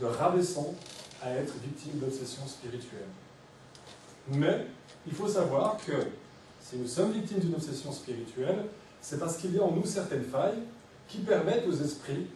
de 0.00 0.06
rabaissant 0.06 0.74
à 1.22 1.30
être 1.30 1.54
victime 1.62 1.98
d'obsession 2.00 2.46
spirituelle. 2.46 3.06
Mais 4.30 4.66
il 5.06 5.12
faut 5.12 5.28
savoir 5.28 5.76
que 5.84 5.92
si 6.60 6.76
nous 6.76 6.86
sommes 6.86 7.12
victimes 7.12 7.38
d'une 7.38 7.54
obsession 7.54 7.92
spirituelle, 7.92 8.66
c'est 9.00 9.18
parce 9.18 9.36
qu'il 9.36 9.54
y 9.54 9.58
a 9.58 9.62
en 9.62 9.72
nous 9.72 9.86
certaines 9.86 10.24
failles 10.24 10.58
qui 11.08 11.18
permettent 11.18 11.66
aux 11.66 11.76
esprits 11.76 12.26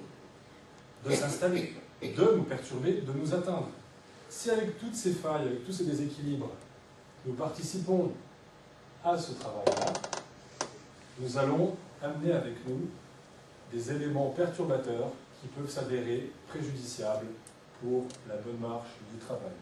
de 1.05 1.11
s'installer, 1.13 1.75
de 2.03 2.35
nous 2.37 2.45
perturber, 2.45 3.03
de 3.03 3.13
nous 3.13 3.35
atteindre. 3.35 3.69
Si 4.29 4.51
avec 4.51 4.79
toutes 4.79 4.95
ces 4.95 5.13
failles, 5.13 5.49
avec 5.49 5.67
tous 5.67 5.73
ces 5.73 5.85
déséquilibres, 5.85 6.51
nous 7.27 7.35
participons 7.35 8.13
à 9.05 9.19
ce 9.19 9.33
travail-là, 9.33 9.93
nous 11.21 11.39
allons 11.39 11.77
amener 12.03 12.33
avec 12.33 12.55
nous 12.67 12.89
des 13.73 13.91
éléments 13.91 14.31
perturbateurs 14.31 15.11
qui 15.41 15.49
peuvent 15.49 15.71
s'avérer 15.71 16.31
préjudiciables 16.49 17.27
pour 17.81 18.07
la 18.29 18.37
bonne 18.37 18.59
marche 18.59 18.91
du 19.13 19.19
travail. 19.19 19.53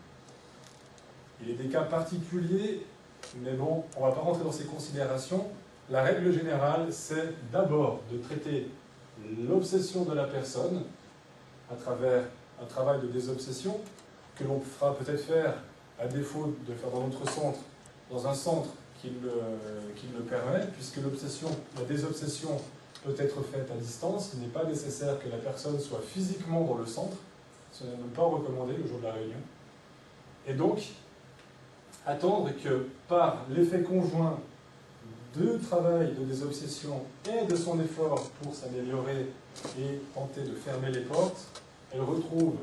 Il 1.42 1.50
y 1.50 1.52
a 1.54 1.62
des 1.62 1.68
cas 1.68 1.82
particuliers, 1.82 2.84
mais 3.42 3.52
bon, 3.52 3.84
on 3.96 4.00
ne 4.00 4.10
va 4.10 4.12
pas 4.14 4.20
rentrer 4.20 4.44
dans 4.44 4.52
ces 4.52 4.64
considérations. 4.64 5.46
La 5.88 6.02
règle 6.02 6.32
générale, 6.32 6.86
c'est 6.90 7.34
d'abord 7.50 8.00
de 8.12 8.18
traiter 8.18 8.68
l'obsession 9.48 10.04
de 10.04 10.14
la 10.14 10.24
personne 10.24 10.82
à 11.70 11.74
travers 11.74 12.24
un 12.62 12.66
travail 12.66 13.00
de 13.00 13.06
désobsession 13.06 13.80
que 14.36 14.44
l'on 14.44 14.60
fera 14.60 14.94
peut-être 14.94 15.22
faire, 15.22 15.54
à 15.98 16.06
défaut 16.06 16.54
de 16.66 16.74
faire 16.74 16.90
dans 16.90 17.06
notre 17.06 17.28
centre, 17.30 17.58
dans 18.10 18.26
un 18.26 18.34
centre 18.34 18.70
qui 19.00 19.10
le, 19.22 20.20
permet, 20.22 20.66
puisque 20.74 20.98
l'obsession, 20.98 21.48
la 21.76 21.84
désobsession 21.84 22.60
peut 23.04 23.14
être 23.18 23.42
faite 23.42 23.70
à 23.70 23.76
distance. 23.76 24.32
Il 24.34 24.40
n'est 24.40 24.48
pas 24.48 24.64
nécessaire 24.64 25.18
que 25.18 25.28
la 25.28 25.38
personne 25.38 25.78
soit 25.80 26.02
physiquement 26.06 26.62
dans 26.64 26.76
le 26.76 26.86
centre. 26.86 27.16
Ce 27.72 27.84
n'est 27.84 27.90
même 27.90 28.10
pas 28.14 28.22
recommandé 28.22 28.74
le 28.76 28.86
jour 28.86 28.98
de 28.98 29.04
la 29.04 29.12
réunion. 29.12 29.38
Et 30.46 30.54
donc, 30.54 30.82
attendre 32.10 32.50
que 32.62 32.86
par 33.08 33.44
l'effet 33.50 33.82
conjoint 33.82 34.38
de 35.36 35.58
travail 35.58 36.12
de 36.18 36.24
désobsession 36.24 37.02
et 37.28 37.46
de 37.46 37.54
son 37.54 37.80
effort 37.80 38.30
pour 38.42 38.54
s'améliorer 38.54 39.26
et 39.78 40.00
tenter 40.12 40.42
de 40.42 40.54
fermer 40.54 40.90
les 40.90 41.02
portes, 41.02 41.46
elle 41.92 42.00
retrouve 42.00 42.56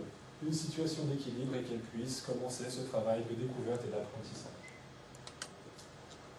une 0.46 0.54
situation 0.54 1.04
d'équilibre 1.06 1.56
et 1.56 1.62
qu'elle 1.62 1.80
puisse 1.80 2.22
commencer 2.22 2.66
ce 2.70 2.82
travail 2.82 3.22
de 3.30 3.36
découverte 3.36 3.82
et 3.88 3.92
d'apprentissage. 3.92 4.52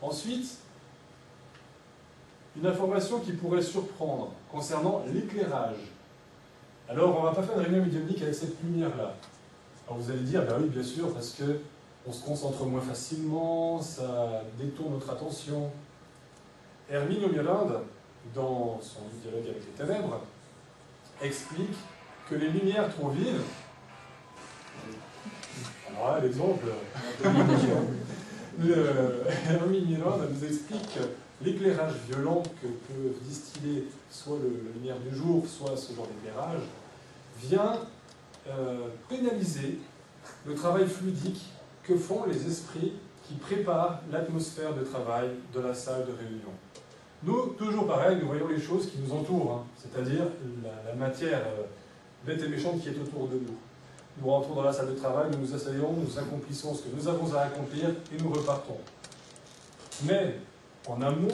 Ensuite, 0.01 0.59
une 2.56 2.66
information 2.66 3.20
qui 3.20 3.32
pourrait 3.32 3.62
surprendre 3.62 4.32
concernant 4.51 5.02
l'éclairage. 5.12 5.76
Alors, 6.89 7.16
on 7.18 7.22
ne 7.22 7.26
va 7.26 7.32
pas 7.32 7.43
faire 7.43 7.59
une 7.59 7.64
réunion 7.64 7.85
médiumnique 7.85 8.22
avec 8.22 8.35
cette 8.35 8.62
lumière-là. 8.62 9.14
Alors, 9.86 9.98
vous 9.98 10.10
allez 10.10 10.20
dire, 10.20 10.44
ben 10.47 10.56
oui, 10.60 10.68
bien 10.68 10.82
sûr, 10.82 11.12
parce 11.12 11.30
que 11.30 11.60
on 12.07 12.12
se 12.12 12.25
concentre 12.25 12.65
moins 12.65 12.81
facilement, 12.81 13.81
ça 13.81 14.43
détourne 14.59 14.95
notre 14.95 15.11
attention. 15.11 15.70
Hermine 16.91 17.31
Mirande, 17.31 17.83
dans 18.35 18.81
son 18.81 19.01
dialogue 19.23 19.49
avec 19.49 19.62
les 19.66 19.85
ténèbres, 19.85 20.20
explique 21.20 21.77
que 22.29 22.35
les 22.35 22.49
lumières 22.49 22.89
trop 22.95 23.09
vives. 23.09 23.43
Alors 25.91 26.12
là, 26.12 26.20
l'exemple. 26.20 26.66
Hermine 29.51 29.87
Mirande 29.87 30.29
nous 30.33 30.45
explique 30.45 30.99
l'éclairage 31.43 31.95
violent 32.09 32.43
que 32.62 32.66
peut 32.66 33.15
distiller 33.23 33.89
soit 34.11 34.39
la 34.39 34.73
lumière 34.75 34.99
du 34.99 35.15
jour, 35.15 35.45
soit 35.47 35.77
ce 35.77 35.95
genre 35.95 36.07
d'éclairage, 36.07 36.62
vient 37.41 37.81
euh, 38.49 38.89
pénaliser 39.09 39.79
le 40.47 40.55
travail 40.55 40.87
fluidique 40.87 41.45
que 41.89 41.97
font 41.97 42.24
les 42.27 42.47
esprits 42.47 42.93
qui 43.27 43.35
préparent 43.35 44.01
l'atmosphère 44.12 44.74
de 44.74 44.82
travail 44.82 45.31
de 45.55 45.60
la 45.60 45.73
salle 45.73 46.05
de 46.06 46.12
réunion? 46.12 46.52
Nous, 47.23 47.55
toujours 47.59 47.86
pareil, 47.86 48.19
nous 48.20 48.28
voyons 48.28 48.47
les 48.47 48.60
choses 48.60 48.90
qui 48.90 48.98
nous 48.98 49.12
entourent, 49.12 49.52
hein, 49.52 49.65
c'est-à-dire 49.77 50.27
la, 50.62 50.94
matière 50.94 51.40
euh, 51.40 51.65
bête 52.24 52.43
et 52.43 52.48
méchante 52.48 52.81
qui 52.81 52.90
est 52.90 53.01
autour 53.01 53.27
de 53.28 53.36
nous. 53.36 53.56
Nous 54.20 54.31
rentrons 54.31 54.55
dans 54.55 54.62
la 54.62 54.73
salle 54.73 54.90
de 54.90 54.94
travail, 54.94 55.31
nous 55.32 55.39
nous 55.39 55.55
asseyons, 55.55 55.94
nous 55.94 56.19
accomplissons 56.19 56.74
ce 56.74 56.82
que 56.82 56.94
nous 56.94 57.09
avons 57.09 57.35
à 57.35 57.40
accomplir 57.40 57.89
et 57.89 58.23
nous 58.23 58.31
repartons. 58.31 58.77
Mais 60.05 60.36
en 60.86 61.01
amont 61.02 61.27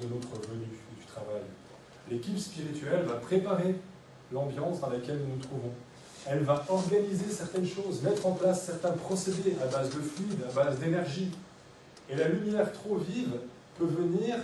de 0.00 0.06
notre 0.06 0.48
venue 0.48 0.78
du 0.98 1.06
travail. 1.06 1.42
L'équipe 2.10 2.38
spirituelle 2.38 3.04
va 3.04 3.14
préparer 3.14 3.74
l'ambiance 4.32 4.80
dans 4.80 4.90
laquelle 4.90 5.18
nous 5.18 5.36
nous 5.36 5.42
trouvons. 5.42 5.72
Elle 6.26 6.44
va 6.44 6.64
organiser 6.68 7.30
certaines 7.30 7.66
choses, 7.66 8.02
mettre 8.02 8.26
en 8.26 8.32
place 8.32 8.66
certains 8.66 8.92
procédés 8.92 9.56
à 9.62 9.66
base 9.66 9.90
de 9.90 10.00
fluide, 10.00 10.38
à 10.48 10.52
base 10.52 10.78
d'énergie. 10.78 11.30
Et 12.08 12.14
la 12.14 12.28
lumière 12.28 12.72
trop 12.72 12.96
vive 12.96 13.32
peut 13.78 13.86
venir 13.86 14.36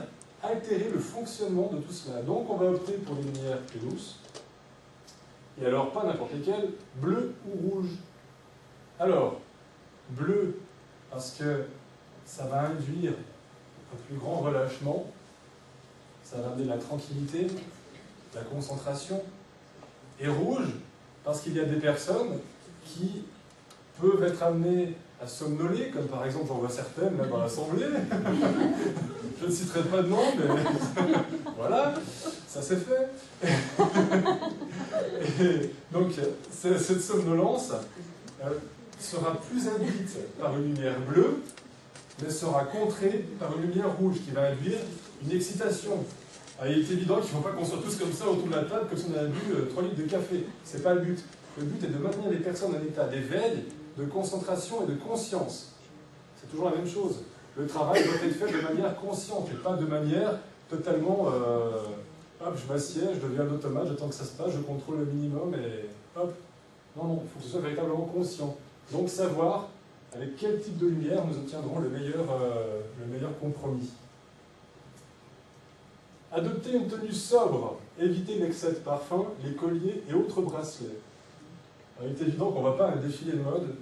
altérer 0.43 0.91
le 0.93 0.99
fonctionnement 0.99 1.71
de 1.73 1.79
tout 1.79 1.93
cela. 1.93 2.23
Donc 2.23 2.51
on 2.51 2.57
va 2.57 2.67
opter 2.67 2.95
pour 2.95 3.17
des 3.17 3.23
lumières 3.23 3.59
plus 3.63 3.81
douces. 3.81 4.17
Et 5.61 5.67
alors 5.67 5.93
pas 5.93 6.05
n'importe 6.05 6.33
lesquelles, 6.35 6.71
bleu 6.97 7.35
ou 7.47 7.69
rouge. 7.69 7.91
Alors, 8.99 9.41
bleu, 10.11 10.59
parce 11.11 11.33
que 11.33 11.65
ça 12.25 12.47
va 12.47 12.63
induire 12.63 13.13
un 13.93 13.97
plus 14.07 14.17
grand 14.17 14.37
relâchement, 14.37 15.07
ça 16.23 16.39
va 16.39 16.49
amener 16.53 16.65
la 16.65 16.79
tranquillité, 16.79 17.47
la 18.35 18.43
concentration. 18.43 19.23
Et 20.21 20.29
rouge, 20.29 20.69
parce 21.29 21.43
qu'il 21.43 21.55
y 21.55 21.61
a 21.61 21.65
des 21.65 21.77
personnes 21.77 22.39
qui 22.87 23.25
peuvent 24.01 24.23
être 24.23 24.43
amenées 24.43 24.95
à 25.23 25.27
somnoler, 25.27 25.91
comme 25.91 26.07
par 26.07 26.25
exemple 26.25 26.47
j'en 26.49 26.55
vois 26.55 26.71
certaines 26.71 27.19
là 27.19 27.27
dans 27.27 27.37
l'Assemblée. 27.37 27.85
Je 29.39 29.47
ne 29.47 29.51
citerai 29.51 29.83
pas 29.83 30.01
de 30.01 30.09
nom, 30.09 30.23
mais 30.39 30.47
voilà, 31.59 31.93
ça 32.47 32.63
s'est 32.63 32.79
fait. 32.79 33.11
Donc 35.93 36.13
cette 36.51 37.03
somnolence 37.03 37.73
euh, 38.43 38.49
sera 38.99 39.35
plus 39.35 39.69
induite 39.69 40.17
par 40.41 40.57
une 40.57 40.75
lumière 40.75 40.99
bleue 41.01 41.43
mais 42.23 42.31
sera 42.31 42.65
contré 42.65 43.27
par 43.39 43.55
une 43.55 43.65
lumière 43.69 43.95
rouge 43.99 44.17
qui 44.25 44.31
va 44.31 44.49
induire 44.49 44.79
une 45.23 45.33
excitation. 45.37 46.07
Ah, 46.61 46.69
il 46.69 46.79
est 46.79 46.93
évident 46.93 47.17
qu'il 47.17 47.37
ne 47.37 47.41
faut 47.41 47.49
pas 47.49 47.51
qu'on 47.51 47.65
soit 47.65 47.79
tous 47.79 47.97
comme 47.97 48.13
ça 48.13 48.27
autour 48.29 48.49
de 48.49 48.53
la 48.53 48.65
table, 48.65 48.89
comme 48.89 48.99
si 48.99 49.07
on 49.15 49.19
avait 49.19 49.29
bu 49.29 49.69
3 49.71 49.83
euh, 49.83 49.87
litres 49.87 50.03
de 50.03 50.11
café. 50.11 50.45
Ce 50.65 50.77
n'est 50.77 50.83
pas 50.83 50.95
le 50.95 51.01
but. 51.03 51.25
Le 51.57 51.65
but 51.65 51.85
est 51.85 51.93
de 51.93 51.99
maintenir 51.99 52.31
les 52.31 52.39
personnes 52.39 52.75
en 52.75 52.83
état 52.85 53.05
d'éveil, 53.05 53.65
de 53.97 54.05
concentration 54.05 54.83
et 54.85 54.91
de 54.91 54.97
conscience. 54.97 55.73
C'est 56.37 56.49
toujours 56.51 56.71
la 56.71 56.77
même 56.77 56.89
chose. 56.89 57.23
Le 57.57 57.67
travail 57.67 58.03
doit 58.05 58.15
être 58.15 58.35
fait 58.35 58.53
de 58.53 58.61
manière 58.61 58.97
consciente 58.97 59.49
et 59.53 59.57
pas 59.57 59.75
de 59.75 59.87
manière 59.87 60.39
totalement 60.69 61.29
euh, 61.33 61.83
hop, 62.45 62.57
je 62.57 62.73
m'assieds, 62.73 63.03
je 63.15 63.27
deviens 63.27 63.43
un 63.43 63.55
automate, 63.55 63.89
j'attends 63.89 64.09
que 64.09 64.15
ça 64.15 64.25
se 64.25 64.37
passe, 64.37 64.53
je 64.53 64.59
contrôle 64.59 64.99
le 64.99 65.05
minimum 65.07 65.55
et 65.55 65.89
hop. 66.19 66.35
Non, 66.97 67.05
non, 67.05 67.23
il 67.23 67.29
faut 67.29 67.39
que 67.39 67.45
ce 67.45 67.51
soit 67.51 67.61
véritablement 67.61 68.09
conscient. 68.13 68.57
Donc 68.93 69.09
savoir 69.09 69.69
avec 70.15 70.37
quel 70.37 70.61
type 70.61 70.79
de 70.79 70.87
lumière 70.89 71.25
nous 71.25 71.37
obtiendrons 71.37 71.79
le 71.81 71.89
meilleur, 71.89 72.25
euh, 72.31 72.81
le 73.01 73.13
meilleur 73.13 73.39
compromis. 73.39 73.91
Adopter 76.31 76.77
une 76.77 76.89
tenue 76.89 77.13
sobre, 77.13 77.79
éviter 77.99 78.35
l'excès 78.35 78.71
de 78.71 78.77
parfum, 78.77 79.25
les 79.43 79.53
colliers 79.53 80.03
et 80.11 80.13
autres 80.13 80.43
bracelets. 80.43 80.99
Il 82.03 82.09
est 82.09 82.21
évident 82.21 82.51
qu'on 82.51 82.63
ne 82.63 82.69
va 82.69 82.73
pas 82.73 82.89
à 82.89 82.93
un 82.93 82.97
défilé 82.97 83.33
de 83.33 83.43
mode 83.43 83.75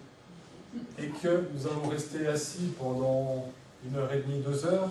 et 0.99 1.09
que 1.09 1.45
nous 1.53 1.67
allons 1.67 1.89
rester 1.91 2.27
assis 2.27 2.73
pendant 2.79 3.47
une 3.85 3.97
heure 3.97 4.13
et 4.13 4.21
demie, 4.21 4.41
deux 4.41 4.65
heures. 4.65 4.91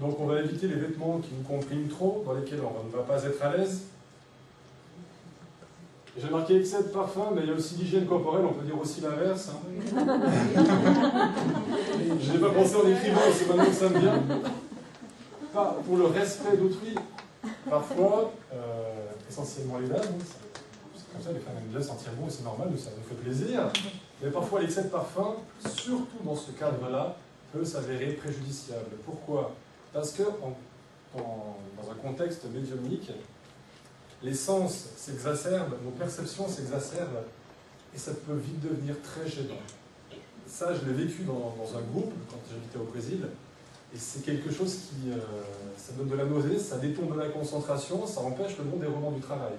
Donc 0.00 0.20
on 0.20 0.26
va 0.26 0.40
éviter 0.40 0.68
les 0.68 0.74
vêtements 0.74 1.18
qui 1.18 1.30
nous 1.36 1.42
compriment 1.42 1.88
trop, 1.88 2.22
dans 2.24 2.34
lesquels 2.34 2.60
on 2.60 2.84
ne 2.86 2.92
va 2.92 3.02
pas 3.02 3.24
être 3.24 3.42
à 3.42 3.56
l'aise. 3.56 3.82
J'ai 6.20 6.30
marqué 6.30 6.58
excès 6.58 6.82
de 6.82 6.88
parfum, 6.88 7.30
mais 7.34 7.42
il 7.42 7.48
y 7.48 7.52
a 7.52 7.54
aussi 7.54 7.76
l'hygiène 7.76 8.06
corporelle, 8.06 8.44
on 8.44 8.52
peut 8.52 8.66
dire 8.66 8.78
aussi 8.78 9.00
l'inverse. 9.00 9.50
Hein. 9.50 9.58
Je 12.20 12.32
n'ai 12.32 12.38
pas 12.38 12.50
pensé 12.50 12.76
en 12.76 12.88
écrivant, 12.88 13.20
c'est 13.32 13.48
maintenant 13.48 13.64
que 13.64 13.72
ça 13.72 13.88
me 13.88 13.98
vient. 13.98 14.22
Pour 15.52 15.96
le 15.96 16.06
respect 16.06 16.56
d'autrui, 16.56 16.94
parfois, 17.68 18.32
euh, 18.52 19.06
essentiellement 19.28 19.78
les 19.78 19.88
dames, 19.88 20.02
c'est 20.94 21.12
comme 21.12 21.22
ça, 21.22 21.32
les 21.32 21.40
femmes 21.40 21.56
aiment 21.58 21.70
bien 21.70 21.82
sentir 21.82 22.12
bon 22.18 22.26
et 22.26 22.30
c'est 22.30 22.44
normal, 22.44 22.68
ça 22.78 22.90
nous 22.96 23.08
fait 23.08 23.22
plaisir. 23.22 23.70
Mais 24.22 24.30
parfois, 24.30 24.60
l'excès 24.60 24.84
de 24.84 24.88
parfum, 24.88 25.36
surtout 25.64 26.22
dans 26.24 26.36
ce 26.36 26.50
cadre-là, 26.52 27.16
peut 27.52 27.64
s'avérer 27.64 28.12
préjudiciable. 28.12 28.96
Pourquoi? 29.04 29.54
Parce 29.92 30.12
que 30.12 30.22
dans 31.14 31.90
un 31.90 31.94
contexte 32.02 32.44
médiumnique, 32.52 33.10
les 34.22 34.34
sens 34.34 34.88
s'exacerbent, 34.96 35.76
nos 35.84 35.90
perceptions 35.90 36.48
s'exacerbent, 36.48 37.24
et 37.94 37.98
ça 37.98 38.12
peut 38.26 38.34
vite 38.34 38.60
devenir 38.60 38.96
très 39.02 39.28
gênant. 39.28 39.60
Ça, 40.46 40.74
je 40.74 40.84
l'ai 40.86 41.04
vécu 41.04 41.22
dans, 41.22 41.54
un 41.76 41.82
groupe 41.92 42.12
quand 42.30 42.38
j'habitais 42.50 42.78
au 42.78 42.84
Brésil, 42.84 43.28
et 43.94 43.96
c'est 43.96 44.22
quelque 44.22 44.52
chose 44.52 44.74
qui, 44.74 45.10
euh, 45.10 45.16
ça 45.76 45.92
donne 45.94 46.08
de 46.08 46.16
la 46.16 46.24
nausée, 46.26 46.58
ça 46.58 46.76
détourne 46.76 47.14
de 47.14 47.18
la 47.18 47.28
concentration, 47.28 48.06
ça 48.06 48.20
empêche 48.20 48.58
le 48.58 48.64
bon 48.64 48.76
déroulement 48.76 49.12
du 49.12 49.20
travail. 49.20 49.54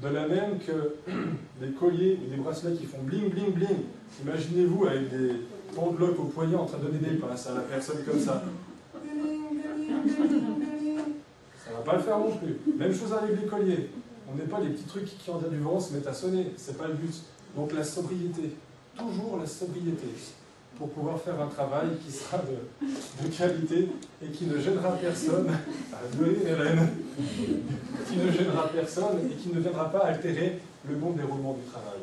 De 0.00 0.08
la 0.08 0.28
même 0.28 0.58
que 0.58 0.96
des 1.60 1.72
colliers 1.72 2.20
et 2.24 2.30
des 2.30 2.36
bracelets 2.36 2.76
qui 2.76 2.84
font 2.84 2.98
bling 3.02 3.28
bling 3.30 3.52
bling. 3.52 3.78
Imaginez-vous 4.22 4.86
avec 4.86 5.10
des 5.10 5.32
pendeloques 5.74 6.20
au 6.20 6.24
poignet 6.24 6.54
en 6.54 6.66
train 6.66 6.78
de 6.78 6.84
donner 6.84 6.98
des 6.98 7.16
pinces 7.16 7.48
à 7.48 7.54
la 7.54 7.62
personne 7.62 8.04
comme 8.04 8.20
ça. 8.20 8.44
Ça 11.64 11.70
ne 11.72 11.76
va 11.76 11.82
pas 11.84 11.96
le 11.96 12.02
faire 12.02 12.18
non 12.18 12.36
plus. 12.36 12.60
Même 12.78 12.94
chose 12.94 13.12
avec 13.12 13.40
les 13.40 13.48
colliers. 13.48 13.90
On 14.30 14.36
n'est 14.36 14.44
pas 14.44 14.60
les 14.60 14.68
petits 14.68 14.84
trucs 14.84 15.06
qui, 15.06 15.30
en 15.30 15.38
du 15.38 15.58
vent, 15.58 15.80
se 15.80 15.92
mettent 15.92 16.06
à 16.06 16.14
sonner. 16.14 16.52
C'est 16.56 16.78
pas 16.78 16.86
le 16.86 16.94
but. 16.94 17.14
Donc 17.56 17.72
la 17.72 17.82
sobriété. 17.82 18.54
Toujours 18.96 19.38
la 19.38 19.46
sobriété. 19.46 20.06
Pour 20.78 20.90
pouvoir 20.90 21.18
faire 21.18 21.40
un 21.40 21.46
travail 21.46 21.88
qui 22.04 22.12
sera 22.12 22.38
de, 22.38 23.28
qualité 23.28 23.88
et 24.22 24.28
qui 24.28 24.44
ne 24.44 24.58
gênera 24.58 24.92
personne. 24.92 25.48
Hélène. 26.20 26.88
Qui 28.06 28.16
ne 28.16 28.30
gênera 28.30 28.68
personne 28.68 29.18
et 29.30 29.34
qui 29.34 29.48
ne 29.48 29.60
viendra 29.60 29.90
pas 29.90 30.00
altérer 30.00 30.60
le 30.88 30.96
bon 30.96 31.12
déroulement 31.12 31.54
du 31.54 31.70
travail. 31.70 32.00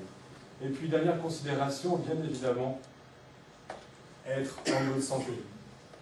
Et 0.64 0.70
puis, 0.70 0.90
dernière 0.90 1.22
considération, 1.22 1.98
bien 1.98 2.16
évidemment, 2.24 2.80
être 4.28 4.56
en 4.70 4.92
bonne 4.92 5.02
santé. 5.02 5.34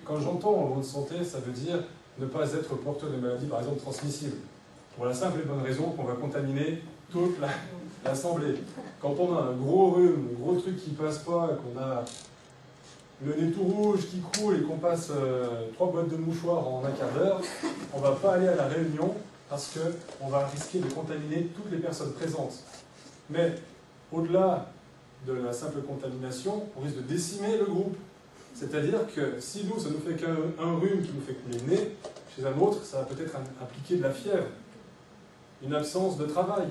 Quand 0.05 0.19
j'entends 0.19 0.55
en 0.55 0.75
bonne 0.75 0.83
santé, 0.83 1.23
ça 1.23 1.39
veut 1.39 1.51
dire 1.51 1.83
ne 2.19 2.25
pas 2.25 2.51
être 2.53 2.75
porteur 2.75 3.09
de 3.09 3.17
maladies, 3.17 3.47
par 3.47 3.59
exemple, 3.59 3.79
transmissibles. 3.79 4.37
Pour 4.95 5.05
la 5.05 5.13
simple 5.13 5.39
et 5.41 5.45
bonne 5.45 5.61
raison 5.61 5.91
qu'on 5.91 6.03
va 6.03 6.13
contaminer 6.13 6.81
toute 7.11 7.35
l'assemblée. 8.03 8.55
Quand 9.01 9.15
on 9.19 9.35
a 9.35 9.41
un 9.41 9.53
gros 9.53 9.91
rhume, 9.91 10.29
un 10.31 10.41
gros 10.41 10.55
truc 10.55 10.77
qui 10.77 10.91
passe 10.91 11.19
pas, 11.19 11.49
qu'on 11.49 11.79
a 11.79 12.03
le 13.25 13.35
nez 13.35 13.51
tout 13.51 13.63
rouge 13.63 14.07
qui 14.09 14.21
croule 14.31 14.57
et 14.57 14.61
qu'on 14.61 14.77
passe 14.77 15.09
euh, 15.11 15.67
trois 15.75 15.91
boîtes 15.91 16.09
de 16.09 16.17
mouchoirs 16.17 16.67
en 16.67 16.83
un 16.83 16.91
quart 16.91 17.11
d'heure, 17.11 17.41
on 17.93 17.97
ne 17.97 18.03
va 18.03 18.11
pas 18.13 18.33
aller 18.33 18.47
à 18.47 18.55
la 18.55 18.67
réunion 18.67 19.13
parce 19.49 19.77
qu'on 19.77 20.27
va 20.27 20.47
risquer 20.47 20.79
de 20.79 20.91
contaminer 20.91 21.49
toutes 21.55 21.71
les 21.71 21.77
personnes 21.77 22.13
présentes. 22.13 22.63
Mais 23.29 23.55
au-delà 24.11 24.71
de 25.27 25.33
la 25.33 25.53
simple 25.53 25.81
contamination, 25.81 26.63
on 26.75 26.81
risque 26.81 26.97
de 26.97 27.01
décimer 27.01 27.57
le 27.57 27.65
groupe. 27.65 27.95
C'est-à-dire 28.53 28.99
que 29.13 29.39
si 29.39 29.65
nous, 29.65 29.79
ça 29.79 29.89
nous 29.89 29.99
fait 29.99 30.15
qu'un 30.15 30.73
rhume 30.73 31.01
qui 31.01 31.11
nous 31.13 31.21
fait 31.21 31.33
couler 31.33 31.57
le 31.59 31.75
nez, 31.75 31.95
chez 32.35 32.45
un 32.45 32.57
autre, 32.59 32.83
ça 32.83 32.99
va 32.99 33.03
peut-être 33.03 33.35
impliquer 33.61 33.97
de 33.97 34.03
la 34.03 34.11
fièvre, 34.11 34.47
une 35.63 35.73
absence 35.73 36.17
de 36.17 36.25
travail, 36.25 36.69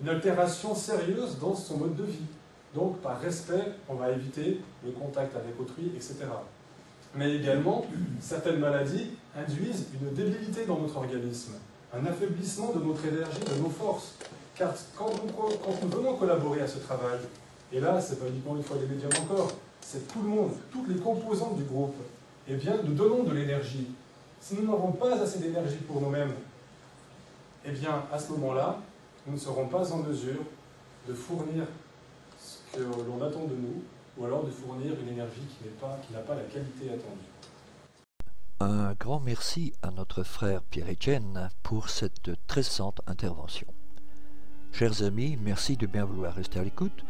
une 0.00 0.08
altération 0.08 0.74
sérieuse 0.74 1.38
dans 1.40 1.54
son 1.54 1.78
mode 1.78 1.96
de 1.96 2.04
vie. 2.04 2.26
Donc, 2.76 2.98
par 2.98 3.18
respect, 3.18 3.72
on 3.88 3.94
va 3.94 4.10
éviter 4.10 4.60
le 4.84 4.92
contact 4.92 5.34
avec 5.34 5.58
autrui, 5.58 5.92
etc. 5.94 6.16
Mais 7.14 7.36
également, 7.36 7.86
certaines 8.20 8.58
maladies 8.58 9.12
induisent 9.34 9.86
une 9.98 10.10
débilité 10.12 10.66
dans 10.66 10.78
notre 10.78 10.98
organisme, 10.98 11.54
un 11.94 12.04
affaiblissement 12.04 12.72
de 12.72 12.84
notre 12.84 13.06
énergie, 13.06 13.40
de 13.40 13.62
nos 13.62 13.70
forces. 13.70 14.16
Car 14.54 14.74
quand 14.94 15.10
nous, 15.24 15.32
quand 15.32 15.86
venons 15.88 16.16
collaborer 16.16 16.60
à 16.60 16.68
ce 16.68 16.78
travail, 16.78 17.18
et 17.72 17.80
là, 17.80 17.98
c'est 17.98 18.20
pas 18.20 18.28
uniquement 18.28 18.56
une 18.56 18.62
fois 18.62 18.76
les 18.78 18.86
médiums 18.86 19.22
encore, 19.22 19.52
c'est 19.80 20.06
tout 20.06 20.20
le 20.20 20.28
monde, 20.28 20.52
toutes 20.70 20.88
les 20.88 21.00
composantes 21.00 21.56
du 21.56 21.64
groupe, 21.64 21.96
eh 22.46 22.56
bien, 22.56 22.74
nous 22.84 22.92
donnons 22.92 23.22
de 23.22 23.32
l'énergie. 23.32 23.86
Si 24.38 24.54
nous 24.54 24.70
n'avons 24.70 24.92
pas 24.92 25.18
assez 25.18 25.38
d'énergie 25.38 25.76
pour 25.76 26.02
nous-mêmes, 26.02 26.34
eh 27.64 27.70
bien, 27.70 28.02
à 28.12 28.18
ce 28.18 28.32
moment-là, 28.32 28.78
nous 29.26 29.32
ne 29.32 29.38
serons 29.38 29.66
pas 29.66 29.90
en 29.92 29.98
mesure 29.98 30.42
de 31.08 31.14
fournir 31.14 31.64
l'on 32.80 33.22
attend 33.24 33.44
de 33.44 33.54
nous, 33.54 33.82
ou 34.18 34.24
alors 34.24 34.44
de 34.44 34.50
fournir 34.50 34.92
une 35.00 35.08
énergie 35.08 35.42
qui 35.58 36.12
n'a 36.12 36.20
pas, 36.20 36.34
la 36.34 36.42
qualité 36.42 36.88
attendue. 36.88 37.26
Un 38.60 38.94
grand 38.94 39.20
merci 39.20 39.74
à 39.82 39.90
notre 39.90 40.22
frère 40.22 40.62
Pierre-Étienne 40.62 41.50
pour 41.62 41.90
cette 41.90 42.30
très 42.46 42.60
récente 42.60 43.02
intervention. 43.06 43.66
Chers 44.72 45.02
amis, 45.02 45.38
merci 45.42 45.76
de 45.76 45.86
bien 45.86 46.04
vouloir 46.04 46.34
rester 46.34 46.58
à 46.58 46.64
l'écoute. 46.64 47.04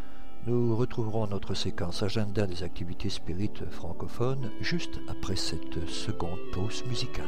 Nous 0.46 0.76
retrouverons 0.76 1.26
notre 1.26 1.54
séquence 1.54 2.02
agenda 2.02 2.46
des 2.46 2.62
activités 2.62 3.10
spirites 3.10 3.68
francophones 3.70 4.50
juste 4.60 5.00
après 5.08 5.36
cette 5.36 5.88
seconde 5.88 6.38
pause 6.52 6.84
musicale. 6.86 7.26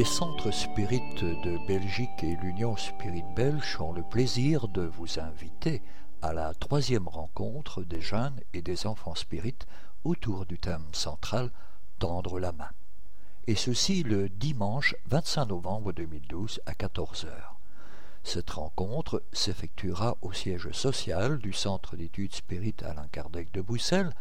Les 0.00 0.06
centres 0.06 0.50
spirites 0.50 1.24
de 1.24 1.58
Belgique 1.66 2.22
et 2.24 2.34
l'Union 2.36 2.74
Spirit 2.74 3.22
Belge 3.36 3.78
ont 3.82 3.92
le 3.92 4.02
plaisir 4.02 4.66
de 4.66 4.80
vous 4.80 5.20
inviter 5.20 5.82
à 6.22 6.32
la 6.32 6.54
troisième 6.54 7.06
rencontre 7.06 7.82
des 7.82 8.00
jeunes 8.00 8.40
et 8.54 8.62
des 8.62 8.86
enfants 8.86 9.14
spirites 9.14 9.66
autour 10.04 10.46
du 10.46 10.58
thème 10.58 10.86
central 10.92 11.50
Tendre 11.98 12.40
la 12.40 12.52
main. 12.52 12.70
Et 13.46 13.54
ceci 13.56 14.02
le 14.02 14.30
dimanche 14.30 14.96
25 15.04 15.44
novembre 15.44 15.92
2012 15.92 16.62
à 16.64 16.72
14h. 16.72 17.28
Cette 18.24 18.48
rencontre 18.48 19.22
s'effectuera 19.34 20.16
au 20.22 20.32
siège 20.32 20.70
social 20.70 21.36
du 21.40 21.52
Centre 21.52 21.96
d'études 21.96 22.34
spirites 22.34 22.84
Alain 22.84 23.08
Kardec 23.12 23.52
de 23.52 23.60
Bruxelles, 23.60 24.14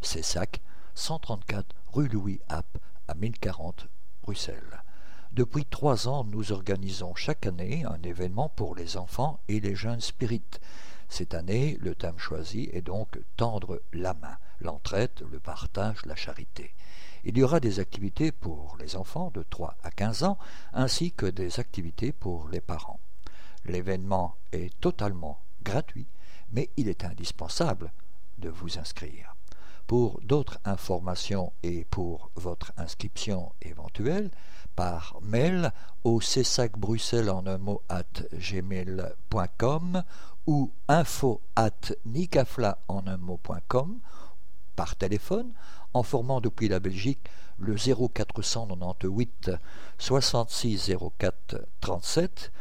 CESAC, 0.00 0.62
134 0.94 1.76
rue 1.92 2.08
Louis 2.08 2.40
App 2.48 2.78
à 3.06 3.14
1040 3.14 3.86
Bruxelles. 4.22 4.82
Depuis 5.36 5.66
trois 5.66 6.08
ans, 6.08 6.24
nous 6.24 6.50
organisons 6.52 7.14
chaque 7.14 7.44
année 7.44 7.84
un 7.84 8.00
événement 8.02 8.48
pour 8.48 8.74
les 8.74 8.96
enfants 8.96 9.38
et 9.48 9.60
les 9.60 9.74
jeunes 9.74 10.00
spirites. 10.00 10.62
Cette 11.10 11.34
année, 11.34 11.76
le 11.82 11.94
thème 11.94 12.18
choisi 12.18 12.70
est 12.72 12.80
donc 12.80 13.18
Tendre 13.36 13.82
la 13.92 14.14
main, 14.14 14.38
l'entraide, 14.62 15.10
le 15.30 15.38
partage, 15.38 16.06
la 16.06 16.16
charité. 16.16 16.72
Il 17.24 17.36
y 17.36 17.42
aura 17.42 17.60
des 17.60 17.80
activités 17.80 18.32
pour 18.32 18.78
les 18.80 18.96
enfants 18.96 19.30
de 19.34 19.42
3 19.42 19.76
à 19.82 19.90
15 19.90 20.22
ans, 20.22 20.38
ainsi 20.72 21.12
que 21.12 21.26
des 21.26 21.60
activités 21.60 22.12
pour 22.12 22.48
les 22.48 22.62
parents. 22.62 23.00
L'événement 23.66 24.36
est 24.52 24.72
totalement 24.80 25.38
gratuit, 25.62 26.06
mais 26.50 26.70
il 26.78 26.88
est 26.88 27.04
indispensable 27.04 27.92
de 28.38 28.48
vous 28.48 28.78
inscrire. 28.78 29.35
Pour 29.86 30.20
d'autres 30.22 30.58
informations 30.64 31.52
et 31.62 31.84
pour 31.84 32.30
votre 32.34 32.72
inscription 32.76 33.52
éventuelle, 33.62 34.30
par 34.76 35.16
mail 35.22 35.72
au 36.04 36.20
cessacbruxelles 36.20 37.30
en 37.30 37.46
un 37.46 37.58
mot 37.58 37.82
at 37.88 38.04
gmail.com 38.32 40.02
ou 40.46 40.70
info 40.86 41.40
at 41.56 41.92
nicafla 42.04 42.78
en 42.88 43.06
un 43.06 43.16
mot.com 43.16 43.98
par 44.76 44.94
téléphone 44.96 45.52
en 45.94 46.02
formant 46.02 46.40
depuis 46.40 46.68
la 46.68 46.78
Belgique 46.78 47.26
le 47.58 47.74
0498 47.74 49.50
66 49.98 50.92
04 51.18 51.66
37 51.80 52.52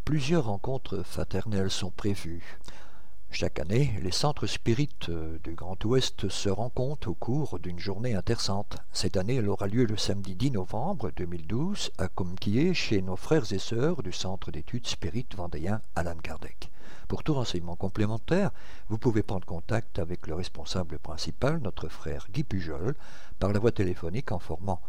plusieurs 0.05 0.45
rencontres 0.45 1.03
fraternelles 1.03 1.71
sont 1.71 1.91
prévues. 1.91 2.59
Chaque 3.37 3.59
année, 3.59 3.93
les 4.01 4.13
centres 4.13 4.47
spirites 4.47 5.09
euh, 5.09 5.41
du 5.43 5.57
Grand 5.57 5.85
Ouest 5.87 6.29
se 6.29 6.49
rencontrent 6.49 7.09
au 7.09 7.15
cours 7.15 7.59
d'une 7.59 7.81
journée 7.81 8.15
intersante. 8.15 8.77
Cette 8.93 9.17
année, 9.17 9.35
elle 9.35 9.49
aura 9.49 9.67
lieu 9.67 9.87
le 9.87 9.97
samedi 9.97 10.37
10 10.37 10.53
novembre 10.53 11.11
2012 11.17 11.91
à 11.99 12.07
Comquier 12.07 12.75
chez 12.75 13.03
nos 13.03 13.17
frères 13.17 13.53
et 13.53 13.59
sœurs 13.59 14.05
du 14.05 14.13
Centre 14.13 14.53
d'études 14.53 14.87
spirites 14.87 15.35
vendéen 15.35 15.81
Alan 15.97 16.15
Kardec. 16.15 16.71
Pour 17.09 17.25
tout 17.25 17.35
renseignement 17.35 17.75
complémentaire, 17.75 18.53
vous 18.89 18.99
pouvez 18.99 19.25
prendre 19.25 19.47
contact 19.47 19.99
avec 19.99 20.29
le 20.29 20.37
responsable 20.37 21.01
principal, 21.01 21.59
notre 21.59 21.89
frère 21.89 22.29
Guy 22.33 22.45
Pujol, 22.45 22.95
par 23.41 23.53
la 23.53 23.59
voie 23.59 23.73
téléphonique 23.73 24.31
en 24.31 24.39
formant 24.39 24.81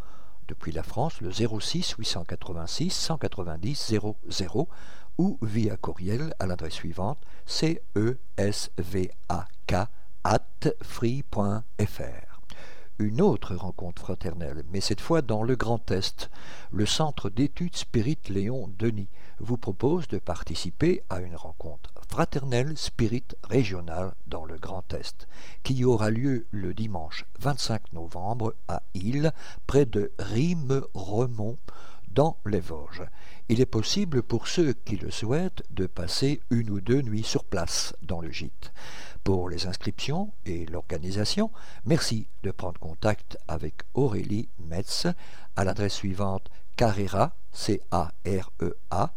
depuis 0.48 0.72
la 0.72 0.84
France 0.84 1.20
le 1.22 1.32
06 1.32 1.96
886 1.98 2.92
190 2.92 3.94
00 4.30 4.68
ou 5.18 5.38
via 5.42 5.78
courriel 5.78 6.34
à 6.40 6.46
l'adresse 6.46 6.74
suivante 6.74 7.20
cesvak 7.46 7.76
at 10.24 10.68
free.fr. 10.82 12.36
Une 12.98 13.20
autre 13.22 13.56
rencontre 13.56 14.04
fraternelle, 14.04 14.64
mais 14.72 14.80
cette 14.80 15.02
fois 15.02 15.22
dans 15.22 15.44
le 15.44 15.58
Grand 15.58 15.92
Est. 15.92 16.30
Le 16.72 16.86
Centre 16.86 17.30
d'études 17.30 17.76
Spirit 17.76 18.20
Léon 18.30 18.70
Denis 18.80 19.10
vous 19.40 19.58
propose 19.58 20.08
de 20.08 20.18
participer 20.18 21.04
à 21.10 21.20
une 21.20 21.36
rencontre 21.36 21.92
fraternelle 22.08 22.78
spirit 22.78 23.26
régionale 23.44 24.14
dans 24.28 24.46
le 24.46 24.58
Grand 24.58 24.94
Est, 24.94 25.28
qui 25.64 25.84
aura 25.84 26.10
lieu 26.10 26.48
le 26.52 26.74
dimanche 26.74 27.26
25 27.40 27.92
novembre 27.92 28.56
à 28.70 28.82
Île, 28.94 29.34
près 29.68 29.86
de 29.86 30.14
Rime-Remont, 30.18 31.58
dans 32.16 32.38
les 32.46 32.62
Vosges. 32.62 33.04
Il 33.50 33.62
est 33.62 33.68
possible 33.68 34.24
pour 34.24 34.48
ceux 34.48 34.74
qui 34.74 34.96
le 34.96 35.12
souhaitent 35.12 35.64
de 35.70 35.86
passer 35.86 36.42
une 36.50 36.70
ou 36.72 36.82
deux 36.82 37.02
nuits 37.02 37.24
sur 37.24 37.44
place 37.44 37.94
dans 38.02 38.22
le 38.22 38.32
gîte. 38.32 38.72
Pour 39.24 39.50
les 39.50 39.68
inscriptions 39.68 40.32
et 40.46 40.66
l'organisation, 40.66 41.52
merci 41.86 42.28
de 42.44 42.52
prendre 42.52 42.80
contact 42.80 43.38
avec 43.48 43.76
Aurélie 43.94 44.48
Metz 44.60 45.08
à 45.56 45.64
l'adresse 45.64 45.96
suivante 45.96 46.50
carrera, 46.76 47.36
c 47.52 47.82
a 47.92 48.12
e 48.26 48.42
-A, 48.92 49.10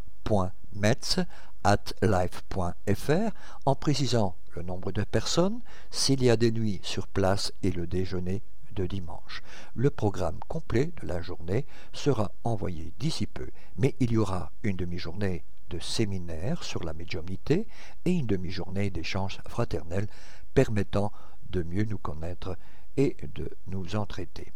at 1.64 1.92
life.fr 2.02 3.30
en 3.66 3.74
précisant 3.74 4.36
le 4.54 4.62
nombre 4.62 4.92
de 4.92 5.04
personnes, 5.04 5.60
s'il 5.90 6.22
y 6.22 6.30
a 6.30 6.36
des 6.36 6.52
nuits 6.52 6.80
sur 6.82 7.06
place 7.06 7.52
et 7.62 7.70
le 7.70 7.86
déjeuner 7.86 8.42
dimanche. 8.86 9.42
Le 9.74 9.90
programme 9.90 10.38
complet 10.48 10.92
de 11.00 11.06
la 11.06 11.20
journée 11.20 11.66
sera 11.92 12.32
envoyé 12.44 12.92
d'ici 12.98 13.26
peu, 13.26 13.48
mais 13.76 13.94
il 14.00 14.12
y 14.12 14.16
aura 14.16 14.52
une 14.62 14.76
demi-journée 14.76 15.44
de 15.70 15.78
séminaire 15.78 16.64
sur 16.64 16.84
la 16.84 16.94
médiumnité 16.94 17.66
et 18.04 18.12
une 18.12 18.26
demi-journée 18.26 18.90
d'échanges 18.90 19.40
fraternels 19.48 20.08
permettant 20.54 21.12
de 21.50 21.62
mieux 21.62 21.84
nous 21.84 21.98
connaître 21.98 22.56
et 22.96 23.16
de 23.34 23.50
nous 23.66 23.96
entraider. 23.96 24.52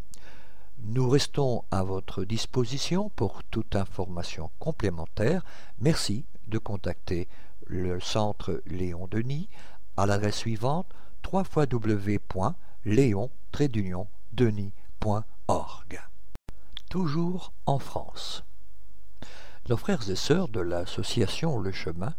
Nous 0.85 1.09
restons 1.09 1.65
à 1.71 1.85
votre 1.85 2.25
disposition 2.25 3.09
pour 3.11 3.45
toute 3.45 3.77
information 3.77 4.51
complémentaire. 4.59 5.45
Merci 5.79 6.25
de 6.49 6.59
contacter 6.59 7.29
le 7.67 8.01
centre 8.01 8.63
Léon 8.67 9.07
Denis 9.07 9.49
à 9.97 10.07
l'adresse 10.07 10.37
suivante 10.37 10.87
www.léon 11.33 12.55
denis.org. 14.33 16.01
Toujours 16.91 17.53
en 17.67 17.79
France. 17.79 18.45
Nos 19.69 19.77
frères 19.77 20.11
et 20.11 20.17
sœurs 20.17 20.49
de 20.49 20.61
l'association 20.61 21.61
Le 21.61 21.71
Chemin 21.71 22.15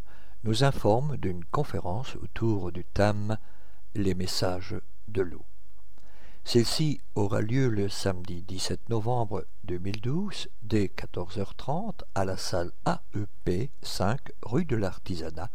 nous 0.45 0.63
informent 0.63 1.17
d'une 1.17 1.43
conférence 1.43 2.15
autour 2.15 2.71
du 2.71 2.85
thème 2.85 3.37
Les 3.93 4.13
messages 4.13 4.75
de 5.09 5.21
l'eau. 5.21 5.43
Celle-ci 6.45 7.01
aura 7.15 7.41
lieu 7.41 7.67
le 7.67 7.89
samedi 7.89 8.41
17 8.41 8.89
novembre 8.89 9.45
2012 9.65 10.47
dès 10.61 10.85
14h30 10.85 12.01
à 12.15 12.25
la 12.25 12.37
salle 12.37 12.71
AEP 12.85 13.69
5 13.81 14.19
rue 14.43 14.65
de 14.65 14.77
l'Artisanat 14.77 15.49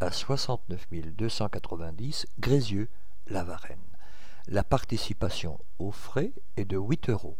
à 0.00 0.10
69 0.12 0.88
290 1.16 2.26
Grézieux, 2.38 2.88
la 3.26 3.44
Varenne. 3.44 3.91
La 4.48 4.64
participation 4.64 5.60
aux 5.78 5.92
frais 5.92 6.32
est 6.56 6.64
de 6.64 6.76
8 6.76 7.10
euros. 7.10 7.36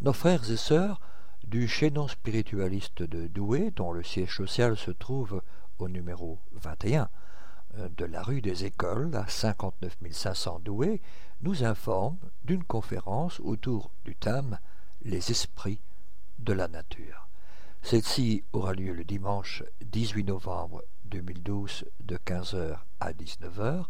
Nos 0.00 0.12
frères 0.12 0.50
et 0.50 0.56
sœurs 0.56 1.00
du 1.46 1.68
chaînon 1.68 2.08
spiritualiste 2.08 3.04
de 3.04 3.28
Douai, 3.28 3.70
dont 3.70 3.92
le 3.92 4.02
siège 4.02 4.34
social 4.36 4.76
se 4.76 4.90
trouve 4.90 5.40
au 5.78 5.88
numéro 5.88 6.40
21, 6.52 7.02
euh, 7.02 7.06
de 7.76 8.04
la 8.04 8.22
rue 8.22 8.40
des 8.40 8.64
Écoles 8.64 9.14
à 9.14 9.26
59 9.28 9.96
500 10.10 10.60
Douai 10.64 11.00
nous 11.42 11.64
informe 11.64 12.18
d'une 12.44 12.64
conférence 12.64 13.40
autour 13.40 13.90
du 14.04 14.16
thème 14.16 14.58
Les 15.02 15.30
esprits 15.30 15.80
de 16.38 16.52
la 16.52 16.68
nature. 16.68 17.28
Celle-ci 17.82 18.44
aura 18.52 18.74
lieu 18.74 18.92
le 18.92 19.04
dimanche 19.04 19.62
18 19.84 20.24
novembre 20.24 20.82
2012 21.04 21.84
de 22.00 22.16
15h 22.16 22.78
à 23.00 23.12
19h 23.12 23.84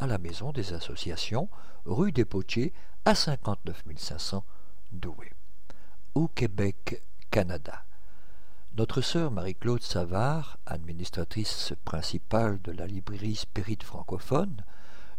à 0.00 0.06
la 0.06 0.18
Maison 0.18 0.52
des 0.52 0.72
Associations, 0.72 1.48
rue 1.84 2.12
des 2.12 2.24
Potiers 2.24 2.72
à 3.04 3.14
59 3.14 3.84
500 3.96 4.44
Douai. 4.92 5.32
au 6.14 6.28
Québec, 6.28 7.02
Canada. 7.30 7.84
Notre 8.76 9.02
sœur 9.02 9.30
Marie-Claude 9.30 9.84
Savard, 9.84 10.58
administratrice 10.66 11.74
principale 11.84 12.60
de 12.62 12.72
la 12.72 12.88
librairie 12.88 13.36
Spirit 13.36 13.78
francophone, 13.84 14.64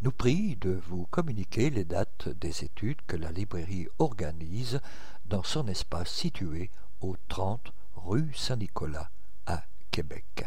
nous 0.02 0.12
prie 0.12 0.58
de 0.58 0.72
vous 0.72 1.06
communiquer 1.06 1.70
les 1.70 1.86
dates 1.86 2.28
des 2.28 2.66
études 2.66 3.02
que 3.08 3.16
la 3.16 3.32
librairie 3.32 3.88
organise 3.98 4.82
dans 5.28 5.44
son 5.44 5.70
espace 5.70 6.12
situé 6.12 6.70
au 7.00 7.16
30 7.30 7.72
rue 7.96 8.34
Saint-Nicolas 8.34 9.10
à 9.46 9.64
Québec. 9.90 10.44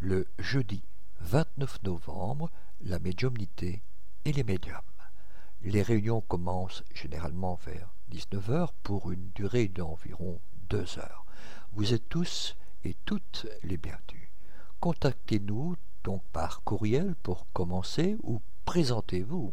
Le 0.00 0.26
jeudi 0.40 0.82
29 1.20 1.84
novembre, 1.84 2.50
la 2.80 2.98
médiumnité 2.98 3.80
et 4.24 4.32
les 4.32 4.42
médiums. 4.42 4.80
Les 5.62 5.82
réunions 5.82 6.20
commencent 6.20 6.82
généralement 6.92 7.60
vers 7.64 7.94
19h 8.10 8.70
pour 8.82 9.12
une 9.12 9.30
durée 9.36 9.68
d'environ 9.68 10.40
deux 10.68 10.98
heures. 10.98 11.23
Vous 11.76 11.92
êtes 11.92 12.08
tous 12.08 12.54
et 12.84 12.94
toutes 13.04 13.48
les 13.64 13.76
bienvenus. 13.76 14.28
Contactez-nous 14.78 15.74
donc 16.04 16.22
par 16.32 16.62
courriel 16.62 17.16
pour 17.16 17.48
commencer 17.52 18.16
ou 18.22 18.40
présentez-vous 18.64 19.52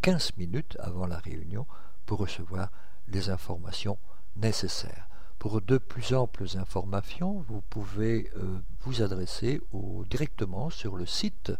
15 0.00 0.38
minutes 0.38 0.78
avant 0.80 1.06
la 1.06 1.18
réunion 1.18 1.66
pour 2.06 2.20
recevoir 2.20 2.70
les 3.08 3.28
informations 3.28 3.98
nécessaires. 4.36 5.06
Pour 5.38 5.60
de 5.60 5.76
plus 5.76 6.14
amples 6.14 6.56
informations, 6.56 7.44
vous 7.46 7.60
pouvez 7.60 8.30
euh, 8.36 8.60
vous 8.80 9.02
adresser 9.02 9.60
directement 10.08 10.70
sur 10.70 10.96
le 10.96 11.04
site 11.04 11.52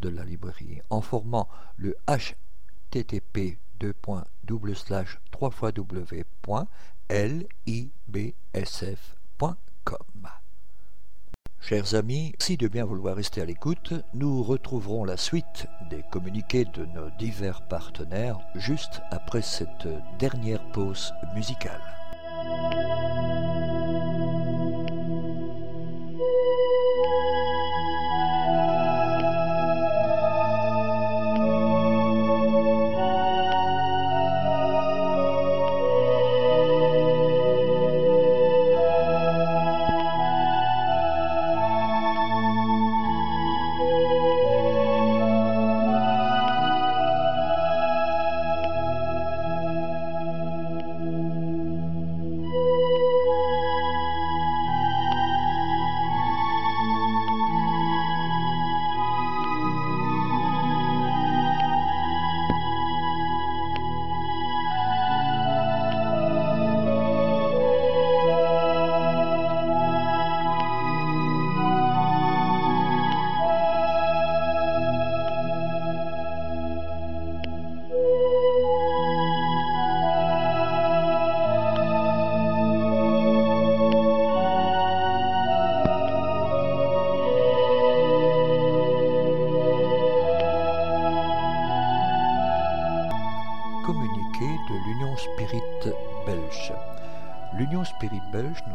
de 0.00 0.10
la 0.10 0.24
librairie 0.24 0.82
en 0.90 1.00
formant 1.00 1.48
le 1.78 1.96
http 2.06 3.58
3 4.02 4.24
www.libsf.com. 4.46 5.10
Chers 11.70 11.94
amis, 11.94 12.32
si 12.40 12.56
de 12.56 12.66
bien 12.66 12.84
vouloir 12.84 13.14
rester 13.14 13.40
à 13.40 13.44
l'écoute, 13.44 13.92
nous 14.12 14.42
retrouverons 14.42 15.04
la 15.04 15.16
suite 15.16 15.66
des 15.88 16.02
communiqués 16.10 16.64
de 16.64 16.84
nos 16.84 17.10
divers 17.16 17.62
partenaires 17.68 18.40
juste 18.56 19.00
après 19.12 19.40
cette 19.40 19.86
dernière 20.18 20.62
pause 20.72 21.12
musicale. 21.32 21.80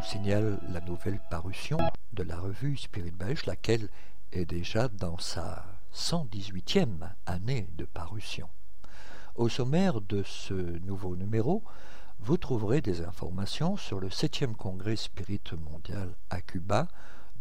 Signale 0.01 0.57
la 0.69 0.79
nouvelle 0.79 1.19
parution 1.29 1.77
de 2.13 2.23
la 2.23 2.39
revue 2.39 2.77
Spirit 2.77 3.11
Belge, 3.11 3.45
laquelle 3.45 3.89
est 4.31 4.45
déjà 4.45 4.87
dans 4.87 5.17
sa 5.17 5.65
118e 5.93 7.09
année 7.25 7.67
de 7.77 7.83
parution. 7.85 8.47
Au 9.35 9.49
sommaire 9.49 9.99
de 9.99 10.23
ce 10.23 10.53
nouveau 10.53 11.15
numéro, 11.17 11.63
vous 12.19 12.37
trouverez 12.37 12.79
des 12.79 13.01
informations 13.01 13.75
sur 13.75 13.99
le 13.99 14.07
7e 14.07 14.55
congrès 14.55 14.95
Spirit 14.95 15.41
mondial 15.71 16.15
à 16.29 16.39
Cuba 16.39 16.87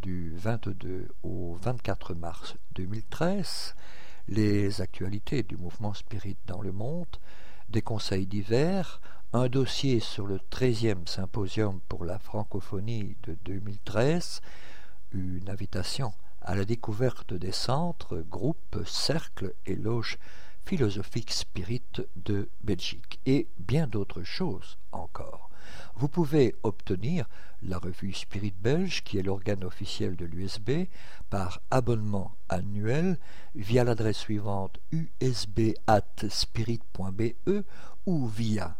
du 0.01 0.33
22 0.35 1.07
au 1.23 1.57
24 1.61 2.15
mars 2.15 2.55
2013, 2.73 3.75
les 4.27 4.81
actualités 4.81 5.43
du 5.43 5.55
mouvement 5.55 5.93
Spirit 5.93 6.37
dans 6.47 6.61
le 6.61 6.73
monde, 6.73 7.17
des 7.69 7.81
conseils 7.81 8.27
divers, 8.27 8.99
un 9.35 9.49
dossier 9.49 9.99
sur 9.99 10.25
le 10.27 10.39
13e 10.49 11.05
symposium 11.09 11.81
pour 11.89 12.05
la 12.05 12.19
francophonie 12.19 13.17
de 13.23 13.35
2013, 13.43 14.39
une 15.11 15.49
invitation 15.49 16.13
à 16.41 16.55
la 16.55 16.63
découverte 16.63 17.33
des 17.33 17.51
centres, 17.51 18.19
groupes, 18.19 18.79
cercles 18.85 19.53
et 19.65 19.75
loges 19.75 20.19
philosophiques 20.63 21.33
spirites 21.33 22.07
de 22.15 22.47
Belgique 22.63 23.19
et 23.25 23.49
bien 23.59 23.87
d'autres 23.87 24.23
choses 24.23 24.77
encore. 24.93 25.49
Vous 25.97 26.07
pouvez 26.07 26.55
obtenir 26.63 27.27
la 27.61 27.77
revue 27.77 28.13
Spirit 28.13 28.53
Belge, 28.57 29.03
qui 29.03 29.17
est 29.17 29.23
l'organe 29.23 29.65
officiel 29.65 30.15
de 30.15 30.23
l'USB, 30.23 30.87
par 31.29 31.59
abonnement 31.71 32.37
annuel 32.47 33.19
via 33.53 33.83
l'adresse 33.83 34.19
suivante 34.19 34.79
usb.spirit.be 34.93 35.73
ou 38.05 38.27
via 38.27 38.77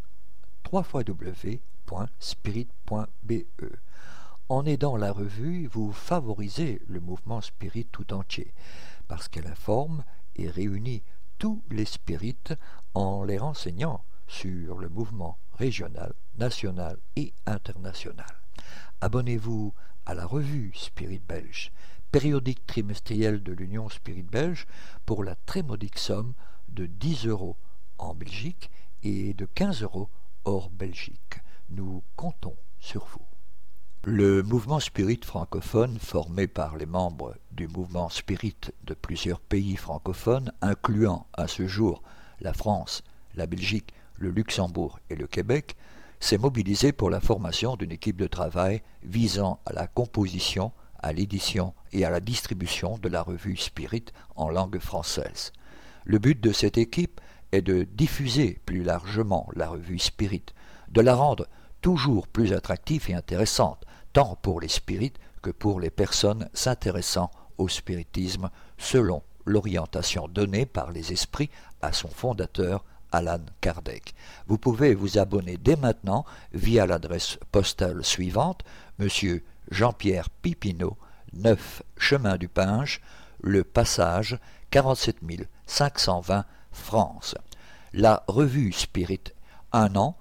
www.spirit.be. 0.71 1.73
En 4.47 4.65
aidant 4.65 4.95
la 4.95 5.11
revue, 5.11 5.67
vous 5.67 5.91
favorisez 5.91 6.81
le 6.87 6.99
mouvement 6.99 7.41
spirit 7.41 7.85
tout 7.91 8.13
entier, 8.13 8.53
parce 9.07 9.27
qu'elle 9.27 9.47
informe 9.47 10.03
et 10.35 10.49
réunit 10.49 11.03
tous 11.39 11.63
les 11.69 11.85
spirites 11.85 12.53
en 12.93 13.23
les 13.23 13.37
renseignant 13.37 14.03
sur 14.27 14.77
le 14.77 14.89
mouvement 14.89 15.37
régional, 15.53 16.13
national 16.37 16.97
et 17.15 17.33
international. 17.45 18.35
Abonnez-vous 19.01 19.73
à 20.05 20.13
la 20.13 20.25
revue 20.25 20.71
Spirit 20.75 21.21
Belge, 21.27 21.71
périodique 22.11 22.65
trimestriel 22.65 23.43
de 23.43 23.51
l'Union 23.51 23.89
Spirit 23.89 24.23
Belge, 24.23 24.67
pour 25.05 25.23
la 25.23 25.35
très 25.45 25.63
modique 25.63 25.97
somme 25.97 26.33
de 26.69 26.85
10 26.85 27.27
euros 27.27 27.57
en 27.97 28.13
Belgique 28.13 28.69
et 29.03 29.33
de 29.33 29.45
15 29.45 29.83
euros 29.83 30.09
hors 30.45 30.69
Belgique. 30.69 31.41
Nous 31.69 32.03
comptons 32.15 32.55
sur 32.79 33.05
vous. 33.05 33.25
Le 34.03 34.43
mouvement 34.43 34.79
spirit 34.79 35.19
francophone, 35.23 35.97
formé 35.99 36.47
par 36.47 36.77
les 36.77 36.85
membres 36.85 37.35
du 37.51 37.67
mouvement 37.67 38.09
spirit 38.09 38.55
de 38.83 38.93
plusieurs 38.93 39.39
pays 39.39 39.75
francophones, 39.75 40.51
incluant 40.61 41.25
à 41.33 41.47
ce 41.47 41.67
jour 41.67 42.03
la 42.39 42.53
France, 42.53 43.03
la 43.33 43.47
Belgique, 43.47 43.93
le 44.17 44.29
Luxembourg 44.29 44.99
et 45.09 45.15
le 45.15 45.25
Québec, 45.25 45.75
s'est 46.19 46.37
mobilisé 46.37 46.91
pour 46.91 47.09
la 47.09 47.19
formation 47.19 47.75
d'une 47.75 47.91
équipe 47.91 48.17
de 48.17 48.27
travail 48.27 48.83
visant 49.03 49.59
à 49.65 49.73
la 49.73 49.87
composition, 49.87 50.71
à 50.99 51.11
l'édition 51.11 51.73
et 51.91 52.05
à 52.05 52.11
la 52.11 52.19
distribution 52.19 52.97
de 52.99 53.09
la 53.09 53.23
revue 53.23 53.57
Spirit 53.57 54.05
en 54.35 54.49
langue 54.49 54.79
française. 54.79 55.51
Le 56.03 56.19
but 56.19 56.39
de 56.39 56.51
cette 56.51 56.77
équipe 56.77 57.19
est 57.51 57.61
de 57.61 57.83
diffuser 57.83 58.59
plus 58.65 58.83
largement 58.83 59.49
la 59.55 59.69
revue 59.69 59.99
Spirit, 59.99 60.45
de 60.89 61.01
la 61.01 61.15
rendre 61.15 61.47
toujours 61.81 62.27
plus 62.27 62.53
attractive 62.53 63.09
et 63.09 63.13
intéressante, 63.13 63.85
tant 64.13 64.35
pour 64.41 64.59
les 64.59 64.67
spirites 64.67 65.19
que 65.41 65.51
pour 65.51 65.79
les 65.79 65.91
personnes 65.91 66.49
s'intéressant 66.53 67.29
au 67.57 67.67
spiritisme 67.67 68.49
selon 68.77 69.23
l'orientation 69.45 70.27
donnée 70.27 70.65
par 70.65 70.91
les 70.91 71.13
esprits 71.13 71.51
à 71.81 71.93
son 71.93 72.09
fondateur 72.09 72.83
Alan 73.11 73.39
Kardec. 73.61 74.13
Vous 74.47 74.57
pouvez 74.57 74.93
vous 74.93 75.17
abonner 75.17 75.57
dès 75.57 75.75
maintenant 75.75 76.25
via 76.53 76.85
l'adresse 76.85 77.37
postale 77.51 78.03
suivante, 78.03 78.63
Monsieur 78.99 79.43
Jean-Pierre 79.71 80.29
Pipineau, 80.29 80.97
9 81.33 81.83
Chemin 81.97 82.37
du 82.37 82.47
Pinge, 82.47 83.01
Le 83.41 83.63
Passage, 83.63 84.39
47 84.71 85.17
520 85.65 86.45
France. 86.75 87.35
La 87.93 88.23
revue 88.27 88.71
Spirit, 88.71 89.23
un 89.71 89.95
an, 89.95 90.15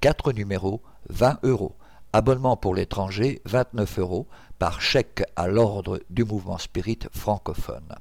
4 0.00 0.32
numéros, 0.32 0.82
20 1.10 1.40
euros. 1.44 1.76
Abonnement 2.12 2.56
pour 2.56 2.74
l'étranger, 2.74 3.42
29 3.44 3.98
euros, 3.98 4.26
par 4.58 4.80
chèque 4.80 5.22
à 5.36 5.46
l'ordre 5.46 6.00
du 6.10 6.24
mouvement 6.24 6.58
spirit 6.58 6.98
francophone. 7.12 7.94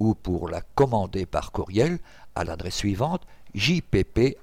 Ou 0.00 0.14
pour 0.14 0.48
la 0.48 0.62
commander 0.74 1.26
par 1.26 1.52
courriel 1.52 1.98
à 2.34 2.44
l'adresse 2.44 2.76
suivante 2.76 3.22
jpp. 3.54 4.38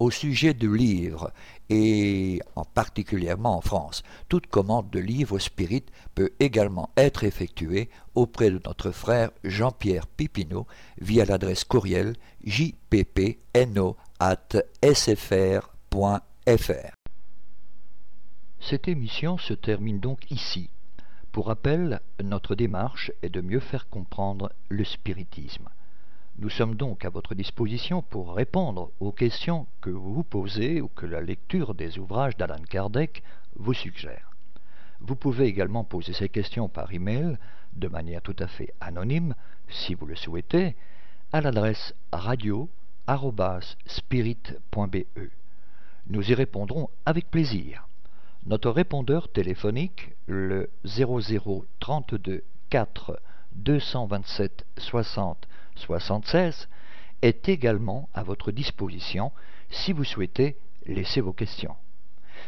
Au 0.00 0.10
sujet 0.10 0.54
de 0.54 0.68
livres, 0.68 1.30
et 1.68 2.40
en 2.56 2.64
particulièrement 2.64 3.58
en 3.58 3.60
France, 3.60 4.02
toute 4.30 4.46
commande 4.46 4.88
de 4.88 4.98
livres 4.98 5.38
spirit 5.38 5.84
peut 6.14 6.30
également 6.40 6.88
être 6.96 7.22
effectuée 7.22 7.90
auprès 8.14 8.50
de 8.50 8.58
notre 8.64 8.92
frère 8.92 9.30
Jean-Pierre 9.44 10.06
Pipineau 10.06 10.66
via 10.98 11.26
l'adresse 11.26 11.64
courriel 11.64 12.16
jppno.sfr.fr. 12.44 12.94
Cette 18.58 18.88
émission 18.88 19.36
se 19.36 19.52
termine 19.52 20.00
donc 20.00 20.30
ici. 20.30 20.70
Pour 21.30 21.48
rappel, 21.48 22.00
notre 22.24 22.54
démarche 22.54 23.12
est 23.20 23.28
de 23.28 23.42
mieux 23.42 23.60
faire 23.60 23.90
comprendre 23.90 24.50
le 24.70 24.84
spiritisme. 24.84 25.68
Nous 26.40 26.48
sommes 26.48 26.74
donc 26.74 27.04
à 27.04 27.10
votre 27.10 27.34
disposition 27.34 28.00
pour 28.00 28.34
répondre 28.34 28.92
aux 28.98 29.12
questions 29.12 29.66
que 29.82 29.90
vous 29.90 30.14
vous 30.14 30.24
posez 30.24 30.80
ou 30.80 30.88
que 30.88 31.04
la 31.04 31.20
lecture 31.20 31.74
des 31.74 31.98
ouvrages 31.98 32.38
d'Alan 32.38 32.62
Kardec 32.66 33.22
vous 33.56 33.74
suggère. 33.74 34.30
Vous 35.00 35.16
pouvez 35.16 35.44
également 35.44 35.84
poser 35.84 36.14
ces 36.14 36.30
questions 36.30 36.70
par 36.70 36.94
email 36.94 37.36
de 37.74 37.88
manière 37.88 38.22
tout 38.22 38.36
à 38.38 38.46
fait 38.46 38.72
anonyme, 38.80 39.34
si 39.68 39.94
vous 39.94 40.06
le 40.06 40.16
souhaitez, 40.16 40.76
à 41.30 41.42
l'adresse 41.42 41.94
radio@spirit.be. 42.10 44.96
Nous 46.06 46.30
y 46.30 46.34
répondrons 46.34 46.88
avec 47.04 47.30
plaisir. 47.30 47.86
Notre 48.46 48.70
répondeur 48.70 49.30
téléphonique, 49.30 50.12
le 50.26 50.70
0032 50.86 52.44
4 52.70 53.20
227 53.56 54.64
60 54.78 55.46
76 55.80 56.68
est 57.22 57.48
également 57.48 58.08
à 58.14 58.22
votre 58.22 58.52
disposition 58.52 59.32
si 59.70 59.92
vous 59.92 60.04
souhaitez 60.04 60.56
laisser 60.86 61.20
vos 61.20 61.32
questions. 61.32 61.76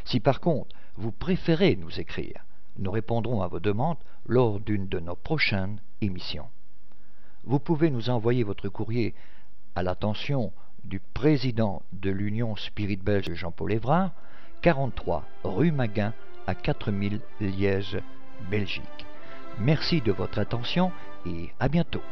Si 0.05 0.21
par 0.21 0.41
contre 0.41 0.75
vous 0.97 1.13
préférez 1.13 1.77
nous 1.77 2.01
écrire, 2.01 2.45
nous 2.79 2.91
répondrons 2.91 3.43
à 3.43 3.49
vos 3.49 3.61
demandes 3.61 3.99
lors 4.27 4.61
d'une 4.61 4.89
de 4.89 5.01
nos 5.01 5.17
prochaines 5.17 5.81
émissions. 6.01 6.49
Vous 7.45 7.59
pouvez 7.59 7.91
nous 7.91 8.11
envoyer 8.11 8.45
votre 8.45 8.69
courrier 8.69 9.15
à 9.75 9.83
l'attention 9.83 10.53
du 10.85 11.01
président 11.01 11.83
de 11.93 12.11
l'Union 12.11 12.57
Spirit 12.57 12.97
Belge 12.97 13.35
Jean-Paul 13.35 13.73
Évrard, 13.73 14.13
43 14.63 15.25
rue 15.45 15.73
Maguin 15.73 16.15
à 16.47 16.55
4000 16.55 17.21
Liège, 17.41 17.99
Belgique. 18.51 19.07
Merci 19.59 20.01
de 20.01 20.13
votre 20.13 20.39
attention 20.39 20.93
et 21.27 21.51
à 21.61 21.69
bientôt. 21.69 22.03